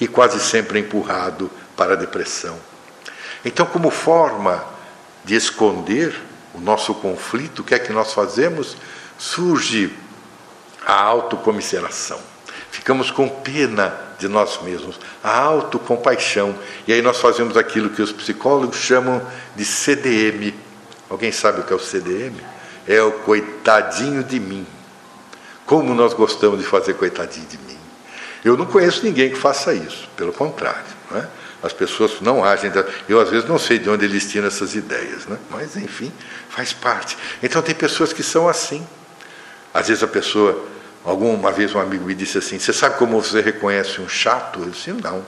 e 0.00 0.08
quase 0.08 0.40
sempre 0.40 0.80
empurrado 0.80 1.48
para 1.76 1.92
a 1.92 1.96
depressão. 1.96 2.58
Então, 3.44 3.64
como 3.64 3.90
forma 3.90 4.64
de 5.24 5.36
esconder 5.36 6.12
o 6.52 6.60
nosso 6.60 6.94
conflito, 6.94 7.60
o 7.60 7.64
que 7.64 7.76
é 7.76 7.78
que 7.78 7.92
nós 7.92 8.12
fazemos? 8.12 8.76
Surge 9.16 9.96
a 10.84 11.00
autocomiseração. 11.00 12.18
Ficamos 12.72 13.08
com 13.08 13.28
pena 13.28 13.94
de 14.22 14.28
nós 14.28 14.60
mesmos, 14.62 14.98
a 15.22 15.36
autocompaixão. 15.36 16.54
E 16.86 16.92
aí 16.92 17.02
nós 17.02 17.18
fazemos 17.18 17.56
aquilo 17.56 17.90
que 17.90 18.00
os 18.00 18.12
psicólogos 18.12 18.76
chamam 18.76 19.20
de 19.54 19.64
CDM. 19.64 20.54
Alguém 21.10 21.32
sabe 21.32 21.60
o 21.60 21.64
que 21.64 21.72
é 21.72 21.76
o 21.76 21.80
CDM? 21.80 22.34
É 22.86 23.02
o 23.02 23.12
coitadinho 23.12 24.22
de 24.22 24.40
mim. 24.40 24.66
Como 25.66 25.94
nós 25.94 26.14
gostamos 26.14 26.60
de 26.60 26.64
fazer 26.64 26.94
coitadinho 26.94 27.46
de 27.46 27.58
mim. 27.58 27.78
Eu 28.44 28.56
não 28.56 28.66
conheço 28.66 29.04
ninguém 29.04 29.30
que 29.30 29.36
faça 29.36 29.74
isso, 29.74 30.08
pelo 30.16 30.32
contrário. 30.32 30.82
Né? 31.10 31.28
As 31.62 31.72
pessoas 31.72 32.20
não 32.20 32.44
agem. 32.44 32.72
Eu, 33.08 33.20
às 33.20 33.28
vezes, 33.28 33.48
não 33.48 33.58
sei 33.58 33.78
de 33.78 33.88
onde 33.88 34.04
eles 34.04 34.28
tiram 34.30 34.48
essas 34.48 34.74
ideias, 34.74 35.26
né? 35.26 35.38
mas, 35.50 35.76
enfim, 35.76 36.12
faz 36.48 36.72
parte. 36.72 37.16
Então, 37.42 37.62
tem 37.62 37.74
pessoas 37.74 38.12
que 38.12 38.22
são 38.22 38.48
assim. 38.48 38.84
Às 39.74 39.88
vezes, 39.88 40.02
a 40.02 40.08
pessoa. 40.08 40.70
Alguma 41.04 41.50
vez, 41.50 41.74
um 41.74 41.80
amigo 41.80 42.04
me 42.04 42.14
disse 42.14 42.38
assim: 42.38 42.58
Você 42.58 42.72
sabe 42.72 42.96
como 42.96 43.20
você 43.20 43.40
reconhece 43.40 44.00
um 44.00 44.08
chato? 44.08 44.60
Eu 44.60 44.70
disse: 44.70 44.92
Não. 44.92 45.16
Ele 45.16 45.24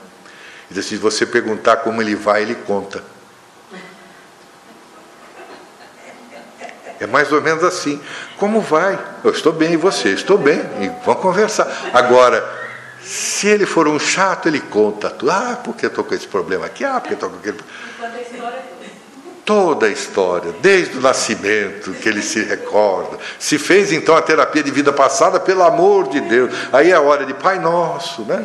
disse: 0.71 0.91
Se 0.91 0.97
você 0.97 1.27
perguntar 1.27 1.79
como 1.79 2.01
ele 2.01 2.15
vai, 2.15 2.43
ele 2.43 2.55
conta. 2.55 3.03
É 7.01 7.07
mais 7.07 7.33
ou 7.33 7.43
menos 7.43 7.65
assim. 7.65 8.01
Como 8.39 8.61
vai? 8.61 8.99
Eu 9.23 9.33
estou 9.33 9.53
bem, 9.53 9.73
e 9.73 9.77
você? 9.77 10.11
Estou 10.11 10.39
bem. 10.39 10.61
E 10.81 10.89
vamos 11.05 11.21
conversar. 11.21 11.67
Agora, 11.93 12.43
se 13.03 13.49
ele 13.49 13.67
for 13.67 13.89
um 13.89 13.99
chato, 13.99 14.47
ele 14.47 14.61
conta. 14.61 15.15
Ah, 15.29 15.59
porque 15.63 15.87
eu 15.87 15.91
estou 15.91 16.05
com 16.05 16.15
esse 16.15 16.27
problema 16.27 16.67
aqui? 16.67 16.85
Ah, 16.85 17.01
porque 17.01 17.15
eu 17.15 17.17
estou 17.17 17.31
com 17.31 17.37
aquele. 17.37 17.59
Toda 19.45 19.87
a 19.87 19.91
história, 19.91 20.55
desde 20.63 20.97
o 20.97 21.01
nascimento, 21.03 21.93
que 21.93 22.09
ele 22.09 22.23
se 22.23 22.43
recorda. 22.43 23.19
Se 23.39 23.59
fez 23.59 23.93
então 23.93 24.17
a 24.17 24.23
terapia 24.23 24.63
de 24.63 24.71
vida 24.71 24.93
passada, 24.93 25.39
pelo 25.39 25.63
amor 25.63 26.09
de 26.09 26.21
Deus. 26.21 26.51
Aí 26.73 26.91
é 26.91 26.95
a 26.95 27.01
hora 27.01 27.27
de 27.27 27.35
Pai 27.35 27.59
Nosso, 27.59 28.23
né? 28.23 28.45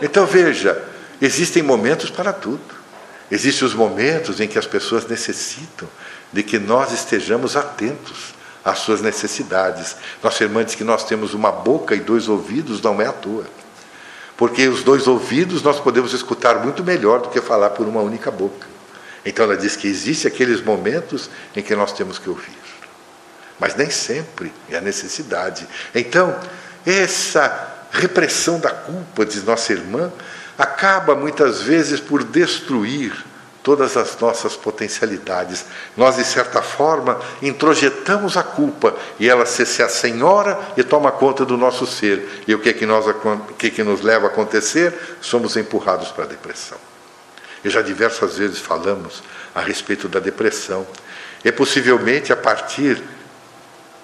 Então 0.00 0.24
veja, 0.24 0.82
existem 1.20 1.62
momentos 1.62 2.08
para 2.08 2.32
tudo. 2.32 2.78
Existem 3.30 3.68
os 3.68 3.74
momentos 3.74 4.40
em 4.40 4.48
que 4.48 4.58
as 4.58 4.66
pessoas 4.66 5.06
necessitam 5.06 5.86
de 6.32 6.42
que 6.42 6.58
nós 6.58 6.92
estejamos 6.92 7.56
atentos 7.56 8.34
às 8.64 8.78
suas 8.78 9.02
necessidades. 9.02 9.96
Nossa 10.22 10.44
irmã 10.44 10.64
diz 10.64 10.74
que 10.74 10.84
nós 10.84 11.04
temos 11.04 11.34
uma 11.34 11.52
boca 11.52 11.94
e 11.94 12.00
dois 12.00 12.26
ouvidos, 12.26 12.80
não 12.80 13.00
é 13.02 13.06
à 13.06 13.12
toa. 13.12 13.44
Porque 14.36 14.66
os 14.68 14.82
dois 14.82 15.06
ouvidos 15.06 15.62
nós 15.62 15.78
podemos 15.78 16.14
escutar 16.14 16.64
muito 16.64 16.82
melhor 16.82 17.20
do 17.20 17.28
que 17.28 17.40
falar 17.40 17.70
por 17.70 17.86
uma 17.86 18.00
única 18.00 18.30
boca. 18.30 18.77
Então 19.28 19.44
ela 19.44 19.58
diz 19.58 19.76
que 19.76 19.86
existe 19.86 20.26
aqueles 20.26 20.62
momentos 20.62 21.28
em 21.54 21.62
que 21.62 21.76
nós 21.76 21.92
temos 21.92 22.18
que 22.18 22.30
ouvir. 22.30 22.56
Mas 23.60 23.74
nem 23.74 23.90
sempre 23.90 24.50
é 24.70 24.78
a 24.78 24.80
necessidade. 24.80 25.68
Então, 25.94 26.34
essa 26.86 27.74
repressão 27.90 28.58
da 28.58 28.70
culpa, 28.70 29.26
diz 29.26 29.44
nossa 29.44 29.70
irmã, 29.70 30.10
acaba 30.56 31.14
muitas 31.14 31.60
vezes 31.60 32.00
por 32.00 32.24
destruir 32.24 33.22
todas 33.62 33.98
as 33.98 34.18
nossas 34.18 34.56
potencialidades. 34.56 35.66
Nós, 35.94 36.16
de 36.16 36.24
certa 36.24 36.62
forma, 36.62 37.20
introjetamos 37.42 38.34
a 38.34 38.42
culpa 38.42 38.96
e 39.20 39.28
ela 39.28 39.44
se, 39.44 39.66
se 39.66 39.82
assenhora 39.82 40.58
e 40.74 40.82
toma 40.82 41.12
conta 41.12 41.44
do 41.44 41.58
nosso 41.58 41.86
ser. 41.86 42.44
E 42.48 42.54
o 42.54 42.60
que, 42.60 42.70
é 42.70 42.72
que, 42.72 42.86
nós, 42.86 43.04
que, 43.58 43.66
é 43.66 43.70
que 43.70 43.84
nos 43.84 44.00
leva 44.00 44.28
a 44.28 44.30
acontecer? 44.30 45.18
Somos 45.20 45.54
empurrados 45.54 46.08
para 46.08 46.24
a 46.24 46.28
depressão. 46.28 46.78
E 47.64 47.70
já 47.70 47.82
diversas 47.82 48.38
vezes 48.38 48.58
falamos 48.58 49.22
a 49.54 49.60
respeito 49.60 50.08
da 50.08 50.20
depressão. 50.20 50.86
É 51.44 51.50
possivelmente 51.50 52.32
a 52.32 52.36
partir 52.36 53.02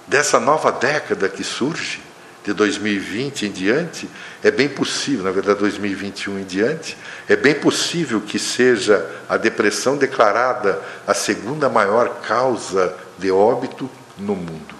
dessa 0.06 0.38
nova 0.38 0.70
década 0.70 1.28
que 1.28 1.44
surge, 1.44 2.02
de 2.44 2.52
2020 2.52 3.46
em 3.46 3.50
diante, 3.50 4.08
é 4.42 4.50
bem 4.50 4.68
possível, 4.68 5.24
na 5.24 5.30
verdade 5.30 5.58
2021 5.60 6.40
em 6.40 6.44
diante, 6.44 6.94
é 7.26 7.34
bem 7.34 7.54
possível 7.54 8.20
que 8.20 8.38
seja 8.38 9.10
a 9.26 9.38
depressão 9.38 9.96
declarada 9.96 10.78
a 11.06 11.14
segunda 11.14 11.70
maior 11.70 12.20
causa 12.20 12.94
de 13.18 13.30
óbito 13.30 13.90
no 14.18 14.36
mundo. 14.36 14.74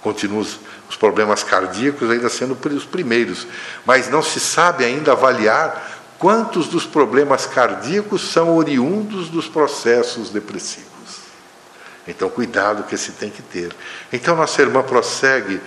Continuam 0.00 0.40
os, 0.40 0.58
os 0.88 0.96
problemas 0.96 1.42
cardíacos 1.42 2.10
ainda 2.10 2.30
sendo 2.30 2.56
os 2.74 2.86
primeiros, 2.86 3.46
mas 3.84 4.08
não 4.08 4.22
se 4.22 4.40
sabe 4.40 4.82
ainda 4.82 5.12
avaliar 5.12 5.99
quantos 6.20 6.68
dos 6.68 6.84
problemas 6.84 7.46
cardíacos 7.46 8.30
são 8.30 8.54
oriundos 8.54 9.30
dos 9.30 9.48
processos 9.48 10.28
depressivos. 10.28 10.90
Então, 12.06 12.28
cuidado 12.28 12.82
que 12.82 12.96
se 12.96 13.12
tem 13.12 13.30
que 13.30 13.40
ter. 13.40 13.74
Então, 14.12 14.36
nossa 14.36 14.60
irmã 14.60 14.82
prossegue 14.82 15.60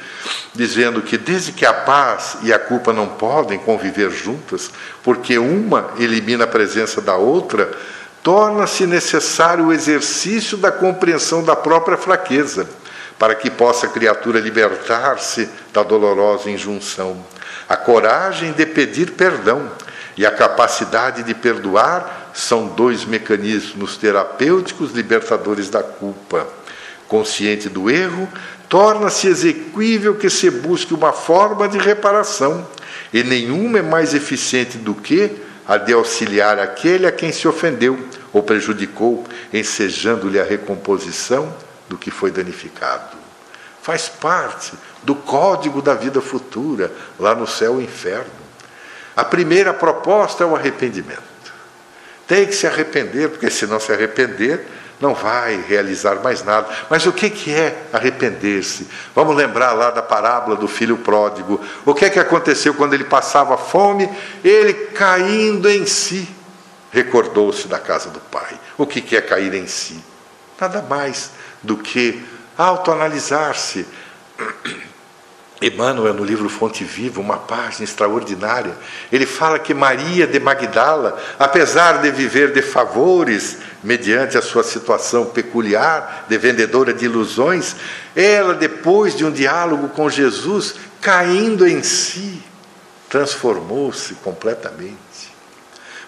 dizendo 0.53 1.01
que, 1.01 1.17
desde 1.17 1.51
que 1.51 1.65
a 1.65 1.73
paz 1.73 2.37
e 2.43 2.53
a 2.53 2.59
culpa 2.59 2.93
não 2.93 3.07
podem 3.07 3.57
conviver 3.57 4.11
juntas, 4.11 4.69
porque 5.01 5.39
uma 5.39 5.89
elimina 5.97 6.43
a 6.43 6.47
presença 6.47 7.01
da 7.01 7.15
outra, 7.15 7.71
torna-se 8.21 8.85
necessário 8.85 9.65
o 9.65 9.73
exercício 9.73 10.55
da 10.55 10.71
compreensão 10.71 11.43
da 11.43 11.55
própria 11.55 11.97
fraqueza, 11.97 12.69
para 13.17 13.33
que 13.33 13.49
possa 13.49 13.87
a 13.87 13.89
criatura 13.89 14.39
libertar-se 14.39 15.49
da 15.73 15.81
dolorosa 15.81 16.49
injunção. 16.49 17.25
A 17.67 17.75
coragem 17.75 18.51
de 18.51 18.65
pedir 18.67 19.11
perdão 19.11 19.71
e 20.15 20.25
a 20.25 20.31
capacidade 20.31 21.23
de 21.23 21.33
perdoar 21.33 22.31
são 22.33 22.67
dois 22.67 23.05
mecanismos 23.05 23.97
terapêuticos 23.97 24.91
libertadores 24.91 25.69
da 25.69 25.81
culpa. 25.81 26.47
Consciente 27.07 27.69
do 27.69 27.89
erro, 27.89 28.27
torna-se 28.69 29.27
exequível 29.27 30.15
que 30.15 30.29
se 30.29 30.49
busque 30.49 30.93
uma 30.93 31.13
forma 31.13 31.67
de 31.67 31.77
reparação, 31.77 32.67
e 33.13 33.23
nenhuma 33.23 33.79
é 33.79 33.81
mais 33.81 34.13
eficiente 34.13 34.77
do 34.77 34.95
que 34.95 35.31
a 35.67 35.77
de 35.77 35.93
auxiliar 35.93 36.59
aquele 36.59 37.05
a 37.05 37.11
quem 37.11 37.31
se 37.31 37.47
ofendeu 37.47 37.97
ou 38.31 38.41
prejudicou, 38.41 39.23
ensejando-lhe 39.51 40.39
a 40.39 40.43
recomposição 40.43 41.53
do 41.87 41.97
que 41.97 42.09
foi 42.09 42.31
danificado. 42.31 43.17
Faz 43.81 44.09
parte 44.09 44.73
do 45.03 45.13
código 45.13 45.81
da 45.81 45.93
vida 45.93 46.21
futura, 46.21 46.91
lá 47.19 47.35
no 47.35 47.45
céu 47.45 47.79
e 47.79 47.83
inferno. 47.83 48.42
A 49.15 49.23
primeira 49.23 49.73
proposta 49.73 50.43
é 50.43 50.47
o 50.47 50.55
arrependimento. 50.55 51.21
Tem 52.27 52.45
que 52.45 52.53
se 52.53 52.65
arrepender, 52.65 53.29
porque 53.29 53.49
se 53.49 53.67
não 53.67 53.79
se 53.79 53.91
arrepender, 53.91 54.65
não 54.99 55.13
vai 55.13 55.63
realizar 55.67 56.15
mais 56.23 56.43
nada. 56.43 56.67
Mas 56.89 57.05
o 57.05 57.11
que, 57.11 57.29
que 57.29 57.53
é 57.53 57.83
arrepender-se? 57.91 58.87
Vamos 59.13 59.35
lembrar 59.35 59.73
lá 59.73 59.91
da 59.91 60.01
parábola 60.01 60.55
do 60.55 60.67
filho 60.67 60.97
pródigo. 60.97 61.59
O 61.85 61.93
que 61.93 62.05
é 62.05 62.09
que 62.09 62.19
aconteceu 62.19 62.73
quando 62.73 62.93
ele 62.93 63.03
passava 63.03 63.57
fome? 63.57 64.09
Ele 64.43 64.73
caindo 64.73 65.69
em 65.69 65.85
si, 65.85 66.27
recordou-se 66.91 67.67
da 67.67 67.79
casa 67.79 68.09
do 68.09 68.19
pai. 68.19 68.57
O 68.77 68.87
que, 68.87 69.01
que 69.01 69.17
é 69.17 69.21
cair 69.21 69.53
em 69.53 69.67
si? 69.67 70.01
Nada 70.59 70.81
mais 70.81 71.31
do 71.61 71.75
que 71.75 72.23
autoanalisar-se. 72.57 73.85
Emmanuel, 75.65 76.13
no 76.13 76.25
livro 76.25 76.49
Fonte 76.49 76.83
Viva, 76.83 77.21
uma 77.21 77.37
página 77.37 77.85
extraordinária, 77.85 78.75
ele 79.11 79.25
fala 79.25 79.57
que 79.57 79.73
Maria 79.73 80.27
de 80.27 80.39
Magdala, 80.39 81.17
apesar 81.39 82.01
de 82.01 82.11
viver 82.11 82.51
de 82.51 82.61
favores, 82.61 83.57
mediante 83.81 84.37
a 84.37 84.41
sua 84.41 84.63
situação 84.63 85.25
peculiar 85.25 86.25
de 86.27 86.37
vendedora 86.37 86.93
de 86.93 87.05
ilusões, 87.05 87.75
ela, 88.15 88.53
depois 88.53 89.15
de 89.15 89.23
um 89.23 89.31
diálogo 89.31 89.89
com 89.89 90.09
Jesus, 90.09 90.75
caindo 90.99 91.65
em 91.65 91.81
si, 91.81 92.41
transformou-se 93.09 94.15
completamente. 94.15 94.97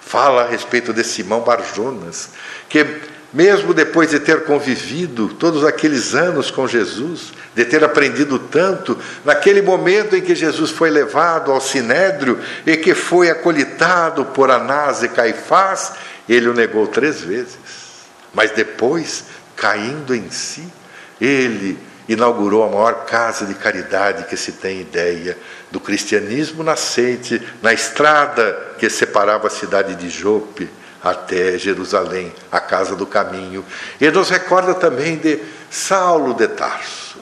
Fala 0.01 0.43
a 0.43 0.47
respeito 0.47 0.93
de 0.93 1.03
Simão 1.03 1.41
Barjonas, 1.41 2.29
que 2.67 3.14
mesmo 3.35 3.73
depois 3.73 4.11
de 4.11 4.19
ter 4.21 4.45
convivido 4.45 5.27
todos 5.27 5.65
aqueles 5.65 6.15
anos 6.15 6.49
com 6.49 6.65
Jesus, 6.65 7.33
de 7.53 7.65
ter 7.65 7.83
aprendido 7.83 8.39
tanto, 8.39 8.97
naquele 9.25 9.61
momento 9.61 10.15
em 10.15 10.21
que 10.21 10.33
Jesus 10.33 10.71
foi 10.71 10.89
levado 10.89 11.51
ao 11.51 11.59
sinédrio 11.59 12.39
e 12.65 12.77
que 12.77 12.95
foi 12.95 13.29
acolitado 13.29 14.23
por 14.23 14.49
Anás 14.49 15.03
e 15.03 15.09
Caifás, 15.09 15.91
ele 16.29 16.47
o 16.47 16.53
negou 16.53 16.87
três 16.87 17.19
vezes. 17.19 17.57
Mas 18.33 18.51
depois, 18.51 19.25
caindo 19.53 20.15
em 20.15 20.31
si, 20.31 20.65
ele 21.19 21.77
inaugurou 22.07 22.63
a 22.63 22.69
maior 22.69 23.05
casa 23.05 23.45
de 23.45 23.53
caridade 23.55 24.27
que 24.29 24.37
se 24.37 24.53
tem 24.53 24.79
ideia 24.79 25.37
do 25.69 25.81
cristianismo 25.81 26.63
nascente 26.63 27.41
na 27.61 27.73
estrada 27.73 28.75
que 28.79 28.89
separava 28.89 29.47
a 29.47 29.51
cidade 29.51 29.93
de 29.95 30.09
Jope 30.09 30.69
até 31.05 31.55
Jerusalém, 31.55 32.33
a 32.51 32.59
casa 32.59 32.95
do 32.95 33.05
caminho. 33.05 33.63
E 34.01 34.09
nos 34.09 34.31
recorda 34.31 34.73
também 34.73 35.17
de 35.17 35.39
Saulo 35.69 36.33
de 36.33 36.47
Tarso, 36.47 37.19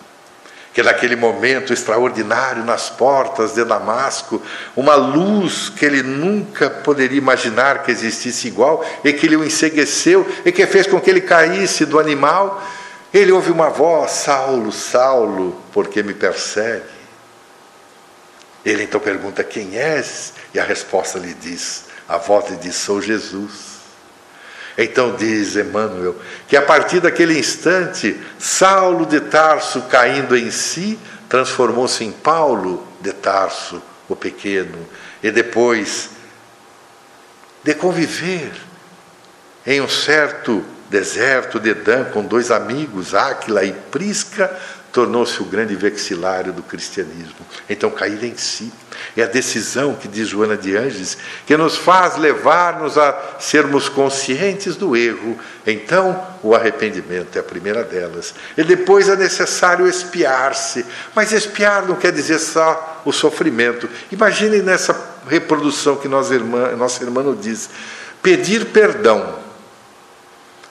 que 0.74 0.82
naquele 0.82 1.18
momento 1.18 1.74
extraordinário 1.74 2.64
nas 2.64 2.90
portas 2.90 3.54
de 3.56 3.66
Damasco, 3.66 4.42
uma 4.74 4.96
luz 4.96 5.68
que 5.68 5.86
ele 5.86 6.02
nunca 6.02 6.70
poderia 6.70 7.18
imaginar 7.18 7.84
que 7.84 7.92
existisse 7.92 8.48
igual, 8.48 8.86
e 9.04 9.12
que 9.12 9.28
lhe 9.28 9.36
o 9.36 9.44
ensegueceu, 9.44 10.26
e 10.46 10.52
que 10.54 10.66
fez 10.66 10.88
com 10.88 11.02
que 11.02 11.10
ele 11.10 11.22
caísse 11.22 11.86
do 11.86 12.00
animal. 12.00 12.64
Ele 13.14 13.34
ouve 13.34 13.52
uma 13.52 13.70
voz: 13.70 14.12
Saulo, 14.12 14.72
Saulo, 14.72 15.62
por 15.74 15.90
que 15.90 16.02
me 16.02 16.14
persegue? 16.14 16.86
Ele 18.66 18.84
então 18.84 19.02
pergunta: 19.02 19.44
Quem 19.44 19.78
és? 19.78 20.32
E 20.54 20.60
a 20.60 20.64
resposta 20.64 21.20
lhe 21.20 21.34
diz: 21.34 21.84
A 22.08 22.18
voz 22.18 22.50
lhe 22.50 22.56
diz: 22.56 22.78
Sou 22.78 23.02
Jesus. 23.02 23.73
Então 24.78 25.16
diz 25.16 25.56
Emmanuel 25.56 26.16
que 26.48 26.58
a 26.58 26.62
partir 26.62 27.00
daquele 27.00 27.38
instante, 27.38 28.20
Saulo 28.40 29.06
de 29.06 29.20
Tarso, 29.20 29.84
caindo 29.84 30.36
em 30.36 30.50
si, 30.50 31.00
transformou-se 31.30 32.04
em 32.04 32.12
Paulo 32.12 32.88
de 33.02 33.14
Tarso, 33.14 33.82
o 34.10 34.16
pequeno, 34.16 34.88
e 35.22 35.32
depois 35.32 36.10
de 37.64 37.74
conviver 37.74 38.52
em 39.66 39.80
um 39.80 39.88
certo 39.88 40.64
deserto 40.90 41.60
de 41.60 41.74
Dan 41.74 42.06
com 42.06 42.24
dois 42.24 42.52
amigos, 42.52 43.16
Áquila 43.16 43.64
e 43.64 43.72
Prisca, 43.72 44.56
tornou-se 44.94 45.42
o 45.42 45.46
grande 45.46 45.76
vexilário 45.76 46.54
do 46.54 46.62
cristianismo. 46.62 47.34
Então, 47.68 47.90
cair 47.90 48.24
em 48.24 48.38
si 48.38 48.72
é 49.18 49.24
a 49.24 49.28
decisão 49.28 49.96
que 49.96 50.08
diz 50.08 50.28
Joana 50.28 50.56
de 50.56 50.78
Anges, 50.78 51.18
que 51.48 51.58
nos 51.58 51.76
faz 51.76 52.16
levar-nos 52.16 52.96
a 52.96 53.38
sermos 53.40 53.90
conscientes 53.90 54.76
do 54.76 54.96
erro. 54.96 55.36
Então, 55.66 56.24
o 56.44 56.54
arrependimento 56.54 57.36
é 57.36 57.40
a 57.40 57.44
primeira 57.44 57.84
delas. 57.84 58.36
E 58.56 58.64
depois 58.64 59.10
é 59.10 59.16
necessário 59.16 59.88
espiar-se. 59.88 60.86
Mas 61.16 61.32
espiar 61.32 61.88
não 61.88 61.96
quer 61.96 62.12
dizer 62.12 62.38
só 62.38 63.02
o 63.04 63.12
sofrimento. 63.12 63.90
Imaginem 64.12 64.62
nessa 64.62 64.96
reprodução 65.28 65.96
que 65.96 66.08
nossa 66.08 66.36
irmã, 66.36 66.76
nossa 66.76 67.04
irmã 67.04 67.36
diz: 67.36 67.68
pedir 68.22 68.66
perdão. 68.66 69.42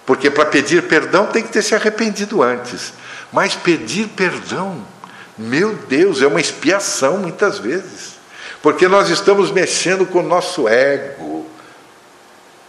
Porque 0.06 0.30
para 0.30 0.46
pedir 0.46 0.84
perdão 0.84 1.26
tem 1.26 1.42
que 1.42 1.50
ter 1.50 1.62
se 1.62 1.74
arrependido 1.74 2.40
antes. 2.40 2.92
Mas 3.32 3.54
pedir 3.54 4.08
perdão, 4.08 4.84
meu 5.38 5.74
Deus, 5.74 6.20
é 6.20 6.26
uma 6.26 6.40
expiação 6.40 7.18
muitas 7.18 7.58
vezes. 7.58 8.12
Porque 8.60 8.86
nós 8.86 9.08
estamos 9.08 9.50
mexendo 9.50 10.06
com 10.06 10.20
o 10.20 10.22
nosso 10.22 10.68
ego. 10.68 11.46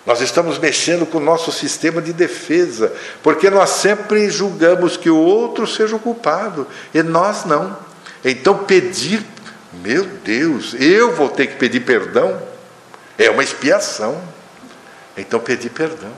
Nós 0.06 0.20
estamos 0.22 0.58
mexendo 0.58 1.06
com 1.06 1.18
o 1.18 1.22
nosso 1.22 1.52
sistema 1.52 2.02
de 2.02 2.12
defesa, 2.12 2.92
porque 3.22 3.50
nós 3.50 3.70
sempre 3.70 4.30
julgamos 4.30 4.98
que 4.98 5.10
o 5.10 5.18
outro 5.18 5.66
seja 5.66 5.96
o 5.96 6.00
culpado 6.00 6.68
e 6.94 7.02
nós 7.02 7.46
não. 7.46 7.78
Então, 8.24 8.66
pedir, 8.66 9.24
meu 9.72 10.04
Deus, 10.06 10.76
eu 10.78 11.14
vou 11.16 11.30
ter 11.30 11.48
que 11.48 11.56
pedir 11.56 11.82
perdão, 11.82 12.42
é 13.18 13.30
uma 13.30 13.44
expiação. 13.44 14.22
Então, 15.16 15.40
pedir 15.40 15.70
perdão. 15.70 16.12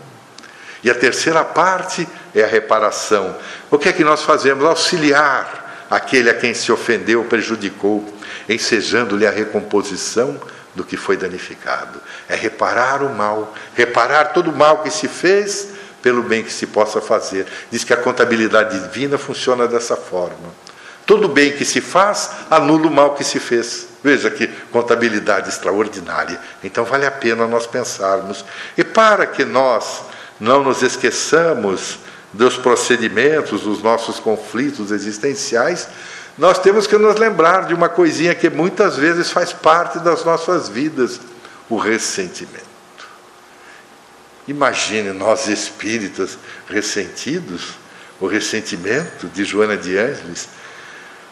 E 0.85 0.89
a 0.91 0.93
terceira 0.93 1.43
parte 1.43 2.07
é 2.35 2.43
a 2.43 2.47
reparação. 2.47 3.35
O 3.71 3.77
que 3.79 3.89
é 3.89 3.91
que 3.91 4.03
nós 4.03 4.21
fazemos? 4.21 4.63
Auxiliar 4.63 5.87
aquele 5.89 6.29
a 6.29 6.33
quem 6.35 6.53
se 6.53 6.71
ofendeu, 6.71 7.23
prejudicou, 7.23 8.07
ensejando-lhe 8.47 9.25
a 9.25 9.31
recomposição 9.31 10.39
do 10.75 10.83
que 10.83 10.95
foi 10.95 11.17
danificado. 11.17 11.99
É 12.29 12.35
reparar 12.35 13.01
o 13.01 13.09
mal, 13.09 13.55
reparar 13.73 14.25
todo 14.25 14.51
o 14.51 14.55
mal 14.55 14.83
que 14.83 14.91
se 14.91 15.07
fez 15.07 15.69
pelo 16.03 16.21
bem 16.21 16.43
que 16.43 16.53
se 16.53 16.67
possa 16.67 17.01
fazer. 17.01 17.47
Diz 17.71 17.83
que 17.83 17.91
a 17.91 17.97
contabilidade 17.97 18.79
divina 18.79 19.17
funciona 19.17 19.67
dessa 19.67 19.95
forma. 19.95 20.53
Todo 21.03 21.27
bem 21.27 21.53
que 21.53 21.65
se 21.65 21.81
faz 21.81 22.29
anula 22.47 22.85
o 22.85 22.91
mal 22.91 23.15
que 23.15 23.23
se 23.23 23.39
fez. 23.39 23.87
Veja 24.03 24.29
que 24.29 24.45
contabilidade 24.71 25.49
extraordinária. 25.49 26.39
Então 26.63 26.85
vale 26.85 27.07
a 27.07 27.11
pena 27.11 27.47
nós 27.47 27.65
pensarmos. 27.65 28.45
E 28.77 28.83
para 28.83 29.25
que 29.25 29.43
nós 29.43 30.13
não 30.39 30.63
nos 30.63 30.81
esqueçamos 30.81 31.99
dos 32.33 32.57
procedimentos, 32.57 33.61
dos 33.61 33.81
nossos 33.81 34.19
conflitos 34.19 34.91
existenciais, 34.91 35.87
nós 36.37 36.59
temos 36.59 36.85
que 36.85 36.97
nos 36.97 37.15
lembrar 37.15 37.65
de 37.65 37.73
uma 37.73 37.87
coisinha 37.87 38.35
que 38.35 38.49
muitas 38.49 38.97
vezes 38.97 39.31
faz 39.31 39.53
parte 39.53 39.99
das 39.99 40.25
nossas 40.25 40.67
vidas: 40.67 41.19
o 41.69 41.77
ressentimento. 41.77 42.65
Imagine 44.47 45.11
nós 45.13 45.47
espíritas 45.47 46.37
ressentidos, 46.69 47.75
o 48.19 48.27
ressentimento 48.27 49.27
de 49.27 49.43
Joana 49.43 49.77
de 49.77 49.97
Ângeles 49.97 50.49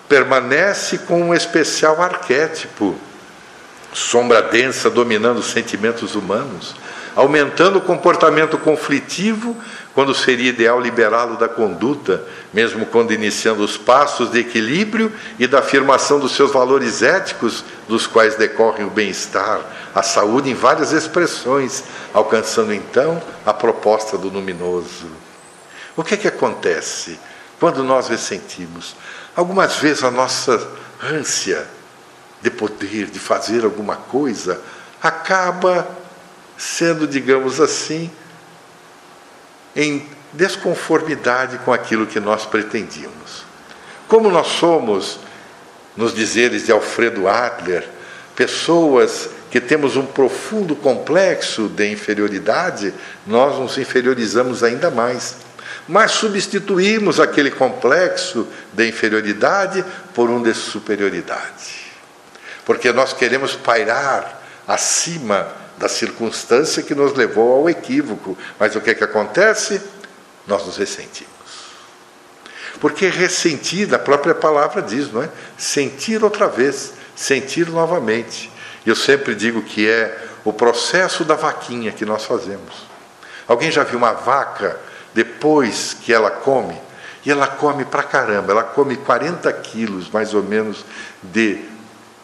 permanece 0.08 1.00
com 1.00 1.22
um 1.22 1.34
especial 1.34 2.02
arquétipo, 2.02 2.96
sombra 3.94 4.42
densa 4.42 4.90
dominando 4.90 5.38
os 5.38 5.52
sentimentos 5.52 6.16
humanos 6.16 6.76
aumentando 7.16 7.78
o 7.78 7.82
comportamento 7.82 8.58
conflitivo, 8.58 9.56
quando 9.94 10.16
seria 10.16 10.50
ideal 10.50 10.80
liberá-lo 10.80 11.38
da 11.38 11.48
conduta, 11.48 12.24
mesmo 12.52 12.86
quando 12.86 13.14
iniciando 13.14 13.64
os 13.64 13.78
passos 13.78 14.32
de 14.32 14.40
equilíbrio 14.40 15.12
e 15.38 15.46
da 15.46 15.60
afirmação 15.60 16.20
dos 16.20 16.36
seus 16.36 16.52
valores 16.52 17.04
éticos, 17.04 17.64
dos 17.88 18.08
quais 18.08 18.36
decorrem 18.36 18.88
o 18.88 18.90
bem-estar, 18.90 19.62
a 19.94 20.02
saúde 20.02 20.50
em 20.50 20.56
várias 20.56 20.92
expressões, 20.92 21.84
alcançando 22.14 22.74
então 22.74 23.22
a 23.46 23.54
proposta 23.54 24.18
do 24.18 24.30
luminoso. 24.30 25.08
O 25.96 26.04
que 26.04 26.16
é 26.16 26.18
que 26.18 26.28
acontece 26.28 27.20
quando 27.60 27.84
nós 27.84 28.08
ressentimos? 28.08 28.96
Algumas 29.36 29.76
vezes 29.76 30.04
a 30.04 30.10
nossa 30.10 30.68
ânsia 31.04 31.68
de 32.42 32.50
poder, 32.50 33.08
de 33.08 33.20
fazer 33.20 33.64
alguma 33.64 33.96
coisa, 33.96 34.60
acaba 35.02 35.88
sendo, 36.58 37.08
digamos 37.08 37.60
assim, 37.60 38.10
em 39.76 40.06
desconformidade 40.32 41.58
com 41.60 41.72
aquilo 41.72 42.08
que 42.08 42.20
nós 42.20 42.46
pretendíamos. 42.46 43.46
Como 44.08 44.30
nós 44.30 44.48
somos, 44.48 45.20
nos 45.96 46.14
dizeres 46.14 46.66
de 46.66 46.72
Alfredo 46.72 47.28
Adler, 47.28 47.88
pessoas 48.36 49.30
que 49.52 49.62
temos 49.62 49.96
um 49.96 50.06
profundo 50.06 50.76
complexo 50.76 51.68
de 51.70 51.92
inferioridade, 51.92 52.94
nós 53.26 53.60
nos 53.60 53.78
inferiorizamos 53.78 54.64
ainda 54.64 54.90
mais. 54.90 55.38
Mas 55.88 56.12
substituímos 56.12 57.20
aquele 57.20 57.52
complexo 57.52 58.48
de 58.72 58.88
inferioridade 58.88 59.84
por 60.14 60.30
um 60.30 60.42
de 60.42 60.54
superioridade. 60.54 61.84
Porque 62.66 62.92
nós 62.92 63.14
queremos 63.14 63.56
pairar 63.56 64.42
acima 64.68 65.63
da 65.84 65.90
circunstância 65.90 66.82
que 66.82 66.96
nos 66.96 67.14
levou 67.14 67.58
ao 67.58 67.70
equívoco. 67.70 68.38
Mas 68.58 68.74
o 68.74 68.80
que 68.80 68.92
é 68.92 68.94
que 68.94 69.04
acontece? 69.04 69.82
Nós 70.48 70.66
nos 70.66 70.78
ressentimos. 70.78 71.34
Porque 72.80 73.08
ressentir, 73.08 73.94
a 73.94 74.00
própria 74.00 74.34
palavra 74.34 74.82
diz, 74.82 75.12
não 75.12 75.22
é? 75.22 75.30
Sentir 75.58 76.24
outra 76.24 76.48
vez, 76.48 76.94
sentir 77.16 77.68
novamente. 77.70 78.50
Eu 78.86 78.96
sempre 78.96 79.36
digo 79.36 79.62
que 79.62 79.90
é 79.90 80.18
o 80.46 80.54
processo 80.54 81.26
da 81.26 81.36
vaquinha 81.36 81.92
que 81.92 82.06
nós 82.06 82.24
fazemos. 82.24 82.88
Alguém 83.46 83.70
já 83.70 83.84
viu 83.84 83.98
uma 83.98 84.14
vaca 84.14 84.80
depois 85.14 85.94
que 85.94 86.14
ela 86.14 86.32
come? 86.32 86.80
E 87.26 87.32
ela 87.32 87.48
come 87.48 87.84
pra 87.84 88.04
caramba, 88.04 88.54
ela 88.54 88.64
come 88.64 88.96
40 88.96 89.52
quilos 89.52 90.10
mais 90.10 90.34
ou 90.34 90.44
menos 90.44 90.86
de 91.22 91.73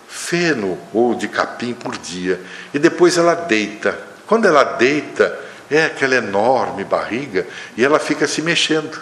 feno 0.10 0.78
ou 0.92 1.14
de 1.14 1.28
capim 1.28 1.74
por 1.74 1.96
dia. 1.98 2.42
E 2.74 2.80
depois 2.80 3.18
ela 3.18 3.36
deita. 3.36 3.98
Quando 4.26 4.48
ela 4.48 4.64
deita, 4.64 5.40
é 5.70 5.86
aquela 5.86 6.16
enorme 6.16 6.84
barriga 6.84 7.48
e 7.78 7.86
ela 7.86 8.00
fica 8.00 8.28
se 8.28 8.42
mexendo. 8.42 9.00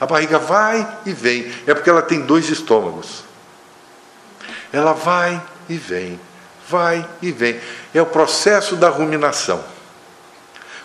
A 0.00 0.06
barriga 0.06 0.38
vai 0.38 0.86
e 1.06 1.12
vem. 1.12 1.50
É 1.66 1.72
porque 1.72 1.88
ela 1.88 2.02
tem 2.02 2.20
dois 2.20 2.50
estômagos. 2.50 3.22
Ela 4.72 4.92
vai 4.92 5.40
e 5.68 5.76
vem, 5.76 6.18
vai 6.68 7.08
e 7.22 7.30
vem. 7.30 7.60
É 7.94 8.02
o 8.02 8.06
processo 8.06 8.74
da 8.74 8.88
ruminação. 8.88 9.64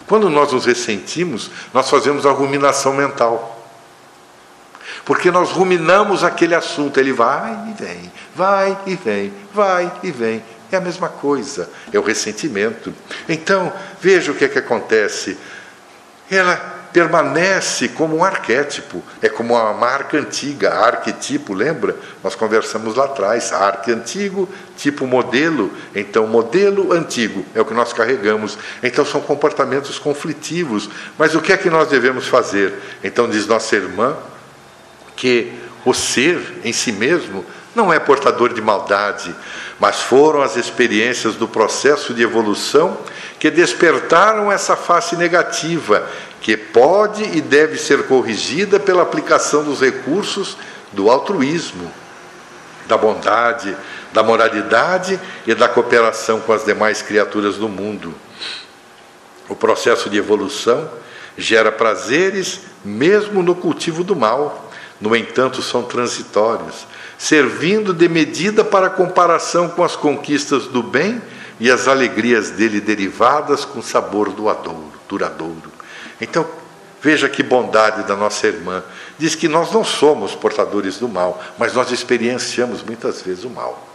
Quando 0.07 0.29
nós 0.29 0.51
nos 0.51 0.65
ressentimos, 0.65 1.49
nós 1.73 1.89
fazemos 1.89 2.25
a 2.25 2.31
ruminação 2.31 2.93
mental. 2.93 3.59
Porque 5.05 5.31
nós 5.31 5.51
ruminamos 5.51 6.23
aquele 6.23 6.53
assunto, 6.53 6.99
ele 6.99 7.11
vai 7.11 7.51
e 7.69 7.73
vem, 7.73 8.11
vai 8.39 8.77
e 8.85 8.95
vem, 8.95 9.33
vai 9.53 9.91
e 10.01 10.11
vem. 10.11 10.41
É 10.71 10.77
a 10.77 10.81
mesma 10.81 11.09
coisa, 11.09 11.69
é 11.91 11.99
o 11.99 12.01
ressentimento. 12.01 12.93
Então, 13.27 13.73
veja 13.99 14.31
o 14.31 14.35
que 14.35 14.45
é 14.45 14.47
que 14.47 14.59
acontece. 14.59 15.37
Ela 16.31 16.55
permanece 16.93 17.89
como 17.89 18.15
um 18.15 18.23
arquétipo, 18.23 19.03
é 19.21 19.27
como 19.27 19.55
uma 19.55 19.73
marca 19.73 20.17
antiga, 20.17 20.73
arquetipo, 20.73 21.53
lembra? 21.53 21.97
Nós 22.23 22.33
conversamos 22.33 22.95
lá 22.95 23.05
atrás, 23.05 23.51
arque 23.51 23.91
antigo, 23.91 24.47
tipo 24.77 25.05
modelo, 25.05 25.71
então 25.93 26.25
modelo 26.25 26.93
antigo 26.93 27.45
é 27.53 27.59
o 27.59 27.65
que 27.65 27.73
nós 27.73 27.91
carregamos. 27.91 28.57
Então 28.81 29.03
são 29.05 29.19
comportamentos 29.21 29.99
conflitivos, 29.99 30.89
mas 31.17 31.35
o 31.35 31.41
que 31.41 31.51
é 31.51 31.57
que 31.57 31.69
nós 31.69 31.89
devemos 31.89 32.27
fazer? 32.27 32.73
Então 33.03 33.29
diz 33.29 33.45
nossa 33.45 33.75
irmã, 33.75 34.15
que 35.15 35.51
o 35.85 35.93
ser 35.93 36.61
em 36.63 36.73
si 36.73 36.91
mesmo 36.91 37.45
não 37.79 37.93
é 37.93 37.97
portador 37.97 38.53
de 38.53 38.61
maldade, 38.61 39.33
mas 39.79 40.01
foram 40.01 40.41
as 40.41 40.57
experiências 40.57 41.35
do 41.35 41.47
processo 41.47 42.13
de 42.13 42.21
evolução 42.21 42.97
que 43.39 43.49
despertaram 43.49 44.51
essa 44.51 44.75
face 44.75 45.15
negativa, 45.15 46.05
que 46.41 46.57
pode 46.57 47.23
e 47.23 47.39
deve 47.39 47.77
ser 47.77 48.05
corrigida 48.05 48.81
pela 48.81 49.03
aplicação 49.03 49.63
dos 49.63 49.79
recursos 49.79 50.57
do 50.91 51.09
altruísmo, 51.09 51.89
da 52.85 52.97
bondade, 52.97 53.77
da 54.11 54.21
moralidade 54.21 55.17
e 55.47 55.55
da 55.55 55.69
cooperação 55.69 56.41
com 56.41 56.51
as 56.51 56.65
demais 56.65 57.01
criaturas 57.01 57.55
do 57.55 57.69
mundo. 57.69 58.13
O 59.47 59.55
processo 59.55 60.09
de 60.09 60.17
evolução 60.17 60.89
gera 61.37 61.71
prazeres 61.71 62.59
mesmo 62.83 63.41
no 63.41 63.55
cultivo 63.55 64.03
do 64.03 64.17
mal, 64.17 64.69
no 64.99 65.15
entanto, 65.15 65.61
são 65.61 65.83
transitórios, 65.83 66.85
servindo 67.19 67.93
de 67.93 68.07
medida 68.07 68.63
para 68.63 68.89
comparação 68.89 69.67
com 69.67 69.83
as 69.83 69.93
conquistas 69.93 70.67
do 70.67 70.81
bem 70.81 71.21
e 71.59 71.69
as 71.69 71.85
alegrias 71.85 72.51
dele 72.51 72.79
derivadas 72.79 73.65
com 73.65 73.81
sabor 73.81 74.31
doadouro, 74.31 74.93
duradouro. 75.05 75.69
Então, 76.21 76.47
veja 77.01 77.27
que 77.27 77.43
bondade 77.43 78.03
da 78.03 78.15
nossa 78.15 78.47
irmã. 78.47 78.81
Diz 79.17 79.35
que 79.35 79.49
nós 79.49 79.69
não 79.73 79.83
somos 79.83 80.33
portadores 80.33 80.97
do 80.97 81.09
mal, 81.09 81.43
mas 81.57 81.73
nós 81.73 81.91
experienciamos 81.91 82.81
muitas 82.81 83.21
vezes 83.21 83.43
o 83.43 83.49
mal. 83.49 83.85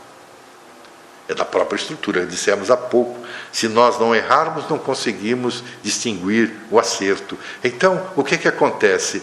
É 1.27 1.33
da 1.33 1.47
própria 1.47 1.77
estrutura, 1.77 2.27
dissemos 2.27 2.71
há 2.71 2.77
pouco. 2.77 3.19
Se 3.51 3.69
nós 3.69 3.99
não 3.99 4.15
errarmos, 4.15 4.69
não 4.69 4.77
conseguimos 4.77 5.65
distinguir 5.83 6.53
o 6.71 6.79
acerto. 6.79 7.39
Então, 7.65 8.07
o 8.15 8.23
que, 8.23 8.37
que 8.37 8.49
acontece? 8.49 9.23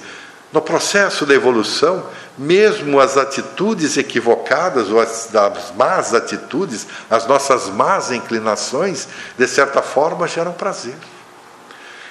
No 0.51 0.61
processo 0.61 1.25
da 1.25 1.35
evolução, 1.35 2.03
mesmo 2.37 2.99
as 2.99 3.17
atitudes 3.17 3.97
equivocadas 3.97 4.89
ou 4.89 4.99
as, 4.99 5.33
as 5.35 5.75
más 5.75 6.13
atitudes, 6.13 6.87
as 7.09 7.27
nossas 7.27 7.69
más 7.69 8.11
inclinações, 8.11 9.07
de 9.37 9.47
certa 9.47 9.81
forma 9.81 10.27
geram 10.27 10.53
prazer. 10.53 10.95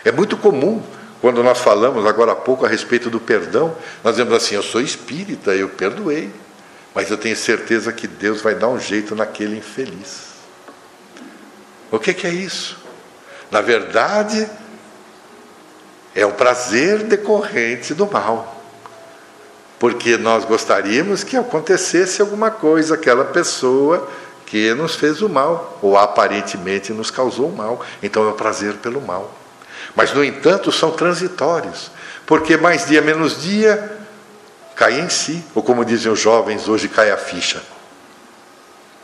É 0.05 0.13
muito 0.13 0.37
comum, 0.37 0.83
quando 1.21 1.43
nós 1.43 1.59
falamos 1.59 2.07
agora 2.07 2.33
há 2.33 2.37
pouco 2.37 2.65
a 2.65 2.69
respeito 2.69 3.11
do 3.11 3.21
perdão, 3.21 3.77
nós 4.03 4.17
dizemos 4.17 4.35
assim: 4.35 4.55
eu 4.55 4.63
sou 4.63 4.81
espírita, 4.81 5.55
eu 5.55 5.69
perdoei, 5.69 6.31
mas 6.95 7.11
eu 7.11 7.19
tenho 7.19 7.37
certeza 7.37 7.93
que 7.93 8.07
Deus 8.07 8.41
vai 8.41 8.55
dar 8.55 8.69
um 8.69 8.79
jeito 8.79 9.15
naquele 9.15 9.59
infeliz. 9.59 10.31
O 11.91 11.99
que, 11.99 12.15
que 12.15 12.27
é 12.27 12.31
isso? 12.31 12.79
Na 13.51 13.61
verdade, 13.61 14.49
é 16.15 16.25
um 16.25 16.33
prazer 16.33 17.03
decorrente 17.03 17.95
do 17.95 18.11
mal. 18.11 18.60
Porque 19.81 20.17
nós 20.19 20.45
gostaríamos 20.45 21.25
que 21.25 21.37
acontecesse 21.37 22.21
alguma 22.21 22.51
coisa 22.51 22.95
àquela 22.95 23.25
pessoa 23.25 24.09
que 24.45 24.75
nos 24.75 24.95
fez 24.95 25.23
o 25.23 25.29
mal, 25.29 25.79
ou 25.81 25.97
aparentemente 25.97 26.93
nos 26.93 27.11
causou 27.11 27.49
o 27.49 27.57
mal. 27.57 27.81
Então 28.03 28.25
é 28.27 28.29
o 28.29 28.35
prazer 28.35 28.75
pelo 28.75 29.01
mal. 29.01 29.35
Mas, 29.97 30.13
no 30.13 30.23
entanto, 30.23 30.71
são 30.71 30.91
transitórios, 30.91 31.91
porque 32.27 32.57
mais 32.57 32.87
dia 32.87 33.01
menos 33.01 33.43
dia 33.43 33.99
cai 34.77 35.01
em 35.01 35.09
si, 35.09 35.43
ou 35.55 35.63
como 35.63 35.85
dizem 35.85 36.13
os 36.13 36.21
jovens, 36.21 36.69
hoje 36.69 36.87
cai 36.87 37.11
a 37.11 37.17
ficha. 37.17 37.63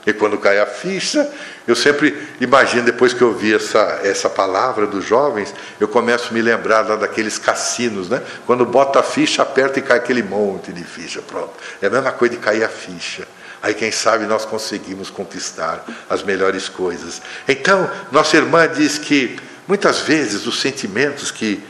E 0.07 0.13
quando 0.13 0.39
cai 0.39 0.61
a 0.61 0.67
ficha, 0.67 1.29
eu 1.67 1.75
sempre 1.75 2.17
imagino, 2.41 2.85
depois 2.85 3.13
que 3.13 3.23
eu 3.23 3.35
vi 3.35 3.53
essa, 3.53 4.01
essa 4.05 4.31
palavra 4.31 4.87
dos 4.87 5.05
jovens, 5.05 5.53
eu 5.81 5.89
começo 5.89 6.29
a 6.31 6.33
me 6.33 6.41
lembrar 6.41 6.87
lá 6.87 6.95
daqueles 6.95 7.39
cassinos, 7.39 8.09
né? 8.09 8.23
Quando 8.47 8.65
bota 8.65 9.01
a 9.01 9.03
ficha, 9.03 9.43
aperta 9.43 9.81
e 9.81 9.83
cai 9.83 9.97
aquele 9.97 10.23
monte 10.23 10.73
de 10.73 10.85
ficha, 10.85 11.21
pronto. 11.23 11.53
É 11.83 11.89
a 11.89 11.91
mesma 11.91 12.13
coisa 12.13 12.37
de 12.37 12.41
cair 12.41 12.63
a 12.63 12.69
ficha. 12.69 13.27
Aí, 13.61 13.75
quem 13.75 13.91
sabe, 13.91 14.27
nós 14.27 14.45
conseguimos 14.45 15.11
conquistar 15.11 15.85
as 16.09 16.23
melhores 16.23 16.69
coisas. 16.69 17.21
Então, 17.49 17.91
nossa 18.13 18.37
irmã 18.37 18.69
diz 18.69 18.99
que, 18.99 19.37
muitas 19.67 20.03
vezes, 20.03 20.47
os 20.47 20.61
sentimentos 20.61 21.33
que 21.33 21.61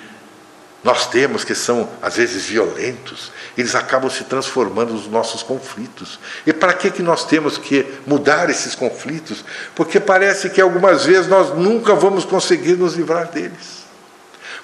nós 0.84 1.06
temos, 1.06 1.42
que 1.42 1.54
são, 1.54 1.88
às 2.02 2.16
vezes, 2.16 2.44
violentos, 2.44 3.32
eles 3.56 3.74
acabam 3.74 4.10
se 4.10 4.24
transformando 4.24 4.92
nos 4.92 5.08
nossos 5.08 5.42
conflitos. 5.42 6.18
E 6.46 6.52
para 6.52 6.74
que, 6.74 6.90
que 6.90 7.02
nós 7.02 7.24
temos 7.24 7.56
que 7.56 7.86
mudar 8.06 8.50
esses 8.50 8.74
conflitos? 8.74 9.44
Porque 9.74 9.98
parece 9.98 10.50
que 10.50 10.60
algumas 10.60 11.06
vezes 11.06 11.26
nós 11.26 11.56
nunca 11.56 11.94
vamos 11.94 12.24
conseguir 12.24 12.76
nos 12.76 12.94
livrar 12.94 13.28
deles. 13.28 13.86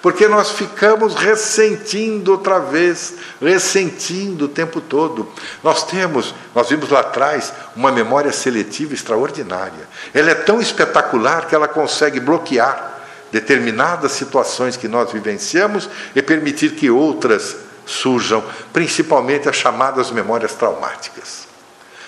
Porque 0.02 0.26
nós 0.26 0.50
ficamos 0.50 1.14
ressentindo 1.14 2.32
outra 2.32 2.58
vez, 2.58 3.14
ressentindo 3.40 4.46
o 4.46 4.48
tempo 4.48 4.80
todo. 4.80 5.28
Nós 5.62 5.84
temos, 5.84 6.34
nós 6.54 6.68
vimos 6.68 6.90
lá 6.90 7.00
atrás, 7.00 7.52
uma 7.76 7.92
memória 7.92 8.32
seletiva 8.32 8.92
extraordinária. 8.92 9.88
Ela 10.12 10.32
é 10.32 10.34
tão 10.34 10.60
espetacular 10.60 11.46
que 11.46 11.54
ela 11.54 11.68
consegue 11.68 12.18
bloquear 12.18 13.00
determinadas 13.30 14.12
situações 14.12 14.76
que 14.76 14.88
nós 14.88 15.10
vivenciamos 15.12 15.88
e 16.14 16.20
permitir 16.20 16.72
que 16.72 16.90
outras 16.90 17.56
surjam, 17.86 18.42
principalmente 18.72 19.48
as 19.48 19.56
chamadas 19.56 20.10
memórias 20.10 20.54
traumáticas. 20.54 21.52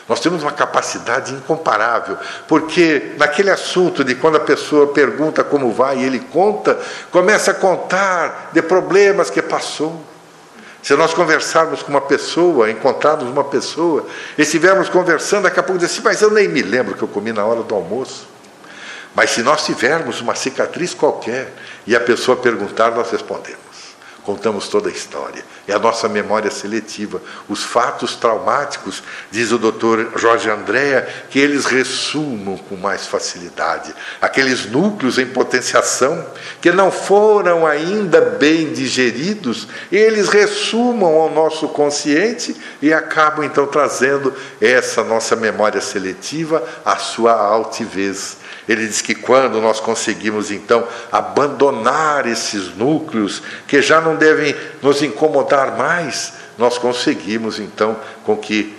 Nós 0.09 0.21
temos 0.21 0.43
uma 0.43 0.53
capacidade 0.53 1.33
incomparável, 1.33 2.19
porque 2.47 3.15
naquele 3.17 3.51
assunto 3.51 4.05
de 4.05 4.15
quando 4.15 4.37
a 4.37 4.41
pessoa 4.41 4.89
pergunta 4.89 5.43
como 5.43 5.73
vai 5.73 5.99
e 5.99 6.05
ele 6.05 6.21
conta, 6.21 6.79
começa 7.11 7.53
a 7.53 7.55
contar 7.55 8.51
de 8.53 8.61
problemas 8.61 9.31
que 9.31 9.41
passou. 9.41 10.05
Se 10.83 10.95
nós 10.95 11.15
conversarmos 11.15 11.83
com 11.83 11.89
uma 11.89 12.03
pessoa, 12.03 12.71
encontrarmos 12.71 13.31
uma 13.31 13.45
pessoa, 13.45 14.05
e 14.37 14.43
estivermos 14.43 14.91
conversando, 14.91 15.45
daqui 15.45 15.59
a 15.59 15.63
pouco 15.63 15.79
diz 15.79 15.91
assim, 15.91 16.03
mas 16.05 16.21
eu 16.21 16.31
nem 16.31 16.47
me 16.49 16.61
lembro 16.61 16.95
que 16.95 17.03
eu 17.03 17.09
comi 17.09 17.33
na 17.33 17.43
hora 17.43 17.63
do 17.63 17.75
almoço. 17.75 18.29
Mas 19.15 19.31
se 19.31 19.43
nós 19.43 19.65
tivermos 19.65 20.21
uma 20.21 20.35
cicatriz 20.35 20.93
qualquer 20.93 21.55
e 21.87 21.97
a 21.97 22.01
pessoa 22.01 22.37
perguntar, 22.37 22.91
nós 22.91 23.11
respondemos 23.11 23.64
contamos 24.25 24.69
toda 24.69 24.89
a 24.89 24.93
história. 24.93 25.45
É 25.69 25.73
a 25.73 25.79
nossa 25.79 26.09
memória 26.09 26.51
seletiva. 26.51 27.21
Os 27.49 27.63
fatos 27.63 28.17
traumáticos, 28.17 29.03
diz 29.31 29.53
o 29.53 29.59
doutor 29.59 30.13
Jorge 30.17 30.49
Andréa, 30.51 31.07
que 31.31 31.39
eles 31.39 31.67
ressumam 31.67 32.57
com 32.57 32.77
mais 32.77 33.07
facilidade. 33.07 33.95
Aqueles 34.21 34.67
núcleos 34.67 35.19
em 35.19 35.27
potenciação 35.27 36.27
que 36.61 36.73
não 36.73 36.91
foram 36.91 37.67
ainda 37.67 38.21
bem 38.21 38.73
digeridos, 38.73 39.69
eles 39.93 40.29
ressumam 40.29 41.15
ao 41.15 41.31
nosso 41.31 41.69
consciente 41.69 42.57
e 42.81 42.93
acabam 42.93 43.45
então 43.45 43.67
trazendo 43.67 44.35
essa 44.61 45.05
nossa 45.05 45.37
memória 45.37 45.81
seletiva 45.81 46.67
à 46.85 46.97
sua 46.97 47.33
altivez. 47.33 48.39
Ele 48.69 48.87
diz 48.87 49.03
que 49.03 49.15
quando 49.15 49.61
nós 49.61 49.81
conseguimos 49.81 50.51
então 50.51 50.87
abandonar 51.13 52.27
esses 52.27 52.75
núcleos 52.77 53.43
que 53.67 53.83
já 53.83 54.01
não 54.01 54.17
devem 54.17 54.55
nos 54.83 55.03
incomodar 55.03 55.77
mais, 55.77 56.33
nós 56.57 56.79
conseguimos 56.79 57.59
então 57.59 57.97
com 58.25 58.37
que 58.37 58.75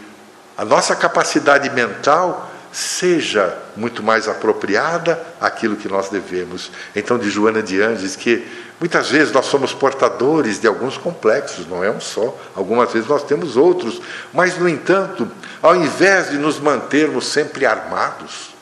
a 0.57 0.65
nossa 0.65 0.95
capacidade 0.95 1.69
mental 1.69 2.51
seja 2.75 3.57
muito 3.77 4.03
mais 4.03 4.27
apropriada 4.27 5.21
àquilo 5.39 5.77
que 5.77 5.87
nós 5.87 6.09
devemos. 6.09 6.69
Então, 6.93 7.17
de 7.17 7.29
Joana 7.29 7.63
de 7.63 7.81
Andes, 7.81 8.17
que 8.17 8.45
muitas 8.79 9.09
vezes 9.09 9.31
nós 9.31 9.45
somos 9.45 9.73
portadores 9.73 10.59
de 10.59 10.67
alguns 10.67 10.97
complexos, 10.97 11.65
não 11.67 11.81
é 11.81 11.89
um 11.89 12.01
só, 12.01 12.37
algumas 12.53 12.91
vezes 12.91 13.07
nós 13.07 13.23
temos 13.23 13.55
outros, 13.55 14.01
mas, 14.33 14.57
no 14.57 14.67
entanto, 14.67 15.25
ao 15.61 15.73
invés 15.73 16.31
de 16.31 16.37
nos 16.37 16.59
mantermos 16.59 17.27
sempre 17.27 17.65
armados, 17.65 18.53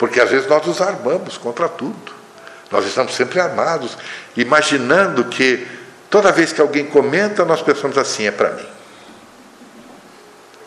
porque 0.00 0.18
às 0.18 0.30
vezes 0.30 0.48
nós 0.48 0.66
nos 0.66 0.80
armamos 0.80 1.36
contra 1.36 1.68
tudo. 1.68 2.14
Nós 2.70 2.86
estamos 2.86 3.14
sempre 3.14 3.38
armados, 3.38 3.98
imaginando 4.34 5.24
que 5.24 5.68
toda 6.08 6.32
vez 6.32 6.54
que 6.54 6.60
alguém 6.60 6.86
comenta, 6.86 7.44
nós 7.44 7.60
pensamos 7.60 7.98
assim: 7.98 8.26
é 8.26 8.30
para 8.30 8.48
mim. 8.52 8.66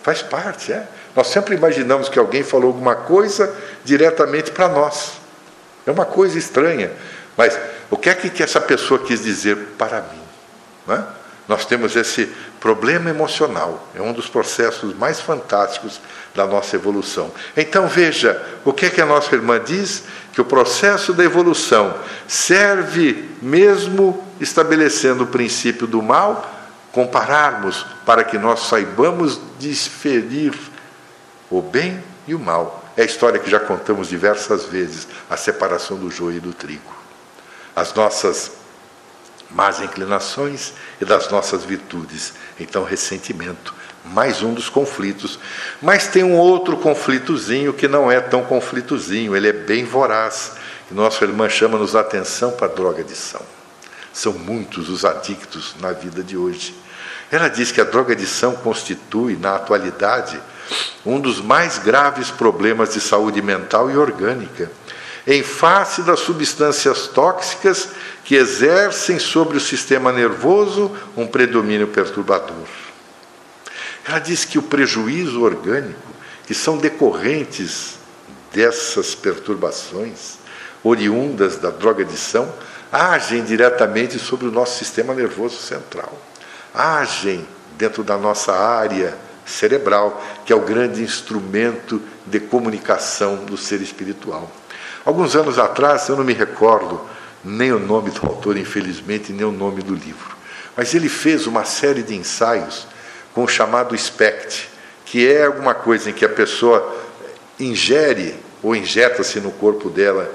Faz 0.04 0.22
parte, 0.22 0.72
é. 0.72 0.88
Nós 1.16 1.28
sempre 1.28 1.56
imaginamos 1.56 2.10
que 2.10 2.20
alguém 2.20 2.44
falou 2.44 2.68
alguma 2.68 2.94
coisa 2.96 3.52
diretamente 3.84 4.52
para 4.52 4.70
nós. 4.70 5.14
É 5.88 5.90
uma 5.90 6.06
coisa 6.06 6.38
estranha. 6.38 6.92
Mas 7.36 7.60
o 7.90 7.98
que 7.98 8.12
é 8.12 8.14
que 8.14 8.44
essa 8.44 8.62
pessoa 8.62 9.00
quis 9.00 9.24
dizer 9.24 9.58
para 9.80 10.02
mim? 10.02 10.22
Não 10.86 10.96
é? 10.96 11.04
Nós 11.48 11.66
temos 11.66 11.96
esse 11.96 12.32
problema 12.60 13.10
emocional, 13.10 13.90
é 13.94 14.02
um 14.02 14.14
dos 14.14 14.30
processos 14.30 14.96
mais 14.96 15.20
fantásticos 15.20 16.00
da 16.34 16.48
nossa 16.48 16.78
evolução. 16.78 17.32
Então 17.56 17.88
veja, 17.88 18.42
o 18.64 18.72
que 18.72 18.86
é 18.86 18.90
que 18.90 19.02
a 19.02 19.06
nossa 19.06 19.36
irmã 19.36 19.60
diz? 19.60 20.04
Que 20.32 20.40
o 20.40 20.46
processo 20.46 21.14
da 21.14 21.24
evolução 21.24 21.96
serve 22.28 23.30
mesmo 23.42 24.26
estabelecendo 24.40 25.26
o 25.26 25.28
princípio 25.28 25.86
do 25.86 26.02
mal, 26.02 26.50
compararmos 26.94 27.86
para 28.06 28.24
que 28.24 28.38
nós 28.38 28.62
saibamos 28.68 29.40
diferir 29.60 30.54
o 31.50 31.62
bem 31.62 32.02
e 32.26 32.34
o 32.34 32.40
mal. 32.40 32.84
É 32.96 33.02
a 33.02 33.06
história 33.06 33.40
que 33.40 33.50
já 33.50 33.60
contamos 33.60 34.08
diversas 34.08 34.66
vezes, 34.66 35.08
a 35.30 35.36
separação 35.36 35.98
do 35.98 36.10
joio 36.10 36.38
e 36.38 36.40
do 36.40 36.54
trigo. 36.54 36.94
As 37.76 37.94
nossas 37.94 38.63
más 39.54 39.82
inclinações 39.82 40.74
e 41.00 41.06
das 41.06 41.30
nossas 41.30 41.64
virtudes. 41.64 42.34
Então, 42.60 42.84
ressentimento, 42.84 43.74
mais 44.04 44.42
um 44.42 44.54
dos 44.54 44.70
conflitos. 44.70 45.40
Mas 45.82 46.08
tem 46.08 46.24
um 46.24 46.36
outro 46.36 46.78
conflitozinho 46.78 47.74
que 47.74 47.88
não 47.88 48.12
é 48.12 48.20
tão 48.20 48.44
conflitozinho, 48.44 49.36
ele 49.36 49.48
é 49.48 49.54
bem 49.54 49.86
voraz. 49.86 50.54
E 50.90 50.94
nossa 50.94 51.24
irmã 51.24 51.48
chama-nos 51.48 51.96
a 51.96 52.02
atenção 52.02 52.52
para 52.52 52.68
a 52.68 52.70
drogadição. 52.70 53.42
São 54.12 54.34
muitos 54.34 54.90
os 54.90 55.06
adictos 55.06 55.76
na 55.80 55.92
vida 55.92 56.24
de 56.24 56.38
hoje. 56.38 56.76
Ela 57.32 57.48
diz 57.48 57.72
que 57.72 57.82
a 57.82 57.84
drogadição 57.84 58.54
constitui, 58.54 59.36
na 59.36 59.56
atualidade, 59.56 60.40
um 61.06 61.20
dos 61.20 61.42
mais 61.42 61.80
graves 61.80 62.30
problemas 62.30 62.94
de 62.94 63.02
saúde 63.02 63.42
mental 63.42 63.90
e 63.90 63.98
orgânica, 63.98 64.72
em 65.26 65.42
face 65.42 66.02
das 66.02 66.20
substâncias 66.20 67.08
tóxicas 67.08 67.90
que 68.24 68.36
exercem 68.36 69.20
sobre 69.20 69.58
o 69.58 69.62
sistema 69.62 70.12
nervoso 70.12 70.92
um 71.16 71.26
predomínio 71.26 71.88
perturbador. 71.88 72.68
Ela 74.06 74.20
diz 74.20 74.44
que 74.44 74.58
o 74.58 74.64
prejuízo 74.64 75.42
orgânico, 75.42 76.12
que 76.46 76.54
são 76.54 76.78
decorrentes 76.78 77.96
dessas 78.52 79.16
perturbações 79.16 80.38
oriundas 80.84 81.58
da 81.58 81.70
drogadição, 81.70 82.54
agem 82.92 83.44
diretamente 83.44 84.20
sobre 84.20 84.48
o 84.48 84.52
nosso 84.52 84.78
sistema 84.78 85.14
nervoso 85.14 85.58
central, 85.58 86.22
agem 86.74 87.48
dentro 87.78 88.04
da 88.04 88.18
nossa 88.18 88.54
área 88.54 89.18
cerebral, 89.46 90.22
que 90.46 90.52
é 90.52 90.56
o 90.56 90.62
grande 90.62 91.02
instrumento 91.02 92.02
de 92.26 92.40
comunicação 92.40 93.38
do 93.38 93.58
ser 93.58 93.82
espiritual. 93.82 94.52
Alguns 95.06 95.36
anos 95.36 95.60
atrás, 95.60 96.08
eu 96.08 96.16
não 96.16 96.24
me 96.24 96.34
recordo 96.34 97.02
nem 97.44 97.72
o 97.74 97.80
nome 97.80 98.10
do 98.10 98.26
autor, 98.26 98.58
infelizmente, 98.58 99.34
nem 99.34 99.46
o 99.46 99.52
nome 99.52 99.82
do 99.82 99.94
livro, 99.94 100.36
mas 100.78 100.94
ele 100.94 101.10
fez 101.10 101.46
uma 101.46 101.66
série 101.66 102.02
de 102.02 102.16
ensaios 102.16 102.88
com 103.34 103.44
o 103.44 103.48
chamado 103.48 103.98
SPECT, 103.98 104.70
que 105.06 105.28
é 105.28 105.46
alguma 105.46 105.74
coisa 105.74 106.10
em 106.10 106.14
que 106.14 106.24
a 106.24 106.30
pessoa 106.30 106.96
ingere 107.60 108.36
ou 108.62 108.76
injeta-se 108.76 109.40
no 109.42 109.52
corpo 109.52 109.90
dela 109.90 110.32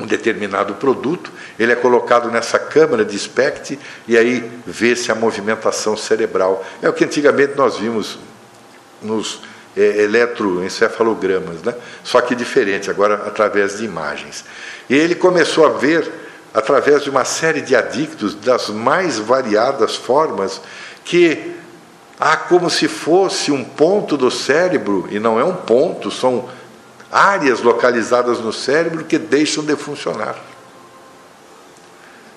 um 0.00 0.06
determinado 0.06 0.74
produto, 0.76 1.32
ele 1.58 1.72
é 1.72 1.76
colocado 1.76 2.30
nessa 2.30 2.58
câmara 2.58 3.04
de 3.04 3.18
SPECT 3.18 3.78
e 4.06 4.16
aí 4.16 4.48
vê-se 4.64 5.10
a 5.10 5.14
movimentação 5.14 5.96
cerebral. 5.96 6.64
É 6.80 6.88
o 6.88 6.92
que 6.92 7.04
antigamente 7.04 7.56
nós 7.56 7.78
vimos 7.78 8.18
nos 9.02 9.40
é, 9.76 10.02
eletroencefalogramas, 10.02 11.62
né? 11.62 11.74
só 12.02 12.20
que 12.20 12.34
diferente, 12.34 12.90
agora 12.90 13.14
através 13.26 13.78
de 13.78 13.84
imagens. 13.84 14.44
E 14.88 14.94
ele 14.94 15.14
começou 15.14 15.66
a 15.66 15.70
ver, 15.70 16.10
através 16.52 17.02
de 17.02 17.10
uma 17.10 17.24
série 17.24 17.60
de 17.60 17.76
adictos 17.76 18.34
das 18.34 18.68
mais 18.68 19.18
variadas 19.18 19.96
formas, 19.96 20.60
que 21.04 21.54
há 22.18 22.36
como 22.36 22.68
se 22.68 22.88
fosse 22.88 23.52
um 23.52 23.64
ponto 23.64 24.16
do 24.16 24.30
cérebro, 24.30 25.06
e 25.10 25.18
não 25.18 25.38
é 25.38 25.44
um 25.44 25.54
ponto, 25.54 26.10
são 26.10 26.48
áreas 27.10 27.62
localizadas 27.62 28.40
no 28.40 28.52
cérebro 28.52 29.04
que 29.04 29.18
deixam 29.18 29.64
de 29.64 29.76
funcionar. 29.76 30.36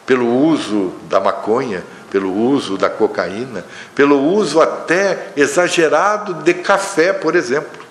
Pelo 0.05 0.27
uso 0.27 0.93
da 1.09 1.19
maconha, 1.19 1.83
pelo 2.11 2.31
uso 2.31 2.77
da 2.77 2.89
cocaína, 2.89 3.65
pelo 3.95 4.21
uso 4.21 4.61
até 4.61 5.31
exagerado 5.35 6.35
de 6.43 6.53
café, 6.53 7.13
por 7.13 7.35
exemplo. 7.35 7.81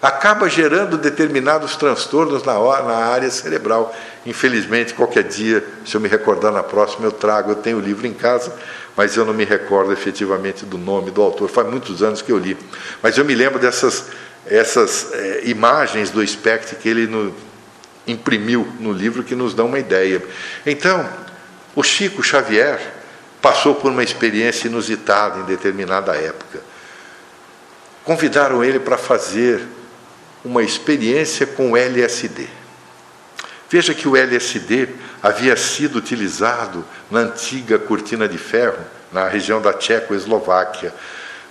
Acaba 0.00 0.48
gerando 0.48 0.96
determinados 0.96 1.76
transtornos 1.76 2.42
na, 2.42 2.54
na 2.54 2.96
área 3.04 3.30
cerebral. 3.30 3.94
Infelizmente, 4.24 4.94
qualquer 4.94 5.24
dia, 5.24 5.62
se 5.84 5.94
eu 5.94 6.00
me 6.00 6.08
recordar 6.08 6.50
na 6.50 6.62
próxima, 6.62 7.04
eu 7.04 7.12
trago. 7.12 7.50
Eu 7.50 7.56
tenho 7.56 7.76
o 7.76 7.80
livro 7.80 8.06
em 8.06 8.14
casa, 8.14 8.50
mas 8.96 9.14
eu 9.14 9.26
não 9.26 9.34
me 9.34 9.44
recordo 9.44 9.92
efetivamente 9.92 10.64
do 10.64 10.78
nome 10.78 11.10
do 11.10 11.20
autor. 11.20 11.50
Faz 11.50 11.68
muitos 11.68 12.02
anos 12.02 12.22
que 12.22 12.32
eu 12.32 12.38
li. 12.38 12.56
Mas 13.02 13.18
eu 13.18 13.26
me 13.26 13.34
lembro 13.34 13.58
dessas 13.58 14.06
essas 14.46 15.12
é, 15.12 15.42
imagens 15.44 16.10
do 16.10 16.22
espectro 16.22 16.76
que 16.76 16.88
ele 16.88 17.06
no, 17.06 17.34
imprimiu 18.06 18.66
no 18.80 18.90
livro 18.90 19.22
que 19.22 19.34
nos 19.34 19.52
dão 19.52 19.66
uma 19.66 19.78
ideia. 19.78 20.22
Então, 20.64 21.06
o 21.74 21.82
Chico 21.82 22.22
Xavier 22.22 22.80
passou 23.40 23.74
por 23.74 23.90
uma 23.90 24.02
experiência 24.02 24.68
inusitada 24.68 25.40
em 25.40 25.44
determinada 25.44 26.14
época. 26.14 26.60
Convidaram 28.04 28.62
ele 28.64 28.78
para 28.80 28.96
fazer 28.96 29.66
uma 30.44 30.62
experiência 30.62 31.46
com 31.46 31.76
LSD. 31.76 32.48
Veja 33.68 33.94
que 33.94 34.08
o 34.08 34.16
LSD 34.16 34.88
havia 35.22 35.56
sido 35.56 35.96
utilizado 35.96 36.84
na 37.10 37.20
antiga 37.20 37.78
cortina 37.78 38.28
de 38.28 38.38
ferro, 38.38 38.84
na 39.12 39.28
região 39.28 39.60
da 39.60 39.72
Tchecoslováquia, 39.72 40.92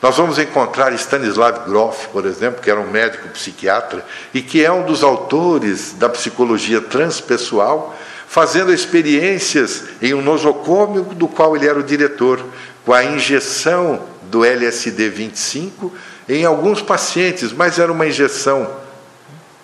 nós 0.02 0.16
vamos 0.16 0.40
encontrar 0.40 0.94
Stanislav 0.94 1.66
Grof, 1.66 2.08
por 2.08 2.26
exemplo, 2.26 2.62
que 2.62 2.72
era 2.72 2.80
um 2.80 2.90
médico 2.90 3.28
psiquiatra 3.30 4.06
e 4.34 4.42
que 4.42 4.64
é 4.64 4.72
um 4.72 4.86
dos 4.86 5.04
autores 5.04 5.94
da 5.94 6.08
psicologia 6.08 6.80
transpessoal, 6.80 7.98
fazendo 8.30 8.72
experiências 8.72 9.86
em 10.00 10.14
um 10.14 10.22
nosocômio 10.22 11.02
do 11.04 11.28
qual 11.28 11.56
ele 11.56 11.68
era 11.68 11.80
o 11.80 11.84
diretor, 11.84 12.40
com 12.86 12.94
a 12.94 13.04
injeção 13.04 14.04
do 14.22 14.46
LSD 14.46 15.10
25 15.10 15.92
em 16.30 16.46
alguns 16.46 16.80
pacientes, 16.80 17.52
mas 17.52 17.80
era 17.80 17.92
uma 17.92 18.06
injeção 18.06 18.70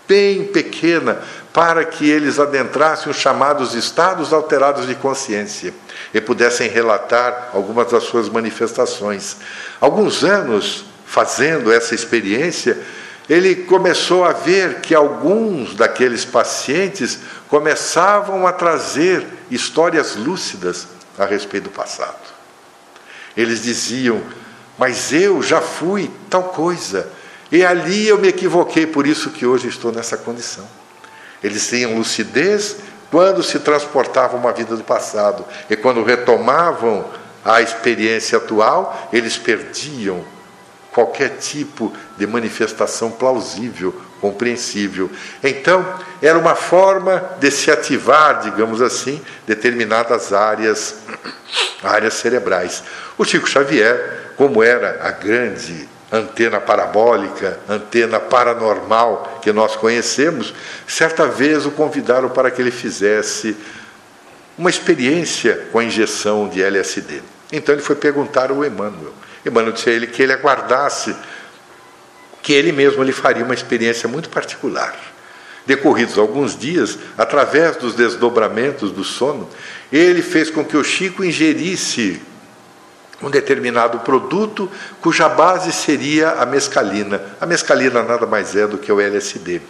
bem 0.08 0.46
pequena 0.46 1.20
para 1.54 1.86
que 1.86 2.10
eles 2.10 2.40
adentrassem 2.40 3.12
os 3.12 3.18
chamados 3.18 3.76
estados 3.76 4.34
alterados 4.34 4.88
de 4.88 4.96
consciência 4.96 5.72
e 6.12 6.20
pudessem 6.20 6.68
relatar 6.68 7.52
algumas 7.54 7.92
das 7.92 8.04
suas 8.06 8.28
manifestações. 8.30 9.38
Alguns 9.80 10.24
anos 10.24 10.86
fazendo 11.06 11.72
essa 11.72 11.94
experiência, 11.94 12.80
ele 13.30 13.56
começou 13.56 14.24
a 14.24 14.32
ver 14.32 14.82
que 14.82 14.94
alguns 14.94 15.74
daqueles 15.74 16.24
pacientes 16.24 17.20
começavam 17.48 18.46
a 18.46 18.52
trazer 18.52 19.26
histórias 19.50 20.16
lúcidas 20.16 20.88
a 21.18 21.26
respeito 21.26 21.66
do 21.66 21.70
passado. 21.72 22.34
Eles 23.36 23.64
diziam: 23.64 24.22
Mas 24.78 25.12
eu 25.12 25.42
já 25.42 25.60
fui 25.60 26.12
tal 26.30 26.44
coisa, 26.44 27.10
e 27.52 27.66
ali 27.66 28.08
eu 28.08 28.20
me 28.20 28.28
equivoquei, 28.28 28.86
por 28.86 29.08
isso 29.08 29.32
que 29.32 29.46
hoje 29.46 29.68
estou 29.68 29.92
nessa 29.92 30.18
condição. 30.18 30.68
Eles 31.44 31.68
tinham 31.68 31.98
lucidez 31.98 32.78
quando 33.10 33.42
se 33.44 33.60
transportavam 33.60 34.40
uma 34.40 34.52
vida 34.52 34.76
do 34.76 34.84
passado 34.84 35.46
e 35.70 35.76
quando 35.76 36.04
retomavam 36.04 37.06
a 37.44 37.62
experiência 37.62 38.38
atual, 38.38 39.10
eles 39.14 39.38
perdiam 39.38 40.26
qualquer 40.96 41.32
tipo 41.40 41.92
de 42.18 42.26
manifestação 42.26 43.12
plausível, 43.12 43.94
compreensível. 44.22 45.12
Então, 45.44 45.86
era 46.22 46.40
uma 46.40 46.56
forma 46.56 47.32
de 47.38 47.52
se 47.52 47.70
ativar, 47.70 48.40
digamos 48.40 48.82
assim, 48.82 49.22
determinadas 49.46 50.32
áreas, 50.32 51.00
áreas 51.84 52.14
cerebrais. 52.14 52.82
O 53.18 53.26
Chico 53.26 53.46
Xavier, 53.46 54.32
como 54.38 54.64
era 54.64 55.02
a 55.04 55.12
grande 55.12 55.90
antena 56.10 56.62
parabólica, 56.62 57.60
antena 57.68 58.18
paranormal 58.18 59.42
que 59.42 59.52
nós 59.52 59.76
conhecemos, 59.76 60.54
certa 60.88 61.28
vez 61.28 61.66
o 61.66 61.72
convidaram 61.72 62.30
para 62.30 62.50
que 62.50 62.62
ele 62.62 62.72
fizesse 62.72 63.58
uma 64.58 64.70
experiência 64.70 65.68
com 65.74 65.80
a 65.80 65.84
injeção 65.84 66.48
de 66.48 66.64
LSD. 66.64 67.22
Então 67.52 67.76
ele 67.76 67.82
foi 67.82 67.98
perguntar 67.98 68.50
ao 68.50 68.64
Emmanuel. 68.64 69.25
Emmanuel 69.46 69.74
disse 69.74 69.90
a 69.90 69.94
ele 69.94 70.08
que 70.08 70.22
ele 70.22 70.34
aguardasse, 70.34 71.16
que 72.42 72.54
ele 72.54 72.72
mesmo 72.72 73.04
lhe 73.04 73.12
faria 73.12 73.44
uma 73.44 73.54
experiência 73.54 74.10
muito 74.10 74.30
particular. 74.30 74.96
Decorridos 75.66 76.18
alguns 76.18 76.58
dias, 76.58 76.98
através 77.18 77.76
dos 77.78 77.96
desdobramentos 77.96 78.92
do 78.92 79.04
sono, 79.04 79.50
ele 79.92 80.22
fez 80.22 80.50
com 80.50 80.64
que 80.64 80.78
o 80.78 80.84
Chico 80.84 81.24
ingerisse 81.24 82.22
um 83.22 83.30
determinado 83.30 84.00
produto 84.00 84.70
cuja 85.02 85.28
base 85.28 85.72
seria 85.72 86.32
a 86.32 86.46
mescalina. 86.46 87.22
A 87.40 87.46
mescalina 87.46 88.04
nada 88.04 88.26
mais 88.26 88.56
é 88.56 88.68
do 88.68 88.78
que 88.78 88.92
o 88.92 89.02
LSD. 89.02 89.62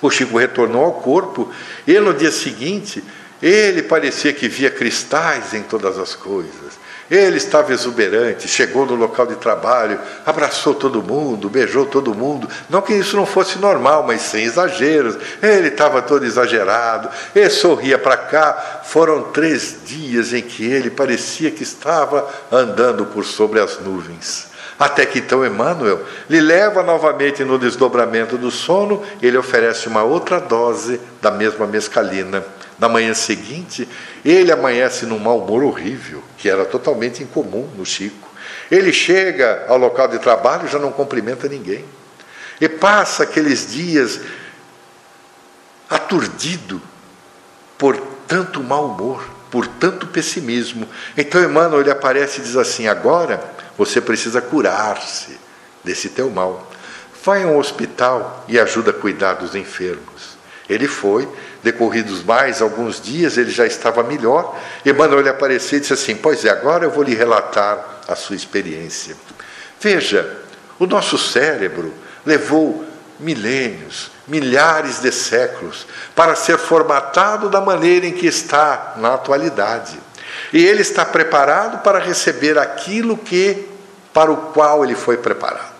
O 0.00 0.10
Chico 0.10 0.36
retornou 0.36 0.84
ao 0.84 0.94
corpo 0.94 1.52
e 1.86 1.98
no 2.00 2.12
dia 2.12 2.32
seguinte 2.32 3.04
ele 3.40 3.82
parecia 3.82 4.32
que 4.32 4.48
via 4.48 4.70
cristais 4.70 5.54
em 5.54 5.62
todas 5.62 5.98
as 5.98 6.14
coisas. 6.14 6.81
Ele 7.12 7.36
estava 7.36 7.74
exuberante, 7.74 8.48
chegou 8.48 8.86
no 8.86 8.94
local 8.94 9.26
de 9.26 9.34
trabalho, 9.34 10.00
abraçou 10.24 10.74
todo 10.74 11.02
mundo, 11.02 11.50
beijou 11.50 11.84
todo 11.84 12.14
mundo. 12.14 12.48
Não 12.70 12.80
que 12.80 12.94
isso 12.94 13.16
não 13.16 13.26
fosse 13.26 13.58
normal, 13.58 14.02
mas 14.02 14.22
sem 14.22 14.44
exageros. 14.44 15.18
Ele 15.42 15.68
estava 15.68 16.00
todo 16.00 16.24
exagerado, 16.24 17.10
ele 17.36 17.50
sorria 17.50 17.98
para 17.98 18.16
cá. 18.16 18.80
Foram 18.84 19.24
três 19.24 19.76
dias 19.84 20.32
em 20.32 20.40
que 20.40 20.64
ele 20.64 20.88
parecia 20.88 21.50
que 21.50 21.62
estava 21.62 22.26
andando 22.50 23.04
por 23.04 23.26
sobre 23.26 23.60
as 23.60 23.78
nuvens. 23.78 24.46
Até 24.78 25.04
que 25.04 25.18
então 25.18 25.44
Emmanuel 25.44 26.00
lhe 26.30 26.40
leva 26.40 26.82
novamente 26.82 27.44
no 27.44 27.58
desdobramento 27.58 28.38
do 28.38 28.50
sono, 28.50 29.02
ele 29.20 29.36
oferece 29.36 29.86
uma 29.86 30.02
outra 30.02 30.40
dose 30.40 30.98
da 31.20 31.30
mesma 31.30 31.66
mescalina. 31.66 32.42
Na 32.82 32.88
manhã 32.88 33.14
seguinte, 33.14 33.88
ele 34.24 34.50
amanhece 34.50 35.06
num 35.06 35.20
mau 35.20 35.38
humor 35.38 35.62
horrível, 35.62 36.20
que 36.36 36.50
era 36.50 36.64
totalmente 36.64 37.22
incomum 37.22 37.70
no 37.76 37.86
Chico. 37.86 38.28
Ele 38.68 38.92
chega 38.92 39.66
ao 39.68 39.78
local 39.78 40.08
de 40.08 40.18
trabalho 40.18 40.66
e 40.66 40.68
já 40.68 40.80
não 40.80 40.90
cumprimenta 40.90 41.48
ninguém. 41.48 41.84
E 42.60 42.68
passa 42.68 43.22
aqueles 43.22 43.70
dias 43.72 44.22
aturdido 45.88 46.82
por 47.78 47.96
tanto 48.26 48.60
mau 48.60 48.86
humor, 48.86 49.30
por 49.48 49.64
tanto 49.68 50.08
pessimismo. 50.08 50.88
Então 51.16 51.40
Emmanuel 51.40 51.82
ele 51.82 51.90
aparece 51.92 52.40
e 52.40 52.42
diz 52.42 52.56
assim: 52.56 52.88
agora 52.88 53.40
você 53.78 54.00
precisa 54.00 54.42
curar-se 54.42 55.38
desse 55.84 56.08
teu 56.08 56.28
mal. 56.30 56.68
Vai 57.24 57.44
a 57.44 57.46
um 57.46 57.58
hospital 57.58 58.44
e 58.48 58.58
ajuda 58.58 58.90
a 58.90 58.94
cuidar 58.94 59.34
dos 59.34 59.54
enfermos. 59.54 60.31
Ele 60.72 60.88
foi, 60.88 61.28
decorridos 61.62 62.24
mais 62.24 62.62
alguns 62.62 63.00
dias, 63.00 63.36
ele 63.36 63.50
já 63.50 63.66
estava 63.66 64.02
melhor. 64.02 64.58
Emmanuel 64.84 65.28
apareceu 65.28 65.78
e 65.78 65.80
disse 65.80 65.92
assim: 65.92 66.16
Pois 66.16 66.44
é, 66.44 66.50
agora 66.50 66.84
eu 66.84 66.90
vou 66.90 67.02
lhe 67.02 67.14
relatar 67.14 68.00
a 68.08 68.16
sua 68.16 68.36
experiência. 68.36 69.14
Veja, 69.80 70.38
o 70.78 70.86
nosso 70.86 71.18
cérebro 71.18 71.92
levou 72.24 72.84
milênios, 73.20 74.10
milhares 74.26 75.00
de 75.00 75.12
séculos 75.12 75.86
para 76.14 76.34
ser 76.34 76.58
formatado 76.58 77.48
da 77.48 77.60
maneira 77.60 78.06
em 78.06 78.12
que 78.12 78.26
está 78.26 78.94
na 78.96 79.14
atualidade. 79.14 79.98
E 80.52 80.64
ele 80.64 80.82
está 80.82 81.04
preparado 81.04 81.82
para 81.82 81.98
receber 81.98 82.58
aquilo 82.58 83.16
que 83.16 83.68
para 84.12 84.30
o 84.30 84.36
qual 84.36 84.84
ele 84.84 84.94
foi 84.94 85.16
preparado. 85.16 85.72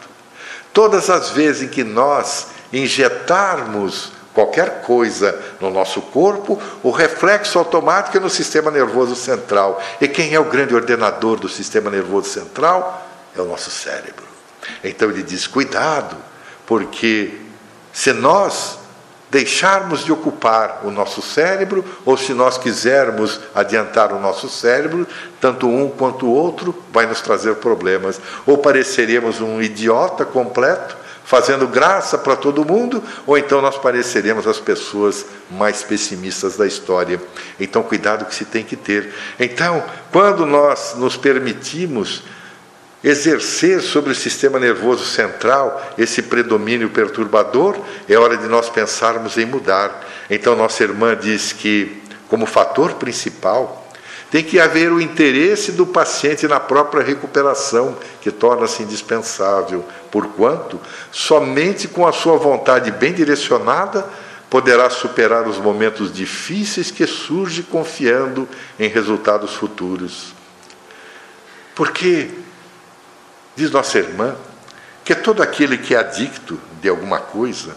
Todas 0.73 1.11
as 1.11 1.31
vezes 1.31 1.63
em 1.63 1.69
que 1.69 1.85
nós 1.85 2.49
injetarmos 2.73 4.13
qualquer 4.35 4.83
coisa 4.83 5.39
no 5.61 5.71
nosso 5.71 6.01
corpo, 6.01 6.61
o 6.83 6.91
reflexo 6.91 7.59
automático 7.59 8.17
é 8.17 8.21
no 8.21 8.31
sistema 8.31 8.71
nervoso 8.71 9.15
central. 9.15 9.83
E 10.01 10.09
quem 10.09 10.35
é 10.35 10.41
o 10.41 10.45
grande 10.45 10.75
ordenador 10.75 11.39
do 11.39 11.49
sistema 11.49 11.91
nervoso 11.91 12.29
central? 12.29 13.07
É 13.37 13.41
o 13.41 13.47
nosso 13.47 13.71
cérebro. 13.71 14.25
Então 14.83 15.11
ele 15.11 15.23
diz: 15.23 15.47
cuidado, 15.47 16.17
porque 16.67 17.41
se 17.93 18.13
nós 18.13 18.79
deixarmos 19.33 20.05
de 20.05 20.13
ocupar 20.13 20.83
o 20.85 20.91
nosso 20.91 21.23
cérebro, 21.23 21.83
ou 22.05 22.19
se 22.19 22.35
nós 22.35 22.59
quisermos 22.59 23.41
adiantar 23.55 24.13
o 24.13 24.21
nosso 24.21 24.47
cérebro, 24.47 25.09
tanto 25.41 25.67
um 25.67 25.89
quanto 25.89 26.27
o 26.27 26.31
outro 26.31 26.75
vai 26.93 27.07
nos 27.07 27.23
trazer 27.23 27.55
problemas. 27.55 28.21
Ou 28.47 28.59
pareceremos 28.59 29.41
um 29.41 29.63
idiota 29.63 30.27
completo, 30.27 30.99
fazendo 31.25 31.67
graça 31.67 32.19
para 32.19 32.37
todo 32.37 32.65
mundo, 32.65 33.03
ou 33.27 33.39
então 33.39 33.63
nós 33.63 33.79
pareceremos 33.79 34.47
as 34.47 34.59
pessoas 34.59 35.25
mais 35.51 35.83
pessimistas 35.83 36.57
da 36.57 36.67
história. 36.67 37.21
Então, 37.59 37.83
cuidado 37.83 38.25
que 38.25 38.35
se 38.35 38.45
tem 38.45 38.65
que 38.65 38.77
ter. 38.77 39.13
Então, 39.39 39.83
quando 40.11 40.45
nós 40.45 40.95
nos 40.97 41.17
permitimos 41.17 42.23
exercer 43.05 43.81
sobre 43.81 44.13
o 44.13 44.15
sistema 44.15 44.61
nervoso 44.61 45.05
central 45.05 45.93
esse 45.99 46.23
predomínio 46.23 46.91
perturbador, 46.91 47.77
é 48.09 48.17
hora 48.17 48.37
de 48.37 48.47
nós 48.47 48.69
pensarmos 48.69 49.37
em 49.37 49.45
mudar. 49.45 50.07
Então, 50.31 50.55
nossa 50.55 50.83
irmã 50.83 51.17
diz 51.17 51.53
que, 51.53 52.01
como 52.29 52.47
fator 52.47 52.95
principal, 52.95 53.83
tem 54.31 54.43
que 54.43 54.59
haver 54.59 54.91
o 54.91 54.99
interesse 54.99 55.73
do 55.73 55.87
paciente 55.87 56.49
na 56.49 56.59
própria 56.59 57.03
recuperação, 57.03 57.95
que 58.23 58.31
torna-se 58.31 58.83
indispensável, 58.83 59.85
porquanto 60.13 60.79
somente 61.11 61.89
com 61.89 62.07
a 62.07 62.13
sua 62.13 62.37
vontade 62.37 62.93
bem 62.93 63.13
direcionada 63.13 64.09
poderá 64.49 64.89
superar 64.91 65.49
os 65.49 65.59
momentos 65.59 66.13
difíceis 66.13 66.93
que 66.93 67.07
surge 67.07 67.65
confiando 67.65 68.49
em 68.79 68.89
resultados 68.89 69.55
futuros. 69.55 70.35
Porque 71.75 72.31
Diz 73.55 73.71
nossa 73.71 73.99
irmã 73.99 74.37
que 75.05 75.15
todo 75.15 75.43
aquele 75.43 75.77
que 75.77 75.95
é 75.95 75.99
adicto 75.99 76.59
de 76.81 76.89
alguma 76.89 77.19
coisa, 77.19 77.77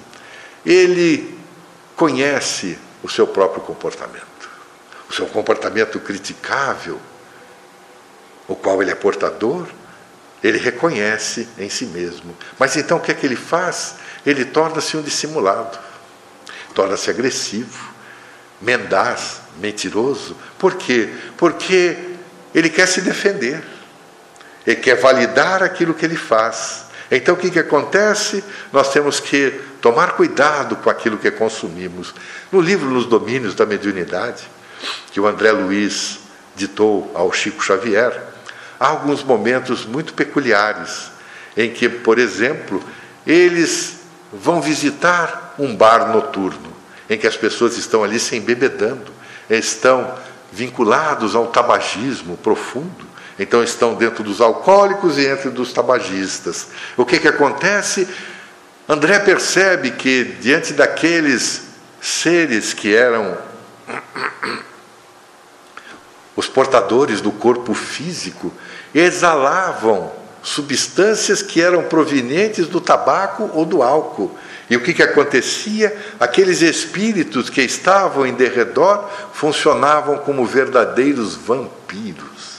ele 0.66 1.38
conhece 1.96 2.78
o 3.04 3.10
seu 3.10 3.28
próprio 3.28 3.62
comportamento, 3.62 4.50
o 5.10 5.14
seu 5.14 5.26
comportamento 5.28 6.00
criticável, 6.00 7.00
o 8.48 8.56
qual 8.56 8.82
ele 8.82 8.92
é 8.92 8.96
portador, 8.96 9.68
ele 10.46 10.60
reconhece 10.60 11.48
em 11.58 11.70
si 11.70 11.88
mesmo. 11.88 12.38
Mas 12.60 12.76
então 12.76 12.98
o 12.98 13.02
que 13.02 13.12
é 13.12 13.16
que 13.16 13.26
ele 13.26 13.36
faz? 13.36 13.96
Ele 14.24 14.46
torna-se 14.46 14.96
um 14.96 15.02
dissimulado, 15.02 15.76
torna-se 16.76 17.10
agressivo, 17.10 17.92
mendaz, 18.62 19.42
mentiroso. 19.60 20.38
Por 20.60 20.76
quê? 20.76 21.10
Porque 21.36 21.98
ele 22.54 22.70
quer 22.70 22.88
se 22.88 23.02
defender. 23.02 23.64
Ele 24.68 24.76
quer 24.76 24.96
validar 24.96 25.64
aquilo 25.64 25.96
que 25.96 26.06
ele 26.06 26.16
faz. 26.16 26.86
Então 27.10 27.34
o 27.34 27.38
que, 27.38 27.50
que 27.50 27.60
acontece? 27.60 28.44
Nós 28.72 28.94
temos 28.94 29.20
que 29.20 29.50
tomar 29.82 30.12
cuidado 30.12 30.76
com 30.76 30.92
aquilo 30.92 31.18
que 31.18 31.32
consumimos. 31.32 32.14
No 32.52 32.62
livro 32.62 32.88
Nos 32.92 33.08
Domínios 33.08 33.56
da 33.56 33.66
Mediunidade, 33.66 34.44
que 35.12 35.20
o 35.20 35.26
André 35.26 35.52
Luiz 35.52 36.20
ditou 36.56 37.12
ao 37.16 37.34
Chico 37.34 37.64
Xavier, 37.64 38.35
há 38.80 38.88
alguns 38.88 39.24
momentos 39.24 39.86
muito 39.86 40.14
peculiares 40.14 41.12
em 41.56 41.72
que, 41.72 41.88
por 41.88 42.20
exemplo, 42.20 42.84
eles 43.26 44.00
vão 44.32 44.62
visitar 44.62 45.56
um 45.58 45.76
bar 45.76 46.12
noturno, 46.12 46.74
em 47.10 47.18
que 47.18 47.28
as 47.28 47.38
pessoas 47.38 47.78
estão 47.78 48.04
ali 48.04 48.20
se 48.20 48.36
embebedando, 48.36 49.12
estão 49.50 50.14
vinculados 50.52 51.36
ao 51.36 51.48
tabagismo 51.48 52.38
profundo. 52.38 53.06
Então 53.38 53.62
estão 53.62 53.96
dentro 53.96 54.24
dos 54.24 54.40
alcoólicos 54.40 55.18
e 55.18 55.26
entre 55.26 55.50
dos 55.50 55.74
tabagistas. 55.74 56.68
O 56.96 57.06
que, 57.06 57.20
que 57.20 57.28
acontece? 57.28 58.08
André 58.88 59.20
percebe 59.20 59.92
que 59.92 60.24
diante 60.40 60.74
daqueles 60.74 61.64
seres 62.00 62.74
que 62.74 62.96
eram 62.96 63.38
os 66.36 66.48
portadores 66.48 67.22
do 67.22 67.32
corpo 67.32 67.74
físico, 67.74 68.52
exalavam 68.94 70.12
substâncias 70.44 71.42
que 71.42 71.62
eram 71.62 71.84
provenientes 71.84 72.68
do 72.68 72.80
tabaco 72.80 73.50
ou 73.54 73.66
do 73.66 73.82
álcool. 73.82 74.38
E 74.70 74.76
o 74.76 74.82
que, 74.82 74.94
que 74.94 75.04
acontecia? 75.04 75.96
Aqueles 76.20 76.62
espíritos 76.62 77.50
que 77.50 77.62
estavam 77.62 78.26
em 78.26 78.34
derredor 78.34 79.10
funcionavam 79.34 80.18
como 80.18 80.46
verdadeiros 80.46 81.36
vampiros 81.36 82.56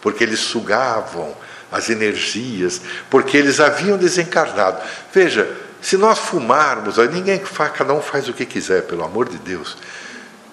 porque 0.00 0.24
eles 0.24 0.40
sugavam 0.40 1.36
as 1.70 1.90
energias, 1.90 2.80
porque 3.10 3.36
eles 3.36 3.60
haviam 3.60 3.98
desencarnado. 3.98 4.80
Veja, 5.12 5.54
se 5.80 5.96
nós 5.96 6.18
fumarmos, 6.18 6.96
ninguém 7.12 7.38
faz, 7.40 7.72
cada 7.72 7.92
um 7.92 8.00
faz 8.00 8.28
o 8.28 8.32
que 8.32 8.46
quiser, 8.46 8.82
pelo 8.82 9.04
amor 9.04 9.28
de 9.28 9.36
Deus. 9.38 9.76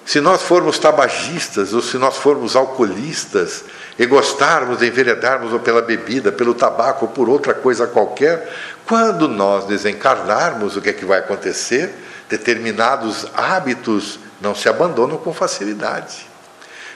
Se 0.05 0.21
nós 0.21 0.43
formos 0.43 0.77
tabagistas, 0.77 1.73
ou 1.73 1.81
se 1.81 1.97
nós 1.97 2.17
formos 2.17 2.55
alcoolistas, 2.55 3.65
e 3.97 4.05
gostarmos 4.05 4.81
enveredarmos 4.81 5.53
ou 5.53 5.59
pela 5.59 5.81
bebida, 5.81 6.31
pelo 6.31 6.53
tabaco 6.53 7.05
ou 7.05 7.11
por 7.11 7.29
outra 7.29 7.53
coisa 7.53 7.87
qualquer, 7.87 8.53
quando 8.85 9.27
nós 9.27 9.65
desencarnarmos, 9.65 10.75
o 10.75 10.81
que 10.81 10.89
é 10.89 10.93
que 10.93 11.05
vai 11.05 11.19
acontecer? 11.19 11.93
Determinados 12.29 13.25
hábitos 13.33 14.19
não 14.41 14.53
se 14.53 14.67
abandonam 14.67 15.17
com 15.17 15.33
facilidade. 15.33 16.27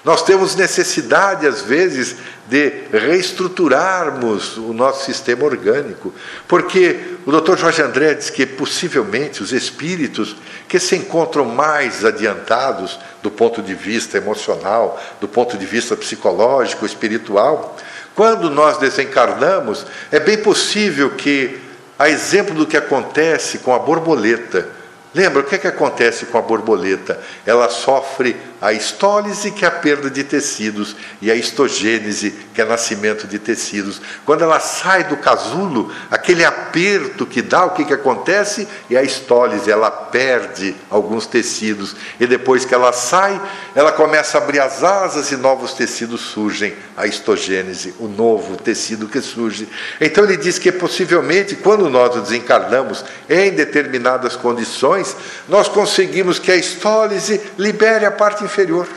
Nós 0.04 0.22
temos 0.24 0.56
necessidade, 0.56 1.46
às 1.46 1.62
vezes, 1.62 2.16
de 2.48 2.72
reestruturarmos 2.92 4.56
o 4.58 4.74
nosso 4.74 5.06
sistema 5.06 5.44
orgânico, 5.44 6.14
porque 6.48 7.18
o 7.26 7.32
Dr. 7.32 7.58
Jorge 7.58 7.82
André 7.82 8.14
diz 8.14 8.30
que 8.30 8.46
possivelmente 8.46 9.44
os 9.44 9.52
espíritos 9.52 10.38
que 10.68 10.80
se 10.80 10.96
encontram 10.96 11.44
mais 11.46 12.06
adiantados 12.06 12.98
do 13.22 13.30
ponto 13.30 13.62
de 13.62 13.76
vista 13.76 14.18
emocional, 14.18 15.00
do 15.20 15.28
ponto 15.28 15.58
de 15.58 15.66
vista 15.66 15.98
psicológico, 15.98 16.86
espiritual, 16.86 17.76
quando 18.16 18.50
nós 18.50 18.78
desencarnamos, 18.78 19.86
é 20.12 20.20
bem 20.20 20.38
possível 20.38 21.12
que, 21.12 21.60
a 21.98 22.10
exemplo 22.10 22.56
do 22.56 22.66
que 22.66 22.78
acontece 22.78 23.60
com 23.60 23.74
a 23.74 23.80
borboleta, 23.80 24.80
Lembra 25.14 25.42
o 25.42 25.44
que, 25.44 25.56
é 25.56 25.58
que 25.58 25.68
acontece 25.68 26.28
com 26.28 26.38
a 26.38 26.42
borboleta? 26.42 27.20
Ela 27.46 27.68
sofre 27.68 28.36
a 28.62 28.74
estólise, 28.74 29.52
que 29.52 29.64
é 29.64 29.68
a 29.68 29.72
perda 29.72 30.10
de 30.10 30.24
tecidos, 30.24 30.96
e 31.22 31.32
a 31.32 31.36
histogênese, 31.36 32.34
que 32.54 32.62
é 32.62 32.66
nascimento 32.66 33.26
de 33.26 33.40
tecidos. 33.40 34.02
Quando 34.26 34.44
ela 34.44 34.60
sai 34.60 35.06
do 35.06 35.16
casulo, 35.18 35.92
aquele 36.12 36.44
aperto 36.44 37.26
que 37.26 37.42
dá, 37.42 37.66
o 37.66 37.72
que, 37.72 37.86
que 37.86 37.94
acontece? 37.94 38.68
É 38.92 38.98
a 38.98 39.04
estólise, 39.04 39.72
ela 39.72 39.90
perde 39.90 40.76
alguns 40.90 41.26
tecidos. 41.26 41.96
E 42.20 42.28
depois 42.28 42.66
que 42.66 42.74
ela 42.74 42.92
sai, 42.92 43.40
ela 43.74 43.92
começa 43.92 44.38
a 44.38 44.42
abrir 44.42 44.60
as 44.60 44.84
asas 44.84 45.32
e 45.32 45.38
novos 45.38 45.74
tecidos 45.74 46.22
surgem. 46.22 46.74
A 46.98 47.08
histogênese, 47.08 47.96
o 47.98 48.08
novo 48.08 48.58
tecido 48.58 49.08
que 49.08 49.22
surge. 49.22 49.70
Então 50.02 50.26
ele 50.26 50.36
diz 50.36 50.60
que 50.60 50.70
possivelmente, 50.70 51.56
quando 51.56 51.90
nós 51.90 52.22
desencarnamos 52.22 53.06
em 53.30 53.52
determinadas 53.52 54.36
condições, 54.36 55.16
nós 55.48 55.70
conseguimos 55.70 56.40
que 56.40 56.52
a 56.52 56.58
estólise 56.58 57.40
libere 57.58 58.06
a 58.06 58.12
parte 58.12 58.49
inferior, 58.50 58.88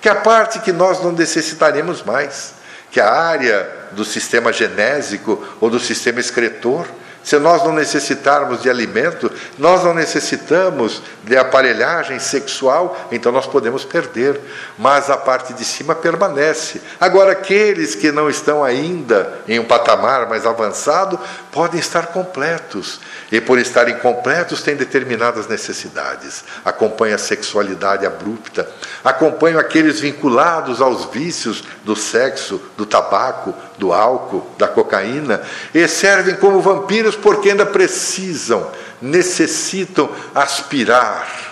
que 0.00 0.08
é 0.08 0.12
a 0.12 0.16
parte 0.16 0.60
que 0.60 0.72
nós 0.72 1.02
não 1.02 1.12
necessitaremos 1.12 2.02
mais, 2.02 2.54
que 2.90 3.00
a 3.00 3.10
área 3.10 3.68
do 3.92 4.04
sistema 4.04 4.52
genésico 4.52 5.44
ou 5.60 5.68
do 5.68 5.80
sistema 5.80 6.20
excretor 6.20 6.86
Se 7.26 7.36
nós 7.40 7.64
não 7.64 7.72
necessitarmos 7.72 8.62
de 8.62 8.70
alimento, 8.70 9.28
nós 9.58 9.82
não 9.82 9.92
necessitamos 9.92 11.02
de 11.24 11.36
aparelhagem 11.36 12.20
sexual, 12.20 12.96
então 13.10 13.32
nós 13.32 13.48
podemos 13.48 13.84
perder, 13.84 14.40
mas 14.78 15.10
a 15.10 15.16
parte 15.16 15.52
de 15.52 15.64
cima 15.64 15.92
permanece. 15.92 16.80
Agora, 17.00 17.32
aqueles 17.32 17.96
que 17.96 18.12
não 18.12 18.30
estão 18.30 18.62
ainda 18.62 19.40
em 19.48 19.58
um 19.58 19.64
patamar 19.64 20.28
mais 20.28 20.46
avançado 20.46 21.18
podem 21.56 21.80
estar 21.80 22.08
completos, 22.08 23.00
e 23.32 23.40
por 23.40 23.58
estarem 23.58 23.98
completos 24.00 24.60
têm 24.60 24.76
determinadas 24.76 25.48
necessidades. 25.48 26.44
Acompanha 26.62 27.14
a 27.14 27.18
sexualidade 27.18 28.04
abrupta, 28.04 28.68
acompanham 29.02 29.58
aqueles 29.58 29.98
vinculados 29.98 30.82
aos 30.82 31.06
vícios 31.06 31.64
do 31.82 31.96
sexo, 31.96 32.60
do 32.76 32.84
tabaco, 32.84 33.54
do 33.78 33.90
álcool, 33.90 34.46
da 34.58 34.68
cocaína, 34.68 35.40
e 35.72 35.88
servem 35.88 36.34
como 36.34 36.60
vampiros 36.60 37.16
porque 37.16 37.48
ainda 37.48 37.64
precisam, 37.64 38.70
necessitam 39.00 40.10
aspirar 40.34 41.45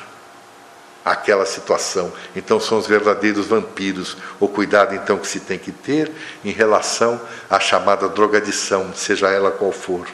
aquela 1.04 1.44
situação. 1.44 2.12
Então 2.34 2.58
são 2.58 2.78
os 2.78 2.86
verdadeiros 2.86 3.46
vampiros. 3.46 4.16
O 4.40 4.48
cuidado 4.48 4.94
então 4.94 5.18
que 5.18 5.26
se 5.26 5.40
tem 5.40 5.58
que 5.58 5.70
ter 5.70 6.10
em 6.44 6.50
relação 6.50 7.20
à 7.50 7.60
chamada 7.60 8.08
drogadição, 8.08 8.92
seja 8.94 9.28
ela 9.28 9.50
qual 9.50 9.72
for. 9.72 10.06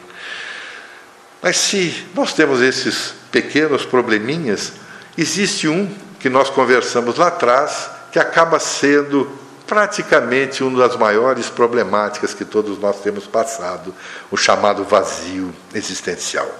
Mas 1.40 1.56
se 1.56 2.06
nós 2.14 2.32
temos 2.32 2.60
esses 2.60 3.14
pequenos 3.30 3.84
probleminhas, 3.84 4.72
existe 5.16 5.68
um 5.68 5.88
que 6.18 6.28
nós 6.28 6.50
conversamos 6.50 7.16
lá 7.16 7.28
atrás 7.28 7.90
que 8.12 8.18
acaba 8.18 8.58
sendo 8.58 9.30
praticamente 9.66 10.64
uma 10.64 10.86
das 10.86 10.96
maiores 10.96 11.48
problemáticas 11.48 12.34
que 12.34 12.44
todos 12.44 12.78
nós 12.78 13.00
temos 13.00 13.26
passado, 13.28 13.94
o 14.30 14.36
chamado 14.36 14.82
vazio 14.82 15.54
existencial. 15.72 16.52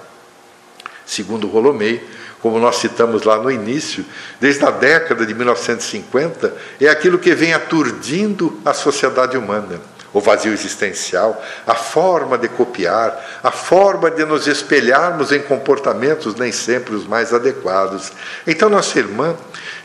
Segundo 1.05 1.47
Rolomei, 1.47 2.01
como 2.41 2.59
nós 2.59 2.77
citamos 2.77 3.23
lá 3.23 3.37
no 3.37 3.51
início, 3.51 4.05
desde 4.39 4.65
a 4.65 4.71
década 4.71 5.25
de 5.25 5.33
1950, 5.33 6.53
é 6.79 6.87
aquilo 6.87 7.19
que 7.19 7.33
vem 7.35 7.53
aturdindo 7.53 8.59
a 8.65 8.73
sociedade 8.73 9.37
humana. 9.37 9.79
O 10.13 10.19
vazio 10.19 10.51
existencial, 10.51 11.41
a 11.65 11.73
forma 11.73 12.37
de 12.37 12.49
copiar, 12.49 13.17
a 13.41 13.49
forma 13.49 14.11
de 14.11 14.25
nos 14.25 14.45
espelharmos 14.45 15.31
em 15.31 15.39
comportamentos 15.39 16.35
nem 16.35 16.51
sempre 16.51 16.93
os 16.93 17.07
mais 17.07 17.33
adequados. 17.33 18.11
Então, 18.45 18.69
nossa 18.69 18.99
irmã 18.99 19.37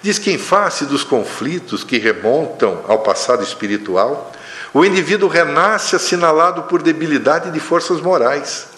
Diz 0.03 0.19
que, 0.21 0.31
em 0.31 0.39
face 0.39 0.85
dos 0.85 1.03
conflitos 1.03 1.83
que 1.83 1.99
remontam 1.99 2.85
ao 2.87 3.01
passado 3.01 3.43
espiritual, 3.43 4.33
o 4.73 4.85
indivíduo 4.85 5.29
renasce 5.29 5.97
assinalado 5.97 6.63
por 6.65 6.83
debilidade 6.83 7.51
de 7.51 7.59
forças 7.59 8.01
morais, 8.01 8.69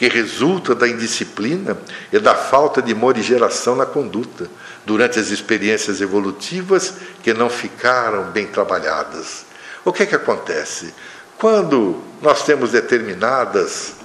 que 0.00 0.08
resulta 0.08 0.74
da 0.74 0.88
indisciplina 0.88 1.76
e 2.10 2.18
da 2.18 2.34
falta 2.34 2.80
de 2.80 2.94
morigeração 2.94 3.76
na 3.76 3.84
conduta, 3.84 4.48
durante 4.86 5.18
as 5.18 5.28
experiências 5.28 6.00
evolutivas 6.00 6.94
que 7.22 7.34
não 7.34 7.50
ficaram 7.50 8.30
bem 8.30 8.46
trabalhadas. 8.46 9.44
O 9.84 9.92
que 9.92 10.04
é 10.04 10.06
que 10.06 10.14
acontece? 10.14 10.94
Quando 11.36 12.02
nós 12.22 12.42
temos 12.44 12.70
determinadas 12.70 13.96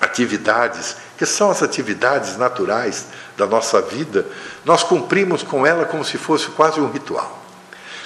atividades, 0.00 0.96
que 1.16 1.24
são 1.24 1.48
as 1.48 1.62
atividades 1.62 2.36
naturais 2.36 3.06
da 3.36 3.46
nossa 3.46 3.80
vida, 3.80 4.26
nós 4.64 4.82
cumprimos 4.82 5.44
com 5.44 5.64
ela 5.64 5.84
como 5.84 6.04
se 6.04 6.18
fosse 6.18 6.48
quase 6.48 6.80
um 6.80 6.90
ritual. 6.90 7.40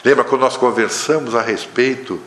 Lembra 0.04 0.24
quando 0.24 0.42
nós 0.42 0.58
conversamos 0.58 1.34
a 1.34 1.40
respeito 1.40 2.20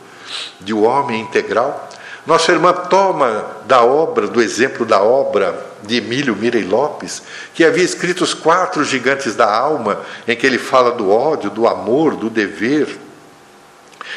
de 0.60 0.74
o 0.74 0.78
um 0.78 0.84
homem 0.86 1.20
integral? 1.20 1.88
Nossa 2.26 2.52
irmã 2.52 2.72
toma 2.72 3.58
da 3.66 3.82
obra, 3.82 4.26
do 4.26 4.40
exemplo 4.40 4.86
da 4.86 5.02
obra 5.02 5.74
de 5.82 5.98
Emílio 5.98 6.34
Mirei 6.34 6.64
Lopes, 6.64 7.22
que 7.52 7.62
havia 7.62 7.84
escrito 7.84 8.24
os 8.24 8.32
quatro 8.32 8.82
gigantes 8.82 9.34
da 9.34 9.52
alma, 9.52 10.00
em 10.26 10.34
que 10.34 10.46
ele 10.46 10.58
fala 10.58 10.92
do 10.92 11.10
ódio, 11.10 11.50
do 11.50 11.68
amor, 11.68 12.16
do 12.16 12.30
dever. 12.30 12.98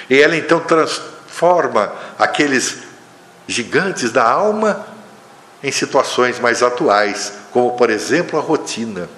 E 0.10 0.18
ela 0.18 0.38
então 0.38 0.62
transforma 0.62 1.92
aqueles 2.18 2.78
gigantes 3.46 4.12
da 4.12 4.24
alma 4.24 4.88
em 5.62 5.72
situações 5.72 6.40
mais 6.40 6.64
atuais, 6.64 7.34
como 7.52 7.76
por 7.76 7.90
exemplo 7.90 8.40
a 8.40 8.42
rotina. 8.42 9.10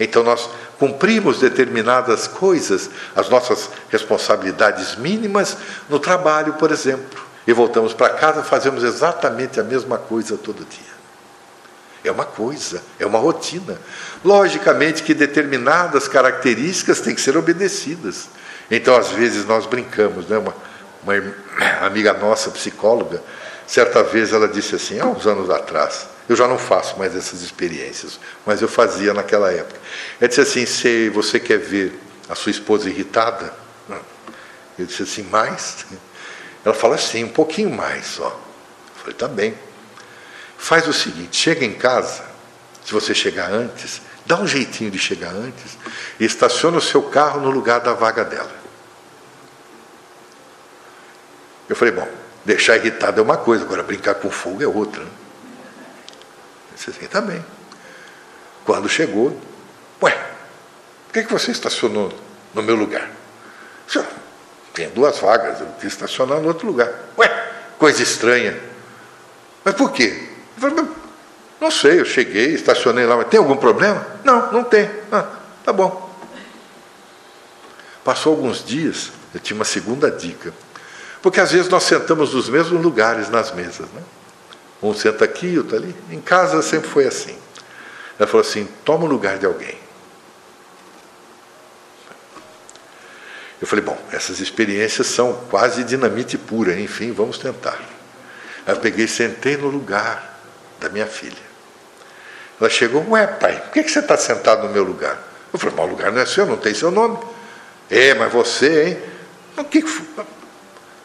Então 0.00 0.24
nós 0.24 0.50
cumprimos 0.80 1.38
determinadas 1.38 2.26
coisas, 2.26 2.90
as 3.14 3.28
nossas 3.28 3.70
responsabilidades 3.88 4.96
mínimas 4.96 5.56
no 5.88 6.00
trabalho, 6.00 6.54
por 6.54 6.72
exemplo, 6.72 7.21
e 7.46 7.52
voltamos 7.52 7.92
para 7.92 8.10
casa, 8.10 8.42
fazemos 8.42 8.84
exatamente 8.84 9.58
a 9.58 9.64
mesma 9.64 9.98
coisa 9.98 10.36
todo 10.36 10.64
dia. 10.64 10.92
É 12.04 12.10
uma 12.10 12.24
coisa, 12.24 12.82
é 12.98 13.06
uma 13.06 13.18
rotina. 13.18 13.78
Logicamente 14.24 15.02
que 15.02 15.14
determinadas 15.14 16.08
características 16.08 17.00
têm 17.00 17.14
que 17.14 17.20
ser 17.20 17.36
obedecidas. 17.36 18.28
Então, 18.70 18.96
às 18.96 19.10
vezes, 19.10 19.44
nós 19.44 19.66
brincamos, 19.66 20.26
né? 20.26 20.38
uma, 20.38 20.54
uma 21.02 21.14
amiga 21.86 22.12
nossa, 22.12 22.50
psicóloga, 22.50 23.22
Certa 23.72 24.02
vez 24.02 24.34
ela 24.34 24.48
disse 24.48 24.74
assim, 24.74 25.00
há 25.00 25.06
uns 25.06 25.26
anos 25.26 25.48
atrás, 25.48 26.06
eu 26.28 26.36
já 26.36 26.46
não 26.46 26.58
faço 26.58 26.98
mais 26.98 27.16
essas 27.16 27.40
experiências, 27.40 28.20
mas 28.44 28.60
eu 28.60 28.68
fazia 28.68 29.14
naquela 29.14 29.50
época. 29.50 29.80
Ela 30.20 30.28
disse 30.28 30.42
assim: 30.42 30.66
se 30.66 31.08
você 31.08 31.40
quer 31.40 31.58
ver 31.58 31.98
a 32.28 32.34
sua 32.34 32.50
esposa 32.50 32.90
irritada, 32.90 33.54
eu 34.78 34.84
disse 34.84 35.04
assim, 35.04 35.22
mais? 35.22 35.86
Ela 36.64 36.74
fala 36.74 36.94
assim, 36.94 37.24
um 37.24 37.28
pouquinho 37.28 37.70
mais 37.70 38.06
só. 38.06 38.28
Eu 38.28 39.00
falei, 39.00 39.14
tá 39.14 39.28
bem. 39.28 39.54
Faz 40.56 40.86
o 40.86 40.92
seguinte, 40.92 41.36
chega 41.36 41.64
em 41.64 41.74
casa, 41.74 42.24
se 42.84 42.92
você 42.92 43.14
chegar 43.14 43.50
antes, 43.50 44.00
dá 44.24 44.38
um 44.38 44.46
jeitinho 44.46 44.90
de 44.90 44.98
chegar 44.98 45.32
antes 45.32 45.76
e 46.20 46.24
estaciona 46.24 46.78
o 46.78 46.80
seu 46.80 47.02
carro 47.02 47.40
no 47.40 47.50
lugar 47.50 47.80
da 47.80 47.94
vaga 47.94 48.24
dela. 48.24 48.62
Eu 51.68 51.74
falei, 51.74 51.92
bom, 51.92 52.08
Deixar 52.44 52.76
irritado 52.76 53.20
é 53.20 53.22
uma 53.22 53.36
coisa, 53.36 53.64
agora 53.64 53.82
brincar 53.82 54.16
com 54.16 54.30
fogo 54.30 54.62
é 54.62 54.66
outra. 54.66 55.02
Né? 55.04 55.10
Disse 56.74 56.90
assim, 56.90 57.06
tá 57.06 57.20
bem. 57.20 57.44
Quando 58.64 58.88
chegou, 58.88 59.38
ué, 60.02 60.10
por 61.06 61.12
que, 61.12 61.22
que 61.22 61.32
você 61.32 61.52
estacionou 61.52 62.12
no 62.52 62.62
meu 62.62 62.74
lugar? 62.74 63.08
Senhor, 63.86 64.06
tem 64.72 64.88
duas 64.90 65.18
vagas, 65.18 65.60
eu 65.60 65.66
quis 65.80 65.92
estacionar 65.92 66.40
no 66.40 66.48
outro 66.48 66.66
lugar. 66.66 66.90
Ué, 67.18 67.28
coisa 67.78 68.02
estranha. 68.02 68.58
Mas 69.64 69.74
por 69.74 69.92
quê? 69.92 70.28
Falei, 70.56 70.84
não 71.60 71.70
sei, 71.70 72.00
eu 72.00 72.04
cheguei, 72.04 72.54
estacionei 72.54 73.06
lá, 73.06 73.16
mas 73.16 73.28
tem 73.28 73.38
algum 73.38 73.56
problema? 73.56 74.04
Não, 74.24 74.50
não 74.50 74.64
tem. 74.64 74.90
Ah, 75.10 75.26
tá 75.64 75.72
bom. 75.72 76.10
Passou 78.04 78.32
alguns 78.34 78.64
dias, 78.64 79.12
eu 79.32 79.40
tinha 79.40 79.56
uma 79.56 79.64
segunda 79.64 80.10
dica. 80.10 80.52
Porque 81.20 81.38
às 81.38 81.52
vezes 81.52 81.68
nós 81.68 81.84
sentamos 81.84 82.34
nos 82.34 82.48
mesmos 82.48 82.82
lugares 82.82 83.28
nas 83.28 83.52
mesas. 83.52 83.88
Né? 83.90 84.02
Um 84.82 84.92
senta 84.92 85.24
aqui, 85.24 85.56
outro 85.56 85.76
ali. 85.76 85.94
Em 86.10 86.20
casa 86.20 86.60
sempre 86.62 86.90
foi 86.90 87.06
assim. 87.06 87.38
Ela 88.18 88.26
falou 88.26 88.44
assim: 88.44 88.68
toma 88.84 89.04
o 89.04 89.06
lugar 89.06 89.38
de 89.38 89.46
alguém. 89.46 89.78
Eu 93.62 93.68
falei: 93.68 93.84
bom, 93.84 93.96
essas 94.10 94.40
experiências 94.40 95.06
são 95.06 95.32
quase 95.48 95.84
dinamite 95.84 96.36
pura, 96.36 96.78
enfim, 96.78 97.12
vamos 97.12 97.38
tentar. 97.38 97.80
Aí 98.66 98.74
eu 98.74 98.80
peguei 98.80 99.04
e 99.04 99.08
sentei 99.08 99.56
no 99.56 99.68
lugar 99.68 100.40
da 100.80 100.88
minha 100.88 101.06
filha. 101.06 101.52
Ela 102.60 102.68
chegou: 102.68 103.08
ué, 103.10 103.24
pai, 103.24 103.60
por 103.60 103.70
que 103.70 103.88
você 103.88 104.00
está 104.00 104.16
sentado 104.16 104.66
no 104.66 104.72
meu 104.74 104.82
lugar? 104.82 105.16
Eu 105.52 105.60
falei: 105.60 105.76
mas 105.76 105.86
o 105.86 105.88
lugar 105.88 106.10
não 106.10 106.20
é 106.20 106.26
seu, 106.26 106.44
não 106.44 106.56
tem 106.56 106.74
seu 106.74 106.90
nome. 106.90 107.18
É, 107.88 108.14
mas 108.14 108.32
você, 108.32 108.84
hein? 108.88 108.98
O 109.56 109.64
que? 109.64 109.84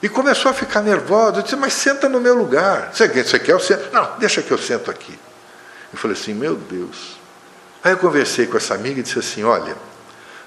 E 0.01 0.09
começou 0.09 0.49
a 0.49 0.53
ficar 0.53 0.81
nervosa. 0.81 1.37
Eu 1.37 1.43
disse, 1.43 1.55
mas 1.55 1.73
senta 1.73 2.09
no 2.09 2.19
meu 2.19 2.35
lugar. 2.35 2.91
Você, 2.93 3.07
você 3.07 3.37
quer? 3.37 3.51
Eu 3.51 3.59
sento. 3.59 3.91
Não, 3.93 4.17
deixa 4.17 4.41
que 4.41 4.49
eu 4.49 4.57
sento 4.57 4.89
aqui. 4.89 5.17
Eu 5.91 5.99
falei 5.99 6.17
assim, 6.17 6.33
meu 6.33 6.55
Deus. 6.55 7.17
Aí 7.83 7.91
eu 7.91 7.97
conversei 7.97 8.47
com 8.47 8.57
essa 8.57 8.73
amiga 8.73 8.99
e 8.99 9.03
disse 9.03 9.19
assim, 9.19 9.43
olha, 9.43 9.75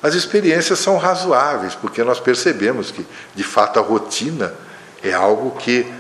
as 0.03 0.15
experiências 0.15 0.79
são 0.79 0.97
razoáveis, 0.97 1.75
porque 1.75 2.03
nós 2.03 2.19
percebemos 2.19 2.91
que, 2.91 3.07
de 3.35 3.45
fato, 3.45 3.79
a 3.79 3.83
rotina 3.83 4.55
é 5.03 5.13
algo 5.13 5.53
que 5.53 5.91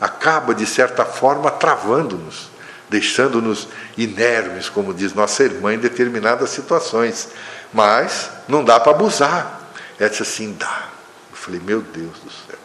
acaba, 0.00 0.54
de 0.54 0.66
certa 0.66 1.04
forma, 1.04 1.50
travando-nos, 1.50 2.50
deixando-nos 2.88 3.68
inermes, 3.96 4.68
como 4.68 4.94
diz 4.94 5.12
nossa 5.12 5.42
irmã, 5.42 5.74
em 5.74 5.78
determinadas 5.78 6.50
situações. 6.50 7.28
Mas 7.72 8.30
não 8.48 8.64
dá 8.64 8.80
para 8.80 8.92
abusar. 8.92 9.60
Ela 9.98 10.08
disse 10.08 10.22
assim, 10.22 10.54
dá. 10.58 10.88
Eu 11.30 11.36
falei, 11.36 11.60
meu 11.60 11.80
Deus 11.80 12.18
do 12.20 12.30
céu. 12.30 12.58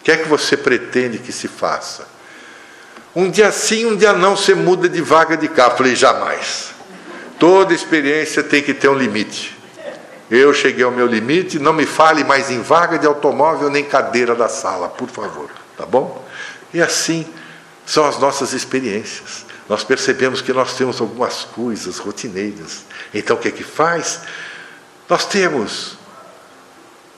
O 0.00 0.02
que 0.02 0.12
é 0.12 0.16
que 0.16 0.28
você 0.28 0.56
pretende 0.56 1.18
que 1.18 1.32
se 1.32 1.48
faça? 1.48 2.06
Um 3.14 3.30
dia 3.30 3.50
sim, 3.50 3.86
um 3.86 3.96
dia 3.96 4.12
não, 4.12 4.36
você 4.36 4.54
muda 4.54 4.88
de 4.88 5.02
vaga 5.02 5.36
de 5.36 5.48
carro. 5.48 5.76
Falei, 5.76 5.96
jamais. 5.96 6.70
Toda 7.40 7.72
experiência 7.72 8.42
tem 8.42 8.62
que 8.62 8.74
ter 8.74 8.90
um 8.90 8.94
limite. 8.94 9.56
Eu 10.30 10.52
cheguei 10.52 10.84
ao 10.84 10.90
meu 10.90 11.06
limite, 11.06 11.58
não 11.58 11.72
me 11.72 11.86
fale 11.86 12.22
mais 12.22 12.50
em 12.50 12.60
vaga 12.60 12.98
de 12.98 13.06
automóvel 13.06 13.70
nem 13.70 13.82
cadeira 13.82 14.34
da 14.34 14.46
sala, 14.46 14.90
por 14.90 15.08
favor, 15.08 15.50
tá 15.76 15.86
bom? 15.86 16.22
E 16.72 16.82
assim 16.82 17.26
são 17.86 18.04
as 18.04 18.18
nossas 18.18 18.52
experiências. 18.52 19.46
Nós 19.70 19.82
percebemos 19.82 20.42
que 20.42 20.52
nós 20.52 20.74
temos 20.74 21.00
algumas 21.00 21.44
coisas 21.44 21.98
rotineiras. 21.98 22.84
Então 23.14 23.36
o 23.36 23.40
que 23.40 23.48
é 23.48 23.50
que 23.50 23.64
faz? 23.64 24.20
Nós 25.08 25.24
temos 25.24 25.96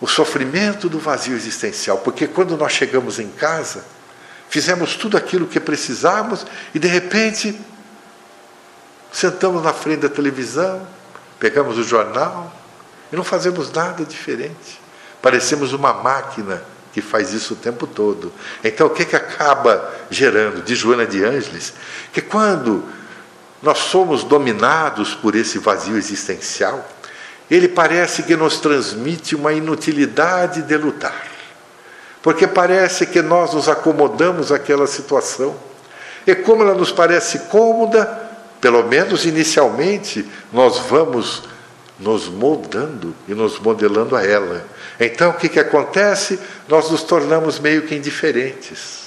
o 0.01 0.07
sofrimento 0.07 0.89
do 0.89 1.01
vazio 1.01 1.35
existencial, 1.35 1.99
porque 1.99 2.29
quando 2.29 2.57
nós 2.57 2.73
chegamos 2.73 3.19
em 3.19 3.29
casa, 3.29 3.85
fizemos 4.49 4.95
tudo 4.95 5.17
aquilo 5.17 5.49
que 5.49 5.59
precisávamos 5.59 6.47
e 6.73 6.79
de 6.79 6.87
repente 6.87 7.59
sentamos 9.13 9.63
na 9.63 9.73
frente 9.73 10.01
da 10.01 10.09
televisão, 10.09 10.87
pegamos 11.39 11.79
o 11.79 11.85
jornal 11.85 12.53
e 13.13 13.17
não 13.17 13.25
fazemos 13.25 13.71
nada 13.71 14.05
diferente. 14.05 14.81
Parecemos 15.21 15.73
uma 15.73 15.93
máquina 15.93 16.63
que 16.93 17.01
faz 17.01 17.33
isso 17.33 17.55
o 17.55 17.57
tempo 17.57 17.87
todo. 17.87 18.33
Então, 18.63 18.87
o 18.87 18.91
que, 18.91 19.05
que 19.05 19.17
acaba 19.17 19.93
gerando, 20.11 20.63
de 20.63 20.75
Joana 20.75 21.07
de 21.07 21.25
Ângeles, 21.25 21.73
que 22.13 22.21
quando 22.21 22.85
nós 23.63 23.79
somos 23.79 24.25
dominados 24.25 25.15
por 25.15 25.35
esse 25.35 25.59
vazio 25.59 25.97
existencial, 25.97 26.87
ele 27.51 27.69
parece 27.69 28.23
que 28.25 28.35
nos 28.35 28.61
transmite 28.61 29.37
uma 29.37 29.53
inutilidade 29.53 30.63
de 30.63 30.77
lutar. 30.77 31.29
Porque 32.23 32.47
parece 32.47 33.07
que 33.07 33.21
nós 33.21 33.53
nos 33.53 33.69
acomodamos 33.69 34.53
àquela 34.53 34.87
situação. 34.87 35.57
E 36.27 36.35
como 36.35 36.63
ela 36.63 36.75
nos 36.75 36.93
parece 36.93 37.41
cômoda, 37.51 38.22
pelo 38.63 38.85
menos 38.85 39.27
inicialmente, 39.27 40.25
nós 40.53 40.79
vamos 40.79 41.43
nos 41.99 42.29
moldando 42.29 43.13
e 43.27 43.35
nos 43.35 43.59
modelando 43.59 44.15
a 44.15 44.25
ela. 44.25 44.65
Então 45.01 45.31
o 45.31 45.35
que, 45.35 45.49
que 45.49 45.59
acontece? 45.59 46.39
Nós 46.69 46.89
nos 46.89 47.03
tornamos 47.03 47.59
meio 47.59 47.83
que 47.83 47.97
indiferentes. 47.97 49.03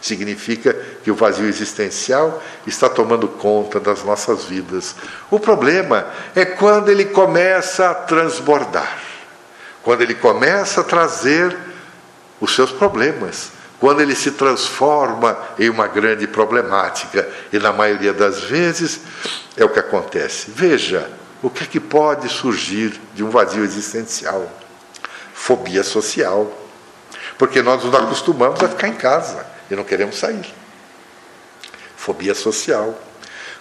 Significa 0.00 0.74
que 1.04 1.10
o 1.10 1.14
vazio 1.14 1.46
existencial 1.46 2.42
está 2.66 2.88
tomando 2.88 3.28
conta 3.28 3.78
das 3.78 4.02
nossas 4.02 4.46
vidas. 4.46 4.96
O 5.30 5.38
problema 5.38 6.06
é 6.34 6.44
quando 6.44 6.90
ele 6.90 7.04
começa 7.04 7.90
a 7.90 7.94
transbordar, 7.94 8.98
quando 9.84 10.00
ele 10.00 10.14
começa 10.14 10.80
a 10.80 10.84
trazer 10.84 11.56
os 12.40 12.56
seus 12.56 12.72
problemas, 12.72 13.52
quando 13.80 14.00
ele 14.00 14.14
se 14.14 14.32
transforma 14.32 15.36
em 15.58 15.68
uma 15.68 15.88
grande 15.88 16.26
problemática. 16.26 17.28
E 17.52 17.58
na 17.58 17.72
maioria 17.72 18.12
das 18.12 18.42
vezes 18.42 19.00
é 19.56 19.64
o 19.64 19.70
que 19.70 19.80
acontece. 19.80 20.50
Veja 20.54 21.10
o 21.42 21.50
que 21.50 21.64
é 21.64 21.66
que 21.66 21.80
pode 21.80 22.28
surgir 22.28 23.00
de 23.14 23.24
um 23.24 23.30
vazio 23.30 23.64
existencial 23.64 24.60
fobia 25.40 25.82
social. 25.82 26.52
Porque 27.38 27.62
nós 27.62 27.82
nos 27.82 27.94
acostumamos 27.94 28.62
a 28.62 28.68
ficar 28.68 28.88
em 28.88 28.94
casa 28.94 29.46
e 29.70 29.74
não 29.74 29.82
queremos 29.82 30.18
sair. 30.18 30.54
Fobia 31.96 32.34
social. 32.34 32.96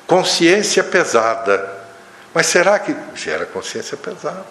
Consciência 0.06 0.84
pesada. 0.84 1.78
Mas 2.34 2.48
será 2.48 2.78
que 2.78 2.96
gera 3.16 3.46
consciência 3.46 3.96
pesada? 3.96 4.46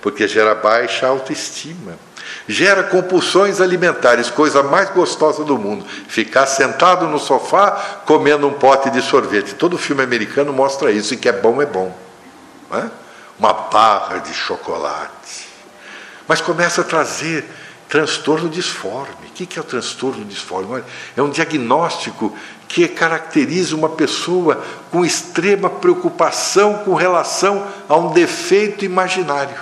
Porque 0.00 0.28
gera 0.28 0.54
baixa 0.54 1.08
autoestima. 1.08 1.98
Gera 2.48 2.82
compulsões 2.82 3.60
alimentares, 3.60 4.30
coisa 4.30 4.62
mais 4.62 4.90
gostosa 4.90 5.44
do 5.44 5.56
mundo. 5.58 5.84
Ficar 6.08 6.46
sentado 6.46 7.06
no 7.06 7.18
sofá 7.18 8.00
comendo 8.04 8.46
um 8.48 8.54
pote 8.54 8.90
de 8.90 9.02
sorvete. 9.02 9.54
Todo 9.54 9.78
filme 9.78 10.02
americano 10.02 10.52
mostra 10.52 10.90
isso, 10.90 11.14
e 11.14 11.16
que 11.16 11.28
é 11.28 11.32
bom, 11.32 11.60
é 11.62 11.66
bom. 11.66 11.96
É? 12.72 12.84
Uma 13.38 13.52
barra 13.52 14.18
de 14.18 14.32
chocolate 14.32 15.50
mas 16.30 16.40
começa 16.40 16.82
a 16.82 16.84
trazer 16.84 17.44
transtorno 17.88 18.48
disforme. 18.48 19.26
O 19.26 19.30
que 19.32 19.58
é 19.58 19.60
o 19.60 19.64
transtorno 19.64 20.24
disforme? 20.24 20.80
É 21.16 21.20
um 21.20 21.28
diagnóstico 21.28 22.32
que 22.68 22.86
caracteriza 22.86 23.74
uma 23.74 23.88
pessoa 23.88 24.64
com 24.92 25.04
extrema 25.04 25.68
preocupação 25.68 26.84
com 26.84 26.94
relação 26.94 27.66
a 27.88 27.96
um 27.96 28.12
defeito 28.12 28.84
imaginário. 28.84 29.56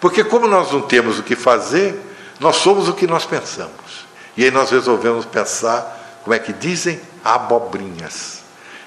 Porque, 0.00 0.24
como 0.24 0.46
nós 0.46 0.72
não 0.72 0.82
temos 0.82 1.18
o 1.18 1.22
que 1.22 1.34
fazer, 1.34 1.98
nós 2.40 2.56
somos 2.56 2.88
o 2.88 2.92
que 2.92 3.06
nós 3.06 3.24
pensamos. 3.24 4.06
E 4.36 4.44
aí 4.44 4.50
nós 4.50 4.70
resolvemos 4.70 5.26
pensar, 5.26 6.20
como 6.22 6.34
é 6.34 6.38
que 6.38 6.52
dizem? 6.52 7.00
Abobrinhas. 7.24 8.38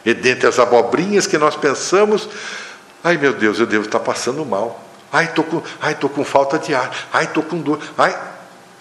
E 0.06 0.14
dentre 0.14 0.48
as 0.48 0.58
abobrinhas 0.58 1.28
que 1.28 1.38
nós 1.38 1.56
pensamos, 1.56 2.30
ai 3.04 3.18
meu 3.18 3.34
Deus, 3.34 3.60
eu 3.60 3.66
devo 3.66 3.86
estar 3.86 4.00
passando 4.00 4.46
mal. 4.46 4.82
Ai, 5.12 5.26
estou 5.26 5.44
com, 5.44 5.62
ai, 5.82 5.94
com 5.96 6.24
falta 6.24 6.58
de 6.58 6.74
ar. 6.74 6.90
Ai, 7.12 7.26
estou 7.26 7.44
com 7.44 7.58
dor. 7.58 7.80
Ai, 7.98 8.18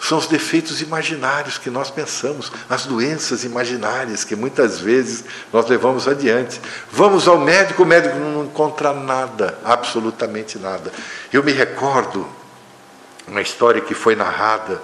são 0.01 0.17
os 0.17 0.27
defeitos 0.27 0.81
imaginários 0.81 1.57
que 1.57 1.69
nós 1.69 1.91
pensamos, 1.91 2.51
as 2.69 2.85
doenças 2.85 3.43
imaginárias 3.43 4.23
que 4.23 4.35
muitas 4.35 4.79
vezes 4.79 5.23
nós 5.53 5.67
levamos 5.67 6.07
adiante. 6.07 6.59
Vamos 6.91 7.27
ao 7.27 7.39
médico, 7.39 7.83
o 7.83 7.85
médico 7.85 8.17
não 8.17 8.45
encontra 8.45 8.93
nada, 8.93 9.57
absolutamente 9.63 10.57
nada. 10.57 10.91
Eu 11.31 11.43
me 11.43 11.51
recordo 11.51 12.27
uma 13.27 13.41
história 13.41 13.79
que 13.79 13.93
foi 13.93 14.15
narrada, 14.15 14.81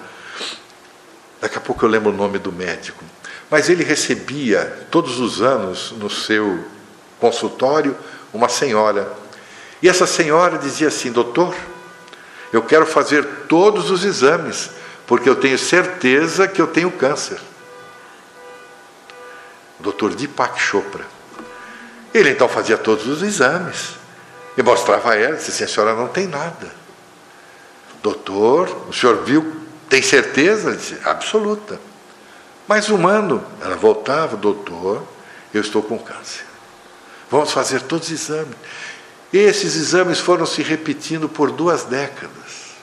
daqui 1.42 1.58
a 1.58 1.62
pouco 1.62 1.84
eu 1.84 1.90
lembro 1.90 2.12
o 2.12 2.16
nome 2.16 2.38
do 2.38 2.52
médico, 2.52 3.04
mas 3.50 3.70
ele 3.70 3.84
recebia 3.84 4.88
todos 4.92 5.20
os 5.20 5.42
anos 5.42 5.94
no 5.98 6.10
seu 6.10 6.64
consultório 7.20 7.98
uma 8.32 8.48
senhora 8.48 9.12
e 9.82 9.88
essa 9.88 10.08
senhora 10.08 10.58
dizia 10.58 10.88
assim: 10.88 11.12
Doutor, 11.12 11.56
eu 12.52 12.62
quero 12.64 12.86
fazer 12.86 13.24
todos 13.48 13.92
os 13.92 14.04
exames, 14.04 14.72
porque 15.08 15.30
eu 15.30 15.36
tenho 15.36 15.58
certeza 15.58 16.48
que 16.48 16.62
eu 16.62 16.68
tenho 16.68 16.92
câncer. 16.92 17.40
Doutor 19.80 20.14
Deepak 20.14 20.60
Chopra. 20.60 21.06
Ele 22.14 22.30
então 22.32 22.50
fazia 22.50 22.78
todos 22.78 23.08
os 23.08 23.24
exames 23.24 23.94
e 24.58 24.62
mostrava 24.62 25.12
a 25.12 25.16
ela, 25.16 25.38
disse 25.38 25.52
assim, 25.52 25.64
a 25.64 25.68
senhora 25.68 25.96
não 25.96 26.10
tem 26.10 26.28
nada. 26.28 26.72
Doutor, 28.04 28.88
o 28.90 28.94
senhor 28.94 29.24
viu, 29.24 29.62
tem 29.90 30.02
certeza? 30.02 30.76
disse, 30.76 30.98
absoluta. 31.06 31.80
Mas 32.68 32.90
humano, 32.90 33.46
ela 33.62 33.76
voltava, 33.78 34.36
doutor, 34.36 35.04
eu 35.54 35.62
estou 35.62 35.82
com 35.82 35.98
câncer. 35.98 36.46
Vamos 37.32 37.52
fazer 37.52 37.82
todos 37.84 38.08
os 38.08 38.14
exames. 38.14 38.56
Esses 39.32 39.76
exames 39.76 40.20
foram 40.20 40.46
se 40.46 40.62
repetindo 40.62 41.30
por 41.30 41.52
duas 41.52 41.84
décadas, 41.84 42.76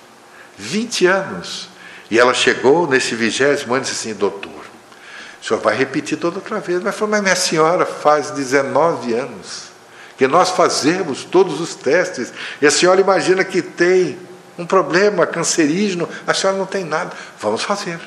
20 0.56 1.06
anos. 1.06 1.73
E 2.10 2.18
ela 2.18 2.34
chegou 2.34 2.86
nesse 2.86 3.14
vigésimo 3.14 3.74
ano 3.74 3.82
e 3.82 3.88
disse 3.88 4.08
assim, 4.08 4.18
doutor, 4.18 4.50
o 4.50 5.44
senhor 5.44 5.60
vai 5.60 5.76
repetir 5.76 6.18
toda 6.18 6.36
outra 6.36 6.60
vez. 6.60 6.82
Mas 6.82 6.94
falou, 6.94 7.10
mas 7.10 7.22
minha 7.22 7.36
senhora 7.36 7.86
faz 7.86 8.30
19 8.30 9.14
anos 9.14 9.74
que 10.16 10.26
nós 10.26 10.50
fazemos 10.50 11.24
todos 11.24 11.60
os 11.60 11.74
testes, 11.74 12.32
e 12.60 12.66
a 12.66 12.70
senhora 12.70 13.00
imagina 13.00 13.44
que 13.44 13.60
tem 13.60 14.18
um 14.56 14.64
problema 14.64 15.26
cancerígeno, 15.26 16.08
a 16.26 16.32
senhora 16.32 16.58
não 16.58 16.66
tem 16.66 16.84
nada. 16.84 17.12
Vamos 17.40 17.62
fazer. 17.62 17.98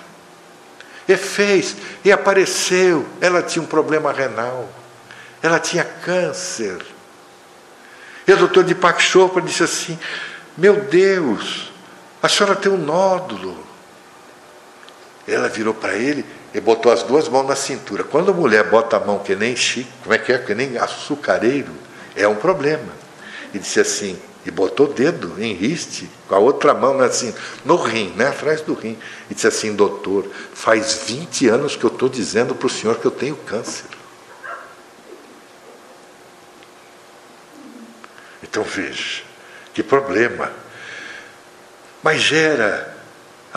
E 1.07 1.18
fez, 1.18 1.76
e 2.03 2.11
apareceu. 2.11 3.06
Ela 3.19 3.41
tinha 3.41 3.61
um 3.61 3.68
problema 3.68 4.11
renal, 4.11 4.69
ela 5.41 5.60
tinha 5.60 5.84
câncer. 5.84 6.86
E 8.26 8.34
o 8.34 8.38
doutor 8.38 8.64
Deepak 8.64 9.02
Chopra 9.02 9.41
disse 9.41 9.64
assim: 9.64 9.99
Meu 10.57 10.82
Deus, 10.82 11.72
a 12.22 12.30
senhora 12.30 12.56
tem 12.56 12.72
um 12.72 12.78
nódulo. 12.78 13.66
Ela 15.27 15.49
virou 15.49 15.73
para 15.73 15.95
ele 15.95 16.25
e 16.53 16.59
botou 16.61 16.91
as 16.91 17.03
duas 17.03 17.27
mãos 17.27 17.47
na 17.47 17.55
cintura. 17.55 18.03
Quando 18.03 18.31
a 18.31 18.33
mulher 18.33 18.63
bota 18.69 18.95
a 18.97 18.99
mão 18.99 19.19
que 19.19 19.35
nem 19.35 19.55
chico, 19.55 19.91
como 20.01 20.15
é 20.15 20.17
que 20.17 20.31
é? 20.31 20.37
Que 20.37 20.55
nem 20.55 20.77
açucareiro, 20.77 21.73
é 22.15 22.27
um 22.27 22.35
problema. 22.35 22.93
E 23.53 23.59
disse 23.59 23.79
assim, 23.79 24.17
e 24.45 24.51
botou 24.51 24.87
o 24.87 24.93
dedo 24.93 25.35
em 25.37 25.53
riste, 25.53 26.09
com 26.27 26.35
a 26.35 26.39
outra 26.39 26.73
mão 26.73 27.01
assim, 27.01 27.35
no 27.65 27.75
rim, 27.75 28.13
né, 28.15 28.29
atrás 28.29 28.61
do 28.61 28.73
rim. 28.73 28.97
E 29.29 29.33
disse 29.33 29.47
assim, 29.47 29.75
doutor, 29.75 30.25
faz 30.53 31.03
20 31.05 31.49
anos 31.49 31.75
que 31.75 31.83
eu 31.83 31.89
estou 31.89 32.07
dizendo 32.07 32.55
para 32.55 32.67
o 32.67 32.69
senhor 32.69 32.97
que 32.97 33.05
eu 33.05 33.11
tenho 33.11 33.35
câncer. 33.35 33.85
Então 38.41 38.63
veja, 38.63 39.23
que 39.73 39.83
problema. 39.83 40.51
Mas 42.01 42.21
gera 42.21 42.97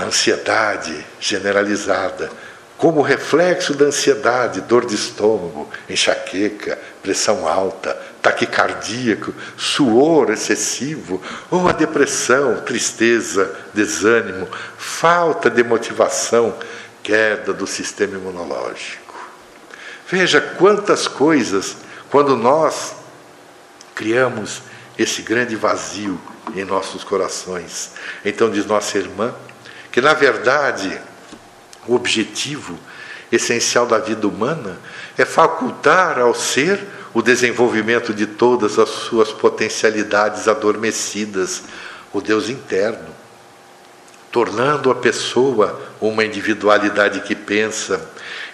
a 0.00 0.04
ansiedade 0.04 1.04
generalizada. 1.20 2.30
Como 2.78 3.02
reflexo 3.02 3.74
da 3.74 3.84
ansiedade, 3.84 4.62
dor 4.62 4.86
de 4.86 4.94
estômago, 4.94 5.68
enxaqueca, 5.88 6.78
pressão 7.02 7.46
alta, 7.46 7.94
taquicardíaco, 8.22 9.34
suor 9.58 10.30
excessivo, 10.30 11.22
ou 11.50 11.68
a 11.68 11.72
depressão, 11.72 12.62
tristeza, 12.62 13.54
desânimo, 13.74 14.48
falta 14.78 15.50
de 15.50 15.62
motivação, 15.62 16.56
queda 17.02 17.52
do 17.52 17.66
sistema 17.66 18.16
imunológico. 18.16 19.14
Veja 20.08 20.40
quantas 20.40 21.06
coisas, 21.06 21.76
quando 22.10 22.34
nós 22.34 22.94
criamos 23.94 24.62
esse 24.98 25.20
grande 25.20 25.54
vazio 25.54 26.18
em 26.56 26.64
nossos 26.64 27.04
corações. 27.04 27.90
Então, 28.24 28.50
diz 28.50 28.64
nossa 28.64 28.96
irmã, 28.96 29.34
que 29.90 30.00
na 30.00 30.14
verdade 30.14 31.00
o 31.86 31.94
objetivo 31.94 32.78
essencial 33.30 33.86
da 33.86 33.98
vida 33.98 34.26
humana 34.26 34.78
é 35.16 35.24
facultar 35.24 36.18
ao 36.18 36.34
ser 36.34 36.80
o 37.12 37.22
desenvolvimento 37.22 38.14
de 38.14 38.26
todas 38.26 38.78
as 38.78 38.88
suas 38.88 39.32
potencialidades 39.32 40.46
adormecidas, 40.46 41.62
o 42.12 42.20
Deus 42.20 42.48
interno, 42.48 43.08
tornando 44.30 44.90
a 44.90 44.94
pessoa 44.94 45.80
uma 46.00 46.24
individualidade 46.24 47.20
que 47.20 47.34
pensa. 47.34 48.00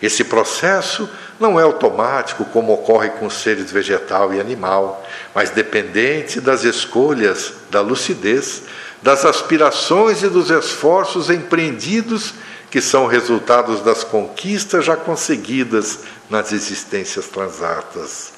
Esse 0.00 0.24
processo 0.24 1.08
não 1.38 1.60
é 1.60 1.62
automático 1.62 2.46
como 2.46 2.72
ocorre 2.72 3.10
com 3.10 3.26
os 3.26 3.34
seres 3.34 3.70
vegetal 3.70 4.32
e 4.32 4.40
animal, 4.40 5.06
mas 5.34 5.50
dependente 5.50 6.40
das 6.40 6.64
escolhas, 6.64 7.52
da 7.70 7.82
lucidez, 7.82 8.62
das 9.02 9.24
aspirações 9.24 10.22
e 10.22 10.28
dos 10.28 10.50
esforços 10.50 11.30
empreendidos 11.30 12.34
que 12.70 12.80
são 12.80 13.06
resultados 13.06 13.80
das 13.80 14.02
conquistas 14.02 14.84
já 14.84 14.96
conseguidas 14.96 16.00
nas 16.28 16.52
existências 16.52 17.26
transatas. 17.26 18.32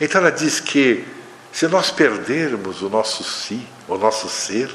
Então 0.00 0.20
ela 0.20 0.30
diz 0.30 0.60
que 0.60 1.04
se 1.52 1.66
nós 1.68 1.90
perdermos 1.90 2.82
o 2.82 2.88
nosso 2.88 3.24
si, 3.24 3.66
o 3.88 3.96
nosso 3.96 4.28
ser, 4.28 4.74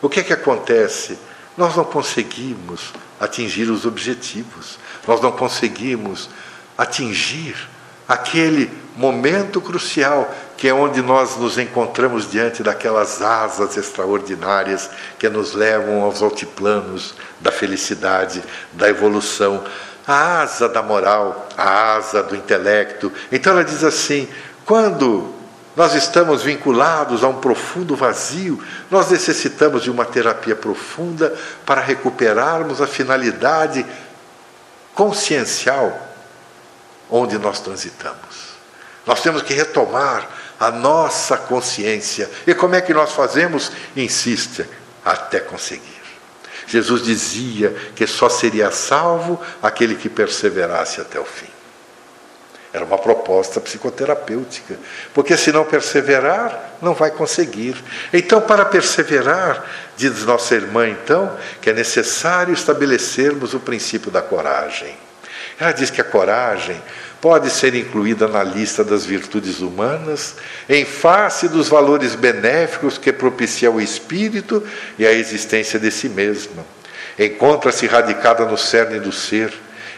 o 0.00 0.08
que 0.08 0.20
é 0.20 0.22
que 0.22 0.32
acontece? 0.32 1.18
Nós 1.56 1.76
não 1.76 1.84
conseguimos 1.84 2.92
atingir 3.20 3.70
os 3.70 3.86
objetivos, 3.86 4.78
nós 5.06 5.20
não 5.20 5.32
conseguimos 5.32 6.28
atingir 6.76 7.56
aquele 8.08 8.70
momento 8.96 9.60
crucial 9.60 10.32
que 10.56 10.68
é 10.68 10.74
onde 10.74 11.02
nós 11.02 11.36
nos 11.36 11.58
encontramos 11.58 12.30
diante 12.30 12.62
daquelas 12.62 13.20
asas 13.20 13.76
extraordinárias 13.76 14.88
que 15.18 15.28
nos 15.28 15.52
levam 15.52 16.02
aos 16.02 16.22
altiplanos 16.22 17.14
da 17.40 17.50
felicidade, 17.50 18.42
da 18.72 18.88
evolução, 18.88 19.64
a 20.06 20.42
asa 20.42 20.68
da 20.68 20.82
moral, 20.82 21.48
a 21.56 21.96
asa 21.96 22.22
do 22.22 22.36
intelecto. 22.36 23.12
Então 23.32 23.52
ela 23.52 23.64
diz 23.64 23.82
assim: 23.82 24.28
quando 24.64 25.34
nós 25.76 25.94
estamos 25.94 26.42
vinculados 26.42 27.24
a 27.24 27.28
um 27.28 27.40
profundo 27.40 27.96
vazio, 27.96 28.62
nós 28.90 29.10
necessitamos 29.10 29.82
de 29.82 29.90
uma 29.90 30.04
terapia 30.04 30.54
profunda 30.54 31.34
para 31.66 31.80
recuperarmos 31.80 32.80
a 32.80 32.86
finalidade 32.86 33.84
consciencial 34.94 36.13
onde 37.14 37.38
nós 37.38 37.60
transitamos. 37.60 38.54
Nós 39.06 39.22
temos 39.22 39.42
que 39.42 39.54
retomar 39.54 40.28
a 40.58 40.72
nossa 40.72 41.36
consciência. 41.36 42.28
E 42.44 42.52
como 42.54 42.74
é 42.74 42.80
que 42.80 42.92
nós 42.92 43.12
fazemos? 43.12 43.70
Insiste 43.94 44.66
até 45.04 45.38
conseguir. 45.38 46.02
Jesus 46.66 47.02
dizia 47.02 47.70
que 47.94 48.04
só 48.04 48.28
seria 48.28 48.72
salvo 48.72 49.40
aquele 49.62 49.94
que 49.94 50.08
perseverasse 50.08 51.00
até 51.00 51.20
o 51.20 51.24
fim. 51.24 51.46
Era 52.72 52.84
uma 52.84 52.98
proposta 52.98 53.60
psicoterapêutica, 53.60 54.76
porque 55.12 55.36
se 55.36 55.52
não 55.52 55.64
perseverar, 55.64 56.72
não 56.82 56.94
vai 56.94 57.12
conseguir. 57.12 57.76
Então, 58.12 58.40
para 58.40 58.64
perseverar, 58.64 59.64
diz 59.96 60.24
nossa 60.24 60.56
irmã, 60.56 60.88
então, 60.88 61.38
que 61.60 61.70
é 61.70 61.72
necessário 61.72 62.52
estabelecermos 62.52 63.54
o 63.54 63.60
princípio 63.60 64.10
da 64.10 64.20
coragem. 64.20 65.03
Ela 65.58 65.72
diz 65.72 65.90
que 65.90 66.00
a 66.00 66.04
coragem 66.04 66.80
pode 67.20 67.48
ser 67.48 67.74
incluída 67.74 68.28
na 68.28 68.42
lista 68.42 68.84
das 68.84 69.06
virtudes 69.06 69.60
humanas, 69.60 70.34
em 70.68 70.84
face 70.84 71.48
dos 71.48 71.68
valores 71.68 72.14
benéficos 72.14 72.98
que 72.98 73.12
propicia 73.12 73.70
o 73.70 73.80
espírito 73.80 74.62
e 74.98 75.06
a 75.06 75.12
existência 75.12 75.78
de 75.78 75.90
si 75.90 76.08
mesma. 76.08 76.64
Encontra-se 77.18 77.86
radicada 77.86 78.44
no 78.44 78.58
cerne 78.58 78.98
do 78.98 79.12
ser, 79.12 79.52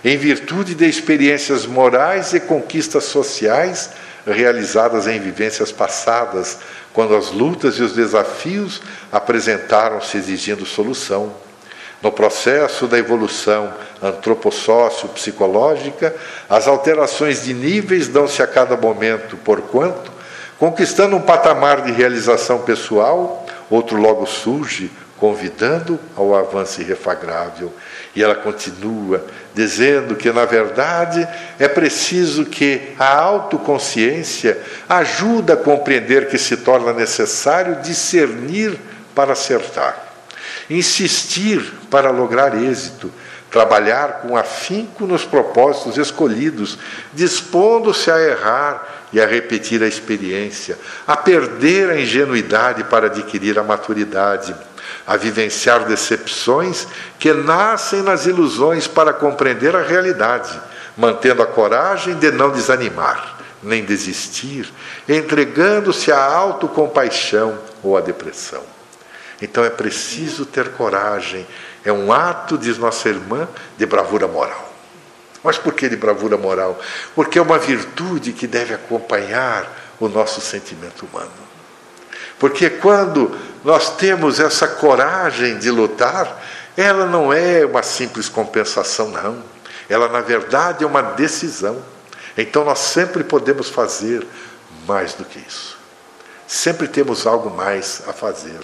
em 0.04 0.16
virtude 0.16 0.74
de 0.74 0.86
experiências 0.86 1.66
morais 1.66 2.32
e 2.32 2.38
conquistas 2.38 3.04
sociais 3.04 3.90
realizadas 4.26 5.06
em 5.06 5.18
vivências 5.18 5.72
passadas, 5.72 6.58
quando 6.92 7.16
as 7.16 7.30
lutas 7.30 7.76
e 7.76 7.82
os 7.82 7.92
desafios 7.92 8.82
apresentaram-se 9.10 10.16
exigindo 10.16 10.66
solução. 10.66 11.45
No 12.02 12.12
processo 12.12 12.86
da 12.86 12.98
evolução 12.98 13.72
antropossócio-psicológica, 14.02 16.14
as 16.48 16.68
alterações 16.68 17.44
de 17.44 17.52
níveis 17.54 18.08
dão-se 18.08 18.42
a 18.42 18.46
cada 18.46 18.76
momento, 18.76 19.38
porquanto, 19.38 20.12
conquistando 20.58 21.16
um 21.16 21.22
patamar 21.22 21.80
de 21.82 21.92
realização 21.92 22.58
pessoal, 22.60 23.46
outro 23.70 23.98
logo 23.98 24.26
surge, 24.26 24.90
convidando 25.18 25.98
ao 26.14 26.34
avanço 26.34 26.82
irrefagrável. 26.82 27.72
E 28.14 28.22
ela 28.22 28.34
continua 28.34 29.24
dizendo 29.54 30.14
que, 30.14 30.30
na 30.30 30.44
verdade, 30.44 31.26
é 31.58 31.66
preciso 31.66 32.44
que 32.44 32.94
a 32.98 33.18
autoconsciência 33.18 34.60
ajude 34.86 35.52
a 35.52 35.56
compreender 35.56 36.28
que 36.28 36.36
se 36.36 36.58
torna 36.58 36.92
necessário 36.92 37.76
discernir 37.76 38.78
para 39.14 39.32
acertar 39.32 40.05
insistir 40.68 41.60
para 41.90 42.10
lograr 42.10 42.60
êxito, 42.60 43.10
trabalhar 43.50 44.20
com 44.22 44.36
afinco 44.36 45.06
nos 45.06 45.24
propósitos 45.24 45.96
escolhidos, 45.96 46.78
dispondo-se 47.14 48.10
a 48.10 48.20
errar 48.20 48.96
e 49.12 49.20
a 49.20 49.26
repetir 49.26 49.82
a 49.82 49.86
experiência, 49.86 50.78
a 51.06 51.16
perder 51.16 51.90
a 51.90 52.00
ingenuidade 52.00 52.84
para 52.84 53.06
adquirir 53.06 53.58
a 53.58 53.62
maturidade, 53.62 54.54
a 55.06 55.16
vivenciar 55.16 55.84
decepções 55.84 56.86
que 57.18 57.32
nascem 57.32 58.02
nas 58.02 58.26
ilusões 58.26 58.86
para 58.86 59.12
compreender 59.12 59.74
a 59.74 59.82
realidade, 59.82 60.60
mantendo 60.96 61.42
a 61.42 61.46
coragem 61.46 62.14
de 62.16 62.30
não 62.30 62.50
desanimar, 62.50 63.38
nem 63.62 63.84
desistir, 63.84 64.70
entregando-se 65.08 66.10
à 66.10 66.22
autocompaixão 66.22 67.58
ou 67.82 67.96
à 67.96 68.00
depressão. 68.00 68.75
Então 69.40 69.64
é 69.64 69.70
preciso 69.70 70.46
ter 70.46 70.72
coragem. 70.72 71.46
É 71.84 71.92
um 71.92 72.12
ato, 72.12 72.56
diz 72.56 72.78
nossa 72.78 73.08
irmã, 73.08 73.48
de 73.76 73.86
bravura 73.86 74.26
moral. 74.26 74.72
Mas 75.42 75.58
por 75.58 75.74
que 75.74 75.88
de 75.88 75.96
bravura 75.96 76.36
moral? 76.36 76.80
Porque 77.14 77.38
é 77.38 77.42
uma 77.42 77.58
virtude 77.58 78.32
que 78.32 78.46
deve 78.46 78.74
acompanhar 78.74 79.70
o 80.00 80.08
nosso 80.08 80.40
sentimento 80.40 81.06
humano. 81.06 81.30
Porque 82.38 82.68
quando 82.68 83.36
nós 83.64 83.96
temos 83.96 84.40
essa 84.40 84.66
coragem 84.66 85.58
de 85.58 85.70
lutar, 85.70 86.42
ela 86.76 87.06
não 87.06 87.32
é 87.32 87.64
uma 87.64 87.82
simples 87.82 88.28
compensação, 88.28 89.08
não. 89.08 89.42
Ela, 89.88 90.08
na 90.08 90.20
verdade, 90.20 90.84
é 90.84 90.86
uma 90.86 91.02
decisão. 91.02 91.82
Então 92.36 92.64
nós 92.64 92.80
sempre 92.80 93.24
podemos 93.24 93.70
fazer 93.70 94.26
mais 94.86 95.14
do 95.14 95.24
que 95.24 95.38
isso. 95.38 95.78
Sempre 96.46 96.86
temos 96.86 97.26
algo 97.26 97.50
mais 97.50 98.02
a 98.06 98.12
fazer. 98.12 98.60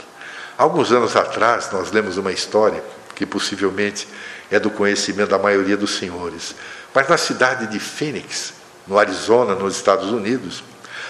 Alguns 0.63 0.93
anos 0.93 1.17
atrás, 1.17 1.71
nós 1.73 1.91
lemos 1.91 2.17
uma 2.19 2.31
história 2.31 2.85
que 3.17 3.27
possivelmente 3.27 4.07
é 4.49 4.61
do 4.61 4.71
conhecimento 4.71 5.31
da 5.31 5.39
maioria 5.39 5.77
dos 5.77 5.97
senhores. 5.97 6.55
Mas 6.95 7.09
na 7.09 7.17
cidade 7.17 7.67
de 7.67 7.81
Phoenix, 7.81 8.53
no 8.87 8.97
Arizona, 8.97 9.57
nos 9.57 9.75
Estados 9.75 10.13
Unidos, 10.13 10.63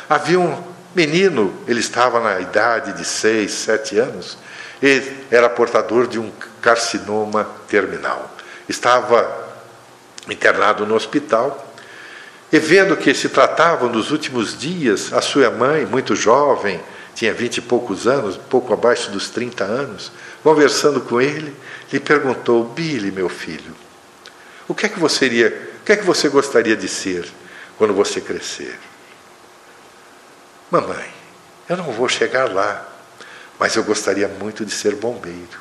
havia 0.09 0.41
um 0.41 0.59
menino, 0.95 1.53
ele 1.69 1.81
estava 1.81 2.19
na 2.19 2.41
idade 2.41 2.95
de 2.95 3.05
seis, 3.05 3.53
sete 3.53 3.99
anos, 3.99 4.39
e 4.83 5.03
era 5.31 5.51
portador 5.51 6.07
de 6.07 6.19
um 6.19 6.33
carcinoma 6.63 7.47
terminal. 7.69 8.35
Estava 8.67 9.51
internado 10.31 10.87
no 10.87 10.95
hospital 10.95 11.75
e 12.51 12.59
vendo 12.59 12.97
que 12.97 13.13
se 13.13 13.29
tratavam 13.29 13.91
dos 13.91 14.13
últimos 14.13 14.59
dias, 14.59 15.13
a 15.13 15.21
sua 15.21 15.51
mãe, 15.51 15.85
muito 15.85 16.17
jovem, 16.17 16.81
tinha 17.15 17.33
vinte 17.33 17.59
e 17.59 17.61
poucos 17.61 18.07
anos, 18.07 18.37
pouco 18.37 18.73
abaixo 18.73 19.11
dos 19.11 19.29
30 19.29 19.65
anos, 19.65 20.13
conversando 20.43 21.01
com 21.01 21.21
ele, 21.21 21.55
lhe 21.93 22.01
perguntou: 22.01 22.65
Billy, 22.65 23.11
meu 23.11 23.29
filho, 23.29 23.75
o 24.67 24.75
que 24.75 24.87
é 24.87 24.89
que 24.89 24.99
você 24.99 25.27
iria, 25.27 25.71
o 25.81 25.85
que 25.85 25.93
é 25.93 25.97
que 25.97 26.05
você 26.05 26.29
gostaria 26.29 26.77
de 26.77 26.89
ser 26.89 27.29
quando 27.77 27.93
você 27.93 28.21
crescer? 28.21 28.79
Mamãe, 30.71 31.13
eu 31.69 31.77
não 31.77 31.93
vou 31.93 32.09
chegar 32.09 32.51
lá, 32.51 32.89
mas 33.59 33.77
eu 33.77 33.85
gostaria 33.85 34.27
muito 34.27 34.65
de 34.65 34.73
ser 34.73 34.95
bombeiro. 34.95 35.61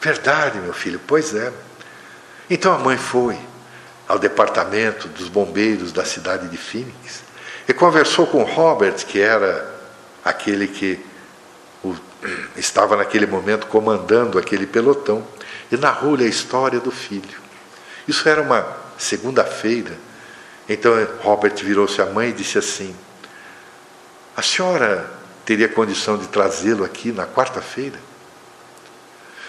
Verdade, 0.00 0.58
meu 0.58 0.72
filho, 0.72 1.00
pois 1.06 1.34
é. 1.34 1.52
Então 2.48 2.74
a 2.74 2.78
mãe 2.78 2.96
foi 2.96 3.38
ao 4.06 4.18
departamento 4.18 5.08
dos 5.08 5.28
bombeiros 5.28 5.92
da 5.92 6.04
cidade 6.04 6.46
de 6.48 6.58
Phoenix 6.58 7.22
e 7.68 7.72
conversou 7.72 8.26
com 8.26 8.42
Robert, 8.42 9.04
que 9.06 9.20
era 9.20 9.72
aquele 10.24 10.68
que 10.68 11.04
o, 11.82 11.94
estava 12.56 12.96
naquele 12.96 13.26
momento 13.26 13.66
comandando 13.66 14.38
aquele 14.38 14.66
pelotão, 14.66 15.26
e 15.70 15.76
narrou-lhe 15.76 16.24
a 16.24 16.28
história 16.28 16.78
do 16.78 16.90
filho. 16.90 17.42
Isso 18.06 18.28
era 18.28 18.40
uma 18.40 18.66
segunda-feira. 18.96 19.96
Então 20.68 20.92
Robert 21.20 21.56
virou-se 21.56 22.00
à 22.00 22.06
mãe 22.06 22.28
e 22.28 22.32
disse 22.32 22.58
assim: 22.58 22.94
A 24.36 24.42
senhora 24.42 25.10
teria 25.44 25.68
condição 25.68 26.16
de 26.16 26.28
trazê-lo 26.28 26.84
aqui 26.84 27.12
na 27.12 27.26
quarta-feira? 27.26 27.98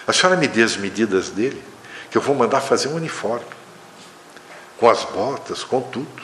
A 0.06 0.12
senhora 0.12 0.36
me 0.36 0.48
dê 0.48 0.62
as 0.62 0.76
medidas 0.76 1.30
dele, 1.30 1.62
que 2.10 2.16
que 2.16 2.18
eu 2.18 2.22
vou 2.22 2.34
mandar 2.34 2.62
fazer 2.62 2.88
um 2.88 2.94
uniforme, 2.94 3.44
com 4.78 4.88
as 4.88 5.04
botas, 5.04 5.62
com 5.62 5.82
tudo. 5.82 6.22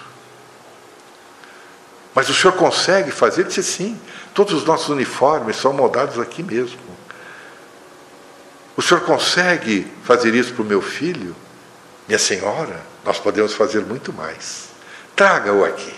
Mas 2.14 2.28
o 2.28 2.34
senhor 2.34 2.54
consegue 2.54 3.10
fazer? 3.10 3.42
Ele 3.42 3.48
disse 3.48 3.62
sim, 3.62 4.00
todos 4.34 4.52
os 4.52 4.64
nossos 4.64 4.88
uniformes 4.88 5.56
são 5.56 5.72
moldados 5.72 6.18
aqui 6.18 6.42
mesmo. 6.42 6.78
O 8.76 8.82
senhor 8.82 9.00
consegue 9.02 9.90
fazer 10.04 10.34
isso 10.34 10.54
para 10.54 10.62
o 10.62 10.66
meu 10.66 10.82
filho? 10.82 11.34
Minha 12.06 12.18
senhora, 12.18 12.80
nós 13.04 13.18
podemos 13.18 13.54
fazer 13.54 13.80
muito 13.80 14.12
mais. 14.12 14.68
Traga-o 15.14 15.64
aqui. 15.64 15.94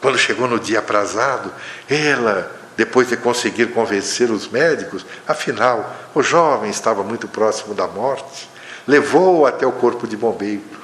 Quando 0.00 0.18
chegou 0.18 0.46
no 0.46 0.58
dia 0.58 0.80
aprazado, 0.80 1.52
ela, 1.88 2.54
depois 2.76 3.08
de 3.08 3.16
conseguir 3.16 3.72
convencer 3.72 4.30
os 4.30 4.48
médicos, 4.48 5.04
afinal, 5.26 5.94
o 6.14 6.22
jovem 6.22 6.70
estava 6.70 7.02
muito 7.02 7.26
próximo 7.26 7.74
da 7.74 7.86
morte, 7.86 8.48
levou-o 8.86 9.46
até 9.46 9.66
o 9.66 9.72
corpo 9.72 10.06
de 10.06 10.16
bombeiro. 10.16 10.83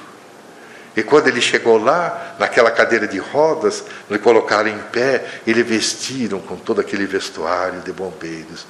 E 0.95 1.01
quando 1.03 1.27
ele 1.27 1.39
chegou 1.39 1.81
lá, 1.81 2.35
naquela 2.37 2.69
cadeira 2.69 3.07
de 3.07 3.17
rodas, 3.17 3.83
lhe 4.09 4.19
colocaram 4.19 4.69
em 4.69 4.77
pé 4.91 5.25
e 5.47 5.53
lhe 5.53 5.63
vestiram 5.63 6.39
com 6.39 6.57
todo 6.57 6.81
aquele 6.81 7.05
vestuário 7.05 7.79
de 7.79 7.93
bombeiros. 7.93 8.65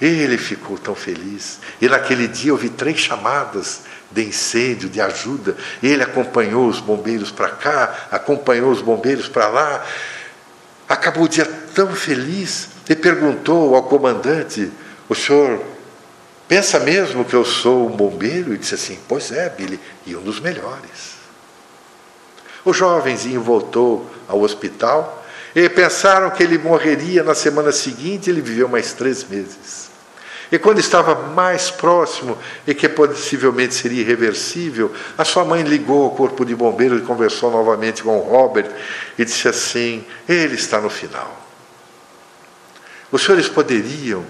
Ele 0.00 0.38
ficou 0.38 0.78
tão 0.78 0.94
feliz. 0.94 1.58
E 1.80 1.88
naquele 1.88 2.28
dia 2.28 2.52
houve 2.52 2.70
três 2.70 2.98
chamadas 2.98 3.82
de 4.10 4.24
incêndio, 4.24 4.88
de 4.88 5.00
ajuda. 5.00 5.56
Ele 5.82 6.02
acompanhou 6.02 6.66
os 6.66 6.80
bombeiros 6.80 7.30
para 7.30 7.50
cá, 7.50 8.08
acompanhou 8.10 8.70
os 8.70 8.80
bombeiros 8.80 9.28
para 9.28 9.48
lá. 9.48 9.84
Acabou 10.88 11.24
o 11.24 11.28
dia 11.28 11.46
tão 11.74 11.94
feliz 11.94 12.68
e 12.88 12.94
perguntou 12.94 13.74
ao 13.74 13.82
comandante: 13.82 14.70
O 15.08 15.14
senhor 15.14 15.62
pensa 16.48 16.78
mesmo 16.78 17.24
que 17.24 17.34
eu 17.34 17.44
sou 17.44 17.86
um 17.86 17.96
bombeiro? 17.96 18.54
E 18.54 18.58
disse 18.58 18.74
assim: 18.74 18.98
Pois 19.08 19.30
é, 19.32 19.48
Billy, 19.50 19.80
e 20.06 20.14
um 20.14 20.22
dos 20.22 20.40
melhores. 20.40 21.15
O 22.66 22.72
jovenzinho 22.72 23.40
voltou 23.40 24.10
ao 24.26 24.42
hospital 24.42 25.24
e 25.54 25.68
pensaram 25.68 26.30
que 26.30 26.42
ele 26.42 26.58
morreria 26.58 27.22
na 27.22 27.32
semana 27.32 27.70
seguinte, 27.70 28.28
ele 28.28 28.40
viveu 28.40 28.68
mais 28.68 28.92
três 28.92 29.22
meses. 29.22 29.88
E 30.50 30.58
quando 30.58 30.80
estava 30.80 31.14
mais 31.14 31.70
próximo 31.70 32.36
e 32.66 32.74
que 32.74 32.88
possivelmente 32.88 33.72
seria 33.72 34.00
irreversível, 34.00 34.92
a 35.16 35.24
sua 35.24 35.44
mãe 35.44 35.62
ligou 35.62 36.02
ao 36.02 36.10
corpo 36.10 36.44
de 36.44 36.56
bombeiros 36.56 37.00
e 37.00 37.04
conversou 37.04 37.52
novamente 37.52 38.02
com 38.02 38.18
o 38.18 38.28
Robert 38.28 38.68
e 39.16 39.24
disse 39.24 39.46
assim: 39.46 40.04
ele 40.28 40.56
está 40.56 40.80
no 40.80 40.90
final. 40.90 41.40
Os 43.12 43.22
senhores 43.22 43.48
poderiam 43.48 44.26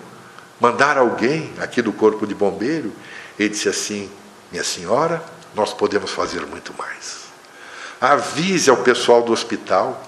mandar 0.60 0.98
alguém 0.98 1.54
aqui 1.58 1.80
do 1.80 1.92
corpo 1.92 2.26
de 2.26 2.34
bombeiro? 2.34 2.92
Ele 3.38 3.48
disse 3.48 3.70
assim: 3.70 4.10
minha 4.52 4.64
senhora, 4.64 5.24
nós 5.54 5.72
podemos 5.72 6.10
fazer 6.10 6.44
muito 6.44 6.74
mais 6.76 7.26
avise 8.01 8.70
ao 8.70 8.78
pessoal 8.78 9.23
do 9.23 9.32
hospital 9.32 10.02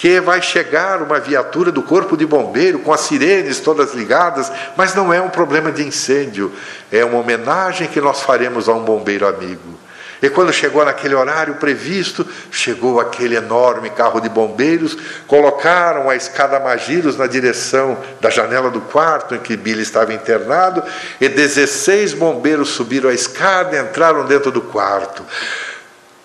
que 0.00 0.18
vai 0.18 0.40
chegar 0.40 1.02
uma 1.02 1.20
viatura 1.20 1.70
do 1.70 1.82
corpo 1.82 2.16
de 2.16 2.24
bombeiro 2.24 2.78
com 2.78 2.90
as 2.90 3.00
sirenes 3.00 3.60
todas 3.60 3.92
ligadas, 3.92 4.50
mas 4.74 4.94
não 4.94 5.12
é 5.12 5.20
um 5.20 5.28
problema 5.28 5.70
de 5.70 5.86
incêndio, 5.86 6.50
é 6.90 7.04
uma 7.04 7.18
homenagem 7.18 7.86
que 7.86 8.00
nós 8.00 8.22
faremos 8.22 8.66
a 8.66 8.72
um 8.72 8.82
bombeiro 8.82 9.26
amigo. 9.26 9.78
E 10.22 10.30
quando 10.30 10.54
chegou 10.54 10.84
naquele 10.84 11.14
horário 11.14 11.56
previsto, 11.56 12.26
chegou 12.50 12.98
aquele 12.98 13.36
enorme 13.36 13.90
carro 13.90 14.20
de 14.20 14.28
bombeiros, 14.30 14.96
colocaram 15.26 16.08
a 16.08 16.16
escada 16.16 16.58
Magiros 16.58 17.18
na 17.18 17.26
direção 17.26 17.98
da 18.22 18.30
janela 18.30 18.70
do 18.70 18.80
quarto 18.80 19.34
em 19.34 19.38
que 19.38 19.54
Billy 19.54 19.82
estava 19.82 20.14
internado, 20.14 20.82
e 21.20 21.28
16 21.28 22.14
bombeiros 22.14 22.70
subiram 22.70 23.10
a 23.10 23.14
escada 23.14 23.76
e 23.76 23.80
entraram 23.80 24.24
dentro 24.24 24.50
do 24.50 24.62
quarto. 24.62 25.24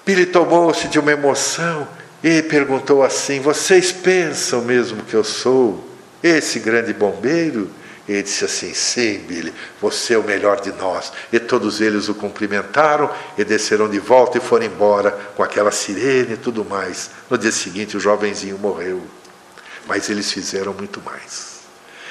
Billy 0.05 0.27
tomou-se 0.27 0.87
de 0.87 0.99
uma 0.99 1.11
emoção 1.11 1.87
e 2.23 2.41
perguntou 2.43 3.03
assim: 3.03 3.39
Vocês 3.39 3.91
pensam 3.91 4.61
mesmo 4.61 5.03
que 5.03 5.15
eu 5.15 5.23
sou 5.23 5.83
esse 6.21 6.59
grande 6.59 6.93
bombeiro? 6.93 7.69
Ele 8.07 8.21
disse 8.21 8.45
assim: 8.45 8.73
Sim, 8.73 9.17
Billy, 9.27 9.53
você 9.81 10.13
é 10.13 10.17
o 10.17 10.23
melhor 10.23 10.61
de 10.61 10.71
nós. 10.73 11.11
E 11.33 11.39
todos 11.39 11.81
eles 11.81 12.07
o 12.07 12.13
cumprimentaram 12.13 13.09
e 13.35 13.43
desceram 13.43 13.89
de 13.89 13.97
volta 13.97 14.37
e 14.37 14.41
foram 14.41 14.65
embora 14.65 15.11
com 15.35 15.41
aquela 15.41 15.71
sirene 15.71 16.33
e 16.33 16.37
tudo 16.37 16.63
mais. 16.63 17.09
No 17.29 17.37
dia 17.37 17.51
seguinte, 17.51 17.97
o 17.97 17.99
jovenzinho 17.99 18.59
morreu. 18.59 19.01
Mas 19.87 20.09
eles 20.09 20.31
fizeram 20.31 20.73
muito 20.73 21.01
mais. 21.01 21.55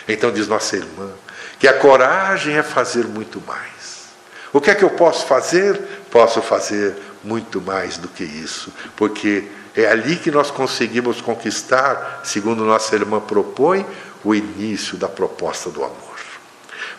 Então 0.08 0.32
diz 0.32 0.48
nossa 0.48 0.76
irmã 0.76 1.10
que 1.58 1.68
a 1.68 1.72
coragem 1.72 2.56
é 2.56 2.62
fazer 2.62 3.06
muito 3.06 3.40
mais. 3.46 4.04
O 4.52 4.60
que 4.60 4.70
é 4.70 4.74
que 4.74 4.84
eu 4.84 4.90
posso 4.90 5.26
fazer? 5.26 5.80
Posso 6.10 6.42
fazer 6.42 6.94
muito 7.24 7.60
mais 7.60 7.96
do 7.96 8.08
que 8.08 8.22
isso, 8.22 8.72
porque 8.96 9.48
é 9.74 9.86
ali 9.86 10.16
que 10.16 10.30
nós 10.30 10.50
conseguimos 10.50 11.20
conquistar, 11.20 12.20
segundo 12.22 12.64
nossa 12.64 12.94
irmã 12.94 13.20
propõe, 13.20 13.84
o 14.22 14.34
início 14.34 14.96
da 14.96 15.08
proposta 15.08 15.70
do 15.70 15.82
amor. 15.82 16.18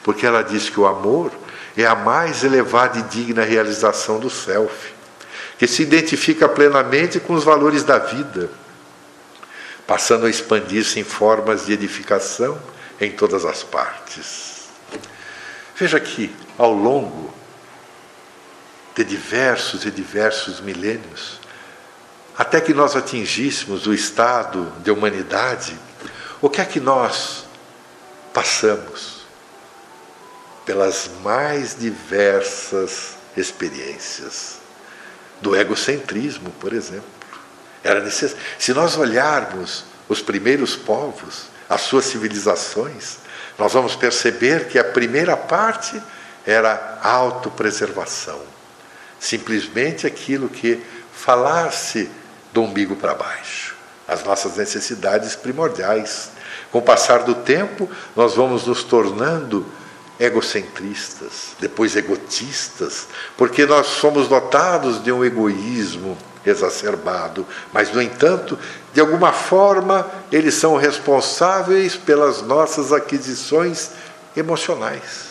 Porque 0.04 0.26
ela 0.26 0.44
diz 0.44 0.70
que 0.70 0.80
o 0.80 0.86
amor 0.86 1.32
é 1.78 1.86
a 1.86 1.96
mais 1.96 2.44
elevada 2.44 3.00
e 3.00 3.04
digna 3.04 3.44
realização 3.44 4.20
do 4.20 4.30
self, 4.30 4.94
que 5.58 5.68
se 5.68 5.84
identifica 5.84 6.50
plenamente 6.50 7.20
com 7.20 7.34
os 7.34 7.44
valores 7.44 7.84
da 7.84 7.98
vida, 7.98 8.50
passando 9.88 10.26
a 10.26 10.30
expandir-se 10.30 11.00
em 11.00 11.04
formas 11.04 11.66
de 11.66 11.74
edificação 11.74 12.60
em 13.00 13.12
todas 13.12 13.46
as 13.46 13.64
partes. 13.64 14.70
Veja 15.76 16.00
que, 16.00 16.34
ao 16.58 16.74
longo 16.74 17.34
de 18.96 19.04
diversos 19.04 19.86
e 19.86 19.92
diversos 19.92 20.62
milênios, 20.62 21.40
até 22.38 22.62
que 22.62 22.74
nós 22.74 22.96
atingíssemos 22.96 23.86
o 23.88 23.94
estado 23.94 24.72
de 24.84 24.90
humanidade, 24.90 25.78
o 26.42 26.50
que 26.50 26.62
é 26.62 26.66
que 26.66 26.80
nós 26.80 27.46
passamos? 28.34 29.26
Pelas 30.66 31.10
mais 31.22 31.78
diversas 31.78 33.16
experiências. 33.36 34.56
Do 35.42 35.56
egocentrismo, 35.56 36.50
por 36.60 36.72
exemplo. 36.72 37.04
Era 37.84 38.00
necess... 38.00 38.36
Se 38.58 38.74
nós 38.74 38.98
olharmos 38.98 39.84
os 40.08 40.22
primeiros 40.22 40.76
povos, 40.76 41.48
as 41.70 41.82
suas 41.82 42.06
civilizações, 42.06 43.18
nós 43.60 43.74
vamos 43.74 43.96
perceber 43.96 44.68
que 44.68 44.80
a 44.80 44.84
primeira 44.84 45.36
parte 45.36 46.02
era 46.46 47.00
autopreservação 47.04 48.55
simplesmente 49.26 50.06
aquilo 50.06 50.48
que 50.48 50.80
falasse 51.12 52.12
do 52.54 52.62
umbigo 52.62 52.96
para 52.96 53.16
baixo, 53.16 53.76
as 54.08 54.24
nossas 54.24 54.56
necessidades 54.56 55.36
primordiais. 55.36 56.30
Com 56.72 56.78
o 56.78 56.82
passar 56.82 57.24
do 57.24 57.34
tempo, 57.34 57.90
nós 58.16 58.36
vamos 58.36 58.68
nos 58.68 58.84
tornando 58.84 59.66
egocentristas, 60.20 61.56
depois 61.60 61.96
egotistas, 61.96 63.08
porque 63.36 63.66
nós 63.66 63.88
somos 63.88 64.28
dotados 64.28 65.04
de 65.04 65.12
um 65.12 65.26
egoísmo 65.26 66.16
exacerbado, 66.46 67.48
mas, 67.74 67.92
no 67.92 68.02
entanto, 68.02 68.60
de 68.94 69.02
alguma 69.02 69.34
forma, 69.34 70.08
eles 70.32 70.54
são 70.54 70.76
responsáveis 70.76 71.96
pelas 71.96 72.44
nossas 72.44 72.94
aquisições 72.94 73.90
emocionais. 74.38 75.26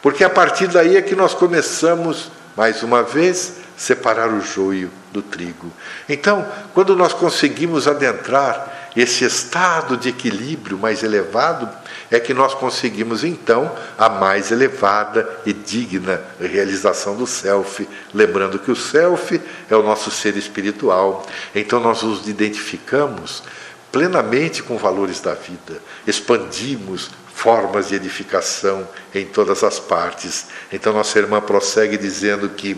Porque 0.00 0.24
a 0.24 0.30
partir 0.30 0.68
daí 0.68 0.96
é 0.96 1.02
que 1.02 1.14
nós 1.14 1.34
começamos 1.34 2.30
mais 2.58 2.82
uma 2.82 3.04
vez, 3.04 3.52
separar 3.76 4.32
o 4.32 4.40
joio 4.40 4.90
do 5.12 5.22
trigo. 5.22 5.72
Então, 6.08 6.44
quando 6.74 6.96
nós 6.96 7.12
conseguimos 7.12 7.86
adentrar 7.86 8.90
esse 8.96 9.24
estado 9.24 9.96
de 9.96 10.08
equilíbrio 10.08 10.76
mais 10.76 11.04
elevado, 11.04 11.68
é 12.10 12.18
que 12.18 12.34
nós 12.34 12.54
conseguimos 12.54 13.22
então 13.22 13.72
a 13.96 14.08
mais 14.08 14.50
elevada 14.50 15.38
e 15.46 15.52
digna 15.52 16.20
realização 16.40 17.14
do 17.14 17.28
self, 17.28 17.88
lembrando 18.12 18.58
que 18.58 18.72
o 18.72 18.76
self 18.76 19.40
é 19.70 19.76
o 19.76 19.82
nosso 19.84 20.10
ser 20.10 20.36
espiritual. 20.36 21.24
Então 21.54 21.78
nós 21.78 22.02
nos 22.02 22.26
identificamos 22.26 23.44
plenamente 23.92 24.64
com 24.64 24.76
valores 24.76 25.20
da 25.20 25.34
vida, 25.34 25.80
expandimos 26.08 27.08
formas 27.38 27.86
de 27.86 27.94
edificação 27.94 28.86
em 29.14 29.24
todas 29.24 29.62
as 29.62 29.78
partes. 29.78 30.46
Então, 30.72 30.92
nossa 30.92 31.20
irmã 31.20 31.40
prossegue 31.40 31.96
dizendo 31.96 32.48
que 32.48 32.76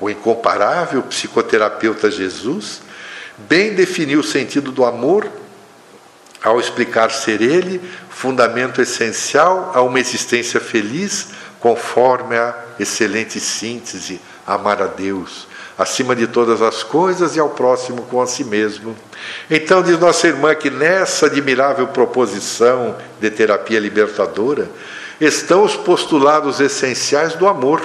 o 0.00 0.08
incomparável 0.08 1.02
psicoterapeuta 1.02 2.10
Jesus 2.10 2.80
bem 3.36 3.74
definiu 3.74 4.20
o 4.20 4.24
sentido 4.24 4.72
do 4.72 4.86
amor 4.86 5.30
ao 6.42 6.58
explicar 6.58 7.10
ser 7.10 7.42
ele 7.42 7.78
fundamento 8.08 8.80
essencial 8.80 9.70
a 9.74 9.82
uma 9.82 10.00
existência 10.00 10.60
feliz, 10.60 11.28
conforme 11.60 12.38
a 12.38 12.54
excelente 12.78 13.38
síntese 13.38 14.18
amar 14.46 14.80
a 14.80 14.86
Deus, 14.86 15.46
acima 15.80 16.14
de 16.14 16.26
todas 16.26 16.60
as 16.60 16.82
coisas 16.82 17.36
e 17.36 17.40
ao 17.40 17.48
próximo 17.48 18.02
com 18.02 18.20
a 18.20 18.26
si 18.26 18.44
mesmo. 18.44 18.94
Então, 19.50 19.82
diz 19.82 19.98
nossa 19.98 20.26
irmã 20.26 20.54
que 20.54 20.68
nessa 20.68 21.24
admirável 21.24 21.88
proposição 21.88 22.96
de 23.18 23.30
terapia 23.30 23.80
libertadora 23.80 24.68
estão 25.18 25.64
os 25.64 25.76
postulados 25.76 26.60
essenciais 26.60 27.32
do 27.32 27.48
amor, 27.48 27.80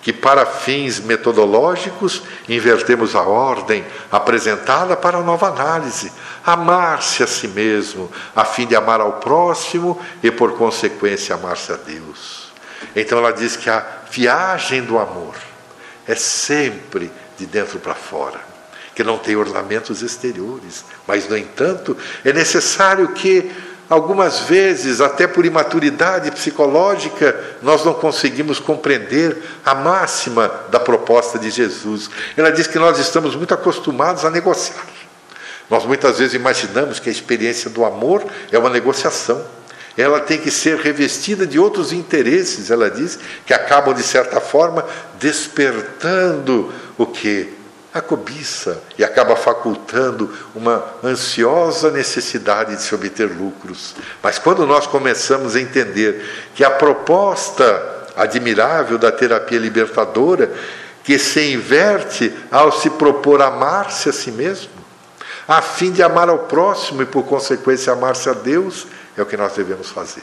que, 0.00 0.14
para 0.14 0.46
fins 0.46 0.98
metodológicos, 0.98 2.22
invertemos 2.48 3.14
a 3.14 3.20
ordem 3.20 3.84
apresentada 4.10 4.96
para 4.96 5.18
a 5.18 5.22
nova 5.22 5.48
análise. 5.48 6.10
Amar-se 6.42 7.22
a 7.22 7.26
si 7.26 7.48
mesmo, 7.48 8.10
a 8.34 8.46
fim 8.46 8.66
de 8.66 8.74
amar 8.74 9.02
ao 9.02 9.14
próximo 9.14 10.00
e, 10.22 10.30
por 10.30 10.56
consequência, 10.56 11.34
amar-se 11.34 11.70
a 11.70 11.76
Deus. 11.76 12.50
Então, 12.94 13.18
ela 13.18 13.32
diz 13.32 13.56
que 13.56 13.68
a 13.68 13.84
viagem 14.10 14.82
do 14.82 14.98
amor 14.98 15.34
é 16.06 16.14
sempre 16.14 17.10
de 17.36 17.46
dentro 17.46 17.78
para 17.78 17.94
fora, 17.94 18.40
que 18.94 19.04
não 19.04 19.18
tem 19.18 19.36
ornamentos 19.36 20.02
exteriores, 20.02 20.84
mas, 21.06 21.28
no 21.28 21.36
entanto, 21.36 21.96
é 22.24 22.32
necessário 22.32 23.08
que 23.08 23.50
Algumas 23.88 24.40
vezes, 24.40 25.00
até 25.00 25.28
por 25.28 25.46
imaturidade 25.46 26.32
psicológica, 26.32 27.38
nós 27.62 27.84
não 27.84 27.94
conseguimos 27.94 28.58
compreender 28.58 29.40
a 29.64 29.76
máxima 29.76 30.50
da 30.70 30.80
proposta 30.80 31.38
de 31.38 31.50
Jesus. 31.50 32.10
Ela 32.36 32.50
diz 32.50 32.66
que 32.66 32.80
nós 32.80 32.98
estamos 32.98 33.36
muito 33.36 33.54
acostumados 33.54 34.24
a 34.24 34.30
negociar. 34.30 34.84
Nós 35.70 35.84
muitas 35.84 36.18
vezes 36.18 36.34
imaginamos 36.34 36.98
que 36.98 37.08
a 37.08 37.12
experiência 37.12 37.70
do 37.70 37.84
amor 37.84 38.24
é 38.50 38.58
uma 38.58 38.70
negociação. 38.70 39.44
Ela 39.96 40.20
tem 40.20 40.38
que 40.38 40.50
ser 40.50 40.78
revestida 40.78 41.46
de 41.46 41.58
outros 41.58 41.92
interesses, 41.92 42.70
ela 42.70 42.90
diz, 42.90 43.18
que 43.46 43.54
acabam, 43.54 43.94
de 43.94 44.02
certa 44.02 44.40
forma, 44.40 44.84
despertando 45.18 46.72
o 46.98 47.06
que? 47.06 47.56
a 47.98 48.00
cobiça 48.02 48.82
e 48.98 49.04
acaba 49.04 49.34
facultando 49.34 50.30
uma 50.54 50.84
ansiosa 51.02 51.90
necessidade 51.90 52.76
de 52.76 52.82
se 52.82 52.94
obter 52.94 53.24
lucros. 53.24 53.94
Mas 54.22 54.38
quando 54.38 54.66
nós 54.66 54.86
começamos 54.86 55.56
a 55.56 55.60
entender 55.60 56.22
que 56.54 56.62
a 56.62 56.70
proposta 56.70 57.96
admirável 58.14 58.98
da 58.98 59.10
terapia 59.10 59.58
libertadora, 59.58 60.52
que 61.02 61.18
se 61.18 61.52
inverte 61.52 62.34
ao 62.50 62.70
se 62.70 62.90
propor 62.90 63.40
amar-se 63.40 64.08
a 64.08 64.12
si 64.12 64.30
mesmo, 64.30 64.70
a 65.48 65.62
fim 65.62 65.90
de 65.90 66.02
amar 66.02 66.28
ao 66.28 66.40
próximo 66.40 67.02
e, 67.02 67.06
por 67.06 67.22
consequência, 67.22 67.92
amar-se 67.92 68.28
a 68.28 68.32
Deus, 68.32 68.86
é 69.20 69.22
o 69.22 69.26
que 69.26 69.36
nós 69.36 69.52
devemos 69.52 69.90
fazer. 69.90 70.22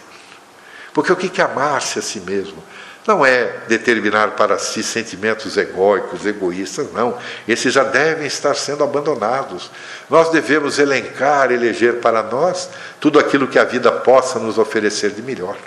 Porque 0.93 1.11
o 1.11 1.15
que 1.15 1.41
é 1.41 1.43
amar-se 1.43 1.99
a 1.99 2.01
si 2.01 2.19
mesmo? 2.19 2.63
Não 3.05 3.25
é 3.25 3.63
determinar 3.67 4.31
para 4.31 4.57
si 4.57 4.81
sentimentos 4.81 5.57
egóicos, 5.57 6.25
egoístas, 6.25 6.91
não. 6.93 7.17
Esses 7.45 7.73
já 7.73 7.83
devem 7.83 8.25
estar 8.25 8.55
sendo 8.55 8.83
abandonados. 8.83 9.69
Nós 10.09 10.29
devemos 10.29 10.79
elencar, 10.79 11.51
eleger 11.51 11.99
para 11.99 12.23
nós 12.23 12.69
tudo 13.01 13.19
aquilo 13.19 13.47
que 13.47 13.59
a 13.59 13.65
vida 13.65 13.91
possa 13.91 14.39
nos 14.39 14.57
oferecer 14.57 15.11
de 15.11 15.21
melhor. 15.21 15.57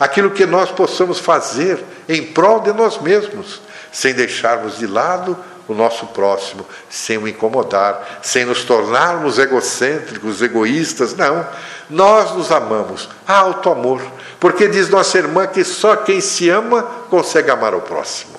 Aquilo 0.00 0.30
que 0.30 0.46
nós 0.46 0.70
possamos 0.70 1.18
fazer 1.18 1.82
em 2.08 2.22
prol 2.22 2.60
de 2.60 2.72
nós 2.72 2.98
mesmos, 3.00 3.60
sem 3.92 4.14
deixarmos 4.14 4.78
de 4.78 4.86
lado 4.86 5.36
o 5.68 5.74
nosso 5.74 6.06
próximo, 6.08 6.64
sem 6.88 7.18
o 7.18 7.26
incomodar, 7.26 8.20
sem 8.22 8.44
nos 8.44 8.64
tornarmos 8.64 9.38
egocêntricos, 9.38 10.40
egoístas. 10.40 11.14
Não. 11.14 11.46
Nós 11.88 12.34
nos 12.34 12.50
amamos. 12.50 13.08
Alto 13.26 13.70
amor 13.70 14.02
porque 14.38 14.68
diz 14.68 14.88
nossa 14.88 15.18
irmã 15.18 15.46
que 15.46 15.64
só 15.64 15.96
quem 15.96 16.20
se 16.20 16.48
ama 16.48 16.82
consegue 17.08 17.50
amar 17.50 17.74
o 17.74 17.80
próximo. 17.80 18.36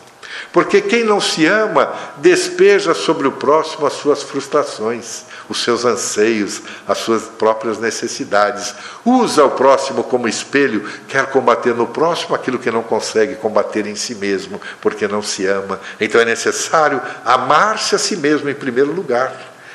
Porque 0.54 0.82
quem 0.82 1.04
não 1.04 1.20
se 1.20 1.46
ama 1.46 1.94
despeja 2.18 2.94
sobre 2.94 3.28
o 3.28 3.32
próximo 3.32 3.86
as 3.86 3.94
suas 3.94 4.24
frustrações, 4.24 5.24
os 5.50 5.64
seus 5.64 5.84
anseios, 5.84 6.62
as 6.88 7.00
suas 7.00 7.24
próprias 7.24 7.80
necessidades. 7.80 8.74
Usa 9.04 9.44
o 9.44 9.52
próximo 9.52 10.04
como 10.04 10.28
espelho, 10.28 10.88
quer 11.08 11.26
combater 11.28 11.74
no 11.74 11.88
próximo 11.88 12.36
aquilo 12.36 12.60
que 12.60 12.72
não 12.72 12.84
consegue 12.84 13.36
combater 13.36 13.86
em 13.88 13.96
si 13.96 14.16
mesmo, 14.16 14.62
porque 14.80 15.08
não 15.08 15.22
se 15.22 15.46
ama. 15.46 15.80
Então 16.00 16.22
é 16.22 16.26
necessário 16.26 17.02
amar-se 17.26 17.96
a 17.96 18.00
si 18.00 18.16
mesmo 18.16 18.50
em 18.50 18.56
primeiro 18.56 18.94
lugar, 18.94 19.34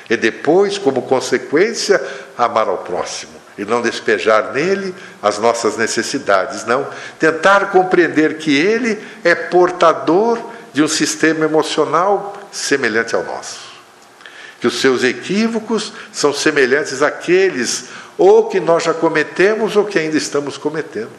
e 0.09 0.17
depois, 0.17 0.79
como 0.79 1.03
consequência, 1.03 2.03
amar 2.37 2.69
ao 2.69 2.79
próximo 2.79 3.42
e 3.57 3.65
não 3.65 3.83
despejar 3.83 4.53
nele 4.53 4.95
as 5.23 5.39
nossas 5.39 5.77
necessidades, 5.77 6.65
não. 6.65 6.87
Tentar 7.19 7.71
compreender 7.71 8.39
que 8.39 8.55
ele 8.55 9.03
é 9.23 9.35
portador 9.35 10.39
de 10.73 10.83
um 10.83 10.89
sistema 10.89 11.45
emocional 11.45 12.37
semelhante 12.51 13.15
ao 13.15 13.25
nosso. 13.25 13.61
Que 14.61 14.67
os 14.67 14.81
seus 14.81 15.05
equívocos 15.05 15.93
são 16.13 16.33
semelhantes 16.33 17.03
àqueles 17.03 17.87
ou 18.17 18.49
que 18.49 18.61
nós 18.61 18.85
já 18.85 18.95
cometemos 18.95 19.77
ou 19.77 19.85
que 19.85 19.99
ainda 19.99 20.17
estamos 20.17 20.57
cometendo. 20.57 21.11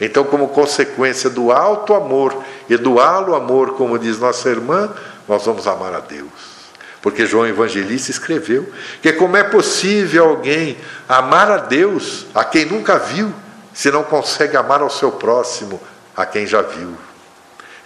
Então, 0.00 0.24
como 0.24 0.48
consequência 0.48 1.28
do 1.28 1.52
alto 1.52 1.92
amor 1.92 2.42
e 2.68 2.76
do 2.76 2.98
alo 2.98 3.34
amor, 3.34 3.74
como 3.74 3.98
diz 3.98 4.18
nossa 4.18 4.48
irmã, 4.48 4.90
nós 5.28 5.44
vamos 5.44 5.66
amar 5.66 5.94
a 5.94 6.00
Deus. 6.00 6.49
Porque 7.02 7.24
João 7.24 7.46
Evangelista 7.46 8.10
escreveu 8.10 8.70
que 9.00 9.12
como 9.12 9.36
é 9.36 9.44
possível 9.44 10.26
alguém 10.26 10.76
amar 11.08 11.50
a 11.50 11.56
Deus, 11.56 12.26
a 12.34 12.44
quem 12.44 12.66
nunca 12.66 12.98
viu, 12.98 13.32
se 13.72 13.90
não 13.90 14.02
consegue 14.02 14.56
amar 14.56 14.82
ao 14.82 14.90
seu 14.90 15.12
próximo, 15.12 15.80
a 16.14 16.26
quem 16.26 16.46
já 16.46 16.60
viu. 16.60 16.94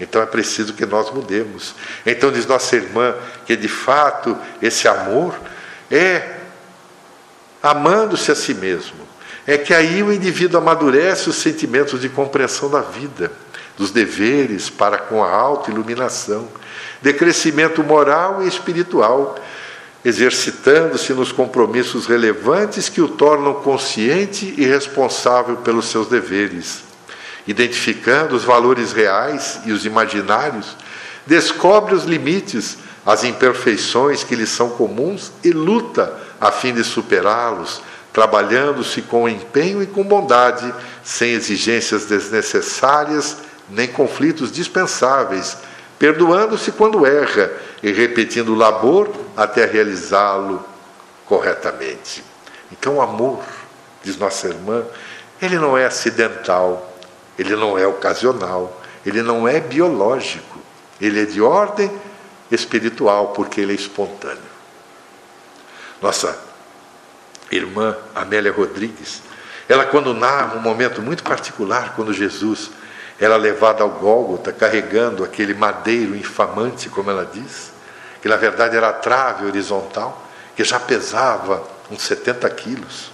Então 0.00 0.20
é 0.20 0.26
preciso 0.26 0.74
que 0.74 0.84
nós 0.84 1.12
mudemos. 1.12 1.74
Então 2.04 2.32
diz 2.32 2.46
nossa 2.46 2.74
irmã 2.74 3.14
que 3.46 3.56
de 3.56 3.68
fato 3.68 4.36
esse 4.60 4.88
amor 4.88 5.34
é 5.90 6.40
amando-se 7.62 8.32
a 8.32 8.34
si 8.34 8.52
mesmo. 8.52 9.04
É 9.46 9.56
que 9.56 9.72
aí 9.72 10.02
o 10.02 10.12
indivíduo 10.12 10.58
amadurece 10.58 11.28
os 11.28 11.36
sentimentos 11.36 12.00
de 12.00 12.08
compreensão 12.08 12.68
da 12.68 12.80
vida, 12.80 13.30
dos 13.76 13.90
deveres 13.90 14.68
para 14.70 14.98
com 14.98 15.22
a 15.22 15.30
autoiluminação 15.30 16.48
de 17.04 17.12
crescimento 17.12 17.84
moral 17.84 18.42
e 18.42 18.48
espiritual, 18.48 19.36
exercitando-se 20.02 21.12
nos 21.12 21.30
compromissos 21.30 22.06
relevantes 22.06 22.88
que 22.88 23.02
o 23.02 23.08
tornam 23.08 23.52
consciente 23.56 24.54
e 24.56 24.64
responsável 24.64 25.58
pelos 25.58 25.84
seus 25.84 26.08
deveres. 26.08 26.82
Identificando 27.46 28.34
os 28.34 28.42
valores 28.42 28.94
reais 28.94 29.60
e 29.66 29.72
os 29.72 29.84
imaginários, 29.84 30.74
descobre 31.26 31.94
os 31.94 32.04
limites, 32.04 32.78
as 33.04 33.22
imperfeições 33.22 34.24
que 34.24 34.34
lhe 34.34 34.46
são 34.46 34.70
comuns 34.70 35.30
e 35.44 35.50
luta 35.50 36.10
a 36.40 36.50
fim 36.50 36.72
de 36.72 36.82
superá-los, 36.82 37.82
trabalhando-se 38.14 39.02
com 39.02 39.28
empenho 39.28 39.82
e 39.82 39.86
com 39.86 40.02
bondade, 40.02 40.72
sem 41.02 41.32
exigências 41.32 42.06
desnecessárias 42.06 43.36
nem 43.68 43.88
conflitos 43.88 44.50
dispensáveis 44.50 45.58
perdoando-se 45.98 46.72
quando 46.72 47.06
erra 47.06 47.52
e 47.82 47.92
repetindo 47.92 48.50
o 48.50 48.56
labor 48.56 49.10
até 49.36 49.64
realizá-lo 49.64 50.64
corretamente. 51.26 52.24
Então, 52.72 52.96
o 52.96 53.02
amor, 53.02 53.42
diz 54.02 54.16
nossa 54.16 54.48
irmã, 54.48 54.84
ele 55.40 55.58
não 55.58 55.76
é 55.76 55.84
acidental, 55.84 56.94
ele 57.38 57.56
não 57.56 57.78
é 57.78 57.86
ocasional, 57.86 58.80
ele 59.04 59.22
não 59.22 59.46
é 59.46 59.60
biológico, 59.60 60.58
ele 61.00 61.22
é 61.22 61.24
de 61.24 61.40
ordem 61.40 61.90
espiritual, 62.50 63.28
porque 63.28 63.60
ele 63.60 63.72
é 63.72 63.76
espontâneo. 63.76 64.54
Nossa 66.00 66.38
irmã 67.50 67.96
Amélia 68.14 68.52
Rodrigues, 68.52 69.22
ela, 69.68 69.86
quando 69.86 70.12
narra 70.12 70.56
um 70.56 70.60
momento 70.60 71.00
muito 71.00 71.22
particular, 71.22 71.94
quando 71.96 72.12
Jesus 72.12 72.70
era 73.20 73.36
levada 73.36 73.82
ao 73.82 73.90
Gólgota 73.90 74.52
carregando 74.52 75.24
aquele 75.24 75.54
madeiro 75.54 76.16
infamante, 76.16 76.88
como 76.88 77.10
ela 77.10 77.28
diz, 77.32 77.72
que 78.20 78.28
na 78.28 78.36
verdade 78.36 78.76
era 78.76 78.88
a 78.88 78.92
trave 78.92 79.46
horizontal, 79.46 80.26
que 80.56 80.64
já 80.64 80.80
pesava 80.80 81.62
uns 81.90 82.02
70 82.02 82.48
quilos. 82.50 83.12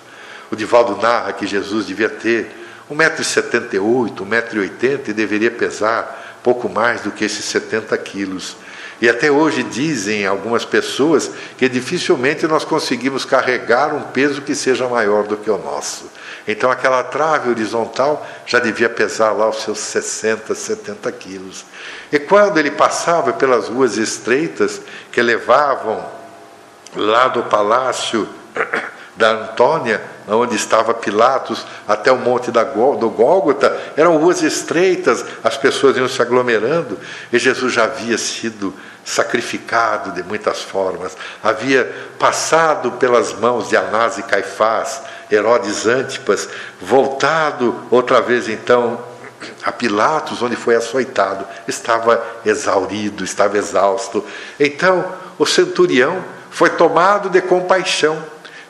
O 0.50 0.56
Divaldo 0.56 0.96
narra 0.96 1.32
que 1.32 1.46
Jesus 1.46 1.86
devia 1.86 2.08
ter 2.08 2.50
1,78m, 2.90 4.14
1,80m 4.16 5.08
e 5.08 5.12
deveria 5.12 5.50
pesar 5.50 6.38
pouco 6.42 6.68
mais 6.68 7.02
do 7.02 7.10
que 7.10 7.24
esses 7.24 7.44
70 7.44 7.96
quilos. 7.98 8.56
E 9.00 9.08
até 9.08 9.30
hoje 9.30 9.62
dizem 9.62 10.26
algumas 10.26 10.64
pessoas 10.64 11.30
que 11.56 11.68
dificilmente 11.68 12.46
nós 12.46 12.64
conseguimos 12.64 13.24
carregar 13.24 13.94
um 13.94 14.02
peso 14.02 14.42
que 14.42 14.54
seja 14.54 14.88
maior 14.88 15.26
do 15.26 15.36
que 15.36 15.50
o 15.50 15.56
nosso. 15.56 16.10
Então 16.50 16.70
aquela 16.70 17.04
trave 17.04 17.50
horizontal 17.50 18.26
já 18.44 18.58
devia 18.58 18.88
pesar 18.88 19.30
lá 19.30 19.48
os 19.48 19.62
seus 19.62 19.78
60, 19.78 20.54
70 20.54 21.12
quilos. 21.12 21.64
E 22.10 22.18
quando 22.18 22.58
ele 22.58 22.72
passava 22.72 23.32
pelas 23.32 23.68
ruas 23.68 23.96
estreitas 23.96 24.80
que 25.12 25.22
levavam 25.22 26.04
lá 26.96 27.28
do 27.28 27.44
palácio 27.44 28.28
da 29.16 29.30
Antônia, 29.30 30.02
onde 30.26 30.56
estava 30.56 30.94
Pilatos, 30.94 31.66
até 31.86 32.10
o 32.10 32.16
monte 32.16 32.50
do 32.50 33.10
Gólgota, 33.10 33.76
eram 33.96 34.16
ruas 34.16 34.42
estreitas, 34.42 35.24
as 35.42 35.56
pessoas 35.56 35.96
iam 35.96 36.08
se 36.08 36.20
aglomerando, 36.22 36.98
e 37.32 37.38
Jesus 37.38 37.72
já 37.72 37.84
havia 37.84 38.16
sido 38.16 38.74
sacrificado 39.04 40.12
de 40.12 40.22
muitas 40.22 40.62
formas, 40.62 41.16
havia 41.42 41.90
passado 42.18 42.92
pelas 42.92 43.32
mãos 43.34 43.68
de 43.68 43.76
Anás 43.76 44.18
e 44.18 44.22
Caifás, 44.22 45.02
Herodes 45.30 45.86
Antipas, 45.86 46.48
voltado 46.80 47.74
outra 47.90 48.20
vez 48.20 48.48
então 48.48 48.98
a 49.62 49.72
Pilatos, 49.72 50.42
onde 50.42 50.56
foi 50.56 50.74
açoitado, 50.74 51.46
estava 51.66 52.22
exaurido, 52.44 53.24
estava 53.24 53.56
exausto. 53.56 54.24
Então, 54.58 55.04
o 55.38 55.46
centurião 55.46 56.22
foi 56.50 56.70
tomado 56.70 57.30
de 57.30 57.40
compaixão, 57.40 58.22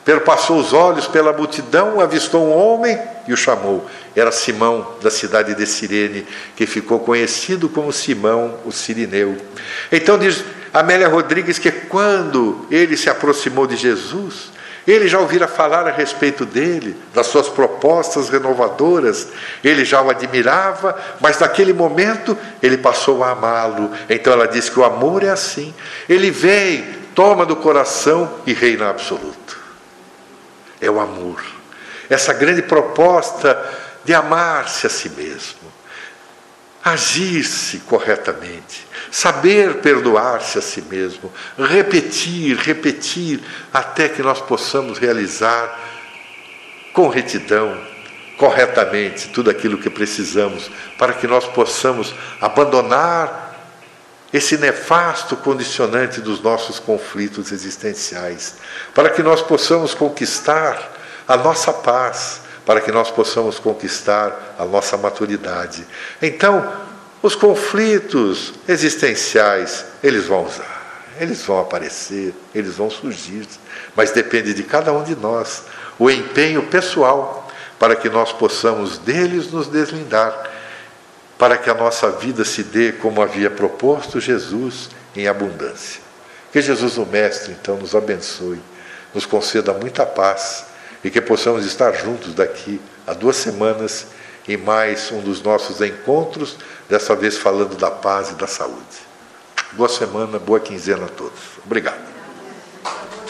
perpassou 0.05 0.57
os 0.59 0.73
olhos 0.73 1.07
pela 1.07 1.33
multidão, 1.33 1.99
avistou 1.99 2.45
um 2.45 2.55
homem 2.55 2.99
e 3.27 3.33
o 3.33 3.37
chamou. 3.37 3.85
Era 4.15 4.31
Simão, 4.31 4.95
da 5.01 5.11
cidade 5.11 5.53
de 5.55 5.65
Cirene, 5.65 6.25
que 6.55 6.65
ficou 6.65 6.99
conhecido 6.99 7.69
como 7.69 7.91
Simão, 7.91 8.55
o 8.65 8.71
Sirineu. 8.71 9.37
Então 9.91 10.17
diz 10.17 10.43
Amélia 10.73 11.07
Rodrigues 11.07 11.59
que 11.59 11.71
quando 11.71 12.65
ele 12.69 12.95
se 12.95 13.09
aproximou 13.09 13.67
de 13.67 13.75
Jesus, 13.75 14.50
ele 14.87 15.07
já 15.07 15.19
ouvira 15.19 15.47
falar 15.47 15.87
a 15.87 15.91
respeito 15.91 16.45
dele, 16.45 16.95
das 17.13 17.27
suas 17.27 17.47
propostas 17.47 18.29
renovadoras, 18.29 19.27
ele 19.63 19.85
já 19.85 20.01
o 20.01 20.09
admirava, 20.09 20.99
mas 21.19 21.39
naquele 21.39 21.71
momento 21.71 22.37
ele 22.63 22.77
passou 22.77 23.23
a 23.23 23.31
amá-lo. 23.31 23.91
Então 24.09 24.33
ela 24.33 24.47
diz 24.47 24.69
que 24.69 24.79
o 24.79 24.83
amor 24.83 25.23
é 25.23 25.29
assim: 25.29 25.73
ele 26.09 26.31
vem, 26.31 26.83
toma 27.13 27.45
do 27.45 27.55
coração 27.55 28.39
e 28.45 28.53
reina 28.53 28.89
absoluto. 28.89 29.59
É 30.79 30.89
o 30.89 30.99
amor. 30.99 31.43
Essa 32.09 32.33
grande 32.33 32.63
proposta 32.63 33.63
de 34.03 34.13
amar-se 34.13 34.87
a 34.87 34.89
si 34.89 35.09
mesmo, 35.09 35.71
agir-se 36.83 37.77
corretamente, 37.79 38.87
saber 39.11 39.81
perdoar-se 39.81 40.57
a 40.57 40.61
si 40.61 40.81
mesmo, 40.83 41.31
repetir, 41.57 42.55
repetir, 42.55 43.41
até 43.73 44.07
que 44.07 44.23
nós 44.23 44.39
possamos 44.39 44.97
realizar 44.97 45.77
com 46.93 47.09
retidão, 47.09 47.77
corretamente, 48.37 49.29
tudo 49.29 49.49
aquilo 49.49 49.77
que 49.77 49.89
precisamos, 49.89 50.71
para 50.97 51.13
que 51.13 51.27
nós 51.27 51.45
possamos 51.45 52.13
abandonar 52.39 53.51
esse 54.33 54.57
nefasto 54.57 55.35
condicionante 55.35 56.21
dos 56.21 56.41
nossos 56.41 56.79
conflitos 56.79 57.51
existenciais, 57.51 58.55
para 58.95 59.09
que 59.09 59.21
nós 59.21 59.41
possamos 59.41 59.93
conquistar 59.93 60.93
a 61.27 61.35
nossa 61.35 61.73
paz, 61.73 62.41
para 62.65 62.79
que 62.79 62.91
nós 62.91 63.11
possamos 63.11 63.59
conquistar 63.59 64.55
a 64.57 64.63
nossa 64.63 64.95
maturidade. 64.95 65.85
Então, 66.21 66.90
os 67.21 67.35
conflitos 67.35 68.53
existenciais, 68.67 69.85
eles 70.03 70.25
vão 70.25 70.45
usar, 70.45 71.05
eles 71.19 71.43
vão 71.43 71.59
aparecer, 71.59 72.33
eles 72.53 72.75
vão 72.75 72.89
surgir, 72.89 73.47
mas 73.95 74.11
depende 74.11 74.53
de 74.53 74.63
cada 74.63 74.91
um 74.91 75.03
de 75.03 75.15
nós 75.15 75.63
o 75.99 76.09
empenho 76.09 76.63
pessoal 76.63 77.47
para 77.77 77.95
que 77.95 78.09
nós 78.09 78.31
possamos 78.31 78.97
deles 78.97 79.51
nos 79.51 79.67
deslindar, 79.67 80.49
para 81.37 81.57
que 81.57 81.69
a 81.69 81.73
nossa 81.73 82.11
vida 82.11 82.45
se 82.45 82.63
dê 82.63 82.91
como 82.91 83.21
havia 83.21 83.49
proposto 83.49 84.19
Jesus 84.19 84.89
em 85.15 85.27
abundância. 85.27 86.01
Que 86.51 86.61
Jesus, 86.61 86.97
o 86.97 87.05
Mestre, 87.05 87.53
então, 87.59 87.77
nos 87.77 87.95
abençoe, 87.95 88.59
nos 89.13 89.25
conceda 89.25 89.73
muita 89.73 90.05
paz 90.05 90.65
e 91.03 91.09
que 91.09 91.21
possamos 91.21 91.65
estar 91.65 91.91
juntos 91.93 92.33
daqui 92.33 92.79
a 93.07 93.13
duas 93.13 93.37
semanas 93.37 94.07
em 94.53 94.57
mais 94.57 95.11
um 95.11 95.21
dos 95.21 95.41
nossos 95.41 95.81
encontros, 95.81 96.57
dessa 96.89 97.15
vez 97.15 97.37
falando 97.37 97.77
da 97.77 97.89
paz 97.89 98.31
e 98.31 98.35
da 98.35 98.47
saúde. 98.47 99.11
Boa 99.73 99.87
semana, 99.87 100.37
boa 100.37 100.59
quinzena 100.59 101.05
a 101.05 101.09
todos. 101.09 101.39
Obrigado. 101.65 102.10